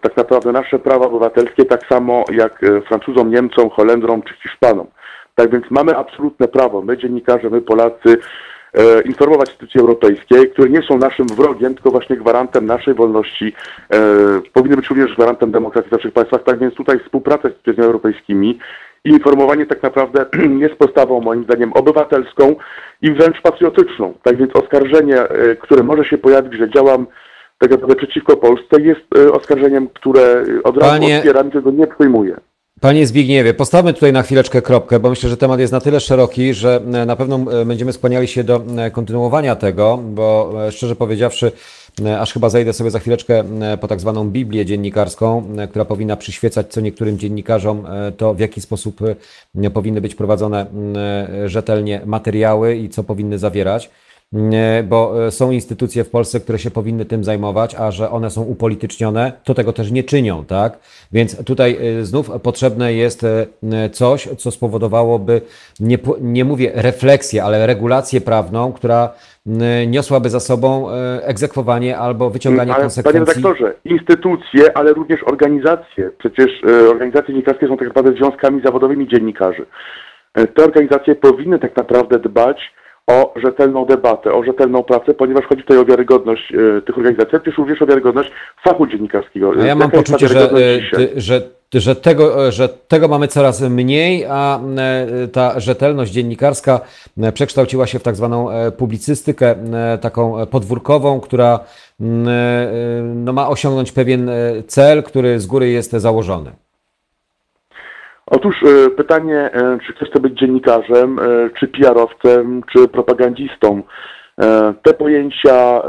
tak 0.00 0.16
naprawdę 0.16 0.52
nasze 0.52 0.78
prawa 0.78 1.06
obywatelskie 1.06 1.64
tak 1.64 1.86
samo 1.86 2.24
jak 2.32 2.64
e, 2.64 2.80
Francuzom, 2.80 3.30
Niemcom, 3.30 3.70
Holendrom 3.70 4.22
czy 4.22 4.34
Hiszpanom. 4.34 4.86
Tak 5.34 5.50
więc 5.50 5.70
mamy 5.70 5.96
absolutne 5.96 6.48
prawo, 6.48 6.82
my 6.82 6.96
dziennikarze, 6.96 7.50
my 7.50 7.62
Polacy, 7.62 8.18
e, 8.74 9.00
informować 9.02 9.48
instytucje 9.48 9.80
europejskie, 9.80 10.46
które 10.46 10.70
nie 10.70 10.82
są 10.82 10.98
naszym 10.98 11.26
wrogiem, 11.26 11.74
tylko 11.74 11.90
właśnie 11.90 12.16
gwarantem 12.16 12.66
naszej 12.66 12.94
wolności, 12.94 13.52
e, 13.90 13.98
powinny 14.52 14.76
być 14.76 14.88
również 14.88 15.16
gwarantem 15.16 15.50
demokracji 15.50 15.88
w 15.88 15.92
naszych 15.92 16.12
państwach. 16.12 16.42
Tak 16.42 16.58
więc 16.58 16.74
tutaj 16.74 16.98
współpraca 16.98 17.48
z 17.48 17.52
instytucjami 17.52 17.86
europejskimi 17.86 18.58
i 19.04 19.10
informowanie 19.10 19.66
tak 19.66 19.82
naprawdę 19.82 20.26
jest 20.64 20.74
postawą 20.74 21.20
moim 21.20 21.44
zdaniem 21.44 21.72
obywatelską 21.72 22.56
i 23.02 23.12
wręcz 23.12 23.40
patriotyczną. 23.40 24.14
Tak 24.22 24.36
więc 24.36 24.56
oskarżenie, 24.56 25.20
e, 25.20 25.56
które 25.56 25.82
może 25.82 26.04
się 26.04 26.18
pojawić, 26.18 26.54
że 26.54 26.70
działam 26.70 27.06
tak 27.58 27.70
naprawdę 27.70 27.96
przeciwko 27.96 28.36
Polsce, 28.36 28.80
jest 28.80 29.00
e, 29.18 29.32
oskarżeniem, 29.32 29.88
które 29.88 30.22
e, 30.22 30.62
od 30.62 30.76
razu 30.76 30.90
Panie- 30.90 31.18
odpieram 31.18 31.50
tego 31.50 31.70
nie 31.70 31.86
przyjmuję. 31.86 32.36
Panie 32.80 33.06
Zbigniewie, 33.06 33.54
postawmy 33.54 33.94
tutaj 33.94 34.12
na 34.12 34.22
chwileczkę 34.22 34.62
kropkę, 34.62 35.00
bo 35.00 35.10
myślę, 35.10 35.30
że 35.30 35.36
temat 35.36 35.60
jest 35.60 35.72
na 35.72 35.80
tyle 35.80 36.00
szeroki, 36.00 36.54
że 36.54 36.80
e, 36.94 37.06
na 37.06 37.16
pewno 37.16 37.38
będziemy 37.66 37.92
skłaniali 37.92 38.28
się 38.28 38.44
do 38.44 38.62
kontynuowania 38.92 39.56
tego, 39.56 39.98
bo 40.04 40.52
szczerze 40.70 40.96
powiedziawszy, 40.96 41.52
aż 42.20 42.32
chyba 42.32 42.48
zejdę 42.48 42.72
sobie 42.72 42.90
za 42.90 42.98
chwileczkę 42.98 43.44
po 43.80 43.88
tak 43.88 44.00
zwaną 44.00 44.30
Biblię 44.30 44.64
dziennikarską, 44.64 45.48
która 45.70 45.84
powinna 45.84 46.16
przyświecać 46.16 46.66
co 46.72 46.80
niektórym 46.80 47.18
dziennikarzom 47.18 47.86
to, 48.16 48.34
w 48.34 48.38
jaki 48.38 48.60
sposób 48.60 49.00
powinny 49.74 50.00
być 50.00 50.14
prowadzone 50.14 50.66
rzetelnie 51.46 52.00
materiały 52.06 52.76
i 52.76 52.88
co 52.88 53.04
powinny 53.04 53.38
zawierać. 53.38 53.90
Bo 54.84 55.26
e, 55.26 55.30
są 55.30 55.50
instytucje 55.50 56.04
w 56.04 56.10
Polsce, 56.10 56.40
które 56.40 56.58
się 56.58 56.70
powinny 56.70 57.04
tym 57.04 57.24
zajmować, 57.24 57.74
a 57.74 57.90
że 57.90 58.10
one 58.10 58.30
są 58.30 58.42
upolitycznione, 58.42 59.32
to 59.44 59.54
tego 59.54 59.72
też 59.72 59.90
nie 59.90 60.04
czynią, 60.04 60.44
tak? 60.44 60.78
Więc 61.12 61.44
tutaj 61.44 61.78
e, 62.00 62.04
znów 62.04 62.30
potrzebne 62.42 62.94
jest 62.94 63.24
e, 63.24 63.90
coś, 63.90 64.28
co 64.38 64.50
spowodowałoby, 64.50 65.40
nie, 65.80 65.98
nie 66.20 66.44
mówię 66.44 66.72
refleksję, 66.74 67.44
ale 67.44 67.66
regulację 67.66 68.20
prawną, 68.20 68.72
która 68.72 69.14
niosłaby 69.86 70.30
za 70.30 70.40
sobą 70.40 70.90
egzekwowanie 71.22 71.98
albo 71.98 72.30
wyciąganie 72.30 72.72
Ale, 72.72 72.74
panie 72.74 72.82
konsekwencji. 72.82 73.20
redaktorze, 73.20 73.74
instytucje, 73.84 74.76
ale 74.76 74.92
również 74.92 75.22
organizacje. 75.22 76.10
Przecież 76.18 76.50
organizacje 76.90 77.26
dziennikarskie 77.26 77.68
są 77.68 77.76
tak 77.76 77.88
naprawdę 77.88 78.12
związkami 78.12 78.62
zawodowymi 78.64 79.08
dziennikarzy. 79.08 79.66
Te 80.32 80.64
organizacje 80.64 81.14
powinny 81.14 81.58
tak 81.58 81.76
naprawdę 81.76 82.18
dbać 82.18 82.58
o 83.06 83.34
rzetelną 83.36 83.84
debatę, 83.84 84.32
o 84.32 84.44
rzetelną 84.44 84.82
pracę, 84.82 85.14
ponieważ 85.14 85.44
chodzi 85.44 85.62
tutaj 85.62 85.78
o 85.78 85.84
wiarygodność 85.84 86.52
e, 86.52 86.82
tych 86.82 86.98
organizacji, 86.98 87.30
ale 87.32 87.40
też 87.40 87.58
również 87.58 87.82
o 87.82 87.86
wiarygodność 87.86 88.30
fachu 88.64 88.86
dziennikarskiego. 88.86 89.52
A 89.60 89.66
ja 89.66 89.74
mam 89.74 89.90
Jaka 89.92 89.96
poczucie, 89.96 90.28
że, 90.28 90.40
e, 90.50 90.50
ty- 90.96 91.12
że, 91.16 91.42
że, 91.74 91.96
tego, 91.96 92.46
e, 92.46 92.52
że 92.52 92.68
tego 92.68 93.08
mamy 93.08 93.28
coraz 93.28 93.60
mniej, 93.60 94.24
a 94.28 94.60
ta 95.32 95.60
rzetelność 95.60 96.12
dziennikarska 96.12 96.80
przekształciła 97.34 97.86
się 97.86 97.98
w 97.98 98.02
tak 98.02 98.16
zwaną 98.16 98.48
publicystykę, 98.76 99.54
taką 100.00 100.46
podwórkową, 100.46 101.20
która 101.20 101.60
m, 102.00 102.28
e, 102.28 102.32
no, 103.14 103.32
ma 103.32 103.48
osiągnąć 103.48 103.92
pewien 103.92 104.30
cel, 104.66 105.02
który 105.02 105.40
z 105.40 105.46
góry 105.46 105.68
jest 105.68 105.92
założony. 105.92 106.63
Otóż 108.26 108.56
e, 108.62 108.90
pytanie, 108.90 109.50
e, 109.52 109.78
czy 109.86 109.94
ktoś 109.94 110.08
chce 110.10 110.20
być 110.20 110.38
dziennikarzem, 110.38 111.18
e, 111.18 111.50
czy 111.58 111.68
PR-owcem, 111.68 112.62
czy 112.72 112.88
propagandistą. 112.88 113.82
E, 114.40 114.74
Te 114.82 114.94
pojęcia 114.94 115.82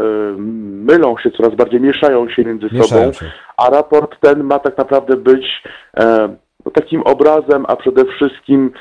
mylą 0.88 1.18
się 1.18 1.32
coraz 1.32 1.56
bardziej, 1.56 1.82
mieszają 1.82 2.30
się 2.30 2.44
między 2.44 2.68
Mieszają 2.72 3.02
sobą, 3.02 3.14
się. 3.14 3.26
a 3.58 3.70
raport 3.70 4.20
ten 4.20 4.44
ma 4.44 4.60
tak 4.60 4.78
naprawdę 4.78 5.18
być 5.18 5.64
no, 6.66 6.72
takim 6.72 7.02
obrazem, 7.02 7.66
a 7.68 7.76
przede 7.76 8.06
wszystkim 8.06 8.72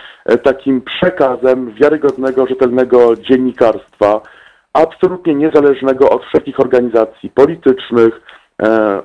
takim 0.43 0.83
przekazem 0.83 1.75
wiarygodnego, 1.75 2.47
rzetelnego 2.47 3.17
dziennikarstwa, 3.17 4.21
absolutnie 4.73 5.35
niezależnego 5.35 6.11
od 6.11 6.25
wszelkich 6.25 6.61
organizacji 6.61 7.31
politycznych, 7.31 8.21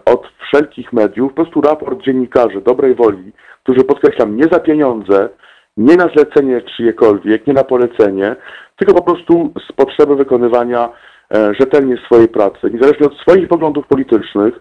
od 0.05 0.27
wszelkich 0.47 0.93
mediów, 0.93 1.31
po 1.31 1.35
prostu 1.35 1.61
raport 1.61 2.01
dziennikarzy 2.01 2.61
dobrej 2.61 2.95
woli, 2.95 3.31
którzy 3.64 3.84
podkreślam, 3.84 4.38
nie 4.38 4.44
za 4.52 4.60
pieniądze, 4.60 5.30
nie 5.77 5.95
na 5.95 6.07
zlecenie 6.07 6.61
czyjekolwiek, 6.61 7.48
nie 7.48 7.53
na 7.53 7.64
polecenie, 7.64 8.36
tylko 8.76 8.94
po 8.94 9.02
prostu 9.02 9.53
z 9.69 9.72
potrzeby 9.72 10.15
wykonywania 10.15 10.90
e, 11.36 11.53
rzetelnie 11.60 11.98
swojej 12.06 12.27
pracy, 12.27 12.69
niezależnie 12.73 13.07
od 13.07 13.18
swoich 13.18 13.48
poglądów 13.48 13.88
politycznych, 13.88 14.53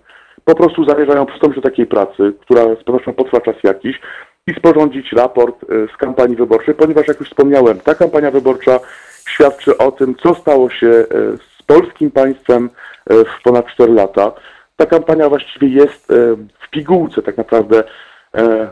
po 0.44 0.54
prostu 0.54 0.84
zamierzają 0.84 1.26
przystąpić 1.26 1.62
do 1.62 1.70
takiej 1.70 1.86
pracy, 1.86 2.32
która 2.40 2.62
z 2.62 2.84
pewnością 2.84 3.12
potrwa 3.12 3.40
czas 3.40 3.54
jakiś 3.62 4.00
i 4.46 4.54
sporządzić 4.54 5.12
raport 5.12 5.64
e, 5.64 5.66
z 5.94 5.96
kampanii 5.96 6.36
wyborczej, 6.36 6.74
ponieważ 6.74 7.08
jak 7.08 7.20
już 7.20 7.28
wspomniałem, 7.28 7.80
ta 7.80 7.94
kampania 7.94 8.30
wyborcza 8.30 8.80
świadczy 9.28 9.78
o 9.78 9.92
tym, 9.92 10.14
co 10.14 10.34
stało 10.34 10.70
się 10.70 10.88
e, 10.88 11.04
z 11.36 11.62
polskim 11.66 12.10
państwem 12.10 12.70
w 13.10 13.42
ponad 13.42 13.66
4 13.66 13.92
lata. 13.92 14.32
Ta 14.76 14.86
kampania 14.86 15.28
właściwie 15.28 15.68
jest 15.68 16.12
w 16.60 16.70
pigułce 16.70 17.22
tak 17.22 17.36
naprawdę 17.36 17.84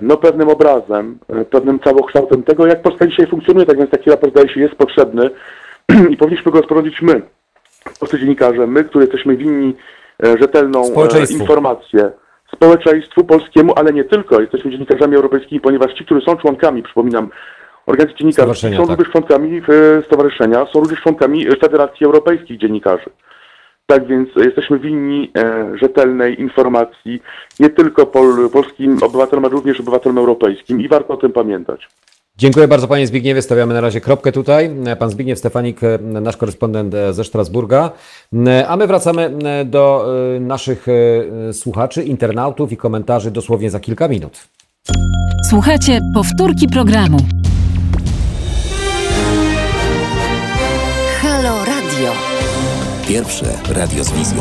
no, 0.01 0.17
pewnym 0.17 0.49
obrazem, 0.49 1.19
pewnym 1.51 1.81
całokształtem 1.81 2.43
tego, 2.43 2.67
jak 2.67 2.83
Polska 2.83 3.07
dzisiaj 3.07 3.27
funkcjonuje. 3.27 3.67
Tak 3.67 3.79
więc 3.79 3.91
taki 3.91 4.11
raport 4.11 4.33
zdaje 4.33 4.49
się 4.49 4.61
jest 4.61 4.75
potrzebny 4.75 5.31
i 6.11 6.17
powinniśmy 6.17 6.53
go 6.53 6.63
sporządzić 6.63 7.03
my, 7.03 7.23
polscy 8.01 8.19
dziennikarze, 8.19 8.67
my, 8.67 8.85
którzy 8.85 9.05
jesteśmy 9.05 9.37
winni 9.37 9.77
e, 10.25 10.39
rzetelną 10.39 10.83
e, 10.85 11.33
informację 11.33 12.11
społeczeństwu 12.55 13.25
polskiemu, 13.25 13.73
ale 13.77 13.93
nie 13.93 14.05
tylko. 14.05 14.41
Jesteśmy 14.41 14.71
dziennikarzami 14.71 15.17
europejskimi, 15.17 15.61
ponieważ 15.61 15.95
ci, 15.95 16.05
którzy 16.05 16.21
są 16.21 16.37
członkami, 16.37 16.83
przypominam, 16.83 17.31
organizacji 17.87 18.19
dziennikarzy, 18.19 18.77
są 18.77 18.87
tak. 18.87 18.89
również 18.89 19.13
członkami 19.13 19.63
e, 19.99 20.03
stowarzyszenia, 20.03 20.67
są 20.67 20.81
również 20.81 21.01
członkami 21.01 21.47
Federacji 21.61 22.07
Europejskich 22.07 22.59
Dziennikarzy. 22.59 23.11
Tak 23.87 24.07
więc 24.07 24.29
jesteśmy 24.37 24.79
winni 24.79 25.33
rzetelnej 25.81 26.41
informacji 26.41 27.23
nie 27.61 27.71
tylko 27.71 28.07
pol, 28.07 28.51
polskim 28.51 28.99
obywatelom, 29.03 29.45
ale 29.45 29.55
również 29.55 29.81
obywatelom 29.81 30.19
europejskim 30.19 30.81
i 30.81 30.89
warto 30.89 31.15
o 31.15 31.17
tym 31.17 31.33
pamiętać. 31.33 31.89
Dziękuję 32.39 32.69
bardzo 32.69 32.89
Panie 32.89 33.07
Zbigniewie. 33.07 33.43
Stawiamy 33.43 33.75
na 33.75 33.81
razie 33.81 34.01
kropkę 34.01 34.33
tutaj. 34.33 34.71
Pan 34.99 35.11
Zbigniew 35.11 35.39
Stefanik, 35.39 35.81
nasz 36.01 36.37
korespondent 36.37 36.95
ze 37.11 37.25
Strasburga. 37.25 37.91
A 38.69 38.77
my 38.77 38.87
wracamy 38.87 39.31
do 39.65 40.07
naszych 40.41 40.87
słuchaczy, 41.53 42.03
internautów 42.03 42.73
i 42.73 42.77
komentarzy 42.77 43.31
dosłownie 43.31 43.71
za 43.71 43.81
kilka 43.81 44.09
minut. 44.09 44.49
Słuchajcie 45.51 46.01
powtórki 46.15 46.69
programu. 46.69 47.19
Pierwsze 53.09 53.59
radio 53.69 54.05
z 54.05 54.13
wizją. 54.13 54.39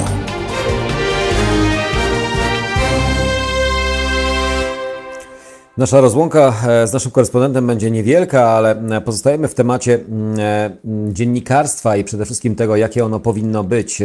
Nasza 5.78 6.02
rozłąka 6.02 6.54
e, 6.68 6.88
z 6.88 6.94
naszym 6.94 7.12
korespondentem 7.12 7.68
będzie 7.68 7.92
niewielka, 7.92 8.50
ale 8.50 8.72
e, 8.98 9.02
pozostajemy 9.02 9.48
w 9.48 9.56
temacie 9.56 10.00
e, 10.38 10.78
dziennikarstwa 11.10 11.98
i 11.98 12.04
przede 12.04 12.26
wszystkim 12.26 12.56
tego, 12.56 12.76
jakie 12.76 13.06
ono 13.06 13.20
powinno 13.20 13.64
być. 13.64 14.02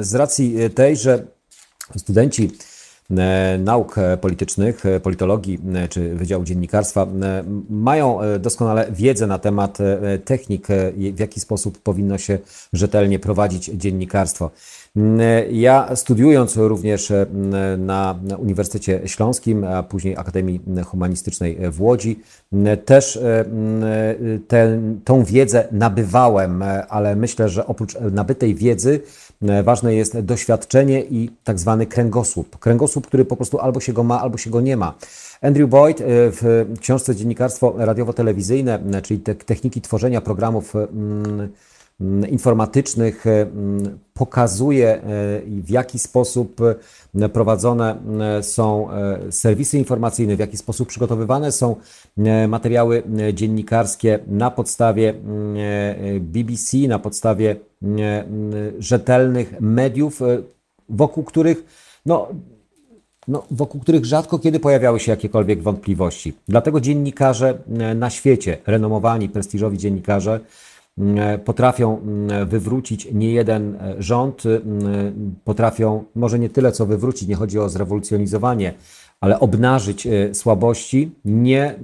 Z 0.00 0.14
racji 0.14 0.56
tej, 0.74 0.96
że 0.96 1.26
studenci 1.96 2.50
nauk 3.58 3.96
politycznych, 4.20 4.82
politologii 5.02 5.58
czy 5.90 6.14
Wydziału 6.14 6.44
Dziennikarstwa 6.44 7.06
mają 7.70 8.18
doskonale 8.40 8.86
wiedzę 8.90 9.26
na 9.26 9.38
temat 9.38 9.78
technik, 10.24 10.66
w 11.14 11.20
jaki 11.20 11.40
sposób 11.40 11.78
powinno 11.78 12.18
się 12.18 12.38
rzetelnie 12.72 13.18
prowadzić 13.18 13.64
dziennikarstwo. 13.64 14.50
Ja 15.50 15.96
studiując 15.96 16.56
również 16.56 17.10
e, 17.10 17.26
na 17.78 18.18
Uniwersytecie 18.38 19.00
Śląskim, 19.06 19.64
a 19.64 19.82
później 19.82 20.16
Akademii 20.16 20.60
Humanistycznej 20.86 21.58
w 21.70 21.82
Łodzi, 21.82 22.20
też 22.84 23.16
e, 23.16 23.44
tę, 25.04 25.24
wiedzę 25.26 25.68
nabywałem, 25.72 26.64
ale 26.88 27.16
myślę, 27.16 27.48
że 27.48 27.66
oprócz 27.66 27.96
nabytej 28.10 28.54
wiedzy 28.54 29.00
ważne 29.62 29.94
jest 29.94 30.20
doświadczenie 30.20 31.02
i 31.02 31.30
tak 31.44 31.58
zwany 31.58 31.86
kręgosłup. 31.86 32.58
Kręgosłup, 32.58 33.06
który 33.06 33.24
po 33.24 33.36
prostu 33.36 33.58
albo 33.58 33.80
się 33.80 33.92
go 33.92 34.02
ma, 34.02 34.20
albo 34.20 34.38
się 34.38 34.50
go 34.50 34.60
nie 34.60 34.76
ma. 34.76 34.94
Andrew 35.42 35.70
Boyd 35.70 36.00
e, 36.00 36.04
w 36.06 36.66
książce 36.80 37.16
Dziennikarstwo 37.16 37.74
radiowo-telewizyjne, 37.76 39.02
czyli 39.02 39.20
te 39.20 39.34
techniki 39.34 39.80
tworzenia 39.80 40.20
programów 40.20 40.74
Mm, 40.76 41.48
informatycznych 42.30 43.26
mm, 43.26 43.98
pokazuje, 44.14 44.88
e, 44.88 45.02
w 45.46 45.70
jaki 45.70 45.98
sposób 45.98 46.60
e, 47.20 47.28
prowadzone 47.28 47.96
e, 48.20 48.42
są 48.42 48.88
serwisy 49.30 49.78
informacyjne, 49.78 50.36
w 50.36 50.38
jaki 50.38 50.56
sposób 50.56 50.88
przygotowywane 50.88 51.52
są 51.52 51.76
materiały 52.48 53.02
dziennikarskie 53.32 54.18
na 54.26 54.50
podstawie 54.50 55.14
BBC, 56.20 56.76
na 56.76 56.98
podstawie 56.98 57.56
rzetelnych 58.78 59.60
mediów, 59.60 60.20
wokół 60.88 61.24
których 61.24 61.64
no, 62.06 62.28
no, 63.28 63.46
wokół 63.50 63.80
których 63.80 64.04
rzadko 64.04 64.38
kiedy 64.38 64.60
pojawiały 64.60 65.00
się 65.00 65.10
jakiekolwiek 65.10 65.62
wątpliwości. 65.62 66.32
Dlatego 66.48 66.80
dziennikarze 66.80 67.58
na 67.94 68.10
świecie, 68.10 68.58
renomowani, 68.66 69.28
prestiżowi 69.28 69.78
dziennikarze, 69.78 70.40
E, 70.40 70.71
potrafią 71.44 71.98
mm, 71.98 72.48
wywrócić 72.48 73.08
nie 73.12 73.32
jeden 73.32 73.74
e, 73.74 73.94
rząd, 73.98 74.42
mm, 74.46 75.34
potrafią 75.44 76.04
może 76.14 76.38
nie 76.38 76.48
tyle 76.48 76.72
co 76.72 76.86
wywrócić, 76.86 77.28
nie 77.28 77.34
chodzi 77.34 77.58
o 77.58 77.68
zrewolucjonizowanie, 77.68 78.74
ale 79.20 79.40
obnażyć 79.40 80.06
e, 80.06 80.34
słabości, 80.34 81.10
nie, 81.24 81.74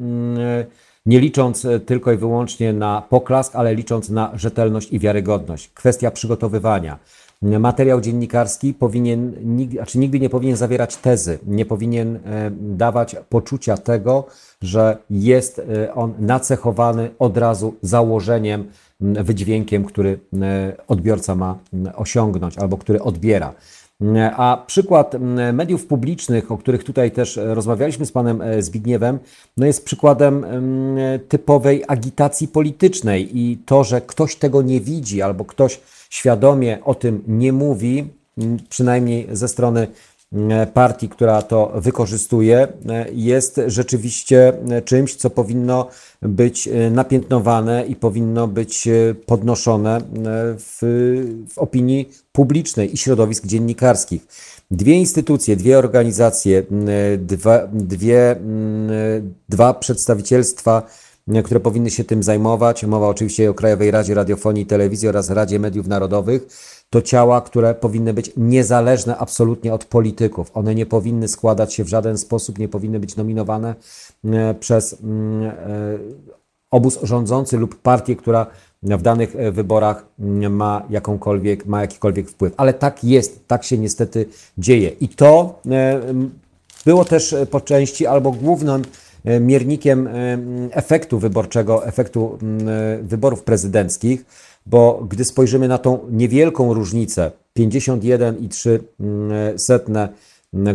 nie 1.07 1.21
licząc 1.21 1.67
tylko 1.87 2.13
i 2.13 2.17
wyłącznie 2.17 2.73
na 2.73 3.03
poklask, 3.11 3.57
ale 3.57 3.75
licząc 3.75 4.11
na 4.11 4.31
rzetelność 4.35 4.93
i 4.93 4.99
wiarygodność. 4.99 5.69
Kwestia 5.69 6.11
przygotowywania. 6.11 6.99
Materiał 7.43 8.01
dziennikarski 8.01 8.75
powinien, 8.75 9.35
znaczy 9.71 9.99
nigdy 9.99 10.21
nie 10.21 10.31
powinien 10.31 10.57
zawierać 10.57 10.97
tezy, 10.97 11.39
nie 11.47 11.65
powinien 11.65 12.19
dawać 12.61 13.17
poczucia 13.29 13.77
tego, 13.77 14.27
że 14.63 14.99
jest 15.11 15.63
on 15.95 16.15
nacechowany 16.19 17.11
od 17.19 17.37
razu 17.37 17.75
założeniem, 17.83 18.69
wydźwiękiem, 19.01 19.85
który 19.85 20.19
e, 20.43 20.77
odbiorca 20.89 21.35
ma 21.35 21.59
osiągnąć 21.95 22.59
albo 22.59 22.77
który 22.77 23.03
odbiera. 23.03 23.55
A 24.37 24.65
przykład 24.67 25.15
mediów 25.53 25.87
publicznych, 25.87 26.53
o 26.53 26.59
których 26.59 26.85
tutaj 26.85 27.11
też 27.11 27.41
rozmawialiśmy 27.43 28.07
z 28.07 28.13
panem 28.13 28.43
e, 28.43 28.63
Zbigniewem, 28.63 29.19
no 29.57 29.67
jest 29.67 29.85
przykładem 29.85 30.47
typowej 31.29 31.85
agitacji 31.89 32.49
politycznej 32.49 33.39
i 33.39 33.59
to, 33.67 33.85
że 33.85 34.01
ktoś 34.01 34.37
tego 34.37 34.63
nie 34.63 34.81
widzi 34.81 35.23
albo 35.23 35.45
ktoś 35.45 35.81
świadomie 36.11 36.79
o 36.85 36.95
tym 36.95 37.23
nie 37.27 37.53
mówi, 37.53 38.09
przynajmniej 38.69 39.29
ze 39.33 39.49
strony 39.49 39.87
E, 39.87 40.18
partii, 40.75 41.09
która 41.09 41.43
to 41.43 41.73
wykorzystuje, 41.75 42.69
e, 42.89 43.07
jest 43.13 43.61
rzeczywiście 43.67 44.53
e, 44.71 44.83
czymś, 44.83 45.15
co 45.15 45.31
powinno 45.31 45.89
być 46.23 46.69
napiętnowane 46.91 47.87
i 47.87 47.97
powinno 47.97 48.49
być 48.49 48.89
podnoszone 49.27 50.01
w, 50.59 50.79
w 51.51 51.59
opinii 51.59 52.09
publicznej 52.33 52.95
i 52.95 52.97
środowisk 52.97 53.47
dziennikarskich. 53.47 54.27
Dwie 54.71 54.95
instytucje, 54.95 55.57
dwie 55.57 55.79
organizacje, 55.79 56.63
dwa, 57.19 57.69
dwie, 57.73 58.37
dwa 59.49 59.75
przedstawicielstwa, 59.75 60.83
które 61.45 61.61
powinny 61.61 61.91
się 61.91 62.05
tym 62.05 62.23
zajmować. 62.23 62.85
Mowa 62.85 63.09
oczywiście 63.09 63.51
o 63.51 63.55
Krajowej 63.55 63.91
Radzie 63.91 64.15
Radiofonii 64.15 64.63
i 64.63 64.67
Telewizji 64.67 65.09
oraz 65.09 65.31
Radzie 65.31 65.59
Mediów 65.59 65.87
Narodowych 65.87 66.47
to 66.91 67.03
ciała, 67.03 67.41
które 67.41 67.75
powinny 67.75 68.15
być 68.15 68.33
niezależne 68.37 69.17
absolutnie 69.17 69.75
od 69.75 69.85
polityków. 69.85 70.51
One 70.55 70.75
nie 70.75 70.87
powinny 70.87 71.29
składać 71.29 71.75
się 71.75 71.85
w 71.85 71.89
żaden 71.89 72.19
sposób, 72.19 72.59
nie 72.59 72.69
powinny 72.69 73.01
być 73.01 73.17
nominowane 73.17 73.75
e, 74.25 74.55
przez 74.55 74.97
mm, 75.03 75.43
e, 75.47 75.55
obóz 76.71 76.99
rządzący 77.03 77.57
lub 77.57 77.83
partię, 77.83 78.17
która 78.17 78.47
w 78.83 79.03
danych 79.03 79.37
e, 79.37 79.53
wyborach 79.53 80.07
mm, 80.19 80.57
ma 80.57 80.83
jakąkolwiek, 80.91 81.67
ma 81.67 81.81
jakikolwiek 81.81 82.29
wpływ. 82.29 82.55
Ale 82.57 82.75
tak 82.75 83.05
jest, 83.05 83.47
tak 83.47 83.65
się 83.65 83.79
niestety 83.79 84.27
dzieje. 84.59 84.89
I 84.89 85.09
to 85.09 85.61
było 86.85 87.05
też 87.05 87.35
po 87.51 87.61
części 87.61 88.07
albo 88.07 88.33
głównym 88.33 88.83
miernikiem 89.41 90.09
efektu 90.71 91.19
wyborczego, 91.19 91.87
efektu 91.87 92.39
wyborów 93.03 93.43
prezydenckich 93.43 94.25
bo 94.71 95.07
gdy 95.09 95.25
spojrzymy 95.25 95.69
na 95.69 95.79
tą 95.79 95.99
niewielką 96.11 96.75
różnicę 96.75 97.31
51,3 97.59 100.09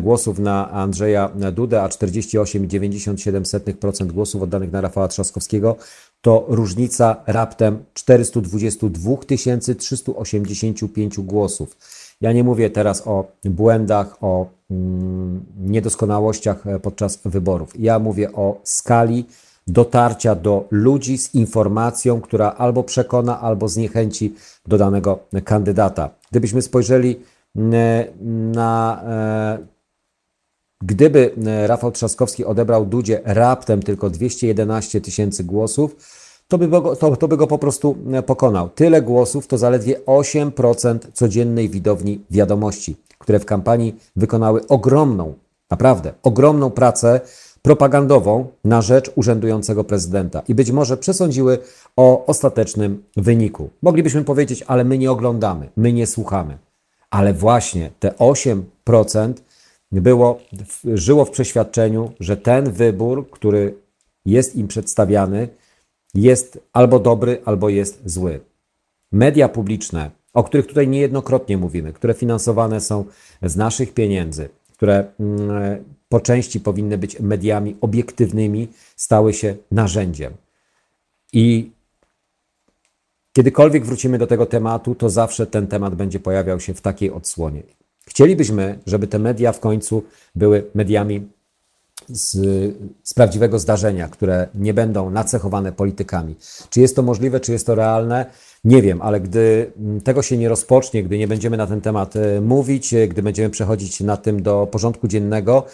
głosów 0.02 0.40
na 0.40 0.72
Andrzeja 0.72 1.32
Dudę, 1.54 1.82
a 1.82 1.88
48,97% 1.88 4.06
głosów 4.06 4.42
oddanych 4.42 4.72
na 4.72 4.82
Rafała 4.82 5.08
Trzaskowskiego, 5.08 5.76
to 6.22 6.46
różnica 6.48 7.24
raptem 7.28 7.84
422 7.94 9.18
385 9.78 11.20
głosów. 11.20 11.78
Ja 12.22 12.34
nie 12.34 12.44
mówię 12.44 12.70
teraz 12.70 13.08
o 13.08 13.32
błędach, 13.46 14.18
o 14.22 14.48
mm, 14.72 15.46
niedoskonałościach 15.58 16.64
podczas 16.82 17.20
wyborów. 17.26 17.80
Ja 17.80 18.00
mówię 18.00 18.34
o 18.34 18.62
skali 18.64 19.26
dotarcia 19.68 20.36
do 20.36 20.68
ludzi 20.72 21.18
z 21.18 21.36
informacją, 21.36 22.22
która 22.22 22.50
albo 22.52 22.84
przekona, 22.84 23.42
albo 23.42 23.68
zniechęci 23.68 24.36
do 24.68 24.78
danego 24.78 25.20
kandydata. 25.46 26.10
Gdybyśmy 26.32 26.62
spojrzeli 26.62 27.20
na 28.54 29.04
Gdyby 30.86 31.36
Rafał 31.66 31.92
Trzaskowski 31.92 32.46
odebrał 32.46 32.86
Dudzie 32.86 33.22
raptem 33.26 33.84
tylko 33.84 34.10
211 34.10 35.02
tysięcy 35.02 35.44
głosów, 35.44 35.96
to 36.48 36.58
by, 36.58 36.68
go, 36.68 36.96
to, 36.96 37.16
to 37.16 37.28
by 37.28 37.38
go 37.38 37.48
po 37.48 37.58
prostu 37.58 37.98
pokonał. 38.26 38.70
Tyle 38.70 39.02
głosów 39.02 39.48
to 39.48 39.58
zaledwie 39.58 40.00
8% 40.00 41.00
codziennej 41.14 41.70
widowni 41.70 42.22
wiadomości, 42.32 42.96
które 43.20 43.40
w 43.40 43.46
kampanii 43.46 43.96
wykonały 44.16 44.68
ogromną, 44.68 45.34
naprawdę 45.70 46.14
ogromną 46.24 46.70
pracę 46.70 47.22
propagandową 47.64 48.48
na 48.64 48.82
rzecz 48.82 49.12
urzędującego 49.16 49.84
prezydenta 49.84 50.42
i 50.48 50.56
być 50.56 50.72
może 50.72 50.98
przesądziły 50.98 51.58
o 51.98 52.26
ostatecznym 52.26 53.04
wyniku. 53.18 53.70
Moglibyśmy 53.82 54.24
powiedzieć, 54.24 54.64
ale 54.68 54.84
my 54.84 54.98
nie 54.98 55.12
oglądamy, 55.12 55.70
my 55.78 55.94
nie 55.94 56.08
słuchamy. 56.08 56.58
Ale 57.10 57.34
właśnie 57.34 57.92
te 58.00 58.10
8% 58.10 59.34
było, 59.92 60.40
żyło 60.94 61.26
w 61.26 61.32
przeświadczeniu, 61.32 62.12
że 62.20 62.38
ten 62.38 62.72
wybór, 62.72 63.30
który 63.30 63.76
jest 64.26 64.56
im 64.56 64.68
przedstawiany, 64.68 65.48
jest 66.14 66.60
albo 66.74 67.00
dobry, 67.00 67.42
albo 67.46 67.70
jest 67.70 68.02
zły. 68.06 68.40
Media 69.12 69.50
publiczne, 69.50 70.12
o 70.34 70.44
których 70.44 70.68
tutaj 70.68 70.88
niejednokrotnie 70.88 71.58
mówimy, 71.58 71.94
które 71.94 72.14
finansowane 72.14 72.82
są 72.82 73.06
z 73.42 73.56
naszych 73.56 73.94
pieniędzy, 73.94 74.50
które 74.74 75.06
mm, 75.20 75.84
po 76.14 76.20
części 76.20 76.60
powinny 76.60 76.98
być 76.98 77.20
mediami 77.20 77.78
obiektywnymi, 77.82 78.68
stały 78.96 79.34
się 79.34 79.56
narzędziem. 79.72 80.34
I 81.34 81.72
kiedykolwiek 83.34 83.86
wrócimy 83.86 84.18
do 84.18 84.28
tego 84.28 84.46
tematu, 84.46 84.96
to 84.96 85.10
zawsze 85.10 85.48
ten 85.48 85.68
temat 85.68 85.96
będzie 85.96 86.20
pojawiał 86.20 86.60
się 86.60 86.74
w 86.74 86.82
takiej 86.82 87.12
odsłonie. 87.12 87.64
Chcielibyśmy, 88.08 88.80
żeby 88.86 89.08
te 89.08 89.20
media 89.20 89.52
w 89.52 89.60
końcu 89.60 90.04
były 90.36 90.64
mediami 90.76 91.28
z, 92.10 92.32
z, 93.04 93.14
prawdziwego 93.14 93.60
zdarzenia, 93.60 94.08
które 94.08 94.48
nie 94.56 94.74
będą 94.74 95.10
nacechowane 95.10 95.72
politykami. 95.72 96.36
Czy 96.70 96.82
jest 96.82 96.96
to 96.96 97.02
możliwe, 97.02 97.40
czy 97.40 97.52
jest 97.52 97.66
to 97.66 97.76
realne? 97.76 98.26
Nie 98.64 98.82
wiem, 98.82 99.02
ale 99.02 99.20
gdy 99.20 99.72
tego 100.04 100.22
się 100.22 100.38
nie 100.38 100.50
rozpocznie, 100.50 101.04
gdy 101.04 101.18
nie 101.18 101.28
będziemy 101.28 101.58
na 101.58 101.68
ten 101.68 101.82
temat 101.82 102.16
e, 102.16 102.42
mówić, 102.42 102.94
e, 102.94 103.08
gdy 103.08 103.24
będziemy 103.24 103.50
przechodzić 103.50 104.00
na 104.00 104.18
tym 104.18 104.44
do 104.44 104.68
porządku 104.72 105.08
dziennego, 105.08 105.66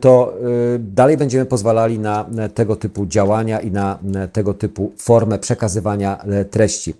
to 0.00 0.34
e, 0.34 0.78
dalej 0.78 1.16
będziemy 1.16 1.46
pozwalali 1.46 1.98
na 1.98 2.26
tego 2.54 2.76
typu 2.76 3.06
działania 3.06 3.60
i 3.60 3.70
na 3.70 3.98
tego 4.32 4.54
typu 4.54 4.92
formę 4.96 5.38
przekazywania 5.38 6.24
treści. 6.50 6.94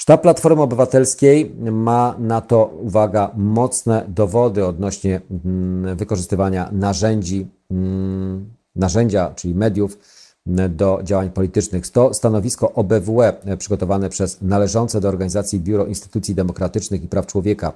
Sztab 0.00 0.22
Platformy 0.22 0.62
Obywatelskiej 0.62 1.54
ma 1.72 2.14
na 2.18 2.40
to, 2.40 2.66
uwaga, 2.66 3.30
mocne 3.36 4.04
dowody 4.08 4.66
odnośnie 4.66 5.20
mm, 5.44 5.96
wykorzystywania 5.96 6.68
narzędzi, 6.72 7.48
mm, 7.70 8.50
narzędzia, 8.76 9.32
czyli 9.36 9.54
mediów 9.54 9.98
mm, 10.46 10.76
do 10.76 11.00
działań 11.02 11.30
politycznych. 11.30 11.88
To 11.88 12.14
stanowisko 12.14 12.72
OBWE 12.72 13.32
przygotowane 13.58 14.08
przez 14.08 14.42
należące 14.42 15.00
do 15.00 15.08
organizacji 15.08 15.60
Biuro 15.60 15.86
Instytucji 15.86 16.34
Demokratycznych 16.34 17.04
i 17.04 17.08
Praw 17.08 17.26
Człowieka. 17.26 17.72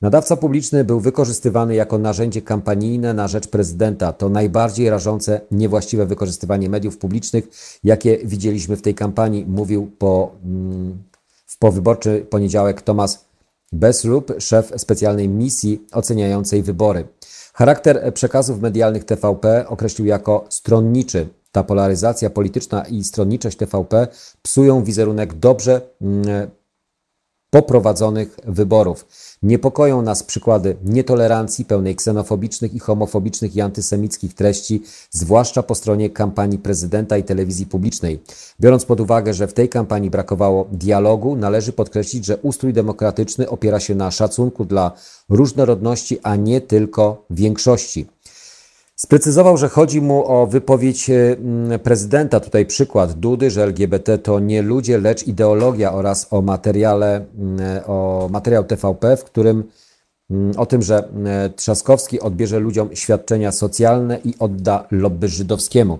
Nadawca 0.00 0.36
publiczny 0.36 0.84
był 0.84 1.00
wykorzystywany 1.00 1.74
jako 1.74 1.98
narzędzie 1.98 2.42
kampanijne 2.42 3.14
na 3.14 3.28
rzecz 3.28 3.48
prezydenta. 3.48 4.12
To 4.12 4.28
najbardziej 4.28 4.90
rażące, 4.90 5.40
niewłaściwe 5.50 6.06
wykorzystywanie 6.06 6.68
mediów 6.68 6.98
publicznych, 6.98 7.48
jakie 7.84 8.18
widzieliśmy 8.24 8.76
w 8.76 8.82
tej 8.82 8.94
kampanii, 8.94 9.46
mówił 9.48 9.90
po 9.98 10.32
w 11.46 11.58
powyborczy 11.58 12.26
poniedziałek 12.30 12.82
Tomasz 12.82 13.10
Besrup, 13.72 14.32
szef 14.38 14.72
specjalnej 14.76 15.28
misji 15.28 15.86
oceniającej 15.92 16.62
wybory. 16.62 17.08
Charakter 17.54 18.14
przekazów 18.14 18.60
medialnych 18.60 19.04
TVP 19.04 19.68
określił 19.68 20.06
jako 20.06 20.44
stronniczy. 20.48 21.28
Ta 21.52 21.64
polaryzacja 21.64 22.30
polityczna 22.30 22.82
i 22.82 23.04
stronniczość 23.04 23.56
TVP 23.56 24.08
psują 24.42 24.84
wizerunek 24.84 25.34
dobrze 25.34 25.80
mm, 26.00 26.50
poprowadzonych 27.50 28.36
wyborów. 28.46 29.06
Niepokoją 29.42 30.02
nas 30.02 30.22
przykłady 30.22 30.76
nietolerancji 30.84 31.64
pełnej 31.64 31.96
ksenofobicznych 31.96 32.74
i 32.74 32.78
homofobicznych 32.78 33.56
i 33.56 33.60
antysemickich 33.60 34.34
treści, 34.34 34.82
zwłaszcza 35.10 35.62
po 35.62 35.74
stronie 35.74 36.10
kampanii 36.10 36.58
prezydenta 36.58 37.18
i 37.18 37.24
telewizji 37.24 37.66
publicznej. 37.66 38.22
Biorąc 38.60 38.84
pod 38.84 39.00
uwagę, 39.00 39.34
że 39.34 39.46
w 39.46 39.52
tej 39.52 39.68
kampanii 39.68 40.10
brakowało 40.10 40.68
dialogu, 40.72 41.36
należy 41.36 41.72
podkreślić, 41.72 42.24
że 42.24 42.36
ustrój 42.36 42.72
demokratyczny 42.72 43.48
opiera 43.48 43.80
się 43.80 43.94
na 43.94 44.10
szacunku 44.10 44.64
dla 44.64 44.92
różnorodności, 45.28 46.18
a 46.22 46.36
nie 46.36 46.60
tylko 46.60 47.24
większości. 47.30 48.06
Sprecyzował, 49.04 49.56
że 49.56 49.68
chodzi 49.68 50.00
mu 50.00 50.26
o 50.26 50.46
wypowiedź 50.46 51.10
e, 51.10 51.36
prezydenta, 51.78 52.40
tutaj 52.40 52.66
przykład 52.66 53.12
Dudy, 53.12 53.50
że 53.50 53.62
LGBT 53.62 54.18
to 54.18 54.40
nie 54.40 54.62
ludzie, 54.62 54.98
lecz 54.98 55.26
ideologia 55.26 55.92
oraz 55.92 56.26
o 56.30 56.42
materiale, 56.42 57.24
o 57.86 58.28
materiał 58.32 58.64
TVP, 58.64 59.16
w 59.16 59.24
którym 59.24 59.64
o 60.56 60.66
tym, 60.66 60.82
że 60.82 61.08
Trzaskowski 61.56 62.20
odbierze 62.20 62.58
ludziom 62.58 62.96
świadczenia 62.96 63.52
socjalne 63.52 64.18
i 64.24 64.34
odda 64.38 64.86
lobby 64.90 65.28
żydowskiemu. 65.28 65.98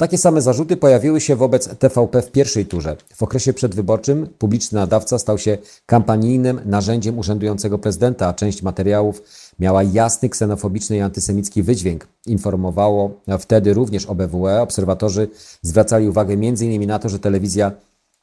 Takie 0.00 0.18
same 0.18 0.42
zarzuty 0.42 0.76
pojawiły 0.76 1.20
się 1.20 1.36
wobec 1.36 1.68
TVP 1.68 2.22
w 2.22 2.30
pierwszej 2.30 2.66
turze. 2.66 2.96
W 3.14 3.22
okresie 3.22 3.52
przedwyborczym 3.52 4.26
publiczny 4.38 4.78
nadawca 4.78 5.18
stał 5.18 5.38
się 5.38 5.58
kampanijnym 5.86 6.60
narzędziem 6.64 7.18
urzędującego 7.18 7.78
prezydenta, 7.78 8.28
a 8.28 8.32
część 8.32 8.62
materiałów 8.62 9.22
miała 9.60 9.82
jasny 9.82 10.28
ksenofobiczny 10.28 10.96
i 10.96 11.00
antysemicki 11.00 11.62
wydźwięk. 11.62 12.06
Informowało 12.26 13.10
wtedy 13.38 13.74
również 13.74 14.06
OBWE. 14.06 14.62
Obserwatorzy 14.62 15.28
zwracali 15.62 16.08
uwagę 16.08 16.34
m.in. 16.34 16.86
na 16.86 16.98
to, 16.98 17.08
że 17.08 17.18
telewizja 17.18 17.72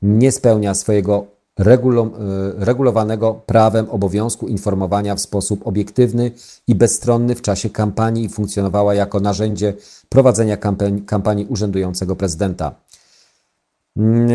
nie 0.02 0.32
spełnia 0.32 0.74
swojego 0.74 1.38
regulowanego 2.58 3.34
prawem 3.46 3.90
obowiązku 3.90 4.48
informowania 4.48 5.16
w 5.16 5.22
sposób 5.22 5.68
obiektywny 5.68 6.32
i 6.68 6.76
bezstronny 6.76 7.36
w 7.36 7.42
czasie 7.42 7.70
kampanii 7.70 8.26
i 8.26 8.30
funkcjonowała 8.30 8.94
jako 8.94 9.20
narzędzie 9.20 9.74
prowadzenia 10.10 10.58
kampanii, 10.58 11.02
kampanii 11.02 11.46
urzędującego 11.46 12.16
prezydenta. 12.16 12.76
Mm, 13.98 14.30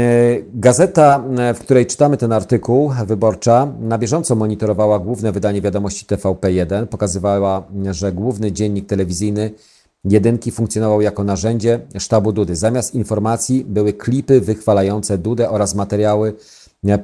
gazeta, 0.54 1.24
w 1.54 1.58
której 1.58 1.86
czytamy 1.86 2.16
ten 2.16 2.32
artykuł, 2.32 2.92
wyborcza, 3.06 3.72
na 3.80 3.98
bieżąco 3.98 4.34
monitorowała 4.34 4.98
główne 4.98 5.32
wydanie 5.32 5.60
wiadomości 5.60 6.06
TVP1. 6.06 6.86
Pokazywała, 6.86 7.62
że 7.90 8.12
główny 8.12 8.52
dziennik 8.52 8.86
telewizyjny 8.86 9.50
jedynki 10.04 10.50
funkcjonował 10.50 11.00
jako 11.00 11.24
narzędzie 11.24 11.80
sztabu 11.98 12.32
Dudy. 12.32 12.56
Zamiast 12.56 12.94
informacji 12.94 13.64
były 13.64 13.92
klipy 13.92 14.40
wychwalające 14.40 15.18
Dudę 15.18 15.50
oraz 15.50 15.74
materiały 15.74 16.34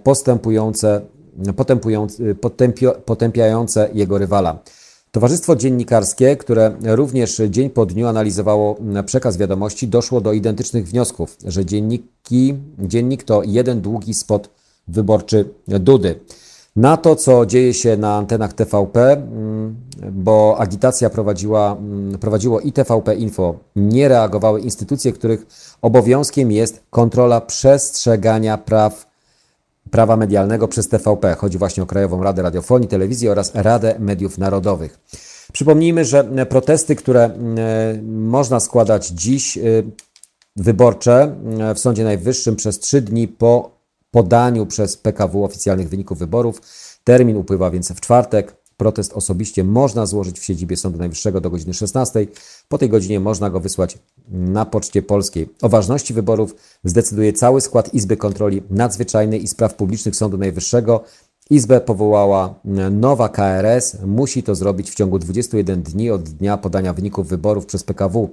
postępujące, 0.04 1.00
potępujące, 1.56 2.22
potępiające 3.04 3.88
jego 3.94 4.18
rywala. 4.18 4.58
Towarzystwo 5.12 5.56
Dziennikarskie, 5.56 6.36
które 6.36 6.76
również 6.82 7.42
dzień 7.48 7.70
po 7.70 7.86
dniu 7.86 8.06
analizowało 8.06 8.76
przekaz 9.06 9.36
wiadomości, 9.36 9.88
doszło 9.88 10.20
do 10.20 10.32
identycznych 10.32 10.88
wniosków, 10.88 11.36
że 11.44 11.64
dzienniki, 11.64 12.54
dziennik 12.78 13.22
to 13.22 13.42
jeden 13.46 13.80
długi 13.80 14.14
spot 14.14 14.50
wyborczy 14.88 15.44
Dudy. 15.68 16.20
Na 16.76 16.96
to, 16.96 17.16
co 17.16 17.46
dzieje 17.46 17.74
się 17.74 17.96
na 17.96 18.16
antenach 18.16 18.52
TVP, 18.52 19.12
mm, 19.12 19.76
bo 20.12 20.56
agitacja 20.58 21.10
prowadziła, 21.10 21.76
mm, 21.76 22.18
prowadziło 22.18 22.60
i 22.60 22.72
TVP 22.72 23.14
Info, 23.14 23.54
nie 23.76 24.08
reagowały 24.08 24.60
instytucje, 24.60 25.12
których 25.12 25.46
obowiązkiem 25.82 26.52
jest 26.52 26.82
kontrola 26.90 27.40
przestrzegania 27.40 28.58
praw 28.58 29.07
prawa 29.90 30.16
medialnego 30.16 30.68
przez 30.68 30.88
TVP. 30.88 31.34
Chodzi 31.34 31.58
właśnie 31.58 31.82
o 31.82 31.86
Krajową 31.86 32.22
Radę 32.22 32.42
Radiofonii, 32.42 32.88
Telewizji 32.88 33.28
oraz 33.28 33.54
Radę 33.54 33.94
Mediów 33.98 34.38
Narodowych. 34.38 35.00
Przypomnijmy, 35.52 36.04
że 36.04 36.24
protesty, 36.48 36.96
które 36.96 37.24
e, 37.24 37.30
można 38.02 38.60
składać 38.60 39.08
dziś, 39.08 39.58
e, 39.58 39.62
wyborcze 40.56 41.36
e, 41.60 41.74
w 41.74 41.78
Sądzie 41.78 42.04
Najwyższym 42.04 42.56
przez 42.56 42.78
trzy 42.78 43.00
dni 43.00 43.28
po 43.28 43.78
podaniu 44.10 44.66
przez 44.66 44.96
PKW 44.96 45.44
oficjalnych 45.44 45.88
wyników 45.88 46.18
wyborów. 46.18 46.60
Termin 47.04 47.36
upływa 47.36 47.70
więc 47.70 47.92
w 47.92 48.00
czwartek. 48.00 48.56
Protest 48.78 49.12
osobiście 49.12 49.64
można 49.64 50.06
złożyć 50.06 50.40
w 50.40 50.44
siedzibie 50.44 50.76
Sądu 50.76 50.98
Najwyższego 50.98 51.40
do 51.40 51.50
godziny 51.50 51.74
16. 51.74 52.26
Po 52.68 52.78
tej 52.78 52.88
godzinie 52.88 53.20
można 53.20 53.50
go 53.50 53.60
wysłać 53.60 53.98
na 54.28 54.64
Poczcie 54.64 55.02
Polskiej. 55.02 55.48
O 55.62 55.68
ważności 55.68 56.14
wyborów 56.14 56.54
zdecyduje 56.84 57.32
cały 57.32 57.60
skład 57.60 57.94
Izby 57.94 58.16
Kontroli 58.16 58.62
Nadzwyczajnej 58.70 59.42
i 59.42 59.48
Spraw 59.48 59.74
Publicznych 59.74 60.16
Sądu 60.16 60.38
Najwyższego. 60.38 61.04
Izbę 61.50 61.80
powołała 61.80 62.54
nowa 62.90 63.28
KRS. 63.28 63.96
Musi 64.06 64.42
to 64.42 64.54
zrobić 64.54 64.90
w 64.90 64.94
ciągu 64.94 65.18
21 65.18 65.82
dni 65.82 66.10
od 66.10 66.22
dnia 66.22 66.56
podania 66.56 66.92
wyników 66.92 67.28
wyborów 67.28 67.66
przez 67.66 67.84
PKW. 67.84 68.30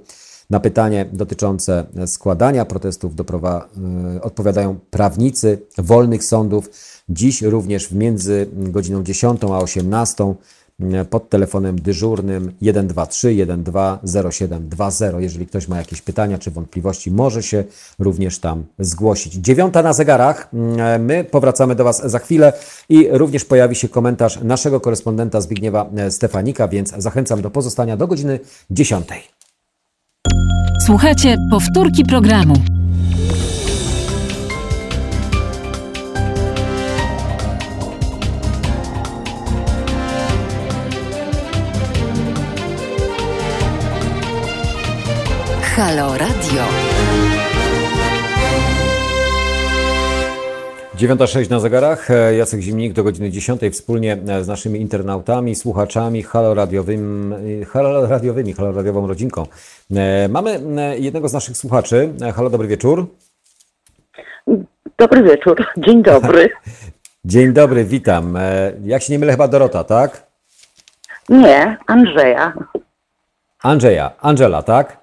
Na 0.50 0.60
pytanie 0.60 1.06
dotyczące 1.12 1.86
składania 2.06 2.64
protestów 2.64 3.12
y, 3.20 4.22
odpowiadają 4.22 4.78
prawnicy 4.90 5.58
wolnych 5.78 6.24
sądów. 6.24 6.70
Dziś 7.08 7.42
również 7.42 7.92
między 7.92 8.46
godziną 8.52 9.02
10 9.02 9.44
a 9.44 9.58
18 9.58 10.34
y, 10.80 11.04
pod 11.04 11.28
telefonem 11.28 11.80
dyżurnym 11.80 12.52
123 12.62 13.34
120720. 14.02 15.20
Jeżeli 15.20 15.46
ktoś 15.46 15.68
ma 15.68 15.78
jakieś 15.78 16.02
pytania 16.02 16.38
czy 16.38 16.50
wątpliwości, 16.50 17.10
może 17.10 17.42
się 17.42 17.64
również 17.98 18.38
tam 18.38 18.64
zgłosić. 18.78 19.34
Dziewiąta 19.34 19.82
na 19.82 19.92
zegarach. 19.92 20.50
Y, 20.96 20.98
My 20.98 21.24
powracamy 21.24 21.74
do 21.74 21.84
Was 21.84 22.10
za 22.10 22.18
chwilę 22.18 22.52
i 22.88 23.08
również 23.10 23.44
pojawi 23.44 23.74
się 23.74 23.88
komentarz 23.88 24.40
naszego 24.42 24.80
korespondenta 24.80 25.40
Zbigniewa 25.40 25.90
Stefanika, 26.10 26.68
więc 26.68 26.94
zachęcam 26.98 27.42
do 27.42 27.50
pozostania 27.50 27.96
do 27.96 28.06
godziny 28.06 28.40
10. 28.70 29.06
Słuchajcie 30.86 31.36
powtórki 31.50 32.04
programu. 32.04 32.54
Halo 45.76 46.18
Radio. 46.18 46.64
9.06 50.96 51.50
na 51.50 51.60
zegarach. 51.60 52.10
E, 52.10 52.34
Jacek 52.34 52.60
Zimnik 52.60 52.92
do 52.92 53.04
godziny 53.04 53.30
10 53.30 53.60
wspólnie 53.72 54.18
e, 54.28 54.44
z 54.44 54.48
naszymi 54.48 54.80
internautami, 54.80 55.54
słuchaczami, 55.54 56.22
haloradiowymi, 56.22 57.64
halo 57.64 58.06
radiowymi, 58.06 58.52
haloradiową 58.52 59.06
rodzinką. 59.06 59.46
E, 59.96 60.28
Mamy 60.28 60.60
e, 60.78 60.98
jednego 60.98 61.28
z 61.28 61.32
naszych 61.32 61.56
słuchaczy. 61.56 62.12
E, 62.22 62.32
Halo, 62.32 62.50
dobry 62.50 62.68
wieczór. 62.68 63.06
Dobry 64.98 65.22
wieczór, 65.22 65.64
dzień 65.76 66.02
dobry. 66.02 66.48
Dzień 67.24 67.52
dobry, 67.52 67.84
witam. 67.84 68.36
E, 68.36 68.72
Jak 68.84 69.02
się 69.02 69.12
nie 69.12 69.18
mylę, 69.18 69.32
chyba 69.32 69.48
Dorota, 69.48 69.84
tak? 69.84 70.26
Nie, 71.28 71.76
Andrzeja. 71.86 72.52
Andrzeja, 73.62 74.10
Angela, 74.20 74.62
tak? 74.62 74.98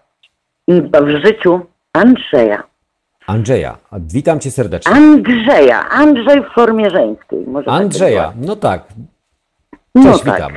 W 0.68 1.26
życiu 1.26 1.60
Andrzeja. 1.94 2.64
Andrzeja, 3.28 3.78
witam 3.92 4.40
cię 4.40 4.52
serdecznie. 4.52 4.92
Andrzeja, 4.92 5.90
Andrzej 5.90 6.44
w 6.44 6.54
formie 6.56 6.90
żeńskiej. 6.90 7.44
Może 7.48 7.66
tak 7.66 7.74
Andrzeja, 7.74 8.34
no 8.36 8.56
tak. 8.56 8.84
No 9.96 10.04
Cześć, 10.04 10.24
tak. 10.24 10.36
witam. 10.36 10.54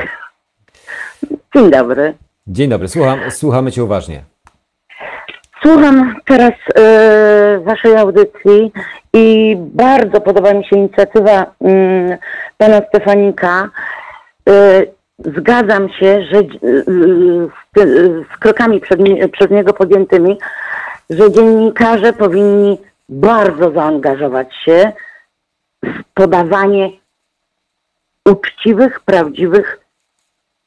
Dzień 1.57 1.71
dobry. 1.71 2.15
Dzień 2.47 2.71
dobry, 2.71 2.89
słucham, 2.89 3.19
słuchamy 3.31 3.73
cię 3.73 3.85
uważnie. 3.85 4.23
Słucham 5.63 6.17
teraz 6.27 6.53
e, 6.75 7.61
waszej 7.65 7.97
audycji 7.97 8.73
i 9.13 9.57
bardzo 9.59 10.21
podoba 10.21 10.55
mi 10.55 10.65
się 10.65 10.77
inicjatywa 10.77 11.47
mm, 11.61 12.19
pana 12.59 12.81
Stefanika. 12.89 13.71
E, 14.49 14.83
zgadzam 15.19 15.89
się, 15.89 16.25
że 16.33 16.39
e, 16.39 16.45
z, 17.77 18.27
z 18.35 18.39
krokami 18.39 18.81
przed, 18.81 19.01
przez 19.33 19.51
niego 19.51 19.73
podjętymi, 19.73 20.39
że 21.11 21.33
dziennikarze 21.33 22.13
powinni 22.13 22.79
bardzo 23.09 23.71
zaangażować 23.71 24.55
się 24.65 24.93
w 25.83 26.05
podawanie 26.15 26.91
uczciwych, 28.25 29.01
prawdziwych 29.01 29.87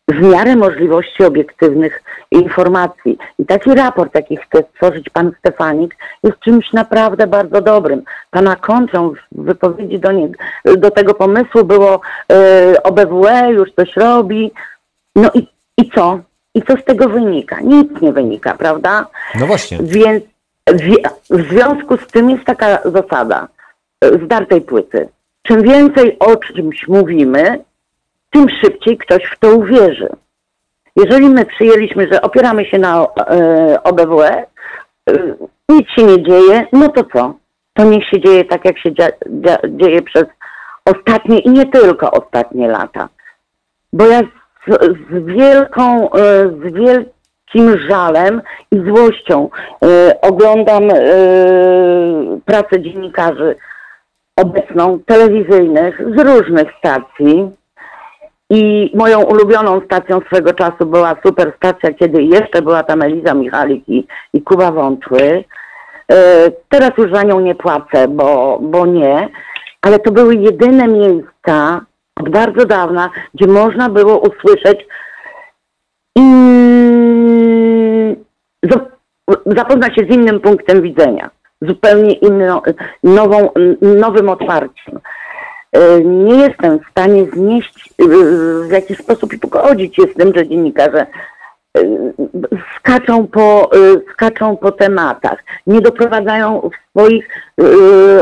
w 0.09 0.21
miarę 0.21 0.55
możliwości 0.55 1.23
obiektywnych 1.23 2.03
informacji. 2.31 3.17
I 3.39 3.45
taki 3.45 3.75
raport, 3.75 4.15
jaki 4.15 4.37
chce 4.37 4.63
stworzyć 4.73 5.09
pan 5.09 5.31
Stefanik, 5.39 5.95
jest 6.23 6.39
czymś 6.39 6.73
naprawdę 6.73 7.27
bardzo 7.27 7.61
dobrym. 7.61 8.03
Pana 8.31 8.55
kontrą 8.55 9.09
w 9.09 9.43
wypowiedzi 9.43 9.99
do, 9.99 10.11
niego, 10.11 10.33
do 10.77 10.91
tego 10.91 11.13
pomysłu 11.13 11.63
było 11.63 12.01
e, 12.31 12.83
OBWE 12.83 13.51
już 13.51 13.73
coś 13.73 13.95
robi. 13.95 14.51
No 15.15 15.29
i, 15.33 15.47
i 15.77 15.89
co? 15.89 16.19
I 16.55 16.61
co 16.61 16.77
z 16.77 16.83
tego 16.83 17.09
wynika? 17.09 17.59
Nic 17.61 18.01
nie 18.01 18.13
wynika, 18.13 18.53
prawda? 18.53 19.07
No 19.39 19.47
właśnie. 19.47 19.77
Więc 19.81 20.23
w, 20.73 21.49
związku 21.49 21.97
z 21.97 22.07
tym 22.07 22.29
jest 22.29 22.45
taka 22.45 22.79
zasada 22.85 23.47
e, 24.01 24.25
zdartej 24.25 24.61
płyty. 24.61 25.09
Czym 25.41 25.61
więcej 25.61 26.19
o 26.19 26.35
czymś 26.35 26.87
mówimy, 26.87 27.59
tym 28.29 28.49
szybciej 28.49 28.97
ktoś 28.97 29.23
w 29.23 29.39
to 29.39 29.55
uwierzy. 29.55 30.09
Jeżeli 30.95 31.29
my 31.29 31.45
przyjęliśmy, 31.45 32.07
że 32.11 32.21
opieramy 32.21 32.65
się 32.65 32.79
na 32.79 33.03
e, 33.03 33.83
OBWE, 33.83 34.29
e, 34.29 34.45
nic 35.69 35.89
się 35.89 36.03
nie 36.03 36.23
dzieje, 36.23 36.67
no 36.73 36.89
to 36.89 37.03
co? 37.03 37.33
To 37.73 37.83
niech 37.83 38.09
się 38.09 38.21
dzieje 38.21 38.45
tak, 38.45 38.65
jak 38.65 38.79
się 38.79 38.91
dzieje 39.69 40.01
przez 40.01 40.25
ostatnie 40.85 41.39
i 41.39 41.49
nie 41.49 41.65
tylko 41.65 42.11
ostatnie 42.11 42.67
lata. 42.67 43.09
Bo 43.93 44.05
ja 44.05 44.21
z, 44.67 44.79
z 45.09 45.25
wielką, 45.25 46.11
e, 46.11 46.49
z 46.49 46.73
wielkim 47.55 47.89
żalem 47.89 48.41
i 48.71 48.77
złością 48.77 49.49
e, 49.83 50.21
oglądam 50.21 50.83
e, 50.91 50.95
pracę 52.45 52.81
dziennikarzy 52.81 53.55
obecną, 54.35 54.99
telewizyjnych, 55.05 56.01
z 56.15 56.21
różnych 56.21 56.67
stacji. 56.79 57.51
I 58.49 58.91
moją 58.95 59.21
ulubioną 59.21 59.81
stacją 59.85 60.19
swego 60.19 60.53
czasu 60.53 60.85
była 60.85 61.15
super 61.25 61.53
stacja, 61.57 61.93
kiedy 61.93 62.23
jeszcze 62.23 62.61
była 62.61 62.83
tam 62.83 63.01
Eliza 63.01 63.33
Michalik 63.33 63.89
i, 63.89 64.07
i 64.33 64.41
Kuba 64.41 64.71
Wątły. 64.71 65.43
E, 66.11 66.51
Teraz 66.69 66.91
już 66.97 67.13
za 67.13 67.23
nią 67.23 67.39
nie 67.39 67.55
płacę, 67.55 68.07
bo, 68.07 68.59
bo 68.61 68.85
nie, 68.85 69.29
ale 69.81 69.99
to 69.99 70.11
były 70.11 70.35
jedyne 70.35 70.87
miejsca 70.87 71.81
od 72.15 72.29
bardzo 72.29 72.65
dawna, 72.65 73.09
gdzie 73.33 73.47
można 73.47 73.89
było 73.89 74.19
usłyszeć 74.19 74.85
i 76.15 76.21
zapoznać 79.45 79.95
się 79.95 80.01
z 80.01 80.09
innym 80.09 80.39
punktem 80.39 80.81
widzenia, 80.81 81.29
zupełnie 81.61 82.13
inną, 82.13 82.61
nową, 83.03 83.49
nowym 83.81 84.29
otwarciem. 84.29 84.99
E, 85.71 86.01
Nie 86.01 86.35
jestem 86.35 86.79
w 86.79 86.91
stanie 86.91 87.25
znieść 87.25 87.93
e, 87.99 88.05
w 88.67 88.71
jakiś 88.71 88.97
sposób 88.97 89.33
i 89.33 89.39
pogodzić 89.39 89.95
się 89.95 90.01
z 90.03 90.13
tym, 90.13 90.33
że 90.35 90.47
dziennikarze 90.47 91.07
e, 91.77 91.81
skaczą 92.77 93.27
po, 93.27 93.69
skaczą 94.13 94.57
po 94.57 94.71
tematach, 94.71 95.43
nie 95.67 95.81
doprowadzają 95.81 96.69
w 96.69 96.89
swoich 96.89 97.29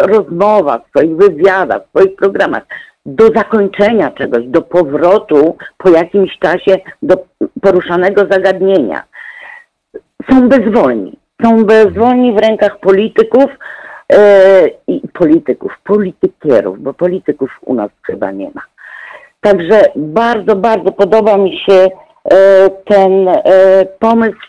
rozmowach, 0.02 0.82
w 0.86 0.90
swoich 0.90 1.18
wywiadach, 1.18 1.82
w 1.86 1.90
swoich 1.90 2.16
programach 2.16 2.64
do 3.06 3.28
zakończenia 3.36 4.12
czegoś, 4.12 4.46
do 4.46 4.62
powrotu 4.62 5.58
po 5.78 5.90
jakimś 5.90 6.38
czasie 6.40 6.78
do 7.02 7.16
poruszanego 7.62 8.22
zagadnienia. 8.32 9.04
Są 10.30 10.50
bezwolni. 10.50 11.18
Są 11.44 11.66
bezwolni 11.66 12.34
w 12.34 12.38
rękach 12.38 12.80
polityków 12.80 13.46
e, 14.14 14.68
i 14.88 15.02
polityków, 15.14 15.72
politykierów, 15.84 16.82
bo 16.82 16.94
polityków 16.94 17.50
u 17.66 17.74
nas 17.74 17.92
chyba 18.06 18.32
nie 18.32 18.52
ma. 18.56 18.62
Także 19.42 19.82
bardzo, 19.96 20.56
bardzo 20.56 20.92
podoba 20.92 21.38
mi 21.38 21.60
się 21.60 21.74
e, 21.74 22.70
ten 22.86 23.28
e, 23.28 23.42
pomysł, 24.00 24.40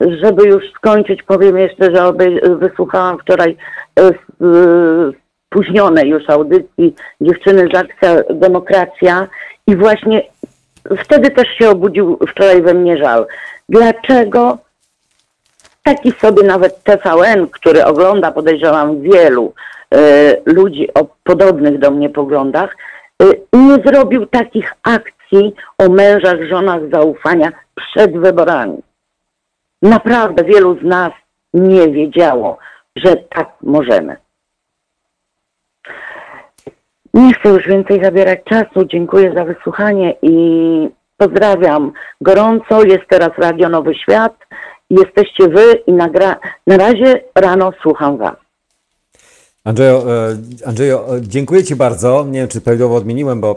żeby 0.00 0.48
już 0.48 0.72
skończyć. 0.72 1.22
Powiem 1.22 1.58
jeszcze, 1.58 1.94
że 1.94 2.12
wysłuchałam 2.56 3.18
wczoraj 3.18 3.56
spóźnionej 5.46 6.08
już 6.08 6.30
audycji 6.30 6.94
dziewczyny 7.20 7.68
z 7.72 7.76
Akcja 7.76 8.16
Demokracja 8.30 9.28
i 9.66 9.76
właśnie 9.76 10.22
wtedy 10.98 11.30
też 11.30 11.48
się 11.58 11.70
obudził 11.70 12.18
wczoraj 12.28 12.62
we 12.62 12.74
mnie 12.74 12.98
żal. 12.98 13.26
Dlaczego 13.68 14.58
taki 15.84 16.12
sobie 16.12 16.42
nawet 16.42 16.82
TVN, 16.82 17.46
który 17.48 17.84
ogląda, 17.84 18.32
podejrzewam, 18.32 19.00
wielu 19.00 19.54
e, 19.94 19.98
ludzi 20.46 20.94
o 20.94 21.06
podobnych 21.24 21.78
do 21.78 21.90
mnie 21.90 22.10
poglądach, 22.10 22.76
e, 23.22 23.26
nie 23.52 23.74
zrobił 23.86 24.26
takich 24.26 24.74
akcji 24.82 25.54
o 25.78 25.88
mężach, 25.88 26.42
żonach 26.50 26.80
zaufania 26.92 27.52
przed 27.74 28.18
wyborami. 28.18 28.82
Naprawdę 29.82 30.44
wielu 30.44 30.78
z 30.80 30.82
nas 30.82 31.12
nie 31.54 31.88
wiedziało, 31.88 32.58
że 32.96 33.16
tak 33.16 33.48
możemy. 33.62 34.16
Nie 37.14 37.34
chcę 37.34 37.48
już 37.48 37.66
więcej 37.66 38.04
zabierać 38.04 38.40
czasu. 38.44 38.84
Dziękuję 38.86 39.32
za 39.34 39.44
wysłuchanie 39.44 40.14
i 40.22 40.88
pozdrawiam 41.16 41.92
gorąco. 42.20 42.84
Jest 42.84 43.04
teraz 43.08 43.30
Radio 43.38 43.68
Nowy 43.68 43.94
Świat. 43.94 44.34
Jesteście 44.90 45.48
wy 45.48 45.72
i 45.86 45.92
nagra- 45.92 46.36
na 46.66 46.76
razie 46.76 47.20
rano 47.34 47.72
słucham 47.82 48.16
was. 48.18 48.34
Andrzejo, 49.64 50.04
e, 50.12 50.36
Andrzejo, 50.66 51.16
e, 51.16 51.20
dziękuję 51.22 51.64
Ci 51.64 51.76
bardzo. 51.76 52.26
Nie 52.30 52.40
wiem, 52.40 52.48
czy 52.48 52.60
prawidłowo 52.60 52.96
odmieniłem, 52.96 53.40
bo. 53.40 53.56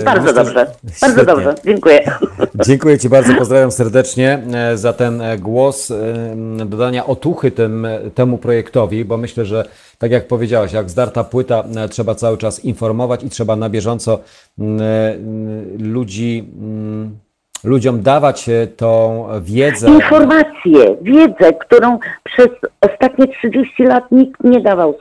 e, 0.00 0.04
bardzo 0.04 0.32
dobrze. 0.32 0.66
Bardzo 1.00 1.24
dobrze. 1.34 1.54
Dziękuję. 1.64 2.10
Dziękuję 2.66 2.98
Ci 2.98 3.08
bardzo. 3.08 3.34
Pozdrawiam 3.34 3.70
serdecznie 3.70 4.42
za 4.74 4.92
ten 4.92 5.22
głos 5.38 5.92
dodania 6.66 7.06
otuchy 7.06 7.50
tym, 7.50 7.86
temu 8.14 8.38
projektowi, 8.38 9.04
bo 9.04 9.16
myślę, 9.16 9.44
że 9.44 9.64
tak 9.98 10.10
jak 10.10 10.26
powiedziałaś, 10.26 10.72
jak 10.72 10.90
zdarta 10.90 11.24
płyta, 11.24 11.64
trzeba 11.90 12.14
cały 12.14 12.38
czas 12.38 12.64
informować 12.64 13.24
i 13.24 13.30
trzeba 13.30 13.56
na 13.56 13.70
bieżąco 13.70 14.18
ludzi 15.78 16.48
ludziom 17.64 18.02
dawać 18.02 18.48
e, 18.48 18.66
tą 18.66 19.26
wiedzę. 19.40 19.88
Informację, 19.88 20.96
wiedzę, 21.02 21.52
którą 21.60 21.98
przez 22.24 22.48
ostatnie 22.80 23.28
30 23.28 23.82
lat 23.82 24.04
nikt 24.10 24.44
nie 24.44 24.60
dawał 24.60 24.94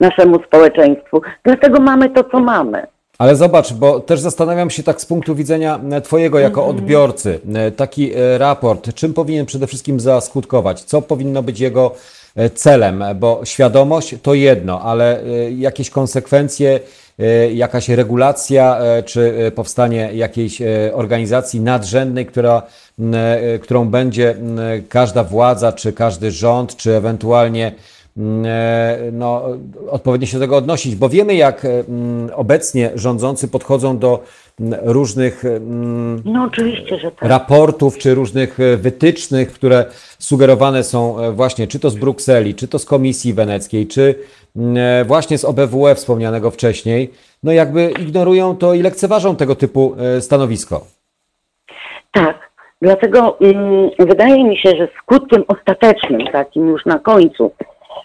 naszemu 0.00 0.42
społeczeństwu. 0.42 1.22
Dlatego 1.44 1.80
mamy 1.80 2.10
to, 2.10 2.24
co 2.24 2.40
mamy. 2.40 2.86
Ale 3.18 3.36
zobacz, 3.36 3.72
bo 3.72 4.00
też 4.00 4.20
zastanawiam 4.20 4.70
się 4.70 4.82
tak 4.82 5.00
z 5.00 5.06
punktu 5.06 5.34
widzenia 5.34 5.80
e, 5.92 6.00
Twojego 6.00 6.38
jako 6.38 6.60
mhm. 6.60 6.76
odbiorcy. 6.76 7.40
E, 7.54 7.70
taki 7.70 8.12
raport, 8.38 8.94
czym 8.94 9.14
powinien 9.14 9.46
przede 9.46 9.66
wszystkim 9.66 10.00
zaskutkować? 10.00 10.82
Co 10.82 11.02
powinno 11.02 11.42
być 11.42 11.60
jego 11.60 11.94
celem? 12.54 13.04
Bo 13.14 13.40
świadomość 13.44 14.14
to 14.22 14.34
jedno, 14.34 14.80
ale 14.80 15.22
jakieś 15.50 15.90
konsekwencje 15.90 16.80
jakaś 17.54 17.88
regulacja 17.88 18.78
e, 18.78 19.02
czy 19.02 19.34
e, 19.46 19.50
powstanie 19.50 20.10
jakiejś 20.14 20.62
organizacji 20.92 21.60
nadrzędnej, 21.60 22.26
która, 22.26 22.62
którą 23.62 23.88
będzie 23.88 24.36
każda 24.88 25.24
władza, 25.24 25.72
czy 25.72 25.92
każdy 25.92 26.30
rząd, 26.30 26.76
czy 26.76 26.96
ewentualnie 26.96 27.72
no, 29.12 29.42
odpowiednio 29.90 30.26
się 30.26 30.38
do 30.38 30.44
tego 30.44 30.56
odnosić, 30.56 30.96
bo 30.96 31.08
wiemy, 31.08 31.34
jak 31.34 31.66
obecnie 32.34 32.90
rządzący 32.94 33.48
podchodzą 33.48 33.98
do 33.98 34.22
różnych 34.82 35.44
no, 36.24 36.50
tak. 37.00 37.28
raportów, 37.28 37.98
czy 37.98 38.14
różnych 38.14 38.58
wytycznych, 38.76 39.52
które 39.52 39.84
sugerowane 40.18 40.84
są 40.84 41.16
właśnie 41.32 41.66
czy 41.66 41.78
to 41.78 41.90
z 41.90 41.94
Brukseli, 41.94 42.54
czy 42.54 42.68
to 42.68 42.78
z 42.78 42.84
Komisji 42.84 43.34
Weneckiej, 43.34 43.86
czy 43.86 44.14
E, 44.76 45.04
właśnie 45.04 45.38
z 45.38 45.44
OBWE 45.44 45.94
wspomnianego 45.94 46.50
wcześniej, 46.50 47.10
no 47.42 47.52
jakby 47.52 47.90
ignorują 47.90 48.56
to 48.56 48.74
i 48.74 48.82
lekceważą 48.82 49.36
tego 49.36 49.54
typu 49.54 49.96
e, 49.98 50.20
stanowisko. 50.20 50.80
Tak, 52.12 52.50
dlatego 52.82 53.30
um, 53.30 53.90
wydaje 53.98 54.44
mi 54.44 54.58
się, 54.58 54.70
że 54.70 54.88
skutkiem 55.02 55.44
ostatecznym, 55.48 56.26
takim 56.32 56.68
już 56.68 56.86
na 56.86 56.98
końcu 56.98 57.52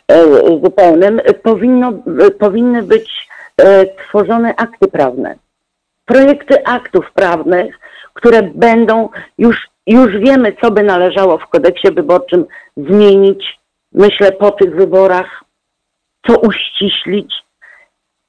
e, 0.07 0.25
zupełnym, 0.63 1.21
powinno, 1.43 1.93
powinny 2.39 2.83
być 2.83 3.27
e, 3.57 3.85
tworzone 3.85 4.55
akty 4.55 4.87
prawne. 4.87 5.35
Projekty 6.09 6.65
aktów 6.65 7.05
prawnych, 7.13 7.79
które 8.13 8.43
będą, 8.43 9.09
już, 9.37 9.67
już 9.87 10.17
wiemy, 10.17 10.55
co 10.61 10.71
by 10.71 10.83
należało 10.83 11.37
w 11.37 11.47
kodeksie 11.47 11.91
wyborczym 11.91 12.45
zmienić, 12.77 13.59
myślę, 13.91 14.31
po 14.31 14.51
tych 14.51 14.75
wyborach 14.75 15.43
to 16.21 16.39
uściślić 16.39 17.33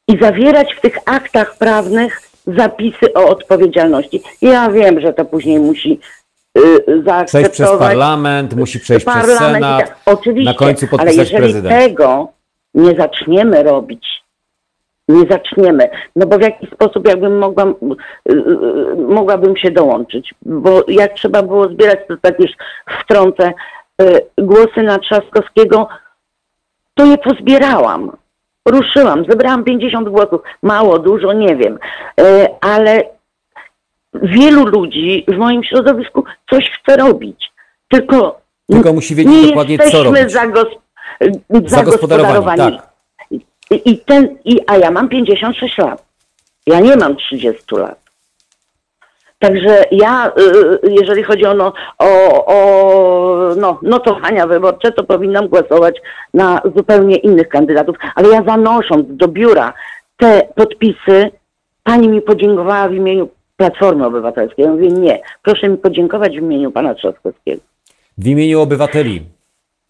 i 0.08 0.18
zawierać 0.20 0.74
w 0.74 0.80
tych 0.80 0.96
aktach 1.06 1.58
prawnych 1.58 2.20
zapisy 2.46 3.14
o 3.14 3.28
odpowiedzialności. 3.28 4.22
Ja 4.42 4.70
wiem, 4.70 5.00
że 5.00 5.12
to 5.12 5.24
później 5.24 5.60
musi 5.60 6.00
yy, 6.54 6.62
zaakceptować. 6.86 7.28
Przejść 7.28 7.50
przez 7.50 7.78
parlament, 7.78 8.56
musi 8.56 8.80
przejść 8.80 9.04
parlament 9.04 9.38
przez 9.38 9.52
senat, 9.52 9.88
tak. 9.88 9.98
Oczywiście, 10.06 10.52
na 10.52 10.58
końcu 10.58 10.86
podpisać 10.88 11.14
ale 11.14 11.22
jeżeli 11.22 11.42
prezydent. 11.42 11.74
tego 11.74 12.28
nie 12.74 12.96
zaczniemy 12.96 13.62
robić, 13.62 14.19
nie 15.10 15.26
zaczniemy, 15.30 15.90
no 16.16 16.26
bo 16.26 16.38
w 16.38 16.42
jaki 16.42 16.66
sposób 16.66 17.08
jakbym 17.08 17.38
mogła, 17.38 17.64
yy, 18.26 18.96
mogłabym 19.08 19.56
się 19.56 19.70
dołączyć, 19.70 20.34
bo 20.42 20.82
jak 20.88 21.14
trzeba 21.14 21.42
było 21.42 21.68
zbierać, 21.68 21.98
to 22.08 22.16
tak 22.22 22.40
już 22.40 22.50
wtrącę, 23.02 23.52
yy, 23.98 24.20
głosy 24.38 24.82
na 24.82 24.98
Trzaskowskiego, 24.98 25.88
to 26.94 27.04
je 27.04 27.18
pozbierałam. 27.18 28.10
Ruszyłam, 28.68 29.24
zebrałam 29.28 29.64
50 29.64 30.08
głosów. 30.08 30.40
Mało, 30.62 30.98
dużo, 30.98 31.32
nie 31.32 31.56
wiem. 31.56 31.78
Ale 32.60 33.04
wielu 34.14 34.66
ludzi 34.66 35.24
w 35.28 35.36
moim 35.36 35.64
środowisku 35.64 36.24
coś 36.50 36.70
chce 36.70 36.96
robić. 36.96 37.52
Tylko, 37.88 38.40
Tylko 38.70 38.92
musi 38.92 39.14
wiedzieć 39.14 39.34
nie 39.34 39.48
dokładnie, 39.48 39.78
co 39.78 40.02
robić. 40.02 40.32
Zagos 40.32 40.66
zagospodarowani. 41.66 42.58
Tak. 42.58 42.89
I, 43.70 43.90
I 43.90 43.98
ten, 43.98 44.38
i, 44.44 44.60
a 44.66 44.76
ja 44.76 44.90
mam 44.90 45.08
56 45.08 45.78
lat. 45.78 46.04
Ja 46.66 46.80
nie 46.80 46.96
mam 46.96 47.16
30 47.16 47.76
lat. 47.76 48.00
Także 49.38 49.84
ja, 49.90 50.32
y, 50.38 50.86
y, 50.86 50.92
jeżeli 51.00 51.22
chodzi 51.22 51.46
o, 51.46 51.54
no, 51.54 51.72
o, 51.98 52.44
o 52.46 53.54
no, 53.56 53.78
notowania 53.82 54.46
wyborcze, 54.46 54.92
to 54.92 55.04
powinnam 55.04 55.48
głosować 55.48 56.00
na 56.34 56.62
zupełnie 56.76 57.16
innych 57.16 57.48
kandydatów. 57.48 57.96
Ale 58.14 58.28
ja 58.28 58.42
zanosząc 58.42 59.06
do 59.08 59.28
biura 59.28 59.72
te 60.16 60.48
podpisy, 60.54 61.30
pani 61.84 62.08
mi 62.08 62.22
podziękowała 62.22 62.88
w 62.88 62.94
imieniu 62.94 63.28
Platformy 63.56 64.06
Obywatelskiej. 64.06 64.64
Ja 64.64 64.72
mówię, 64.72 64.88
nie, 64.88 65.20
proszę 65.42 65.68
mi 65.68 65.76
podziękować 65.76 66.32
w 66.32 66.42
imieniu 66.42 66.70
pana 66.70 66.94
Trzaskowskiego. 66.94 67.62
W 68.18 68.26
imieniu 68.26 68.60
obywateli. 68.60 69.22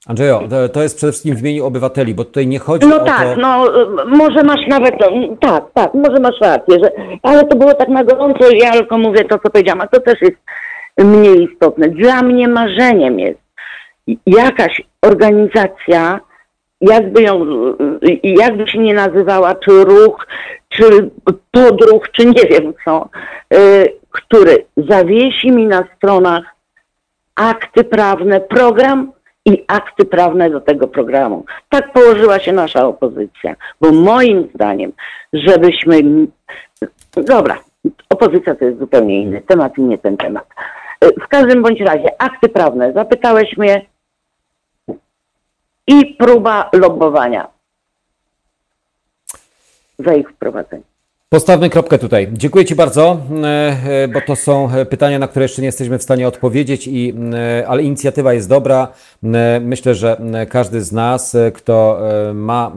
Andrzejo, 0.06 0.42
to 0.72 0.82
jest 0.82 0.96
przede 0.96 1.12
wszystkim 1.12 1.36
w 1.36 1.40
imieniu 1.40 1.66
obywateli, 1.66 2.14
bo 2.14 2.24
tutaj 2.24 2.46
nie 2.46 2.58
chodzi 2.58 2.86
no 2.86 2.96
o 2.96 3.04
tak, 3.04 3.18
to... 3.18 3.36
No 3.36 3.64
tak, 3.66 3.74
no 4.06 4.16
może 4.16 4.42
masz 4.42 4.66
nawet, 4.68 4.94
tak, 5.40 5.64
tak, 5.74 5.94
może 5.94 6.20
masz 6.20 6.40
rację, 6.40 6.76
że, 6.82 6.90
ale 7.22 7.44
to 7.44 7.56
było 7.56 7.74
tak 7.74 7.88
na 7.88 8.04
gorąco, 8.04 8.44
ja 8.54 8.72
tylko 8.72 8.98
mówię 8.98 9.24
to, 9.24 9.38
co 9.38 9.50
powiedziałam, 9.50 9.80
a 9.80 9.86
to 9.86 10.00
też 10.00 10.22
jest 10.22 10.36
mniej 10.98 11.48
istotne. 11.52 11.88
Dla 11.88 12.22
mnie 12.22 12.48
marzeniem 12.48 13.18
jest 13.18 13.40
jakaś 14.26 14.82
organizacja, 15.02 16.20
jakby 16.80 17.22
ją, 17.22 17.46
jakby 18.22 18.68
się 18.68 18.78
nie 18.78 18.94
nazywała, 18.94 19.54
czy 19.54 19.84
ruch, 19.84 20.26
czy 20.68 21.10
podruch, 21.50 22.10
czy 22.12 22.26
nie 22.26 22.42
wiem 22.50 22.72
co, 22.84 23.08
y, 23.54 23.92
który 24.10 24.64
zawiesi 24.76 25.50
mi 25.50 25.66
na 25.66 25.84
stronach 25.96 26.44
akty 27.34 27.84
prawne, 27.84 28.40
program, 28.40 29.12
i 29.46 29.64
akty 29.68 30.04
prawne 30.04 30.50
do 30.50 30.60
tego 30.60 30.88
programu. 30.88 31.44
Tak 31.68 31.92
położyła 31.92 32.38
się 32.38 32.52
nasza 32.52 32.86
opozycja, 32.86 33.56
bo 33.80 33.92
moim 33.92 34.48
zdaniem, 34.54 34.92
żebyśmy. 35.32 36.02
Dobra, 37.16 37.58
opozycja 38.08 38.54
to 38.54 38.64
jest 38.64 38.78
zupełnie 38.78 39.22
inny 39.22 39.40
temat 39.40 39.78
i 39.78 39.82
nie 39.82 39.98
ten 39.98 40.16
temat. 40.16 40.46
W 41.24 41.28
każdym 41.28 41.62
bądź 41.62 41.80
razie, 41.80 42.22
akty 42.22 42.48
prawne. 42.48 42.92
Zapytałeś 42.92 43.56
mnie 43.56 43.86
i 45.86 46.06
próba 46.06 46.70
lobowania 46.72 47.48
za 49.98 50.14
ich 50.14 50.30
wprowadzenie. 50.30 50.89
Postawmy 51.32 51.70
kropkę 51.70 51.98
tutaj. 51.98 52.28
Dziękuję 52.32 52.64
Ci 52.64 52.74
bardzo, 52.74 53.20
e, 53.44 53.46
e, 53.46 54.08
bo 54.08 54.20
to 54.20 54.36
są 54.36 54.68
pytania, 54.90 55.18
na 55.18 55.28
które 55.28 55.44
jeszcze 55.44 55.62
nie 55.62 55.66
jesteśmy 55.66 55.98
w 55.98 56.02
stanie 56.02 56.28
odpowiedzieć, 56.28 56.88
i, 56.88 57.14
e, 57.34 57.68
ale 57.68 57.82
inicjatywa 57.82 58.32
jest 58.32 58.48
dobra. 58.48 58.88
Myślę, 59.60 59.94
że 59.94 60.20
każdy 60.48 60.82
z 60.82 60.92
nas, 60.92 61.36
kto 61.54 62.00
ma 62.34 62.72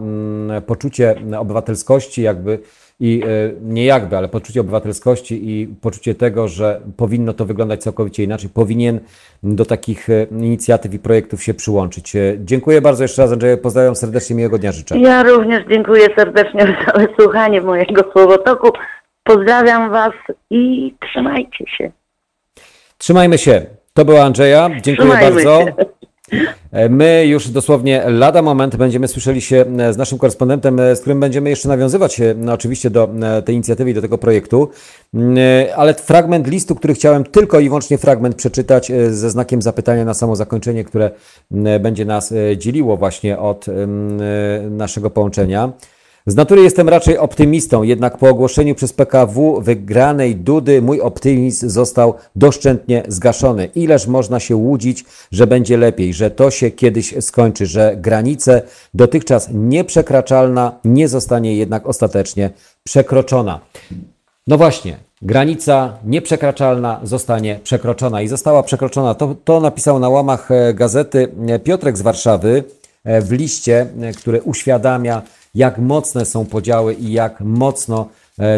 poczucie 0.66 1.16
obywatelskości, 1.40 2.22
jakby 2.22 2.60
i 3.00 3.22
e, 3.24 3.28
nie 3.62 3.86
jakby, 3.86 4.18
ale 4.18 4.28
poczucie 4.28 4.62
obywatelskości 4.62 5.50
i 5.50 5.68
poczucie 5.68 6.16
tego, 6.16 6.48
że 6.48 6.82
powinno 6.98 7.34
to 7.34 7.46
wyglądać 7.46 7.84
całkowicie 7.84 8.24
inaczej, 8.24 8.50
powinien 8.50 9.00
do 9.44 9.66
takich 9.66 10.10
e, 10.10 10.24
inicjatyw 10.32 10.94
i 10.94 11.00
projektów 11.00 11.44
się 11.44 11.54
przyłączyć. 11.54 12.16
E, 12.16 12.20
dziękuję 12.40 12.82
bardzo 12.82 13.04
jeszcze 13.04 13.22
raz, 13.22 13.32
Andrzeju, 13.32 13.58
pozdrawiam 13.58 13.96
serdecznie, 13.96 14.36
miłego 14.36 14.58
dnia 14.58 14.72
życzę. 14.72 14.98
Ja 14.98 15.24
również 15.24 15.64
dziękuję 15.70 16.08
serdecznie 16.18 16.68
za 16.88 17.08
wysłuchanie 17.08 17.62
mojego 17.62 18.12
słowotoku. 18.12 18.70
Pozdrawiam 19.24 19.92
Was 19.92 20.14
i 20.50 20.94
trzymajcie 21.00 21.66
się. 21.78 21.92
Trzymajmy 22.98 23.38
się. 23.38 23.66
To 23.94 24.06
była 24.06 24.24
Andrzeja. 24.24 24.70
Dziękuję 24.82 25.10
Trzymajmy 25.10 25.44
bardzo. 25.44 25.66
Się. 25.66 25.93
E, 26.72 26.90
my 26.90 27.26
już 27.26 27.50
dosłownie 27.50 28.04
lada 28.08 28.42
moment 28.42 28.76
będziemy 28.76 29.08
słyszeli 29.08 29.42
się 29.42 29.66
e, 29.80 29.94
z 29.94 29.98
naszym 29.98 30.18
korespondentem, 30.18 30.80
e, 30.80 30.96
z 30.96 31.00
którym 31.00 31.20
będziemy 31.20 31.50
jeszcze 31.50 31.70
nawiązywać 31.70 32.14
się 32.14 32.36
no, 32.38 32.54
oczywiście 32.54 32.90
do 32.90 33.10
tej 33.46 33.56
inicjatywy 33.56 33.92
i 33.92 33.94
do 33.94 34.02
tego 34.02 34.18
projektu, 34.18 34.70
mm, 35.14 35.38
ale 35.76 35.94
fragment 35.94 36.48
listu, 36.48 36.76
który 36.76 36.94
chciałem 36.94 37.24
tylko 37.24 37.60
i 37.60 37.68
wyłącznie 37.68 37.98
fragment 37.98 38.36
przeczytać 38.36 38.92
ze 39.10 39.30
znakiem 39.30 39.62
zapytania 39.62 40.06
na 40.06 40.14
samo 40.14 40.36
zakończenie, 40.36 40.84
które 40.84 41.12
mm, 41.52 41.82
będzie 41.82 42.06
nas 42.06 42.34
dzieliło 42.58 42.98
właśnie 42.98 43.40
od 43.40 43.70
mm, 43.70 44.78
naszego 44.78 45.10
połączenia. 45.10 45.72
Z 46.26 46.36
natury 46.36 46.62
jestem 46.62 46.90
raczej 46.90 47.18
optymistą, 47.18 47.84
jednak 47.84 48.18
po 48.18 48.30
ogłoszeniu 48.30 48.76
przez 48.76 48.94
PKW 48.94 49.62
wygranej 49.62 50.36
Dudy 50.36 50.82
mój 50.82 51.02
optymizm 51.02 51.70
został 51.70 52.14
doszczętnie 52.36 53.04
zgaszony. 53.08 53.66
Ileż 53.76 54.08
można 54.08 54.40
się 54.40 54.56
łudzić, 54.56 55.06
że 55.32 55.48
będzie 55.48 55.78
lepiej, 55.78 56.14
że 56.14 56.32
to 56.32 56.52
się 56.52 56.72
kiedyś 56.72 57.16
skończy, 57.20 57.66
że 57.66 57.96
granice 57.98 58.62
dotychczas 58.94 59.50
nieprzekraczalna 59.54 60.80
nie 60.86 61.08
zostanie 61.08 61.56
jednak 61.56 61.88
ostatecznie 61.88 62.50
przekroczona. 62.84 63.60
No 64.48 64.58
właśnie, 64.58 64.98
granica 65.22 65.94
nieprzekraczalna 66.06 67.00
zostanie 67.04 67.60
przekroczona 67.64 68.22
i 68.22 68.28
została 68.28 68.64
przekroczona. 68.64 69.16
To, 69.16 69.36
to 69.44 69.60
napisał 69.60 70.00
na 70.00 70.10
łamach 70.10 70.52
e, 70.52 70.74
gazety 70.74 71.28
e, 71.48 71.60
Piotrek 71.60 71.98
z 71.98 72.02
Warszawy 72.02 72.64
w 73.06 73.32
liście, 73.32 73.88
który 74.18 74.42
uświadamia, 74.42 75.22
jak 75.56 75.78
mocne 75.78 76.26
są 76.26 76.46
podziały 76.46 76.94
i 76.94 77.12
jak 77.12 77.42
mocno 77.42 78.08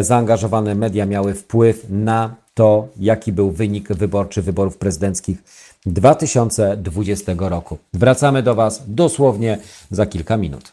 zaangażowane 0.00 0.74
media 0.74 1.06
miały 1.06 1.34
wpływ 1.34 1.86
na 1.90 2.34
to, 2.54 2.88
jaki 2.96 3.32
był 3.32 3.50
wynik 3.50 3.92
wyborczy 3.92 4.42
wyborów 4.42 4.76
prezydenckich 4.76 5.42
2020 5.86 7.32
roku. 7.38 7.78
Wracamy 7.94 8.42
do 8.42 8.54
Was 8.54 8.82
dosłownie 8.86 9.58
za 9.90 10.06
kilka 10.06 10.36
minut. 10.36 10.72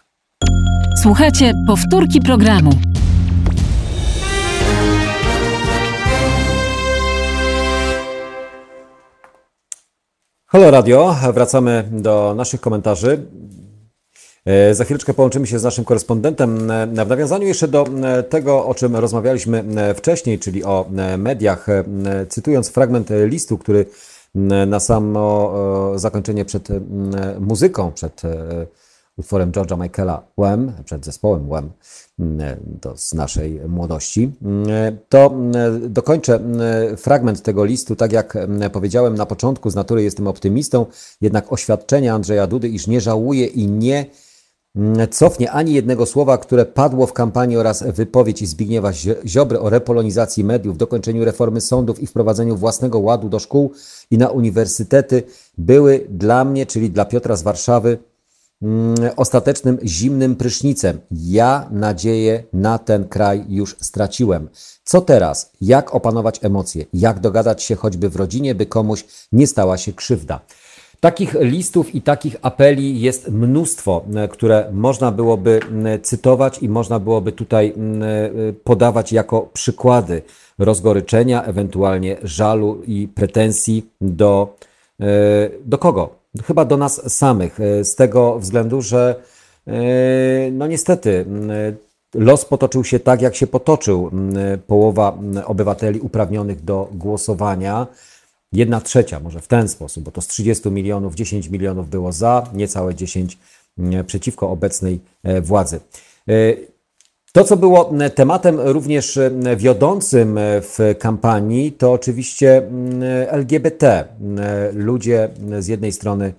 Słuchajcie 1.01 1.53
powtórki 1.67 2.21
programu. 2.21 2.71
Halo 10.45 10.71
Radio, 10.71 11.15
wracamy 11.33 11.83
do 11.91 12.33
naszych 12.37 12.61
komentarzy. 12.61 13.25
E, 14.45 14.75
za 14.75 14.83
chwileczkę 14.83 15.13
połączymy 15.13 15.47
się 15.47 15.59
z 15.59 15.63
naszym 15.63 15.85
korespondentem 15.85 16.71
e, 16.71 16.87
w 16.87 16.93
nawiązaniu 16.93 17.47
jeszcze 17.47 17.67
do 17.67 17.85
e, 18.03 18.23
tego, 18.23 18.65
o 18.65 18.75
czym 18.75 18.95
rozmawialiśmy 18.95 19.63
wcześniej, 19.95 20.39
czyli 20.39 20.63
o 20.63 20.85
mediach. 21.17 21.67
Cytując 22.29 22.69
fragment 22.69 23.09
listu, 23.25 23.57
który 23.57 23.85
na 24.67 24.79
samo 24.79 25.53
zakończenie 25.95 26.45
przed 26.45 26.67
muzyką, 27.39 27.91
przed 27.91 28.21
utworem 29.17 29.51
George'a 29.51 29.83
Michaela 29.83 30.23
Wham, 30.37 30.71
przed 30.85 31.05
zespołem 31.05 31.49
to 32.81 32.97
z 32.97 33.13
naszej 33.13 33.61
młodości, 33.67 34.31
to 35.09 35.35
dokończę 35.89 36.39
fragment 36.97 37.41
tego 37.41 37.65
listu, 37.65 37.95
tak 37.95 38.11
jak 38.11 38.37
powiedziałem 38.71 39.15
na 39.15 39.25
początku, 39.25 39.69
z 39.69 39.75
natury 39.75 40.03
jestem 40.03 40.27
optymistą, 40.27 40.85
jednak 41.21 41.53
oświadczenia 41.53 42.13
Andrzeja 42.13 42.47
Dudy, 42.47 42.69
iż 42.69 42.87
nie 42.87 43.01
żałuje 43.01 43.45
i 43.45 43.67
nie 43.67 44.05
cofnie 45.11 45.51
ani 45.51 45.73
jednego 45.73 46.05
słowa, 46.05 46.37
które 46.37 46.65
padło 46.65 47.07
w 47.07 47.13
kampanii 47.13 47.57
oraz 47.57 47.83
wypowiedź 47.83 48.49
Zbigniewa 48.49 48.91
Ziobry 49.25 49.59
o 49.59 49.69
repolonizacji 49.69 50.43
mediów, 50.43 50.77
dokończeniu 50.77 51.25
reformy 51.25 51.61
sądów 51.61 51.99
i 51.99 52.07
wprowadzeniu 52.07 52.55
własnego 52.55 52.99
ładu 52.99 53.29
do 53.29 53.39
szkół 53.39 53.71
i 54.11 54.17
na 54.17 54.29
uniwersytety, 54.29 55.23
były 55.57 56.07
dla 56.09 56.45
mnie, 56.45 56.65
czyli 56.65 56.89
dla 56.89 57.05
Piotra 57.05 57.35
z 57.35 57.43
Warszawy, 57.43 57.97
Mm, 58.63 58.95
ostatecznym 59.15 59.79
zimnym 59.83 60.35
prysznicem. 60.35 60.99
Ja 61.11 61.67
nadzieję 61.71 62.43
na 62.53 62.79
ten 62.79 63.07
kraj 63.07 63.45
już 63.49 63.75
straciłem. 63.79 64.49
Co 64.83 65.01
teraz? 65.01 65.51
Jak 65.61 65.95
opanować 65.95 66.39
emocje? 66.41 66.85
Jak 66.93 67.19
dogadać 67.19 67.63
się 67.63 67.75
choćby 67.75 68.09
w 68.09 68.15
rodzinie, 68.15 68.55
by 68.55 68.65
komuś 68.65 69.05
nie 69.31 69.47
stała 69.47 69.77
się 69.77 69.93
krzywda? 69.93 70.39
Takich 71.03 71.35
listów 71.39 71.95
i 71.95 72.01
takich 72.01 72.35
apeli 72.41 73.01
jest 73.01 73.31
mnóstwo, 73.31 74.05
e, 74.15 74.27
które 74.27 74.69
można 74.71 75.11
byłoby 75.11 75.59
cytować 76.01 76.59
i 76.59 76.69
można 76.69 76.99
byłoby 76.99 77.31
tutaj 77.31 77.73
e, 77.73 78.53
podawać 78.53 79.11
jako 79.11 79.49
przykłady 79.53 80.21
rozgoryczenia, 80.59 81.43
ewentualnie 81.43 82.17
żalu 82.23 82.81
i 82.87 83.07
pretensji 83.07 83.85
do, 84.01 84.55
e, 84.99 85.05
do 85.65 85.77
kogo? 85.77 86.09
Chyba 86.43 86.65
do 86.65 86.77
nas 86.77 87.13
samych, 87.13 87.59
z 87.83 87.95
tego 87.95 88.39
względu, 88.39 88.81
że 88.81 89.15
no 90.51 90.67
niestety 90.67 91.25
los 92.13 92.45
potoczył 92.45 92.83
się 92.83 92.99
tak, 92.99 93.21
jak 93.21 93.35
się 93.35 93.47
potoczył. 93.47 94.11
Połowa 94.67 95.17
obywateli 95.45 95.99
uprawnionych 95.99 96.63
do 96.63 96.89
głosowania, 96.91 97.87
jedna 98.53 98.81
trzecia, 98.81 99.19
może 99.19 99.41
w 99.41 99.47
ten 99.47 99.67
sposób, 99.67 100.03
bo 100.03 100.11
to 100.11 100.21
z 100.21 100.27
30 100.27 100.71
milionów 100.71 101.15
10 101.15 101.47
milionów 101.49 101.89
było 101.89 102.11
za, 102.11 102.49
niecałe 102.53 102.95
10 102.95 103.37
przeciwko 104.07 104.49
obecnej 104.49 104.99
e, 105.23 105.41
władzy. 105.41 105.79
To, 107.33 107.43
co 107.43 107.57
było 107.57 107.91
tematem 108.15 108.59
również 108.59 109.19
wiodącym 109.57 110.39
w 110.61 110.95
kampanii, 110.99 111.71
to 111.71 111.91
oczywiście 111.91 112.69
LGBT. 113.27 114.05
Ludzie 114.73 115.29
z 115.59 115.67
jednej 115.67 115.91
strony 115.91 116.33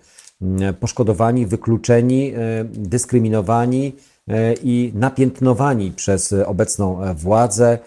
poszkodowani, 0.81 1.47
wykluczeni, 1.47 2.33
dyskryminowani 2.65 3.93
e, 4.29 4.55
i 4.55 4.93
napiętnowani 4.95 5.91
przez 5.91 6.35
obecną 6.47 7.15
władzę. 7.15 7.79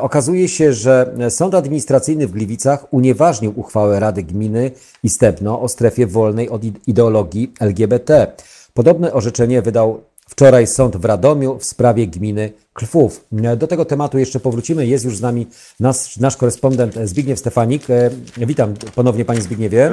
Okazuje 0.00 0.48
się, 0.48 0.72
że 0.72 1.14
Sąd 1.28 1.54
Administracyjny 1.54 2.26
w 2.26 2.32
Gliwicach 2.32 2.86
unieważnił 2.90 3.52
uchwałę 3.56 4.00
Rady 4.00 4.22
Gminy 4.22 4.70
i 5.02 5.08
Stepno 5.08 5.60
o 5.60 5.68
strefie 5.68 6.06
wolnej 6.06 6.48
od 6.48 6.62
ideologii 6.86 7.52
LGBT. 7.60 8.26
Podobne 8.74 9.12
orzeczenie 9.12 9.62
wydał 9.62 10.00
Wczoraj 10.28 10.66
sąd 10.66 10.96
w 10.96 11.04
Radomiu 11.04 11.58
w 11.58 11.64
sprawie 11.64 12.06
gminy 12.06 12.52
Klwów. 12.72 13.26
Do 13.56 13.66
tego 13.66 13.84
tematu 13.84 14.18
jeszcze 14.18 14.40
powrócimy. 14.40 14.86
Jest 14.86 15.04
już 15.04 15.16
z 15.16 15.20
nami 15.20 15.46
nasz, 15.80 16.16
nasz 16.16 16.36
korespondent 16.36 16.94
Zbigniew 16.94 17.38
Stefanik. 17.38 17.90
E, 17.90 18.10
witam 18.36 18.74
ponownie 18.94 19.24
Panie 19.24 19.40
Zbigniewie. 19.40 19.90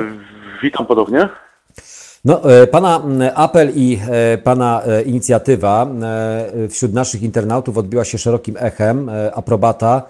Witam 0.64 0.86
ponownie. 0.86 1.30
No, 2.26 2.52
e, 2.52 2.68
pana 2.68 3.04
apel 3.36 3.72
i 3.76 4.00
e, 4.10 4.38
Pana 4.38 4.82
inicjatywa 5.06 5.88
wśród 6.70 6.94
naszych 6.94 7.22
internautów 7.22 7.78
odbiła 7.78 8.06
się 8.06 8.18
szerokim 8.18 8.56
echem. 8.60 9.12
Aprobata, 9.34 10.04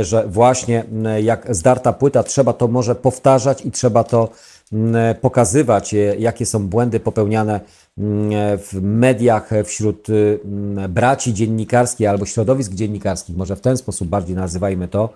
że 0.00 0.26
właśnie 0.26 0.84
jak 1.22 1.56
zdarta 1.56 1.92
płyta, 1.92 2.22
trzeba 2.22 2.52
to 2.52 2.68
może 2.68 2.94
powtarzać 2.94 3.66
i 3.66 3.70
trzeba 3.70 4.04
to 4.04 4.28
pokazywać, 5.20 5.94
jakie 6.18 6.46
są 6.46 6.68
błędy 6.68 7.00
popełniane 7.00 7.60
w 8.58 8.78
mediach 8.82 9.50
wśród 9.64 10.06
braci 10.88 11.34
dziennikarskich 11.34 12.08
albo 12.08 12.26
środowisk 12.26 12.72
dziennikarskich, 12.72 13.36
może 13.36 13.56
w 13.56 13.60
ten 13.60 13.76
sposób 13.76 14.08
bardziej 14.08 14.36
nazywajmy 14.36 14.88
to. 14.88 15.10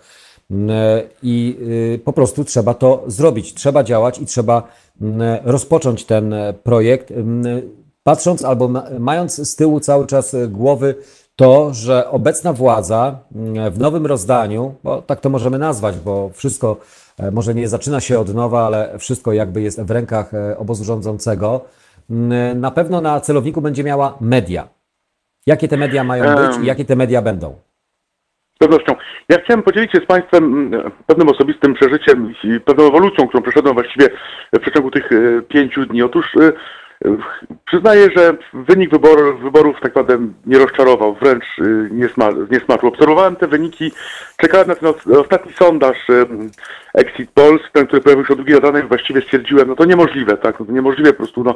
I 1.22 1.58
y, 1.94 2.00
po 2.04 2.12
prostu 2.12 2.44
trzeba 2.44 2.74
to 2.74 3.04
zrobić, 3.06 3.54
trzeba 3.54 3.84
działać 3.84 4.18
i 4.18 4.26
trzeba 4.26 4.62
rozpocząć 5.44 6.04
ten 6.04 6.34
projekt, 6.62 7.12
patrząc 8.02 8.44
albo 8.44 8.70
mając 8.98 9.48
z 9.50 9.56
tyłu 9.56 9.80
cały 9.80 10.06
czas 10.06 10.36
głowy 10.48 10.94
to, 11.40 11.74
że 11.74 12.10
obecna 12.10 12.52
władza 12.52 13.18
w 13.70 13.78
nowym 13.78 14.06
rozdaniu, 14.06 14.74
bo 14.84 15.02
tak 15.02 15.20
to 15.20 15.30
możemy 15.30 15.58
nazwać, 15.58 15.98
bo 15.98 16.30
wszystko 16.34 16.76
e, 17.18 17.30
może 17.30 17.54
nie 17.54 17.68
zaczyna 17.68 18.00
się 18.00 18.18
od 18.18 18.34
nowa, 18.34 18.66
ale 18.66 18.98
wszystko 18.98 19.32
jakby 19.32 19.62
jest 19.62 19.82
w 19.82 19.90
rękach 19.90 20.34
e, 20.34 20.58
obozu 20.58 20.84
rządzącego, 20.84 21.60
na 22.54 22.70
pewno 22.70 23.00
na 23.00 23.20
celowniku 23.20 23.60
będzie 23.60 23.84
miała 23.84 24.16
media. 24.20 24.68
Jakie 25.46 25.68
te 25.68 25.76
media 25.76 26.04
mają 26.04 26.36
być 26.36 26.58
i 26.62 26.66
jakie 26.66 26.84
te 26.84 26.96
media 26.96 27.22
będą? 27.22 27.54
Pewnością. 28.60 28.94
Ja 29.28 29.38
chciałem 29.44 29.62
podzielić 29.62 29.92
się 29.92 29.98
z 29.98 30.06
Państwem 30.06 30.70
pewnym 31.06 31.28
osobistym 31.28 31.74
przeżyciem 31.74 32.34
i 32.44 32.60
pewną 32.60 32.88
ewolucją, 32.88 33.28
którą 33.28 33.42
przeszedłem 33.42 33.74
właściwie 33.74 34.08
w 34.52 34.58
przeciągu 34.58 34.90
tych 34.90 35.12
e, 35.12 35.42
pięciu 35.42 35.86
dni. 35.86 36.02
Otóż 36.02 36.26
Przyznaję, 37.66 38.08
że 38.16 38.36
wynik 38.52 38.90
wyborów, 38.90 39.42
wyborów 39.42 39.76
tak 39.80 39.94
naprawdę 39.94 40.18
nie 40.46 40.58
rozczarował, 40.58 41.14
wręcz 41.14 41.44
y, 41.58 41.88
nie, 41.92 42.08
sma, 42.08 42.30
nie 42.50 42.60
smaczył. 42.60 42.88
Obserwowałem 42.88 43.36
te 43.36 43.46
wyniki, 43.46 43.92
czekałem 44.36 44.68
na 44.68 44.74
ten 44.74 44.92
ostatni 45.16 45.52
sondaż 45.52 45.96
Exit 46.94 47.30
Polls, 47.30 47.62
ten, 47.72 47.86
który 47.86 48.02
pojawił 48.02 48.26
się 48.26 48.32
o 48.32 48.36
drugiej 48.36 48.60
ranek, 48.60 48.88
właściwie 48.88 49.20
stwierdziłem, 49.20 49.68
no 49.68 49.76
to 49.76 49.84
niemożliwe, 49.84 50.36
tak, 50.36 50.60
no 50.60 50.66
to 50.66 50.72
niemożliwe 50.72 51.12
po 51.12 51.16
prostu, 51.16 51.44
no 51.44 51.54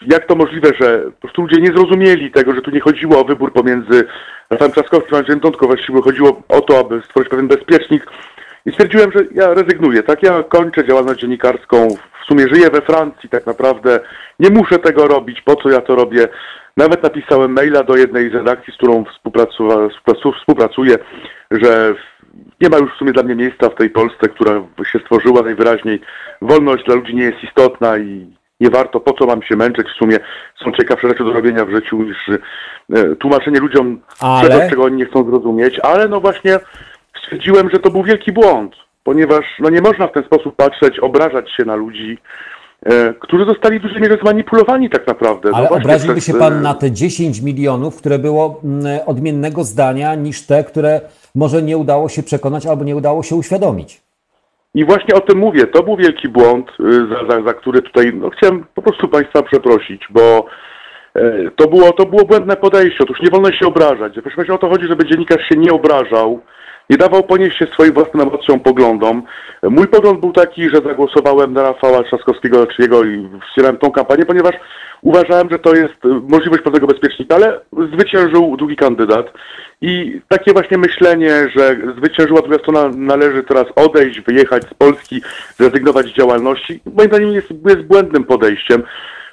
jak 0.00 0.26
to 0.26 0.34
możliwe, 0.34 0.70
że 0.80 0.98
po 0.98 1.20
prostu 1.20 1.42
ludzie 1.42 1.60
nie 1.60 1.72
zrozumieli 1.72 2.30
tego, 2.30 2.54
że 2.54 2.62
tu 2.62 2.70
nie 2.70 2.80
chodziło 2.80 3.20
o 3.20 3.24
wybór 3.24 3.52
pomiędzy 3.52 4.04
Rafałem 4.50 4.72
Trzaskowskim 4.72 5.14
a 5.14 5.18
Andrzejem 5.18 5.40
Dądko, 5.40 5.66
właściwie 5.66 6.02
chodziło 6.02 6.42
o 6.48 6.60
to, 6.60 6.78
aby 6.78 7.02
stworzyć 7.02 7.28
pewien 7.28 7.48
bezpiecznik 7.48 8.06
i 8.66 8.72
stwierdziłem, 8.72 9.12
że 9.12 9.20
ja 9.34 9.54
rezygnuję, 9.54 10.02
tak, 10.02 10.22
ja 10.22 10.42
kończę 10.42 10.86
działalność 10.86 11.20
dziennikarską 11.20 11.88
sumie 12.28 12.48
żyję 12.54 12.70
we 12.70 12.80
Francji 12.80 13.28
tak 13.28 13.46
naprawdę, 13.46 14.00
nie 14.40 14.50
muszę 14.50 14.78
tego 14.78 15.08
robić, 15.08 15.40
po 15.40 15.56
co 15.56 15.70
ja 15.70 15.80
to 15.80 15.94
robię. 15.94 16.28
Nawet 16.76 17.02
napisałem 17.02 17.52
maila 17.52 17.82
do 17.82 17.96
jednej 17.96 18.30
z 18.30 18.34
redakcji, 18.34 18.72
z 18.72 18.76
którą 18.76 19.04
współpracuję, 20.40 20.98
że 21.50 21.94
nie 22.60 22.68
ma 22.68 22.78
już 22.78 22.94
w 22.94 22.98
sumie 22.98 23.12
dla 23.12 23.22
mnie 23.22 23.34
miejsca 23.34 23.68
w 23.68 23.74
tej 23.74 23.90
Polsce, 23.90 24.28
która 24.28 24.62
się 24.84 24.98
stworzyła 24.98 25.42
najwyraźniej. 25.42 26.00
Wolność 26.42 26.84
dla 26.84 26.94
ludzi 26.94 27.14
nie 27.14 27.24
jest 27.24 27.44
istotna 27.44 27.98
i 27.98 28.26
nie 28.60 28.70
warto, 28.70 29.00
po 29.00 29.12
co 29.12 29.26
mam 29.26 29.42
się 29.42 29.56
męczyć, 29.56 29.88
w 29.88 29.98
sumie 29.98 30.18
są 30.64 30.72
ciekawsze 30.72 31.08
rzeczy 31.08 31.24
do 31.24 31.32
robienia 31.32 31.64
w 31.64 31.70
życiu 31.70 32.02
niż 32.02 32.28
e, 32.28 33.16
tłumaczenie 33.16 33.60
ludziom 33.60 34.00
Ale- 34.20 34.48
czegoś, 34.48 34.70
czego 34.70 34.84
oni 34.84 34.96
nie 34.96 35.06
chcą 35.06 35.24
zrozumieć, 35.24 35.78
ale 35.78 36.08
no 36.08 36.20
właśnie 36.20 36.60
stwierdziłem, 37.22 37.70
że 37.70 37.78
to 37.78 37.90
był 37.90 38.02
wielki 38.02 38.32
błąd, 38.32 38.76
ponieważ 39.04 39.44
no 39.58 39.70
nie 39.70 39.80
można 39.80 40.06
w 40.06 40.12
ten 40.12 40.24
sposób 40.24 40.56
patrzeć, 40.56 40.98
obrażać 40.98 41.50
się 41.56 41.64
na 41.64 41.76
ludzi, 41.76 42.18
e, 42.86 43.14
którzy 43.20 43.44
zostali 43.44 43.78
w 43.78 43.82
dużej 43.82 44.02
mierze 44.02 44.18
zmanipulowani 44.22 44.90
tak 44.90 45.06
naprawdę. 45.06 45.50
Ale 45.54 45.68
no 45.70 45.76
obraziłby 45.76 46.20
przez, 46.20 46.26
się 46.26 46.38
pan 46.38 46.62
na 46.62 46.74
te 46.74 46.92
10 46.92 47.40
milionów, 47.40 47.96
które 47.96 48.18
było 48.18 48.60
mm, 48.64 48.98
odmiennego 49.06 49.64
zdania 49.64 50.14
niż 50.14 50.46
te, 50.46 50.64
które 50.64 51.00
może 51.34 51.62
nie 51.62 51.76
udało 51.76 52.08
się 52.08 52.22
przekonać 52.22 52.66
albo 52.66 52.84
nie 52.84 52.96
udało 52.96 53.22
się 53.22 53.36
uświadomić. 53.36 54.07
I 54.74 54.84
właśnie 54.84 55.14
o 55.14 55.20
tym 55.20 55.38
mówię. 55.38 55.66
To 55.66 55.82
był 55.82 55.96
wielki 55.96 56.28
błąd, 56.28 56.70
y, 56.80 56.92
za, 56.92 57.30
za, 57.30 57.42
za 57.46 57.54
który 57.54 57.82
tutaj 57.82 58.12
no, 58.14 58.30
chciałem 58.30 58.64
po 58.74 58.82
prostu 58.82 59.08
Państwa 59.08 59.42
przeprosić, 59.42 60.06
bo 60.10 60.46
e, 61.14 61.50
to 61.56 61.68
było, 61.68 61.92
to 61.92 62.06
było 62.06 62.24
błędne 62.24 62.56
podejście. 62.56 62.98
Otóż 63.00 63.20
nie 63.20 63.30
wolno 63.30 63.52
się 63.52 63.66
obrażać. 63.66 64.12
Proszę 64.22 64.36
Państwa, 64.36 64.54
o 64.54 64.58
to 64.58 64.68
chodzi, 64.68 64.86
żeby 64.86 65.06
dziennikarz 65.06 65.48
się 65.48 65.56
nie 65.56 65.72
obrażał, 65.72 66.40
nie 66.90 66.96
dawał 66.96 67.22
ponieść 67.22 67.58
się 67.58 67.66
swoim 67.66 67.92
własnym 67.92 68.28
emocjom, 68.28 68.60
poglądom. 68.60 69.22
Mój 69.62 69.86
pogląd 69.86 70.20
był 70.20 70.32
taki, 70.32 70.70
że 70.70 70.76
zagłosowałem 70.76 71.52
na 71.52 71.62
Rafała 71.62 72.02
Trzaskowskiego 72.02 72.66
czyjego 72.66 73.04
i 73.04 73.28
wspierałem 73.48 73.78
tą 73.78 73.90
kampanię, 73.90 74.24
ponieważ 74.26 74.54
uważałem, 75.02 75.50
że 75.50 75.58
to 75.58 75.74
jest 75.74 76.04
y, 76.04 76.08
możliwość 76.08 76.62
pewnego 76.62 76.86
bezpiecznika, 76.86 77.34
ale 77.34 77.60
zwyciężył 77.92 78.56
drugi 78.56 78.76
kandydat. 78.76 79.26
I 79.80 80.20
takie 80.28 80.52
właśnie 80.52 80.78
myślenie, 80.78 81.48
że 81.56 81.76
zwyciężyła 81.96 82.40
druga 82.40 82.58
strona, 82.58 82.90
należy 82.96 83.42
teraz 83.42 83.64
odejść, 83.76 84.20
wyjechać 84.20 84.62
z 84.62 84.74
Polski, 84.74 85.22
zrezygnować 85.56 86.06
z 86.06 86.16
działalności, 86.16 86.80
moim 86.96 87.08
zdaniem 87.08 87.32
jest, 87.32 87.50
jest 87.68 87.82
błędnym 87.82 88.24
podejściem, 88.24 88.82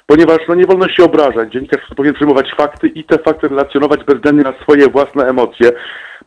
ponieważ 0.06 0.38
no, 0.48 0.54
nie 0.54 0.66
wolno 0.66 0.88
się 0.88 1.04
obrażać. 1.04 1.52
Dziennikarz 1.52 1.80
powinien 1.96 2.14
przyjmować 2.14 2.54
fakty 2.56 2.88
i 2.88 3.04
te 3.04 3.18
fakty 3.18 3.48
relacjonować 3.48 4.04
bezwzględnie 4.04 4.44
na 4.44 4.52
swoje 4.62 4.88
własne 4.88 5.24
emocje. 5.24 5.72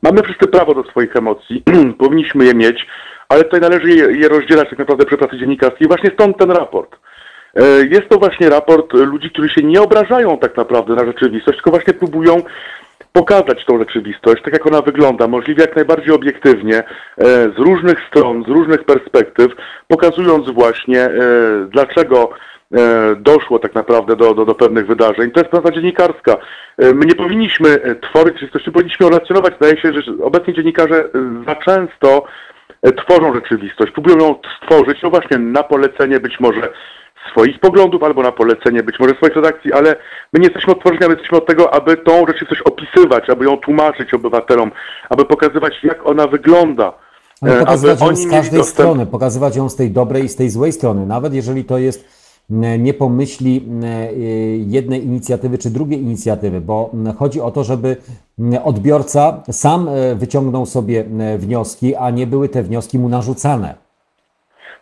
Mamy 0.01 0.23
wszyscy 0.23 0.47
prawo 0.47 0.73
do 0.73 0.83
swoich 0.83 1.15
emocji, 1.15 1.63
powinniśmy 1.99 2.45
je 2.45 2.53
mieć, 2.53 2.87
ale 3.29 3.43
tutaj 3.43 3.61
należy 3.61 3.89
je, 3.89 4.17
je 4.19 4.27
rozdzielać 4.29 4.69
tak 4.69 4.79
naprawdę 4.79 5.05
przy 5.05 5.17
pracy 5.17 5.37
dziennikarskiej. 5.37 5.87
Właśnie 5.87 6.11
stąd 6.13 6.37
ten 6.37 6.51
raport. 6.51 6.95
E, 7.55 7.63
Jest 7.89 8.09
to 8.09 8.19
właśnie 8.19 8.49
raport 8.49 8.93
ludzi, 8.93 9.29
którzy 9.29 9.49
się 9.49 9.61
nie 9.63 9.81
obrażają 9.81 10.37
tak 10.37 10.57
naprawdę 10.57 10.95
na 10.95 11.05
rzeczywistość, 11.05 11.57
tylko 11.57 11.71
właśnie 11.71 11.93
próbują 11.93 12.41
pokazać 13.13 13.65
tą 13.65 13.79
rzeczywistość, 13.79 14.43
tak 14.43 14.53
jak 14.53 14.67
ona 14.67 14.81
wygląda, 14.81 15.27
możliwie 15.27 15.61
jak 15.61 15.75
najbardziej 15.75 16.13
obiektywnie, 16.13 16.77
e, 16.77 16.83
z 17.27 17.57
różnych 17.57 17.99
stron, 18.07 18.43
z 18.43 18.47
różnych 18.47 18.83
perspektyw, 18.83 19.47
pokazując 19.87 20.49
właśnie, 20.49 21.01
e, 21.01 21.11
dlaczego 21.71 22.29
doszło 23.17 23.59
tak 23.59 23.75
naprawdę 23.75 24.15
do, 24.15 24.33
do, 24.33 24.45
do 24.45 24.55
pewnych 24.55 24.87
wydarzeń. 24.87 25.31
To 25.31 25.39
jest 25.39 25.51
praca 25.51 25.71
dziennikarska. 25.71 26.37
My 26.77 27.05
nie 27.05 27.15
powinniśmy 27.15 27.67
tworzyć 28.01 28.33
rzeczywistości, 28.33 28.71
powinniśmy 28.71 29.09
relacjonować. 29.09 29.53
Zdaje 29.55 29.77
się, 29.81 29.93
że 29.93 30.01
obecnie 30.23 30.53
dziennikarze 30.53 31.09
za 31.47 31.55
często 31.55 32.25
tworzą 32.97 33.33
rzeczywistość, 33.33 33.91
próbują 33.91 34.17
ją 34.17 34.35
stworzyć, 34.57 35.01
no 35.03 35.09
właśnie 35.09 35.37
na 35.37 35.63
polecenie 35.63 36.19
być 36.19 36.39
może 36.39 36.69
swoich 37.31 37.59
poglądów 37.59 38.03
albo 38.03 38.23
na 38.23 38.31
polecenie 38.31 38.83
być 38.83 38.99
może 38.99 39.15
swoich 39.15 39.35
redakcji, 39.35 39.73
ale 39.73 39.95
my 40.33 40.39
nie 40.39 40.45
jesteśmy 40.45 40.73
od 40.73 40.79
tworzenia, 40.79 41.07
my 41.07 41.13
jesteśmy 41.13 41.37
od 41.37 41.45
tego, 41.45 41.73
aby 41.73 41.97
tą 41.97 42.25
rzeczywistość 42.27 42.61
opisywać, 42.61 43.29
aby 43.29 43.45
ją 43.45 43.57
tłumaczyć 43.57 44.13
obywatelom, 44.13 44.71
aby 45.09 45.25
pokazywać 45.25 45.73
jak 45.83 46.07
ona 46.07 46.27
wygląda. 46.27 46.93
Ale 47.41 47.55
e, 47.55 47.59
pokazywać 47.59 48.01
ją 48.01 48.15
z 48.15 48.29
każdej 48.31 48.59
dostęp- 48.59 48.73
strony, 48.73 49.05
pokazywać 49.05 49.55
ją 49.55 49.69
z 49.69 49.75
tej 49.75 49.91
dobrej 49.91 50.23
i 50.23 50.29
z 50.29 50.35
tej 50.35 50.49
złej 50.49 50.71
strony, 50.71 51.05
nawet 51.05 51.33
jeżeli 51.33 51.65
to 51.65 51.77
jest 51.77 52.19
nie 52.79 52.93
po 52.93 53.09
myśli 53.09 53.65
m, 53.67 53.83
e, 53.83 54.13
jednej 54.57 55.05
inicjatywy 55.05 55.57
czy 55.57 55.69
drugiej 55.69 56.01
inicjatywy, 56.01 56.61
bo 56.61 56.91
chodzi 57.17 57.41
o 57.41 57.51
to, 57.51 57.63
żeby 57.63 57.97
odbiorca 58.63 59.43
sam 59.51 59.87
e, 59.89 60.15
wyciągnął 60.15 60.65
sobie 60.65 61.05
wnioski, 61.37 61.95
a 61.95 62.09
nie 62.09 62.27
były 62.27 62.49
te 62.49 62.63
wnioski 62.63 62.99
mu 62.99 63.09
narzucane. 63.09 63.88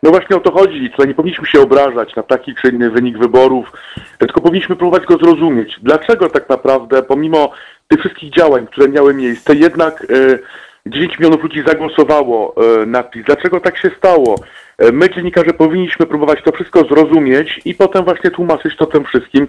No 0.03 0.09
właśnie 0.09 0.35
o 0.35 0.39
to 0.39 0.51
chodzi. 0.51 0.89
Tutaj 0.89 1.07
nie 1.07 1.13
powinniśmy 1.13 1.47
się 1.47 1.61
obrażać 1.61 2.15
na 2.15 2.23
taki 2.23 2.55
czy 2.55 2.69
inny 2.69 2.89
wynik 2.89 3.17
wyborów, 3.17 3.71
tylko 4.17 4.41
powinniśmy 4.41 4.75
próbować 4.75 5.05
go 5.05 5.17
zrozumieć. 5.17 5.79
Dlaczego 5.83 6.29
tak 6.29 6.49
naprawdę, 6.49 7.03
pomimo 7.03 7.51
tych 7.87 7.99
wszystkich 7.99 8.33
działań, 8.33 8.67
które 8.67 8.89
miały 8.89 9.13
miejsce, 9.13 9.55
jednak 9.55 10.03
e, 10.03 10.39
10 10.85 11.19
milionów 11.19 11.43
ludzi 11.43 11.63
zagłosowało 11.67 12.55
e, 12.81 12.85
na 12.85 13.03
PiS? 13.03 13.23
Dlaczego 13.25 13.59
tak 13.59 13.77
się 13.77 13.91
stało? 13.97 14.35
E, 14.77 14.91
My, 14.91 15.09
dziennikarze, 15.09 15.53
powinniśmy 15.53 16.05
próbować 16.05 16.39
to 16.43 16.51
wszystko 16.51 16.79
zrozumieć 16.83 17.61
i 17.65 17.75
potem 17.75 18.05
właśnie 18.05 18.31
tłumaczyć 18.31 18.77
to 18.77 18.85
tym 18.85 19.03
wszystkim, 19.05 19.47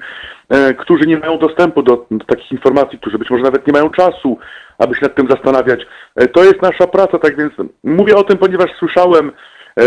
e, 0.48 0.74
którzy 0.74 1.06
nie 1.06 1.18
mają 1.18 1.38
dostępu 1.38 1.82
do, 1.82 2.06
do 2.10 2.24
takich 2.24 2.52
informacji, 2.52 2.98
którzy 2.98 3.18
być 3.18 3.30
może 3.30 3.42
nawet 3.42 3.66
nie 3.66 3.72
mają 3.72 3.90
czasu, 3.90 4.38
aby 4.78 4.94
się 4.94 5.02
nad 5.02 5.14
tym 5.14 5.28
zastanawiać. 5.30 5.80
E, 6.16 6.28
To 6.28 6.44
jest 6.44 6.62
nasza 6.62 6.86
praca, 6.86 7.18
tak 7.18 7.36
więc 7.36 7.52
mówię 7.84 8.16
o 8.16 8.24
tym, 8.24 8.38
ponieważ 8.38 8.70
słyszałem 8.78 9.32
e, 9.78 9.82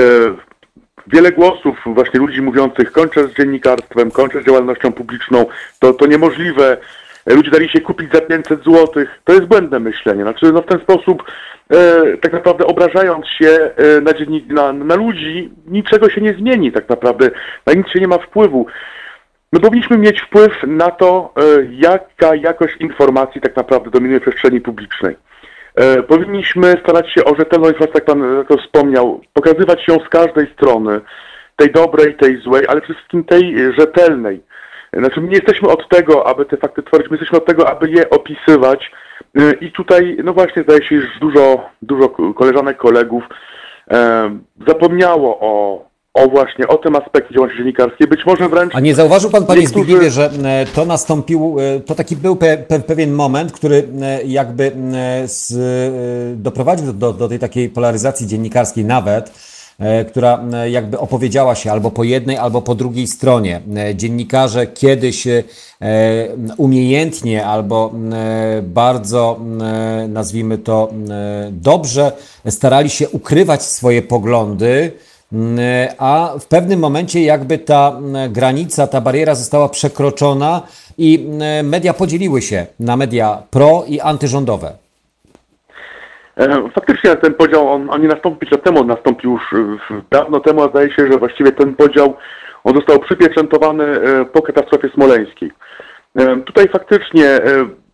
wiele 1.08 1.32
głosów 1.32 1.78
właśnie 1.86 2.20
ludzi 2.20 2.42
mówiących 2.42 2.92
kończę 2.92 3.28
z 3.28 3.34
dziennikarstwem, 3.34 4.12
kończę 4.12 4.42
z 4.42 4.46
działalnością 4.46 4.92
publiczną, 4.92 5.46
to, 5.80 5.94
to 5.94 6.06
niemożliwe. 6.06 6.78
Ludzie 7.26 7.52
dali 7.52 7.70
się 7.70 7.82
kupić 7.82 8.14
za 8.14 8.22
500 8.22 8.64
zł. 8.64 9.06
To 9.24 9.34
jest 9.34 9.46
błędne 9.46 9.80
myślenie. 9.80 10.24
Znaczy, 10.24 10.52
no 10.52 10.62
w 10.62 10.66
ten 10.66 10.80
sposób, 10.80 11.24
e, 11.70 12.18
tak 12.18 12.34
naprawdę 12.34 12.66
obrażając 12.66 13.28
się 13.28 13.48
e, 13.48 14.02
na, 14.02 14.14
dziennik, 14.14 14.48
na, 14.48 14.74
na 14.74 14.96
ludzi, 14.96 15.52
niczego 15.68 16.10
się 16.10 16.22
nie 16.22 16.34
zmieni 16.34 16.72
tak 16.72 16.90
naprawdę. 16.90 17.32
Na 17.66 17.74
nic 17.74 17.88
się 17.88 18.00
nie 18.00 18.08
ma 18.08 18.18
wpływu. 18.18 18.66
My 19.54 19.60
powinniśmy 19.60 19.98
mieć 19.98 20.22
wpływ 20.22 20.52
na 20.68 20.92
to, 20.92 21.34
e, 21.38 21.42
jaka 21.72 22.36
jakość 22.36 22.76
informacji 22.80 23.42
tak 23.42 23.56
naprawdę 23.56 23.92
dominuje 23.92 24.20
w 24.20 24.24
przestrzeni 24.24 24.62
publicznej. 24.62 25.16
E, 25.76 26.04
Powinniśmy 26.04 26.74
starać 26.84 27.14
się 27.14 27.26
o 27.26 27.36
rzetelną 27.36 27.68
informację, 27.68 27.94
jak 27.96 28.06
Pan 28.06 28.46
to 28.50 28.58
wspomniał, 28.58 29.22
pokazywać 29.34 29.88
ją 29.88 29.98
z 30.06 30.10
każdej 30.10 30.54
strony, 30.54 31.02
tej 31.56 31.72
dobrej, 31.72 32.16
tej 32.16 32.42
złej, 32.42 32.64
ale 32.68 32.82
przede 32.82 32.94
wszystkim 32.94 33.24
tej 33.24 33.74
rzetelnej. 33.78 34.42
Znaczy, 34.94 35.22
my 35.22 35.28
nie 35.28 35.36
jesteśmy 35.36 35.70
od 35.70 35.90
tego, 35.90 36.28
aby 36.28 36.46
te 36.46 36.58
fakty 36.58 36.84
tworzyć, 36.84 37.10
my 37.10 37.18
jesteśmy 37.18 37.38
od 37.38 37.46
tego, 37.46 37.70
aby 37.70 37.90
je 37.90 38.10
opisywać. 38.10 38.92
E, 39.40 39.52
I 39.54 39.72
tutaj, 39.72 40.18
no 40.24 40.34
właśnie, 40.34 40.64
zdaje 40.64 40.84
się, 40.84 41.02
że 41.02 41.08
dużo, 41.22 41.70
dużo 41.82 42.10
koleżanek, 42.10 42.78
kolegów 42.78 43.24
e, 43.92 44.30
zapomniało 44.68 45.40
o, 45.40 45.86
o 46.14 46.30
właśnie, 46.30 46.68
o 46.68 46.78
tym 46.78 46.96
aspekcie 46.96 47.34
działalności 47.34 47.58
dziennikarskiej. 47.58 48.08
Być 48.08 48.26
może 48.26 48.50
wręcz... 48.50 48.76
A 48.76 48.80
nie 48.80 48.96
zauważył 48.96 49.30
pan, 49.30 49.46
panie 49.46 49.62
Niektórzy- 49.62 49.86
Zbigniewie, 49.86 50.12
że 50.12 50.32
e, 50.44 50.66
to 50.66 50.86
nastąpił, 50.86 51.58
e, 51.60 51.80
to 51.80 51.96
taki 51.96 52.16
był 52.16 52.36
pe, 52.36 52.58
pe, 52.58 52.80
pewien 52.80 53.12
moment, 53.12 53.52
który 53.52 53.88
e, 54.02 54.24
jakby 54.24 54.72
z, 55.26 55.54
doprowadził 56.42 56.94
do, 56.94 57.14
do 57.14 57.28
tej 57.28 57.40
takiej 57.40 57.70
polaryzacji 57.70 58.28
dziennikarskiej 58.28 58.86
nawet, 58.86 59.52
która 60.10 60.44
jakby 60.70 61.00
opowiedziała 61.00 61.56
się 61.56 61.72
albo 61.72 61.92
po 61.92 62.04
jednej, 62.04 62.38
albo 62.38 62.62
po 62.62 62.76
drugiej 62.76 63.08
stronie. 63.08 63.62
Dziennikarze 63.96 64.68
kiedyś 64.68 65.28
umiejętnie 66.58 67.46
albo 67.46 67.92
bardzo, 68.64 69.40
nazwijmy 70.08 70.58
to, 70.58 70.90
dobrze 71.52 72.12
starali 72.50 72.90
się 72.90 73.10
ukrywać 73.10 73.64
swoje 73.64 74.02
poglądy, 74.02 74.92
a 75.98 76.34
w 76.40 76.48
pewnym 76.48 76.80
momencie 76.80 77.24
jakby 77.24 77.58
ta 77.58 77.92
mm, 77.98 78.34
granica, 78.34 78.88
ta 78.88 79.02
bariera 79.02 79.36
została 79.36 79.70
przekroczona 79.70 80.62
i 80.98 81.28
mm, 81.28 81.70
media 81.70 81.94
podzieliły 81.94 82.42
się 82.42 82.66
na 82.80 82.98
media 82.98 83.44
pro 83.52 83.84
i 83.88 84.00
antyrządowe. 84.00 84.74
E, 86.38 86.70
Faktycznie 86.76 87.16
ten 87.16 87.34
podział, 87.34 87.70
on, 87.70 87.90
on 87.90 88.02
nie 88.02 88.08
nastąpił 88.08 88.40
5 88.40 88.52
lat 88.52 88.64
temu, 88.64 88.80
on 88.80 88.88
nastąpił 88.88 89.32
już 89.32 89.54
e, 89.54 90.02
dawno 90.12 90.40
temu, 90.40 90.64
a 90.64 90.70
zdaje 90.70 90.94
się, 90.94 91.12
że 91.12 91.18
właściwie 91.20 91.52
ten 91.52 91.76
podział, 91.76 92.14
on 92.64 92.76
został 92.76 93.00
przypieczętowany 93.00 93.84
e, 93.84 94.26
po 94.26 94.42
katastrofie 94.42 94.90
smoleńskiej. 94.90 95.52
E, 96.16 96.38
Tutaj 96.38 96.68
faktycznie 96.68 97.26
e, 97.26 97.42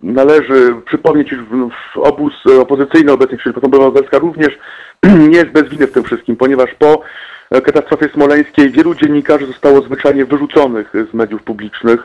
należy 0.03 0.73
przypomnieć, 0.85 1.31
iż 1.31 1.39
obóz 1.95 2.33
e, 2.51 2.61
opozycyjny 2.61 3.11
obecnie, 3.11 3.37
czyli 3.37 3.53
Platforma 3.53 3.85
Obywatelska 3.85 4.19
również 4.19 4.57
nie 5.31 5.37
jest 5.37 5.51
bez 5.51 5.63
winy 5.63 5.87
w 5.87 5.91
tym 5.91 6.03
wszystkim, 6.03 6.35
ponieważ 6.35 6.69
po 6.79 7.01
e, 7.51 7.61
katastrofie 7.61 8.09
smoleńskiej 8.13 8.71
wielu 8.71 8.95
dziennikarzy 8.95 9.45
zostało 9.45 9.81
zwyczajnie 9.81 10.25
wyrzuconych 10.25 10.93
z 11.11 11.13
mediów 11.13 11.43
publicznych. 11.43 11.99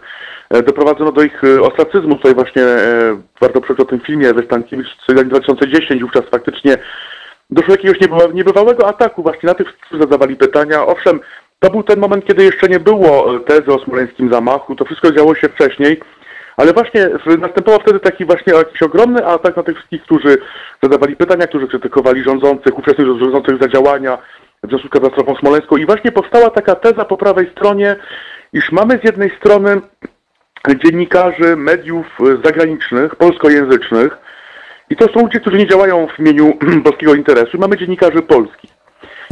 E, 0.51 0.63
Doprowadzono 0.63 1.13
do 1.13 1.23
ich 1.23 1.45
e, 1.45 1.63
ostracyzmu. 1.63 2.17
Tutaj 2.17 2.35
właśnie 2.35 2.63
warto 3.41 3.61
przeczytać 3.61 3.87
o 3.87 3.91
tym 3.91 4.01
filmie 4.01 4.29
Ewy 4.29 4.43
Stankiewicz 4.45 4.89
z 5.09 5.29
2010. 5.29 6.03
Wówczas 6.03 6.25
faktycznie 6.31 6.77
doszło 7.51 7.75
do 7.77 7.83
jakiegoś 7.83 8.01
niebywa- 8.01 8.35
niebywałego 8.35 8.89
ataku 8.89 9.23
właśnie 9.23 9.47
na 9.47 9.55
tych, 9.55 9.77
którzy 9.77 10.03
zadawali 10.03 10.37
pytania. 10.37 10.87
Owszem, 10.87 11.21
to 11.59 11.71
był 11.71 11.83
ten 11.83 12.01
moment, 12.01 12.27
kiedy 12.27 12.45
jeszcze 12.45 12.69
nie 12.69 12.81
było 12.81 13.39
tezy 13.39 13.73
o 13.73 13.79
smoleńskim 13.85 14.33
zamachu. 14.33 14.77
To 14.77 14.85
wszystko 14.85 15.13
działo 15.13 15.35
się 15.35 15.49
wcześniej. 15.49 16.01
Ale 16.57 16.73
właśnie 16.73 17.09
następował 17.39 17.81
wtedy 17.81 18.01
taki 18.01 18.25
właśnie 18.25 18.55
jakiś 18.55 18.83
ogromny 18.83 19.27
atak 19.27 19.57
na 19.57 19.63
tych 19.63 19.77
wszystkich, 19.77 20.03
którzy 20.03 20.39
zadawali 20.83 21.17
pytania, 21.17 21.47
którzy 21.47 21.69
krytykowali 21.69 22.23
rządzących, 22.23 22.79
ówczesnych 22.79 23.07
rządzących 23.07 23.63
za 23.63 23.69
działania 23.69 24.19
w 24.63 24.69
związku 24.69 24.89
z 24.89 24.91
katastrofą 24.91 25.37
smoleńską. 25.37 25.77
I 25.77 25.87
właśnie 25.87 26.13
powstała 26.13 26.51
taka 26.51 26.75
teza 26.75 27.05
po 27.05 27.17
prawej 27.17 27.51
stronie, 27.51 27.97
iż 28.53 28.73
mamy 28.73 28.99
z 29.03 29.05
jednej 29.05 29.31
strony 29.37 29.81
dziennikarzy 30.85 31.57
mediów 31.57 32.07
zagranicznych, 32.45 33.17
polskojęzycznych 33.17 34.17
i 34.91 34.97
to 34.97 35.05
są 35.13 35.21
ludzie, 35.21 35.41
którzy 35.41 35.57
nie 35.57 35.67
działają 35.67 36.07
w 36.17 36.21
imieniu 36.21 36.53
polskiego 36.85 37.15
interesu. 37.15 37.59
Mamy 37.59 37.77
dziennikarzy 37.77 38.23
polskich. 38.23 38.71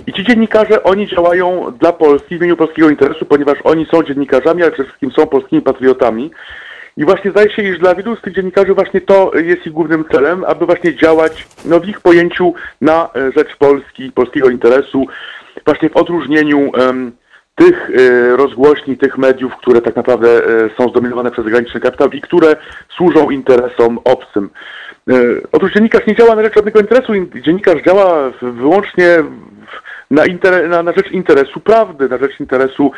I 0.07 0.13
ci 0.13 0.25
dziennikarze, 0.25 0.83
oni 0.83 1.07
działają 1.07 1.73
dla 1.81 1.93
Polski 1.93 2.37
w 2.37 2.39
imieniu 2.39 2.57
polskiego 2.57 2.91
interesu, 2.91 3.27
ponieważ 3.27 3.59
oni 3.65 3.87
są 3.87 4.03
dziennikarzami, 4.03 4.63
ale 4.63 4.73
przede 4.73 4.89
wszystkim 4.89 5.13
są 5.13 5.27
polskimi 5.27 5.63
patriotami. 5.63 6.31
I 6.97 7.05
właśnie 7.05 7.31
zdaje 7.31 7.51
się, 7.51 7.63
iż 7.63 7.79
dla 7.79 7.95
wielu 7.95 8.17
z 8.17 8.21
tych 8.21 8.35
dziennikarzy 8.35 8.75
właśnie 8.75 9.01
to 9.01 9.31
jest 9.35 9.67
ich 9.67 9.73
głównym 9.73 10.05
celem, 10.13 10.45
aby 10.45 10.67
właśnie 10.67 10.95
działać 10.95 11.47
no, 11.65 11.81
w 11.81 11.89
ich 11.89 12.01
pojęciu 12.01 12.55
na 12.81 13.09
e, 13.17 13.33
rzecz 13.37 13.57
Polski, 13.57 14.13
polskiego 14.13 14.51
interesu, 14.51 15.07
właśnie 15.65 15.91
w 15.91 15.97
odróżnieniu 15.97 16.71
em, 16.77 17.13
tych 17.55 17.91
e, 17.91 18.37
rozgłośni, 18.37 18.97
tych 18.99 19.19
mediów, 19.19 19.57
które 19.57 19.81
tak 19.83 19.97
naprawdę 19.97 20.29
e, 20.45 20.71
są 20.79 20.89
zdominowane 20.89 21.31
przez 21.31 21.45
zagraniczny 21.45 21.81
kapitał 21.81 22.09
i 22.11 22.21
które 22.21 22.57
służą 22.97 23.31
interesom 23.31 23.99
obcym. 24.05 24.51
E, 25.11 25.15
Otóż 25.53 25.73
dziennikarz 25.73 26.07
nie 26.07 26.15
działa 26.17 26.37
na 26.37 26.43
rzecz 26.43 26.55
żadnego 26.55 26.81
interesu, 26.81 27.15
in- 27.15 27.31
dziennikarz 27.43 27.83
działa 27.83 28.31
wyłącznie 28.43 29.07
w- 29.23 29.90
na, 30.11 30.27
inter, 30.27 30.69
na, 30.69 30.83
na 30.83 30.93
rzecz 30.93 31.11
interesu 31.11 31.61
prawdy, 31.61 32.09
na 32.09 32.19
rzecz 32.19 32.41
interesu 32.41 32.93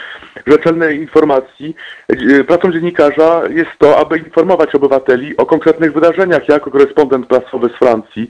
rzetelnej 0.47 0.99
informacji. 0.99 1.77
E, 2.09 2.45
Pracą 2.45 2.73
dziennikarza 2.73 3.43
jest 3.51 3.71
to, 3.79 3.99
aby 3.99 4.19
informować 4.19 4.75
obywateli 4.75 5.37
o 5.37 5.47
konkretnych 5.47 5.93
wydarzeniach. 5.93 6.49
Ja 6.49 6.55
jako 6.55 6.71
korespondent 6.71 7.27
prasowy 7.27 7.69
z 7.69 7.79
Francji 7.79 8.29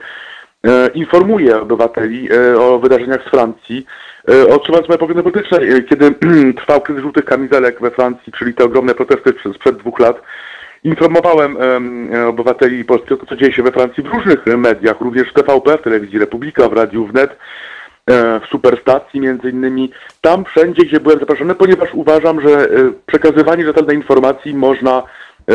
e, 0.67 0.89
informuję 0.89 1.61
obywateli 1.61 2.29
e, 2.33 2.61
o 2.61 2.79
wydarzeniach 2.79 3.25
z 3.27 3.31
Francji, 3.31 3.87
e, 4.29 4.49
odczuwając 4.49 4.89
moje 4.89 4.99
poglądy 4.99 5.23
polityczne. 5.23 5.59
E, 5.59 5.83
Kiedy 5.83 6.15
trwał 6.61 6.81
kryzys 6.81 7.03
żółtych 7.03 7.25
kamizelek 7.25 7.81
we 7.81 7.91
Francji, 7.91 8.33
czyli 8.33 8.55
te 8.55 8.65
ogromne 8.65 8.95
protesty 8.95 9.31
sprzed, 9.55 9.77
dwóch 9.77 10.01
lat, 10.01 10.23
informowałem 10.85 11.57
em, 11.61 12.11
obywateli 12.29 12.85
Polski 12.85 13.15
o 13.15 13.17
tym, 13.17 13.27
co 13.27 13.37
dzieje 13.37 13.53
się 13.53 13.63
we 13.63 13.73
Francji 13.73 14.03
w 14.03 14.07
różnych 14.07 14.47
mediach, 14.47 15.01
również 15.01 15.29
w 15.31 15.33
TVP, 15.33 15.79
w 15.79 15.83
telewizji 15.83 16.19
Republika, 16.19 16.69
w 16.69 16.73
Radiu 16.73 17.07
Wnet, 17.07 17.37
w 18.11 18.47
Superstacji 18.51 19.21
między 19.21 19.51
innymi, 19.51 19.93
tam 20.21 20.45
wszędzie, 20.45 20.85
gdzie 20.85 21.01
byłem 21.01 21.19
zaproszony, 21.19 21.55
ponieważ 21.55 21.95
uważam, 21.95 22.41
że 22.41 22.51
e, 22.51 22.69
przekazywanie 23.07 23.65
rzetelnej 23.65 23.97
informacji 23.97 24.55
można 24.55 24.99
e, 24.99 25.55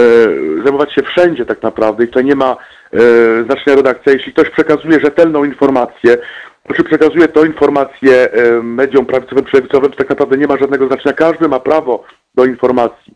zajmować 0.63 0.93
się 0.93 1.03
wszędzie 1.03 1.45
tak 1.45 1.63
naprawdę 1.63 2.03
i 2.03 2.07
tutaj 2.07 2.25
nie 2.25 2.35
ma 2.35 2.57
e, 2.93 2.97
znaczenia 3.43 3.75
redakcja. 3.75 4.13
Jeśli 4.13 4.33
ktoś 4.33 4.49
przekazuje 4.49 4.99
rzetelną 4.99 5.43
informację, 5.43 6.17
czy 6.75 6.83
przekazuje 6.83 7.27
tą 7.27 7.45
informację 7.45 8.31
e, 8.31 8.61
mediom 8.63 9.05
prawicowym 9.05 9.45
czy 9.45 9.61
to 9.61 9.89
tak 9.89 10.09
naprawdę 10.09 10.37
nie 10.37 10.47
ma 10.47 10.57
żadnego 10.57 10.87
znaczenia. 10.87 11.15
Każdy 11.15 11.47
ma 11.47 11.59
prawo 11.59 12.03
do 12.35 12.45
informacji 12.45 13.13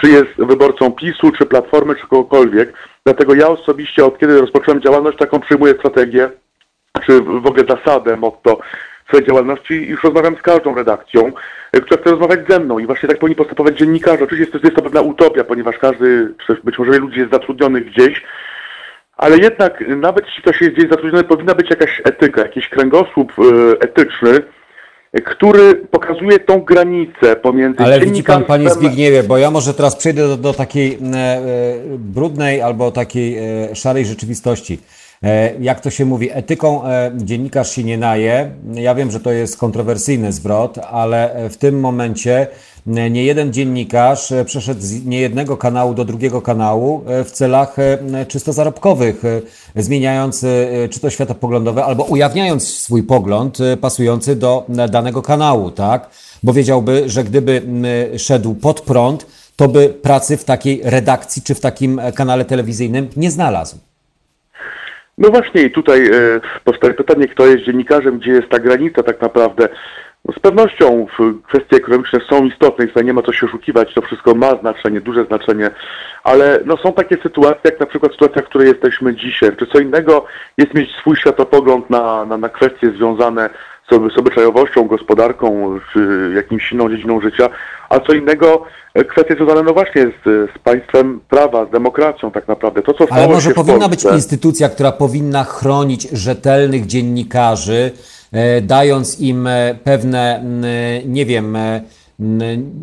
czy 0.00 0.10
jest 0.10 0.30
wyborcą 0.38 0.92
PiSu, 0.92 1.32
czy 1.38 1.46
Platformy, 1.46 1.94
czy 1.94 2.06
kogokolwiek. 2.06 2.72
Dlatego 3.04 3.34
ja 3.34 3.48
osobiście 3.48 4.04
od 4.04 4.18
kiedy 4.18 4.40
rozpocząłem 4.40 4.80
działalność, 4.80 5.18
taką 5.18 5.40
przyjmuję 5.40 5.74
strategię, 5.74 6.30
czy 7.06 7.20
w 7.20 7.46
ogóle 7.46 7.64
zasadę, 7.68 8.16
motto 8.16 8.60
swojej 9.08 9.26
działalności 9.26 9.74
już 9.74 10.04
rozmawiam 10.04 10.36
z 10.36 10.42
każdą 10.42 10.74
redakcją, 10.74 11.32
y, 11.76 11.80
która 11.80 12.00
chce 12.00 12.10
rozmawiać 12.10 12.40
ze 12.48 12.60
mną 12.60 12.78
i 12.78 12.86
właśnie 12.86 13.08
tak 13.08 13.18
powinni 13.18 13.36
postępować 13.36 13.78
dziennikarze. 13.78 14.24
Oczywiście 14.24 14.50
jest 14.50 14.52
to, 14.52 14.58
jest 14.58 14.76
to 14.76 14.82
pewna 14.82 15.00
utopia, 15.00 15.44
ponieważ 15.44 15.78
każdy, 15.78 16.34
być 16.64 16.78
może 16.78 16.98
ludzi 16.98 17.18
jest 17.18 17.32
zatrudnionych 17.32 17.84
gdzieś, 17.86 18.22
ale 19.16 19.38
jednak 19.38 19.84
nawet 19.88 20.26
jeśli 20.26 20.42
ktoś 20.42 20.60
jest 20.60 20.74
gdzieś 20.74 20.90
zatrudniony, 20.90 21.24
powinna 21.24 21.54
być 21.54 21.70
jakaś 21.70 22.02
etyka, 22.04 22.40
jakiś 22.42 22.68
kręgosłup 22.68 23.32
y, 23.38 23.78
etyczny, 23.80 24.40
który 25.24 25.74
pokazuje 25.74 26.38
tą 26.38 26.60
granicę 26.60 27.36
pomiędzy 27.36 27.82
Ale 27.82 28.00
widzi 28.00 28.24
pan, 28.24 28.44
panie 28.44 28.70
Zbigniewie, 28.70 29.22
bo 29.22 29.38
ja 29.38 29.50
może 29.50 29.74
teraz 29.74 29.96
przejdę 29.96 30.28
do, 30.28 30.36
do 30.36 30.54
takiej 30.54 30.98
e, 31.14 31.16
e, 31.16 31.40
brudnej 31.98 32.62
albo 32.62 32.90
takiej 32.90 33.38
e, 33.38 33.74
szarej 33.74 34.06
rzeczywistości. 34.06 34.78
E, 35.24 35.54
jak 35.60 35.80
to 35.80 35.90
się 35.90 36.04
mówi, 36.04 36.28
etyką 36.32 36.84
e, 36.84 37.12
dziennikarz 37.16 37.70
się 37.70 37.84
nie 37.84 37.98
naje. 37.98 38.50
Ja 38.74 38.94
wiem, 38.94 39.10
że 39.10 39.20
to 39.20 39.32
jest 39.32 39.56
kontrowersyjny 39.56 40.32
zwrot, 40.32 40.78
ale 40.78 41.34
e, 41.34 41.50
w 41.50 41.56
tym 41.56 41.80
momencie 41.80 42.46
nie 42.86 43.24
jeden 43.24 43.52
dziennikarz 43.52 44.32
przeszedł 44.44 44.80
z 44.80 45.04
niejednego 45.04 45.56
kanału 45.56 45.94
do 45.94 46.04
drugiego 46.04 46.42
kanału 46.42 47.04
w 47.24 47.30
celach 47.30 47.76
czysto 48.28 48.52
zarobkowych, 48.52 49.22
zmieniając 49.76 50.44
czy 50.90 51.00
to 51.00 51.10
światopoglądowe, 51.10 51.84
albo 51.84 52.04
ujawniając 52.04 52.68
swój 52.68 53.02
pogląd 53.02 53.58
pasujący 53.80 54.36
do 54.36 54.66
danego 54.90 55.22
kanału, 55.22 55.70
tak? 55.70 56.10
Bo 56.42 56.52
wiedziałby, 56.52 57.08
że 57.08 57.24
gdyby 57.24 57.62
szedł 58.16 58.54
pod 58.54 58.80
prąd, 58.80 59.26
to 59.56 59.68
by 59.68 59.88
pracy 59.88 60.36
w 60.36 60.44
takiej 60.44 60.80
redakcji 60.84 61.42
czy 61.42 61.54
w 61.54 61.60
takim 61.60 62.00
kanale 62.14 62.44
telewizyjnym 62.44 63.08
nie 63.16 63.30
znalazł. 63.30 63.89
No 65.20 65.28
właśnie 65.28 65.62
i 65.62 65.70
tutaj 65.70 66.06
e, 66.06 66.40
powstaje 66.64 66.94
pytanie, 66.94 67.28
kto 67.28 67.46
jest 67.46 67.64
dziennikarzem, 67.64 68.18
gdzie 68.18 68.30
jest 68.30 68.48
ta 68.48 68.58
granica 68.58 69.02
tak 69.02 69.20
naprawdę. 69.20 69.68
No 70.24 70.34
z 70.34 70.38
pewnością 70.38 71.06
kwestie 71.48 71.76
ekonomiczne 71.76 72.18
są 72.30 72.44
istotne 72.44 72.84
i 72.84 72.88
tutaj 72.88 73.04
nie 73.04 73.12
ma 73.12 73.22
co 73.22 73.32
się 73.32 73.46
oszukiwać, 73.46 73.94
to 73.94 74.02
wszystko 74.02 74.34
ma 74.34 74.56
znaczenie, 74.60 75.00
duże 75.00 75.24
znaczenie, 75.24 75.70
ale 76.24 76.60
no 76.66 76.76
są 76.76 76.92
takie 76.92 77.16
sytuacje, 77.22 77.60
jak 77.64 77.80
na 77.80 77.86
przykład 77.86 78.12
sytuacja, 78.12 78.42
w 78.42 78.48
której 78.48 78.68
jesteśmy 78.68 79.14
dzisiaj. 79.14 79.56
Czy 79.56 79.66
co 79.66 79.78
innego 79.78 80.24
jest 80.58 80.74
mieć 80.74 80.90
swój 80.90 81.16
światopogląd 81.16 81.90
na, 81.90 82.24
na, 82.24 82.36
na 82.36 82.48
kwestie 82.48 82.92
związane 82.96 83.50
z, 83.90 83.92
oby- 83.92 84.10
z 84.10 84.18
obyczajowością, 84.18 84.86
gospodarką, 84.86 85.78
czy 85.92 86.32
jakimś 86.34 86.72
inną 86.72 86.90
dziedziną 86.90 87.20
życia, 87.20 87.48
a 87.88 88.00
co 88.00 88.12
innego 88.12 88.62
e, 88.94 89.04
kwestie 89.04 89.34
związane 89.34 89.62
no 89.62 89.72
właśnie 89.72 90.02
z, 90.02 90.50
z 90.54 90.58
państwem 90.58 91.20
prawa, 91.28 91.66
z 91.66 91.70
demokracją 91.70 92.30
tak 92.30 92.48
naprawdę. 92.48 92.82
To, 92.82 92.94
co 92.94 93.06
Ale 93.10 93.28
może 93.28 93.50
powinna 93.50 93.88
być 93.88 94.04
instytucja, 94.04 94.68
która 94.68 94.92
powinna 94.92 95.44
chronić 95.44 96.10
rzetelnych 96.10 96.86
dziennikarzy, 96.86 97.90
e, 98.32 98.60
dając 98.60 99.20
im 99.20 99.46
e, 99.46 99.74
pewne, 99.84 100.44
nie 101.06 101.26
wiem, 101.26 101.56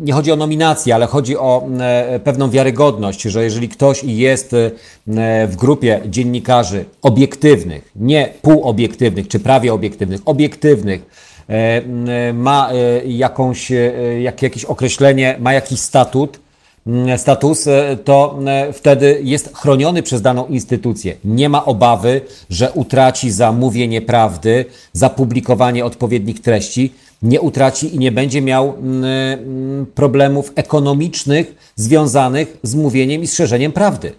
nie 0.00 0.12
chodzi 0.12 0.32
o 0.32 0.36
nominację, 0.36 0.94
ale 0.94 1.06
chodzi 1.06 1.36
o 1.36 1.66
pewną 2.24 2.50
wiarygodność, 2.50 3.22
że 3.22 3.44
jeżeli 3.44 3.68
ktoś 3.68 4.04
jest 4.04 4.56
w 5.48 5.54
grupie 5.56 6.00
dziennikarzy 6.06 6.84
obiektywnych, 7.02 7.92
nie 7.96 8.28
półobiektywnych 8.42 9.28
czy 9.28 9.40
prawie 9.40 9.74
obiektywnych, 9.74 10.20
obiektywnych, 10.24 11.02
e, 11.48 12.32
ma 12.32 12.70
e, 12.70 13.06
jakąś, 13.06 13.72
e, 13.72 13.92
jak, 14.20 14.42
jakieś 14.42 14.64
określenie, 14.64 15.36
ma 15.40 15.52
jakiś 15.52 15.80
statut, 15.80 16.40
status, 17.16 17.68
to 18.04 18.38
wtedy 18.72 19.20
jest 19.22 19.56
chroniony 19.56 20.02
przez 20.02 20.22
daną 20.22 20.46
instytucję. 20.46 21.14
Nie 21.24 21.48
ma 21.48 21.64
obawy, 21.64 22.20
że 22.50 22.72
utraci 22.72 23.30
za 23.30 23.52
mówienie 23.52 24.02
prawdy, 24.02 24.64
za 24.92 25.10
publikowanie 25.10 25.84
odpowiednich 25.84 26.40
treści, 26.40 26.92
nie 27.22 27.40
utraci 27.40 27.94
i 27.94 27.98
nie 27.98 28.12
będzie 28.12 28.42
miał 28.42 28.74
mm, 28.78 29.04
mm, 29.04 29.86
problemów 29.86 30.52
ekonomicznych 30.56 31.72
związanych 31.74 32.56
z 32.62 32.74
mówieniem 32.74 33.22
i 33.22 33.26
z 33.26 33.36
szerzeniem 33.36 33.72
prawdy. 33.72 34.12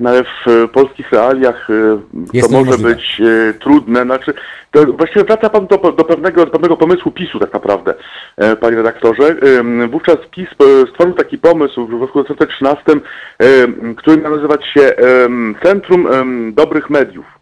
No 0.00 0.10
ale 0.10 0.24
w 0.24 0.48
e, 0.48 0.68
polskich 0.68 1.12
realiach 1.12 1.68
e, 1.70 2.00
Jest 2.32 2.50
to 2.50 2.64
może 2.64 2.78
być 2.78 3.20
e, 3.20 3.54
trudne. 3.54 4.02
Znaczy, 4.02 4.34
to 4.70 4.86
właściwie 4.86 5.24
wraca 5.24 5.50
Pan 5.50 5.66
do, 5.66 5.92
do, 5.92 6.04
pewnego, 6.04 6.44
do 6.44 6.50
pewnego 6.50 6.76
pomysłu 6.76 7.12
PiSu 7.12 7.38
tak 7.38 7.52
naprawdę, 7.52 7.94
Panie 8.60 8.76
redaktorze. 8.76 9.36
Wówczas 9.90 10.16
PiS 10.30 10.48
stworzył 10.90 11.14
taki 11.14 11.38
pomysł 11.38 11.86
w 11.86 11.90
roku 11.90 12.22
2013, 12.22 12.82
em, 13.38 13.94
który 13.94 14.22
miał 14.22 14.36
nazywać 14.36 14.60
się 14.74 14.92
Centrum 15.62 16.08
Dobrych 16.52 16.90
Mediów. 16.90 17.37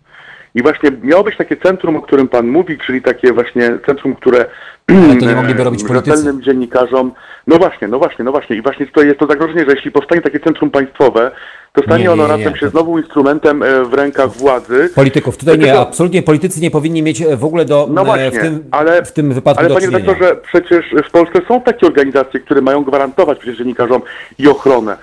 I 0.56 0.62
właśnie 0.62 0.90
miało 1.02 1.24
być 1.24 1.36
takie 1.36 1.56
centrum, 1.56 1.96
o 1.96 2.02
którym 2.02 2.28
Pan 2.28 2.46
mówi, 2.48 2.78
czyli 2.86 3.02
takie 3.02 3.32
właśnie 3.32 3.78
centrum, 3.86 4.14
które 4.14 4.46
Ale 4.88 5.16
to 5.16 5.26
nie 5.26 5.34
mogliby 5.42 5.64
robić 5.64 5.84
politycy. 5.84 6.34
dziennikarzom. 6.40 7.12
No 7.46 7.56
właśnie, 7.56 7.88
no 7.88 7.98
właśnie, 7.98 8.24
no 8.24 8.30
właśnie. 8.30 8.56
I 8.56 8.62
właśnie 8.62 8.86
tutaj 8.86 9.06
jest 9.06 9.18
to 9.18 9.26
zagrożenie, 9.26 9.64
że 9.68 9.74
jeśli 9.74 9.90
powstanie 9.90 10.20
takie 10.22 10.40
centrum 10.40 10.70
państwowe, 10.70 11.30
to 11.72 11.82
stanie 11.82 11.98
Nie, 11.98 12.04
nie, 12.04 12.12
ono 12.12 12.26
razem 12.26 12.56
się 12.56 12.68
znowu 12.68 12.98
instrumentem 12.98 13.62
e, 13.62 13.84
w 13.84 13.94
rękach 13.94 14.30
władzy. 14.30 14.90
Polityków. 14.94 15.36
Tutaj 15.36 15.58
nie, 15.58 15.64
Dlatego- 15.64 15.88
absolutnie 15.88 16.22
politycy 16.22 16.60
nie 16.60 16.70
powinni 16.70 17.02
mieć 17.02 17.22
e, 17.22 17.36
w 17.36 17.44
ogóle 17.44 17.64
do, 17.64 17.88
No 17.90 18.02
e, 18.02 18.04
właśnie, 18.04 18.30
w, 18.30 18.42
tym, 18.42 18.64
ale, 18.70 19.04
w 19.04 19.12
tym 19.12 19.32
wypadku 19.34 19.60
ale 19.60 19.68
do 19.68 19.74
panie 19.74 19.86
redaktorze, 19.86 20.36
przecież 20.36 20.94
w 21.08 21.10
Polsce 21.10 21.40
są 21.48 21.60
takie 21.60 21.86
organizacje, 21.86 22.40
które 22.40 22.60
mają 22.60 22.84
gwarantować 22.84 23.38
przecież 23.38 23.58
dziennikarzom 23.58 24.02
i 24.38 24.48
ochronę, 24.48 24.96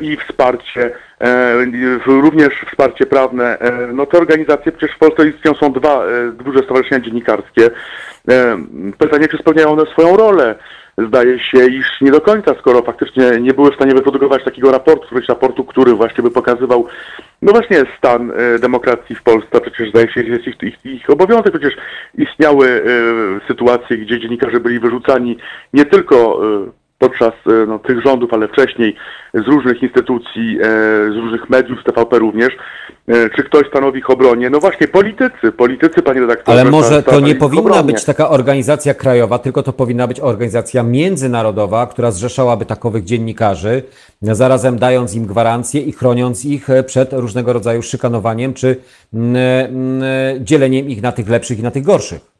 i 0.00 0.16
wsparcie, 0.16 0.90
również 2.06 2.64
wsparcie 2.70 3.06
prawne. 3.06 3.58
E, 3.58 3.86
no 3.92 4.06
te 4.06 4.18
organizacje 4.18 4.72
przecież 4.72 4.96
w 4.96 4.98
Polsce 4.98 5.28
istnieją, 5.28 5.56
są 5.56 5.72
dwa 5.72 6.04
e, 6.04 6.32
duże 6.32 6.62
stowarzyszenia 6.62 7.04
dziennikarskie. 7.04 7.70
E, 8.30 8.58
pytanie, 8.98 9.28
czy 9.28 9.38
spełniają 9.38 9.70
one 9.70 9.86
swoją 9.86 10.16
rolę? 10.16 10.54
Zdaje 11.06 11.38
się, 11.38 11.66
iż 11.66 12.00
nie 12.00 12.10
do 12.10 12.20
końca, 12.20 12.54
skoro 12.58 12.82
faktycznie 12.82 13.30
nie 13.40 13.54
były 13.54 13.70
w 13.70 13.74
stanie 13.74 13.94
wyprodukować 13.94 14.44
takiego 14.44 14.72
raportu, 14.72 15.06
raportu, 15.28 15.64
który 15.64 15.92
właśnie 15.92 16.24
by 16.24 16.30
pokazywał, 16.30 16.86
no 17.42 17.52
właśnie 17.52 17.82
stan 17.98 18.30
e, 18.30 18.58
demokracji 18.58 19.16
w 19.16 19.22
Polsce. 19.22 19.60
Przecież 19.60 19.90
zdaje 19.90 20.12
się, 20.12 20.22
że 20.22 20.28
jest 20.28 20.46
ich, 20.46 20.62
ich, 20.62 20.84
ich 20.84 21.10
obowiązek. 21.10 21.50
Przecież 21.50 21.76
istniały 22.14 22.68
e, 22.68 23.46
sytuacje, 23.48 23.96
gdzie 23.96 24.20
dziennikarze 24.20 24.60
byli 24.60 24.80
wyrzucani 24.80 25.38
nie 25.72 25.84
tylko 25.84 26.40
e, 26.44 26.77
podczas 26.98 27.32
no, 27.68 27.78
tych 27.78 28.02
rządów, 28.02 28.32
ale 28.32 28.48
wcześniej 28.48 28.96
z 29.34 29.46
różnych 29.46 29.82
instytucji, 29.82 30.58
z 31.12 31.16
różnych 31.16 31.50
mediów, 31.50 31.80
z 31.80 31.84
TVP 31.84 32.18
również, 32.18 32.56
czy 33.36 33.42
ktoś 33.44 33.66
stanowi 33.68 33.98
ich 33.98 34.10
obronie? 34.10 34.50
No 34.50 34.58
właśnie 34.58 34.88
politycy, 34.88 35.52
politycy, 35.56 36.02
panie 36.02 36.20
redaktorze. 36.20 36.60
Ale 36.60 36.70
może 36.70 37.02
to 37.02 37.20
nie 37.20 37.34
powinna 37.34 37.82
być 37.82 38.04
taka 38.04 38.28
organizacja 38.28 38.94
krajowa, 38.94 39.38
tylko 39.38 39.62
to 39.62 39.72
powinna 39.72 40.06
być 40.06 40.20
organizacja 40.20 40.82
międzynarodowa, 40.82 41.86
która 41.86 42.10
zrzeszałaby 42.10 42.66
takowych 42.66 43.04
dziennikarzy, 43.04 43.82
zarazem 44.22 44.78
dając 44.78 45.14
im 45.14 45.26
gwarancje 45.26 45.80
i 45.80 45.92
chroniąc 45.92 46.44
ich 46.44 46.68
przed 46.86 47.12
różnego 47.12 47.52
rodzaju 47.52 47.82
szykanowaniem 47.82 48.54
czy 48.54 48.76
mm, 49.14 49.36
mm, 49.36 50.46
dzieleniem 50.46 50.88
ich 50.88 51.02
na 51.02 51.12
tych 51.12 51.28
lepszych 51.28 51.58
i 51.58 51.62
na 51.62 51.70
tych 51.70 51.82
gorszych. 51.82 52.37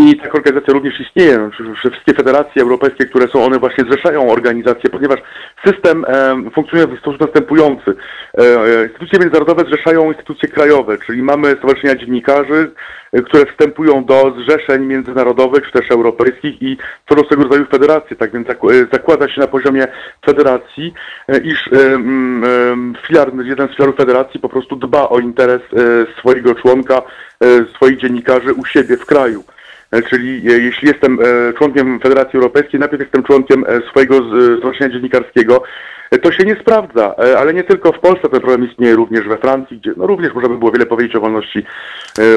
I 0.00 0.16
taka 0.16 0.38
organizacja 0.38 0.74
również 0.74 1.00
istnieje. 1.00 1.50
Wszystkie 1.76 2.14
federacje 2.14 2.62
europejskie, 2.62 3.06
które 3.06 3.28
są, 3.28 3.44
one 3.44 3.58
właśnie 3.58 3.84
zrzeszają 3.84 4.30
organizacje, 4.30 4.90
ponieważ 4.90 5.20
system 5.64 6.04
e, 6.08 6.36
funkcjonuje 6.54 6.96
w 6.96 7.00
sposób 7.00 7.20
następujący. 7.20 7.94
E, 8.38 8.42
e, 8.42 8.84
instytucje 8.84 9.18
międzynarodowe 9.18 9.64
zrzeszają 9.64 10.08
instytucje 10.08 10.48
krajowe, 10.48 10.98
czyli 11.06 11.22
mamy 11.22 11.50
stowarzyszenia 11.50 11.96
dziennikarzy, 11.96 12.70
e, 13.12 13.22
które 13.22 13.46
wstępują 13.46 14.04
do 14.04 14.34
zrzeszeń 14.38 14.86
międzynarodowych, 14.86 15.66
czy 15.66 15.72
też 15.72 15.90
europejskich 15.90 16.62
i 16.62 16.76
tworzą 17.06 17.24
swego 17.24 17.42
rodzaju 17.42 17.66
federacje. 17.66 18.16
Tak 18.16 18.32
więc 18.32 18.50
e, 18.50 18.54
zakłada 18.92 19.28
się 19.28 19.40
na 19.40 19.46
poziomie 19.46 19.86
federacji, 20.26 20.94
e, 21.28 21.38
iż 21.38 21.70
filar, 23.06 23.30
jeden 23.44 23.68
z 23.68 23.76
filarów 23.76 23.96
federacji 23.96 24.40
po 24.40 24.48
prostu 24.48 24.76
dba 24.76 25.08
o 25.08 25.18
interes 25.18 25.62
swojego 26.18 26.54
członka, 26.54 27.02
swoich 27.74 27.98
dziennikarzy 27.98 28.52
u 28.54 28.64
siebie 28.64 28.96
w 28.96 29.06
kraju. 29.06 29.44
E, 29.90 30.02
czyli 30.02 30.50
e, 30.50 30.58
jeśli 30.58 30.88
jestem 30.88 31.18
e, 31.20 31.52
członkiem 31.52 32.00
Federacji 32.00 32.36
Europejskiej, 32.36 32.80
najpierw 32.80 33.02
jestem 33.02 33.22
członkiem 33.22 33.64
swojego 33.90 34.14
stowarzyszenia 34.58 34.94
dziennikarskiego, 34.94 35.62
to 36.22 36.32
się 36.32 36.44
nie 36.44 36.56
sprawdza, 36.56 37.14
ale 37.38 37.54
nie 37.54 37.64
tylko 37.64 37.92
w 37.92 38.00
Polsce 38.00 38.28
ten 38.28 38.40
problem 38.40 38.70
istnieje 38.70 38.94
również 38.94 39.28
we 39.28 39.38
Francji, 39.38 39.78
gdzie 39.78 39.92
no 39.96 40.06
również 40.06 40.34
można 40.34 40.48
by 40.48 40.58
było 40.58 40.70
wiele 40.70 40.86
powiedzieć 40.86 41.16
o 41.16 41.20
wolności, 41.20 41.64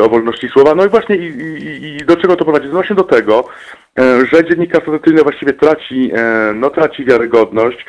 o 0.03 0.09
wolności 0.09 0.49
słowa. 0.49 0.75
No 0.75 0.85
i 0.85 0.89
właśnie 0.89 1.15
i, 1.15 1.25
i, 1.25 1.97
i 1.97 2.05
do 2.05 2.15
czego 2.15 2.35
to 2.35 2.43
prowadzi? 2.43 2.67
No 2.67 2.73
właśnie 2.73 2.95
do 2.95 3.03
tego, 3.03 3.49
że 3.97 4.43
dziennikarstwo 4.49 4.91
tradycyjne 4.91 5.23
właściwie 5.23 5.53
traci, 5.53 6.11
no 6.55 6.69
traci 6.69 7.05
wiarygodność, 7.05 7.85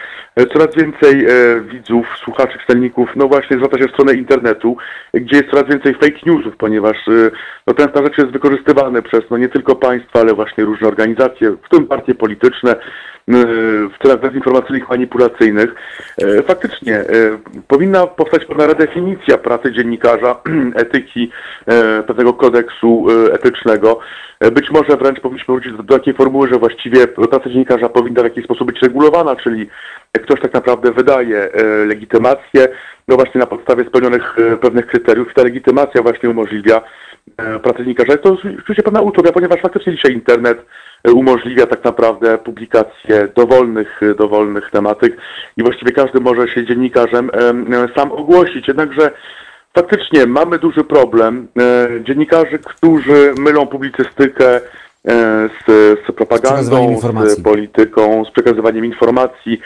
coraz 0.53 0.77
więcej 0.77 1.27
widzów, 1.63 2.07
słuchaczy, 2.25 2.59
czytelników, 2.59 3.09
no 3.17 3.29
właśnie 3.29 3.57
zwraca 3.57 3.79
się 3.79 3.89
w 3.89 3.91
stronę 3.91 4.13
internetu, 4.15 4.77
gdzie 5.15 5.37
jest 5.37 5.51
coraz 5.51 5.71
więcej 5.71 5.95
fake 5.95 6.21
newsów, 6.27 6.57
ponieważ 6.57 6.97
no 7.67 7.75
ten 7.75 7.89
stan 7.89 8.05
rzeczy 8.05 8.21
jest 8.21 8.33
wykorzystywany 8.33 9.03
przez 9.03 9.21
no 9.31 9.39
nie 9.39 9.49
tylko 9.49 9.77
państwa, 9.77 10.21
ale 10.21 10.35
właśnie 10.35 10.65
różne 10.65 10.89
organizacje, 10.89 11.51
w 11.51 11.69
tym 11.69 11.87
partie 11.87 12.15
polityczne, 12.15 12.75
w 13.29 14.03
celach 14.03 14.21
dezinformacyjnych, 14.21 14.89
manipulacyjnych. 14.89 15.75
Faktycznie 16.47 17.05
powinna 17.69 18.07
powstać 18.07 18.45
pewna 18.45 18.67
redefinicja 18.67 19.39
pracy 19.39 19.73
dziennikarza, 19.73 20.41
etyki, 20.75 21.31
pewnego 22.07 22.33
kodeksu 22.33 23.07
etycznego. 23.33 23.99
Być 24.53 24.71
może 24.71 24.97
wręcz 24.97 25.21
powinniśmy 25.21 25.55
wrócić 25.55 25.73
do, 25.73 25.83
do 25.83 25.99
takiej 25.99 26.15
formuły, 26.15 26.49
że 26.49 26.59
właściwie 26.59 27.07
praca 27.07 27.51
dziennikarza 27.51 27.89
powinna 27.89 28.21
w 28.21 28.25
jakiś 28.25 28.45
sposób 28.45 28.67
być 28.67 28.83
regulowana, 28.83 29.37
czyli 29.37 29.69
ktoś 30.23 30.41
tak 30.41 30.53
naprawdę 30.53 30.93
wydaje 30.93 31.49
legitymację, 31.87 32.69
no 33.09 33.17
właśnie 33.17 33.39
na 33.39 33.47
podstawie 33.47 33.85
spełnionych 33.85 34.37
pewnych 34.61 34.87
kryteriów 34.87 35.31
i 35.31 35.35
ta 35.35 35.43
legitymacja 35.43 36.03
właśnie 36.03 36.31
umożliwia 36.31 36.83
E, 37.37 37.59
pracownika, 37.59 38.05
to 38.23 38.33
oczywiście 38.33 38.83
pewna 38.83 39.01
utopia, 39.01 39.33
ponieważ 39.33 39.61
faktycznie 39.61 39.93
dzisiaj 39.93 40.13
internet 40.13 40.59
e, 40.59 40.65
umożliwia 41.05 41.67
tak 41.67 41.85
naprawdę 41.85 42.39
publikację 42.39 43.29
dowolnych, 43.37 44.03
e, 44.03 44.15
dowolnych 44.15 44.71
tematyk 44.71 45.17
i 45.57 45.63
właściwie 45.63 45.93
każdy 45.93 46.21
może 46.21 46.49
się 46.49 46.67
dziennikarzem 46.67 47.31
sam 47.97 48.13
ogłosić. 48.13 48.69
Jednakże 48.69 49.11
faktycznie 49.75 50.27
mamy 50.27 50.59
duży 50.59 50.85
problem 50.85 51.49
dziennikarzy, 52.01 52.59
którzy 52.59 53.35
mylą 53.39 53.67
publicystykę 53.67 54.61
z, 55.05 55.65
z 56.07 56.13
propagandą, 56.17 57.01
z, 57.27 57.43
polityką, 57.43 58.25
z 58.25 58.31
przekazywaniem 58.31 58.85
informacji 58.85 59.61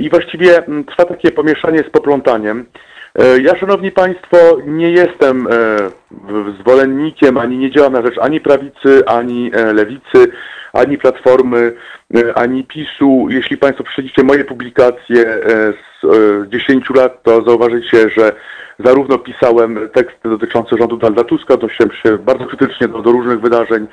i 0.00 0.10
właściwie 0.10 0.62
trwa 0.86 1.04
takie 1.04 1.30
pomieszanie 1.30 1.78
z 1.78 1.90
poplątaniem. 1.90 2.66
E, 3.18 3.40
ja, 3.40 3.56
szanowni 3.56 3.90
państwo, 3.90 4.36
nie 4.66 4.90
jestem 4.90 5.46
e, 5.46 5.50
zwolennikiem, 6.60 7.38
ani 7.38 7.58
nie 7.58 7.70
działam 7.70 7.92
na 7.92 8.02
rzecz 8.02 8.18
ani 8.20 8.40
prawicy, 8.40 9.06
ani 9.06 9.50
e, 9.54 9.72
lewicy, 9.72 10.32
ani 10.76 10.98
platformy, 10.98 11.72
ani 12.34 12.64
PiSu. 12.64 13.26
Jeśli 13.30 13.56
państwo 13.56 13.84
prześledzicie 13.84 14.22
moje 14.22 14.44
publikacje 14.44 15.40
z 16.02 16.48
10 16.48 16.90
lat, 16.90 17.22
to 17.22 17.42
zauważycie, 17.42 18.10
że 18.10 18.32
zarówno 18.78 19.18
pisałem 19.18 19.88
teksty 19.92 20.28
dotyczące 20.28 20.76
rządu 20.78 20.96
Donalda 20.96 21.24
Tuska, 21.24 21.54
odnosiłem 21.54 21.90
się 21.92 22.18
bardzo 22.18 22.46
krytycznie 22.46 22.88
do, 22.88 23.02
do 23.02 23.12
różnych 23.12 23.40
wydarzeń, 23.40 23.86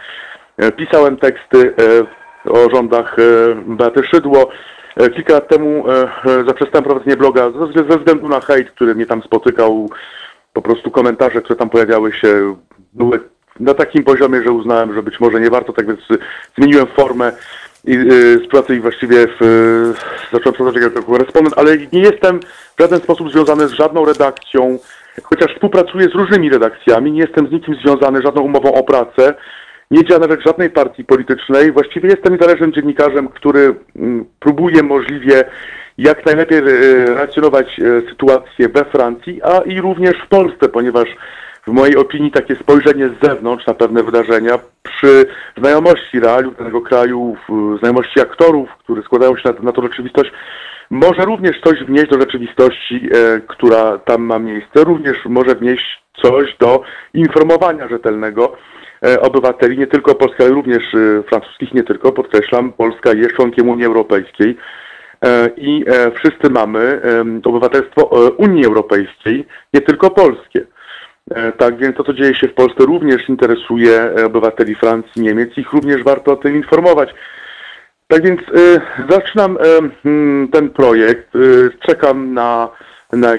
pisałem 0.77 1.17
teksty 1.17 1.73
o 2.45 2.69
rządach 2.69 3.15
Beaty 3.65 4.03
Szydło, 4.03 4.51
E, 4.97 5.09
kilka 5.09 5.33
lat 5.33 5.47
temu 5.47 5.89
e, 5.89 5.91
e, 6.25 6.43
zaprzestałem 6.47 6.83
prowadzenia 6.83 7.15
bloga 7.15 7.51
ze 7.89 7.97
względu 7.97 8.29
na 8.29 8.39
hejt, 8.39 8.71
który 8.71 8.95
mnie 8.95 9.05
tam 9.05 9.23
spotykał. 9.23 9.89
Po 10.53 10.61
prostu 10.61 10.91
komentarze, 10.91 11.41
które 11.41 11.59
tam 11.59 11.69
pojawiały 11.69 12.13
się, 12.13 12.55
były 12.93 13.19
na 13.59 13.73
takim 13.73 14.03
poziomie, 14.03 14.43
że 14.43 14.51
uznałem, 14.51 14.93
że 14.93 15.03
być 15.03 15.19
może 15.19 15.39
nie 15.39 15.49
warto, 15.49 15.73
tak 15.73 15.87
więc 15.87 15.99
zmieniłem 16.57 16.87
formę 16.87 17.31
i 17.85 17.93
z 18.45 18.47
pracy 18.47 18.75
i 18.75 18.79
właściwie 18.79 19.27
w, 19.39 19.93
zacząłem 20.31 20.55
pracować 20.55 20.75
jako 20.75 21.03
korespondent, 21.03 21.57
ale 21.57 21.77
nie 21.77 22.01
jestem 22.01 22.39
w 22.77 22.81
żaden 22.81 22.99
sposób 22.99 23.31
związany 23.31 23.67
z 23.67 23.71
żadną 23.71 24.05
redakcją, 24.05 24.79
chociaż 25.23 25.53
współpracuję 25.53 26.09
z 26.09 26.15
różnymi 26.15 26.49
redakcjami, 26.49 27.11
nie 27.11 27.19
jestem 27.19 27.47
z 27.47 27.51
nikim 27.51 27.75
związany 27.75 28.21
żadną 28.21 28.41
umową 28.41 28.73
o 28.73 28.83
pracę 28.83 29.33
nie 29.93 30.05
działa 30.05 30.27
na 30.27 30.33
rzecz 30.33 30.45
żadnej 30.45 30.69
partii 30.69 31.05
politycznej. 31.05 31.71
Właściwie 31.71 32.09
jestem 32.09 32.33
niezależnym 32.33 32.73
dziennikarzem, 32.73 33.27
który 33.27 33.75
mm, 33.95 34.25
próbuje 34.39 34.83
możliwie 34.83 35.43
jak 35.97 36.25
najlepiej 36.25 36.61
relacjonować 36.61 37.79
sytuację 38.09 38.69
we 38.69 38.85
Francji, 38.85 39.41
a 39.43 39.61
i 39.61 39.81
również 39.81 40.13
w 40.25 40.29
Polsce, 40.29 40.69
ponieważ 40.69 41.07
w 41.67 41.71
mojej 41.71 41.97
opinii 41.97 42.31
takie 42.31 42.55
spojrzenie 42.55 43.09
z 43.09 43.27
zewnątrz 43.27 43.67
na 43.67 43.73
pewne 43.73 44.03
wydarzenia 44.03 44.59
przy 44.83 45.25
znajomości 45.57 46.19
realiów 46.19 46.57
danego 46.57 46.81
kraju, 46.81 47.35
znajomości 47.79 48.21
aktorów, 48.21 48.69
które 48.83 49.01
składają 49.01 49.37
się 49.37 49.49
na, 49.49 49.59
na 49.59 49.71
tą 49.71 49.81
rzeczywistość, 49.81 50.31
może 50.89 51.25
również 51.25 51.61
coś 51.63 51.83
wnieść 51.83 52.09
do 52.09 52.19
rzeczywistości, 52.19 53.09
e, 53.13 53.39
która 53.47 53.97
tam 53.97 54.21
ma 54.21 54.39
miejsce, 54.39 54.83
również 54.83 55.17
może 55.25 55.55
wnieść 55.55 56.03
coś 56.21 56.57
do 56.59 56.81
informowania 57.13 57.87
rzetelnego 57.87 58.57
E, 59.03 59.21
obywateli, 59.21 59.77
nie 59.77 59.87
tylko 59.87 60.15
polskich, 60.15 60.41
ale 60.41 60.49
również 60.49 60.93
e, 60.93 61.23
francuskich, 61.23 61.73
nie 61.73 61.83
tylko, 61.83 62.11
podkreślam, 62.11 62.73
Polska 62.73 63.13
jest 63.13 63.35
członkiem 63.35 63.69
Unii 63.69 63.85
Europejskiej 63.85 64.57
e, 65.25 65.49
i 65.57 65.85
wszyscy 66.15 66.49
mamy 66.49 67.01
obywatelstwo 67.43 68.05
Unii 68.37 68.65
Europejskiej, 68.65 69.45
nie 69.73 69.81
tylko 69.81 70.09
polskie. 70.09 70.65
Tak 71.57 71.77
więc 71.77 71.97
to, 71.97 72.03
co 72.03 72.13
dzieje 72.13 72.35
się 72.35 72.47
w 72.47 72.53
Polsce, 72.53 72.85
również 72.85 73.29
interesuje 73.29 74.11
obywateli 74.25 74.75
Francji, 74.75 75.21
Niemiec, 75.21 75.57
ich 75.57 75.73
również 75.73 76.03
warto 76.03 76.31
o 76.31 76.35
tym 76.35 76.55
informować. 76.55 77.09
Tak 78.07 78.23
więc 78.23 78.41
y, 78.41 78.81
zaczynam 79.09 79.57
y, 79.57 80.47
ten 80.51 80.69
projekt, 80.69 81.35
y, 81.35 81.69
czekam 81.87 82.33
na, 82.33 82.69
na 83.13 83.33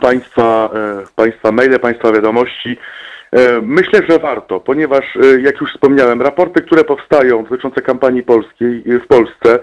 państwa, 0.00 0.70
państwa 1.16 1.52
maile, 1.52 1.78
Państwa 1.80 2.12
wiadomości. 2.12 2.78
E, 3.34 3.60
myślę, 3.62 4.00
że 4.08 4.18
warto, 4.18 4.60
ponieważ, 4.60 5.16
e, 5.16 5.40
jak 5.40 5.60
już 5.60 5.72
wspomniałem, 5.72 6.22
raporty, 6.22 6.62
które 6.62 6.84
powstają 6.84 7.44
dotyczące 7.44 7.82
kampanii 7.82 8.22
polskiej 8.22 8.82
e, 8.86 8.98
w 8.98 9.06
Polsce, 9.06 9.58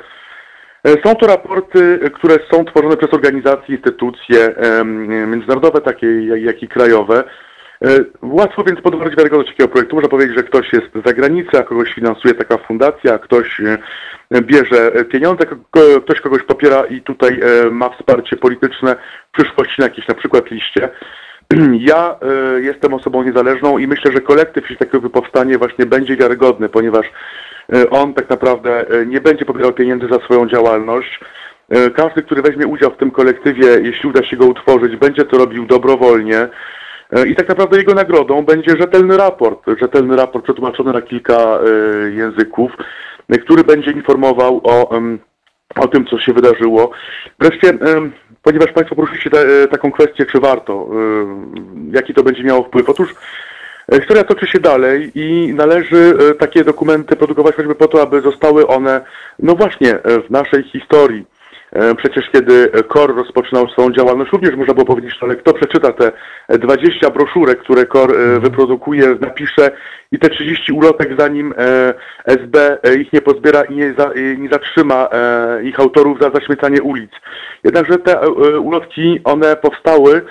są 1.03 1.15
to 1.15 1.27
raporty, 1.27 1.99
które 2.13 2.35
są 2.51 2.65
tworzone 2.65 2.97
przez 2.97 3.13
organizacje, 3.13 3.75
instytucje 3.75 4.55
międzynarodowe, 5.27 5.81
takie 5.81 6.07
jak 6.25 6.63
i 6.63 6.67
krajowe. 6.67 7.23
Łatwo 8.21 8.63
więc 8.63 8.81
podważyć 8.81 9.15
wiarygodność 9.17 9.51
takiego 9.51 9.69
projektu. 9.69 9.95
Można 9.95 10.09
powiedzieć, 10.09 10.37
że 10.37 10.43
ktoś 10.43 10.73
jest 10.73 10.87
za 11.05 11.13
granicą, 11.13 11.59
a 11.59 11.63
kogoś 11.63 11.93
finansuje 11.93 12.33
taka 12.33 12.57
fundacja, 12.57 13.19
ktoś 13.19 13.61
bierze 14.41 14.91
pieniądze, 15.11 15.45
ktoś 16.05 16.21
kogoś 16.21 16.43
popiera 16.43 16.85
i 16.85 17.01
tutaj 17.01 17.39
ma 17.71 17.89
wsparcie 17.89 18.37
polityczne 18.37 18.95
w 19.33 19.37
przyszłości 19.37 19.75
na 19.79 19.85
jakieś 19.85 20.07
na 20.07 20.15
przykład 20.15 20.51
liście. 20.51 20.89
Ja 21.91 22.15
jestem 22.57 22.93
osobą 22.93 23.23
niezależną 23.23 23.77
i 23.77 23.87
myślę, 23.87 24.11
że 24.11 24.21
kolektyw, 24.21 24.63
jeśli 24.63 24.77
takiego 24.77 25.09
powstanie, 25.09 25.57
właśnie 25.57 25.85
będzie 25.85 26.17
wiarygodny, 26.17 26.69
ponieważ 26.69 27.05
on 27.89 28.13
tak 28.13 28.29
naprawdę 28.29 28.93
y, 28.93 29.05
nie 29.05 29.21
będzie 29.21 29.45
pobierał 29.45 29.73
pieniędzy 29.73 30.07
za 30.07 30.19
swoją 30.19 30.47
działalność. 30.47 31.19
Każdy, 31.95 32.23
który 32.23 32.41
weźmie 32.41 32.67
udział 32.67 32.91
w 32.91 32.97
tym 32.97 33.11
kolektywie, 33.11 33.67
jeśli 33.81 34.09
uda 34.09 34.23
się 34.23 34.37
go 34.37 34.45
utworzyć, 34.45 34.95
będzie 34.95 35.25
to 35.25 35.37
robił 35.37 35.65
dobrowolnie. 35.65 36.47
I 37.27 37.35
tak 37.35 37.49
naprawdę 37.49 37.77
jego 37.77 37.93
nagrodą 37.93 38.45
będzie 38.45 38.77
rzetelny 38.79 39.17
raport, 39.17 39.65
rzetelny 39.81 40.15
raport 40.15 40.43
przetłumaczony 40.43 40.93
na 40.93 41.01
kilka 41.01 41.59
języków, 42.11 42.71
który 43.41 43.63
będzie 43.63 43.91
informował 43.91 44.61
o 44.63 44.99
o 45.75 45.87
tym, 45.87 46.05
co 46.05 46.19
się 46.19 46.33
wydarzyło. 46.33 46.91
Wreszcie, 47.39 47.73
ponieważ 48.43 48.71
Państwo 48.71 48.95
poruszyliście 48.95 49.29
taką 49.71 49.91
kwestię, 49.91 50.25
czy 50.25 50.39
warto, 50.39 50.89
jaki 51.91 52.13
to 52.13 52.23
będzie 52.23 52.43
miało 52.43 52.63
wpływ. 52.63 52.89
Otóż 52.89 53.15
Historia 53.93 54.23
toczy 54.23 54.47
się 54.47 54.59
dalej 54.59 55.11
i 55.15 55.53
należy 55.53 56.13
takie 56.39 56.63
dokumenty 56.63 57.15
produkować 57.15 57.55
choćby 57.55 57.75
po 57.75 57.87
to, 57.87 58.01
aby 58.01 58.21
zostały 58.21 58.67
one, 58.67 59.01
no 59.39 59.55
właśnie, 59.55 59.99
w 60.27 60.29
naszej 60.29 60.63
historii. 60.63 61.25
E, 61.71 61.95
przecież 61.95 62.29
kiedy 62.31 62.69
KOR 62.87 63.15
rozpoczynał 63.15 63.69
swoją 63.69 63.91
działalność, 63.91 64.31
również 64.31 64.55
można 64.55 64.73
było 64.73 64.85
powiedzieć, 64.85 65.17
ale 65.21 65.35
kto 65.35 65.53
przeczyta 65.53 65.93
te 65.93 66.11
20 66.49 67.09
broszurek, 67.09 67.59
które 67.59 67.85
KOR 67.85 68.15
e, 68.15 68.39
wyprodukuje, 68.39 69.15
napisze 69.21 69.71
i 70.11 70.19
te 70.19 70.29
30 70.29 70.71
ulotek, 70.71 71.09
zanim 71.19 71.53
e, 71.57 71.93
SB 72.25 72.77
ich 72.99 73.13
nie 73.13 73.21
pozbiera 73.21 73.63
i 73.63 73.75
nie, 73.75 73.93
za, 73.97 74.11
nie 74.37 74.49
zatrzyma 74.49 75.09
ich 75.63 75.79
autorów 75.79 76.19
za 76.21 76.29
zaśmiecanie 76.29 76.81
ulic. 76.81 77.11
Jednakże 77.63 77.97
te 77.97 78.29
ulotki, 78.59 79.19
one 79.23 79.55
powstały 79.55 80.21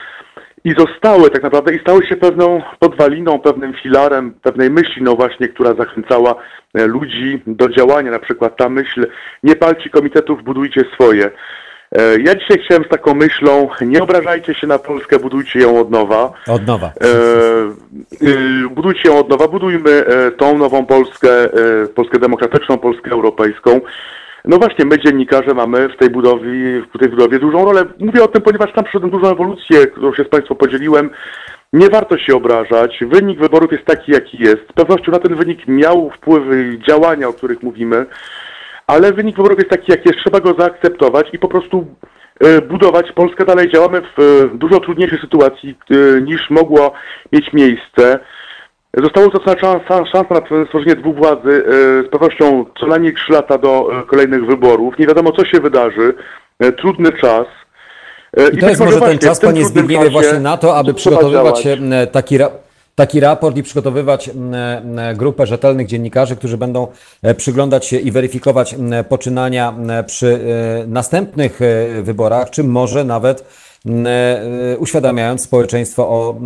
i 0.64 0.74
zostały 0.78 1.30
tak 1.30 1.42
naprawdę 1.42 1.74
i 1.74 1.80
stały 1.80 2.06
się 2.06 2.16
pewną 2.16 2.62
podwaliną, 2.78 3.38
pewnym 3.38 3.74
filarem 3.74 4.34
pewnej 4.42 4.70
myśli, 4.70 5.02
no 5.02 5.16
właśnie, 5.16 5.48
która 5.48 5.74
zachęcała 5.74 6.34
e, 6.74 6.86
ludzi 6.86 7.42
do 7.46 7.68
działania. 7.68 8.10
Na 8.10 8.18
przykład 8.18 8.56
ta 8.56 8.68
myśl, 8.68 9.06
nie 9.42 9.56
palcie 9.56 9.90
komitetów, 9.90 10.44
budujcie 10.44 10.84
swoje. 10.94 11.30
E, 11.92 12.20
ja 12.20 12.34
dzisiaj 12.34 12.58
chciałem 12.64 12.84
z 12.84 12.88
taką 12.88 13.14
myślą, 13.14 13.68
nie 13.80 14.02
obrażajcie 14.02 14.54
się 14.54 14.66
na 14.66 14.78
Polskę, 14.78 15.18
budujcie 15.18 15.60
ją 15.60 15.80
od 15.80 15.90
nowa. 15.90 16.32
Od 16.48 16.66
nowa. 16.66 16.86
E, 16.86 17.06
e 18.26 18.68
budujcie 18.70 19.08
ją 19.08 19.18
od 19.18 19.28
nowa, 19.28 19.48
budujmy 19.48 20.04
tą 20.36 20.58
nową 20.58 20.86
Polskę, 20.86 21.28
Polskę 21.94 22.18
demokratyczną, 22.18 22.78
Polskę 22.78 23.10
europejską. 23.10 23.80
No 24.44 24.56
właśnie, 24.56 24.84
my 24.84 24.98
dziennikarze 24.98 25.54
mamy 25.54 25.88
w 25.88 25.96
tej 25.96 26.10
budowie, 26.10 26.82
w 26.94 26.98
tej 26.98 27.08
budowie 27.08 27.38
dużą 27.38 27.64
rolę. 27.64 27.84
Mówię 27.98 28.24
o 28.24 28.28
tym, 28.28 28.42
ponieważ 28.42 28.72
tam 28.72 28.84
przyszedłem 28.84 29.10
dużą 29.10 29.32
ewolucję, 29.32 29.86
którą 29.86 30.14
się 30.14 30.24
z 30.24 30.28
Państwem 30.28 30.56
podzieliłem. 30.56 31.10
Nie 31.72 31.88
warto 31.88 32.18
się 32.18 32.36
obrażać. 32.36 33.00
Wynik 33.06 33.38
wyborów 33.38 33.72
jest 33.72 33.84
taki, 33.84 34.12
jaki 34.12 34.38
jest. 34.42 34.60
Z 34.70 34.72
pewnością 34.72 35.12
na 35.12 35.18
ten 35.18 35.34
wynik 35.34 35.68
miał 35.68 36.10
wpływy 36.10 36.78
działania, 36.88 37.28
o 37.28 37.32
których 37.32 37.62
mówimy, 37.62 38.06
ale 38.86 39.12
wynik 39.12 39.36
wyborów 39.36 39.58
jest 39.58 39.70
taki, 39.70 39.92
jaki 39.92 40.08
jest. 40.08 40.18
Trzeba 40.24 40.40
go 40.40 40.54
zaakceptować 40.58 41.26
i 41.32 41.38
po 41.38 41.48
prostu 41.48 41.86
e, 42.40 42.62
budować. 42.62 43.12
Polskę 43.12 43.44
dalej 43.44 43.70
działamy 43.70 44.00
w 44.00 44.20
e, 44.20 44.58
dużo 44.58 44.80
trudniejszej 44.80 45.18
sytuacji 45.18 45.74
e, 45.90 46.20
niż 46.20 46.50
mogło 46.50 46.92
mieć 47.32 47.52
miejsce. 47.52 48.18
Zostało 48.96 49.30
zaznaczona 49.30 49.80
szansa 49.88 50.24
na 50.30 50.64
stworzenie 50.66 50.96
dwóch 50.96 51.16
władzy 51.16 51.64
e, 51.66 51.72
z 52.06 52.10
pewnością 52.10 52.64
co 52.80 52.86
najmniej 52.86 53.14
trzy 53.14 53.32
lata 53.32 53.58
do 53.58 54.00
e, 54.00 54.06
kolejnych 54.06 54.46
wyborów. 54.46 54.98
Nie 54.98 55.06
wiadomo, 55.06 55.32
co 55.32 55.44
się 55.44 55.60
wydarzy. 55.60 56.14
E, 56.58 56.72
trudny 56.72 57.12
czas. 57.12 57.46
I, 58.52 58.56
I 58.56 58.58
to 58.58 58.68
jest 58.68 58.80
może 58.80 59.00
ten 59.00 59.18
czas, 59.18 59.40
panie 59.40 59.64
Zbigniewie, 59.64 60.10
właśnie 60.10 60.40
na 60.40 60.56
to, 60.56 60.76
aby 60.76 60.94
przygotowywać 60.94 61.68
taki, 62.12 62.38
taki 62.94 63.20
raport 63.20 63.56
i 63.56 63.62
przygotowywać 63.62 64.30
grupę 65.14 65.46
rzetelnych 65.46 65.86
dziennikarzy, 65.86 66.36
którzy 66.36 66.58
będą 66.58 66.86
przyglądać 67.36 67.86
się 67.86 67.96
i 67.96 68.10
weryfikować 68.10 68.76
poczynania 69.08 69.74
przy 70.06 70.38
następnych 70.86 71.60
wyborach, 72.02 72.50
czy 72.50 72.64
może 72.64 73.04
nawet 73.04 73.44
uświadamiając 74.78 75.42
społeczeństwo 75.42 76.08
o, 76.08 76.40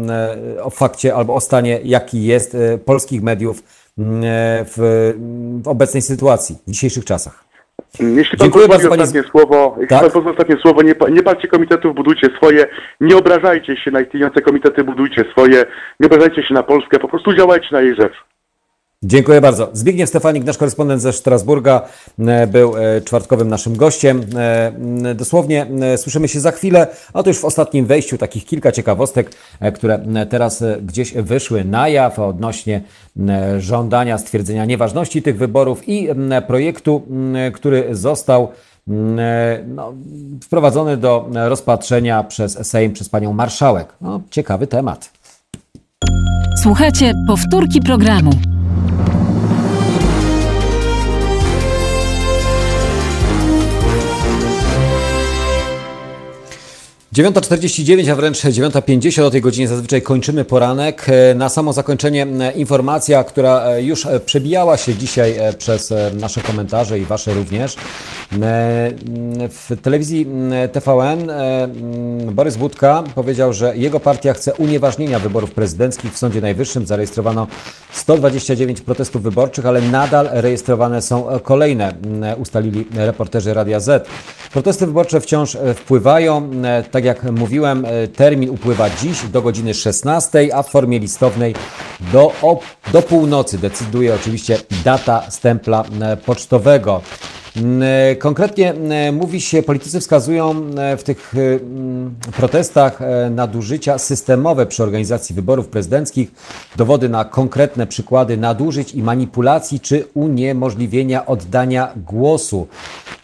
o 0.63 0.71
fakcie 0.71 1.15
albo 1.15 1.35
o 1.35 1.41
stanie, 1.41 1.81
jaki 1.85 2.25
jest 2.25 2.55
e, 2.55 2.79
polskich 2.79 3.23
mediów 3.23 3.63
w, 3.97 5.13
w 5.65 5.69
obecnej 5.69 6.03
sytuacji, 6.03 6.57
w 6.67 6.71
dzisiejszych 6.71 7.05
czasach. 7.05 7.45
Jeśli 8.01 8.39
pan 8.39 8.47
Dziękuję 8.47 8.69
bardzo, 8.69 8.91
ostatnie 8.91 9.23
słowo, 9.23 9.75
jeśli 9.77 9.89
tak? 9.89 10.01
pan 10.01 10.11
pozwoli 10.11 10.37
ostatnie 10.37 10.57
słowo, 10.57 10.83
nie, 10.83 10.95
nie 11.11 11.23
palcie 11.23 11.49
komitetów, 11.49 11.95
budujcie 11.95 12.29
swoje, 12.37 12.67
nie 13.01 13.17
obrażajcie 13.17 13.77
się 13.77 13.91
na 13.91 14.01
istniejące 14.01 14.41
komitety, 14.41 14.85
budujcie 14.85 15.25
swoje, 15.33 15.65
nie 16.01 16.07
obrażajcie 16.07 16.43
się 16.43 16.55
na 16.55 16.63
Polskę, 16.63 16.99
po 16.99 17.09
prostu 17.09 17.35
działajcie 17.35 17.69
na 17.73 17.81
jej 17.81 17.95
rzecz. 17.97 18.15
Dziękuję 19.07 19.41
bardzo. 19.41 19.71
Zbigniew 19.73 20.09
Stefanik, 20.09 20.45
nasz 20.45 20.59
korespondent 20.59 21.03
ze 21.03 21.13
Strasburga, 21.13 21.83
e, 22.19 22.47
był 22.47 22.77
e, 22.77 23.01
czwartkowym 23.01 23.49
naszym 23.49 23.77
gościem. 23.77 24.25
E, 24.37 25.15
dosłownie 25.15 25.67
słyszymy 25.97 26.29
się 26.29 26.41
za 26.41 26.51
chwilę, 26.51 26.87
a 27.13 27.23
to 27.23 27.31
już 27.31 27.39
w 27.39 27.45
ostatnim 27.45 27.87
wejściu 27.87 28.19
takich 28.19 28.45
kilka 28.45 28.73
ciekawostek, 28.73 29.31
które 29.75 29.99
teraz 30.31 30.65
gdzieś 30.83 31.13
wyszły 31.13 31.65
na 31.65 31.89
jaw 31.89 32.19
odnośnie 32.19 32.83
żądania 33.59 34.19
stwierdzenia 34.19 34.65
nieważności 34.65 35.23
tych 35.23 35.39
wyborów 35.39 35.89
i 35.89 36.09
projektu, 36.47 37.03
który 37.55 37.89
został 37.91 38.49
no, 39.67 39.95
wprowadzony 40.43 40.97
do 40.97 41.29
rozpatrzenia 41.35 42.25
przez 42.25 42.67
Sejm, 42.67 42.93
przez 42.93 43.09
panią 43.09 43.33
marszałek. 43.33 43.95
No, 44.01 44.21
ciekawy 44.31 44.67
temat. 44.67 45.11
Słuchajcie 46.63 47.13
powtórki 47.27 47.81
programu. 47.81 48.31
9.49, 57.15 58.11
a 58.11 58.15
wręcz 58.15 58.39
9.50 58.39 59.23
o 59.23 59.31
tej 59.31 59.41
godzinie 59.41 59.69
zazwyczaj 59.69 60.03
kończymy 60.03 60.45
poranek. 60.45 61.07
E, 61.09 61.35
na 61.35 61.49
samo 61.49 61.73
zakończenie 61.73 62.27
e, 62.41 62.53
informacja, 62.53 63.25
która 63.25 63.65
e, 63.65 63.83
już 63.83 64.07
przebijała 64.27 64.77
się 64.77 64.95
dzisiaj 64.95 65.35
przez 65.59 65.95
nasze 66.21 66.41
komentarze 66.41 66.99
i 66.99 67.05
Wasze 67.05 67.35
również. 67.35 67.77
W 69.51 69.77
telewizji 69.83 70.27
TVN 70.73 71.31
Borys 72.33 72.57
Budka 72.57 73.05
powiedział, 73.15 73.53
że 73.53 73.77
jego 73.77 74.01
partia 74.01 74.35
chce 74.35 74.55
unieważnienia 74.55 75.19
wyborów 75.19 75.51
prezydenckich 75.51 76.13
w 76.13 76.19
Sądzie 76.19 76.41
Najwyższym. 76.41 76.87
Zarejestrowano 76.87 77.47
129 77.93 78.81
protestów 78.81 79.23
wyborczych, 79.23 79.67
ale 79.67 79.81
nadal 79.81 80.29
rejestrowane 80.33 81.03
są 81.03 81.27
kolejne, 81.43 81.95
ustalili 82.39 82.85
reporterzy 82.95 83.55
Radia 83.55 83.81
Z. 83.81 84.09
Protesty 84.53 84.87
wyborcze 84.87 85.21
wciąż 85.21 85.57
wpływają, 85.75 86.51
tak 86.91 87.04
tak 87.05 87.25
jak 87.25 87.33
mówiłem, 87.33 87.85
e, 87.85 88.09
termin 88.09 88.51
upływa 88.51 88.91
dziś 88.91 89.23
do 89.23 89.43
godziny 89.43 89.75
16, 89.75 90.49
a 90.55 90.63
w 90.63 90.71
formie 90.71 90.99
listownej 90.99 91.55
do, 92.13 92.33
do 92.93 93.03
północy 93.03 93.59
decyduje 93.59 94.15
oczywiście 94.15 94.59
data 94.85 95.31
stempla 95.31 95.85
e, 96.01 96.17
pocztowego. 96.17 97.03
E, 97.57 98.17
konkretnie 98.17 98.75
mówi 99.13 99.41
się, 99.41 99.63
politycy 99.63 100.01
wskazują 100.01 100.55
w 100.99 101.03
tych 101.03 101.35
protestach 102.37 103.01
nadużycia 103.31 103.99
systemowe 103.99 104.67
przy 104.67 104.83
organizacji 104.83 105.35
wyborów 105.35 105.69
prezydenckich, 105.69 106.33
dowody 106.77 107.09
na 107.09 107.25
konkretne 107.25 107.87
przykłady 107.87 108.37
nadużyć 108.37 108.95
i 108.95 109.03
manipulacji 109.03 109.81
czy 109.81 110.05
uniemożliwienia 110.15 111.27
oddania 111.27 111.93
głosu. 111.97 112.67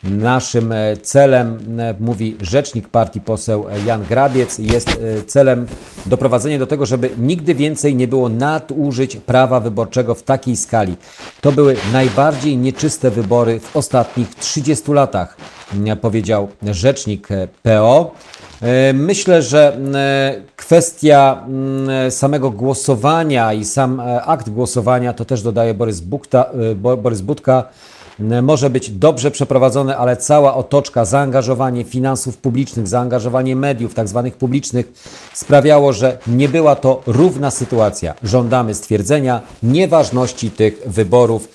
Naszym 0.04 0.72
e, 0.72 0.96
celem, 0.96 1.58
e, 1.80 1.94
mówi 2.00 2.36
rzecznik 2.40 2.88
partii 2.88 3.20
poseł 3.20 3.66
Jan 3.86 4.04
Grabiec, 4.04 4.58
jest 4.58 4.88
e, 4.88 5.22
celem 5.22 5.66
doprowadzenie 6.06 6.58
do 6.58 6.66
tego, 6.66 6.86
żeby 6.86 7.10
nigdy 7.18 7.54
więcej 7.54 7.94
nie 7.94 8.08
było 8.08 8.28
nadużyć 8.28 9.16
prawa 9.16 9.60
wyborczego 9.60 10.14
w 10.14 10.22
takiej 10.22 10.56
skali. 10.56 10.96
To 11.40 11.52
były 11.52 11.76
najbardziej 11.92 12.56
nieczyste 12.56 13.10
wybory 13.10 13.60
w 13.60 13.76
ostatnich 13.76 14.19
30 14.26 14.92
latach, 14.92 15.36
powiedział 16.00 16.48
rzecznik 16.62 17.28
PO. 17.62 18.10
Myślę, 18.94 19.42
że 19.42 19.78
kwestia 20.56 21.46
samego 22.10 22.50
głosowania 22.50 23.52
i 23.52 23.64
sam 23.64 24.02
akt 24.26 24.50
głosowania, 24.50 25.12
to 25.12 25.24
też 25.24 25.42
dodaje 25.42 25.74
Borys, 25.74 26.00
Bukta, 26.00 26.50
Borys 26.76 27.20
Budka, 27.20 27.64
może 28.42 28.70
być 28.70 28.90
dobrze 28.90 29.30
przeprowadzone, 29.30 29.96
ale 29.96 30.16
cała 30.16 30.54
otoczka, 30.54 31.04
zaangażowanie 31.04 31.84
finansów 31.84 32.36
publicznych, 32.36 32.88
zaangażowanie 32.88 33.56
mediów, 33.56 33.94
tak 33.94 34.08
zwanych 34.08 34.36
publicznych, 34.36 34.92
sprawiało, 35.34 35.92
że 35.92 36.18
nie 36.26 36.48
była 36.48 36.76
to 36.76 37.02
równa 37.06 37.50
sytuacja. 37.50 38.14
Żądamy 38.22 38.74
stwierdzenia 38.74 39.40
nieważności 39.62 40.50
tych 40.50 40.82
wyborów 40.86 41.48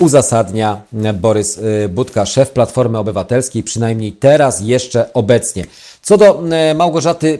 uzasadnia 0.00 0.80
Borys 1.14 1.58
y, 1.58 1.88
Budka, 1.88 2.26
szef 2.26 2.50
Platformy 2.50 2.98
Obywatelskiej, 2.98 3.62
przynajmniej 3.62 4.12
teraz 4.12 4.60
jeszcze 4.60 5.12
obecnie. 5.12 5.64
Co 6.02 6.18
do 6.18 6.42
e, 6.50 6.74
Małgorzaty 6.74 7.38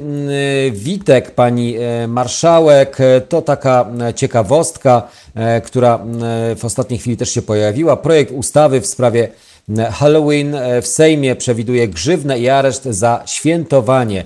Witek, 0.73 1.35
pani 1.35 1.77
marszałek, 2.09 2.99
to 3.29 3.43
taka 3.43 3.87
ciekawostka, 4.16 5.09
która 5.65 5.99
w 6.57 6.65
ostatniej 6.65 6.99
chwili 6.99 7.16
też 7.16 7.31
się 7.31 7.43
pojawiła. 7.43 7.97
Projekt 7.97 8.33
ustawy 8.33 8.81
w 8.81 8.87
sprawie 8.87 9.29
Halloween 9.93 10.57
w 10.83 10.87
Sejmie 10.87 11.37
przewiduje 11.37 11.89
grzywnę 11.89 12.39
i 12.39 12.49
areszt 12.49 12.85
za 12.85 13.23
świętowanie. 13.27 14.24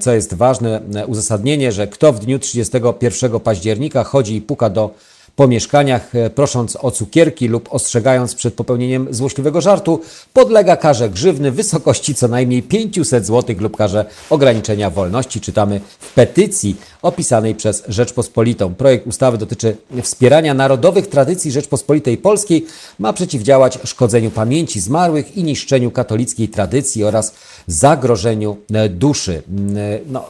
Co 0.00 0.12
jest 0.12 0.34
ważne, 0.34 0.80
uzasadnienie, 1.06 1.72
że 1.72 1.86
kto 1.86 2.12
w 2.12 2.20
dniu 2.20 2.38
31 2.38 3.40
października 3.40 4.04
chodzi 4.04 4.36
i 4.36 4.40
puka 4.40 4.70
do 4.70 4.90
po 5.36 5.48
mieszkaniach, 5.48 6.14
e, 6.14 6.30
prosząc 6.30 6.76
o 6.80 6.90
cukierki 6.90 7.48
lub 7.48 7.68
ostrzegając 7.72 8.34
przed 8.34 8.54
popełnieniem 8.54 9.08
złośliwego 9.10 9.60
żartu, 9.60 10.00
podlega 10.32 10.76
karze 10.76 11.10
grzywny 11.10 11.50
w 11.50 11.54
wysokości 11.54 12.14
co 12.14 12.28
najmniej 12.28 12.62
500 12.62 13.26
zł 13.26 13.56
lub 13.58 13.76
karze 13.76 14.04
ograniczenia 14.30 14.90
wolności. 14.90 15.40
Czytamy 15.40 15.80
w 15.98 16.12
petycji 16.12 16.76
opisanej 17.02 17.54
przez 17.54 17.82
Rzeczpospolitą. 17.88 18.74
Projekt 18.74 19.06
ustawy 19.06 19.38
dotyczy 19.38 19.76
wspierania 20.02 20.54
narodowych 20.54 21.06
tradycji 21.06 21.52
Rzeczpospolitej 21.52 22.16
Polskiej, 22.16 22.66
ma 22.98 23.12
przeciwdziałać 23.12 23.78
szkodzeniu 23.84 24.30
pamięci 24.30 24.80
zmarłych 24.80 25.36
i 25.36 25.44
niszczeniu 25.44 25.90
katolickiej 25.90 26.48
tradycji 26.48 27.04
oraz 27.04 27.34
zagrożeniu 27.66 28.56
e, 28.72 28.88
duszy 28.88 29.42
e, 29.76 29.98
no, 30.06 30.24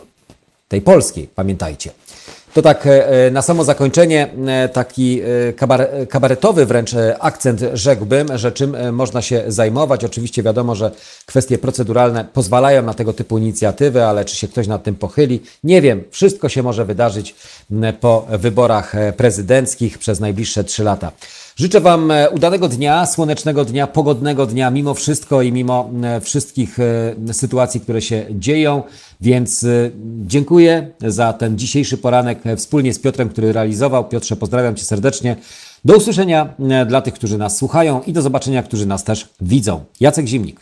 tej 0.69 0.83
polskiej, 0.83 1.29
pamiętajcie. 1.35 1.91
To 2.55 2.63
tak 2.63 2.87
e, 2.87 3.31
na 3.31 3.43
samo 3.43 3.65
zakończenie 3.65 4.29
e, 4.47 4.69
taki 4.69 5.21
e, 5.21 5.53
kabar 5.53 5.89
kabaretowy 6.09 6.67
wręcz 6.67 6.91
akcent 7.21 7.61
rzekłbym, 7.73 8.39
że 8.39 8.53
czym 8.53 8.93
można 8.93 9.23
się 9.23 9.45
zajmować. 9.49 10.05
Oczywiście 10.05 10.43
wiadomo, 10.43 10.75
że 10.75 10.91
kwestie 11.27 11.59
proceduralne 11.59 12.25
pozwalają 12.33 12.83
na 12.83 12.95
tego 12.95 13.13
typu 13.13 13.39
inicjatywy, 13.39 14.05
ale 14.05 14.25
czy 14.25 14.37
się 14.37 14.49
ktoś 14.49 14.67
nad 14.67 14.83
tym 14.83 14.95
pochyli? 14.95 15.41
Nie 15.65 15.83
wiem. 15.83 16.05
Wszystko 16.11 16.49
się 16.49 16.63
może 16.63 16.85
wydarzyć 16.85 17.35
po 18.01 18.27
wyborach 18.31 18.93
prezydenckich 19.17 19.99
przez 19.99 20.21
najbliższe 20.21 20.65
trzy 20.65 20.85
lata. 20.85 21.13
Życzę 21.57 21.81
Wam 21.81 22.13
udanego 22.33 22.69
dnia, 22.69 23.07
słonecznego 23.07 23.65
dnia, 23.65 23.87
pogodnego 23.87 24.47
dnia, 24.47 24.71
mimo 24.71 24.95
wszystko 24.95 25.43
i 25.43 25.53
mimo 25.53 25.91
wszystkich 26.21 26.79
sytuacji, 27.33 27.81
które 27.81 28.03
się 28.03 28.27
dzieją. 28.31 28.83
Więc 29.21 29.67
dziękuję 30.27 30.91
za 31.01 31.33
ten 31.33 31.59
dzisiejszy 31.59 31.99
poranek 31.99 32.43
wspólnie 32.57 32.95
z 32.95 32.99
Piotrem, 32.99 33.29
który 33.29 33.53
realizował. 33.53 34.09
Piotrze, 34.09 34.37
pozdrawiam 34.37 34.77
Cię 34.77 34.85
serdecznie. 34.85 35.37
Do 35.85 35.97
usłyszenia 35.97 36.55
dla 36.87 37.03
tych, 37.03 37.15
którzy 37.15 37.39
nas 37.39 37.57
słuchają 37.57 38.03
i 38.03 38.13
do 38.13 38.23
zobaczenia, 38.23 38.63
którzy 38.63 38.87
nas 38.87 39.05
też 39.05 39.29
widzą. 39.41 39.85
Jacek 40.01 40.27
Zimnik. 40.27 40.61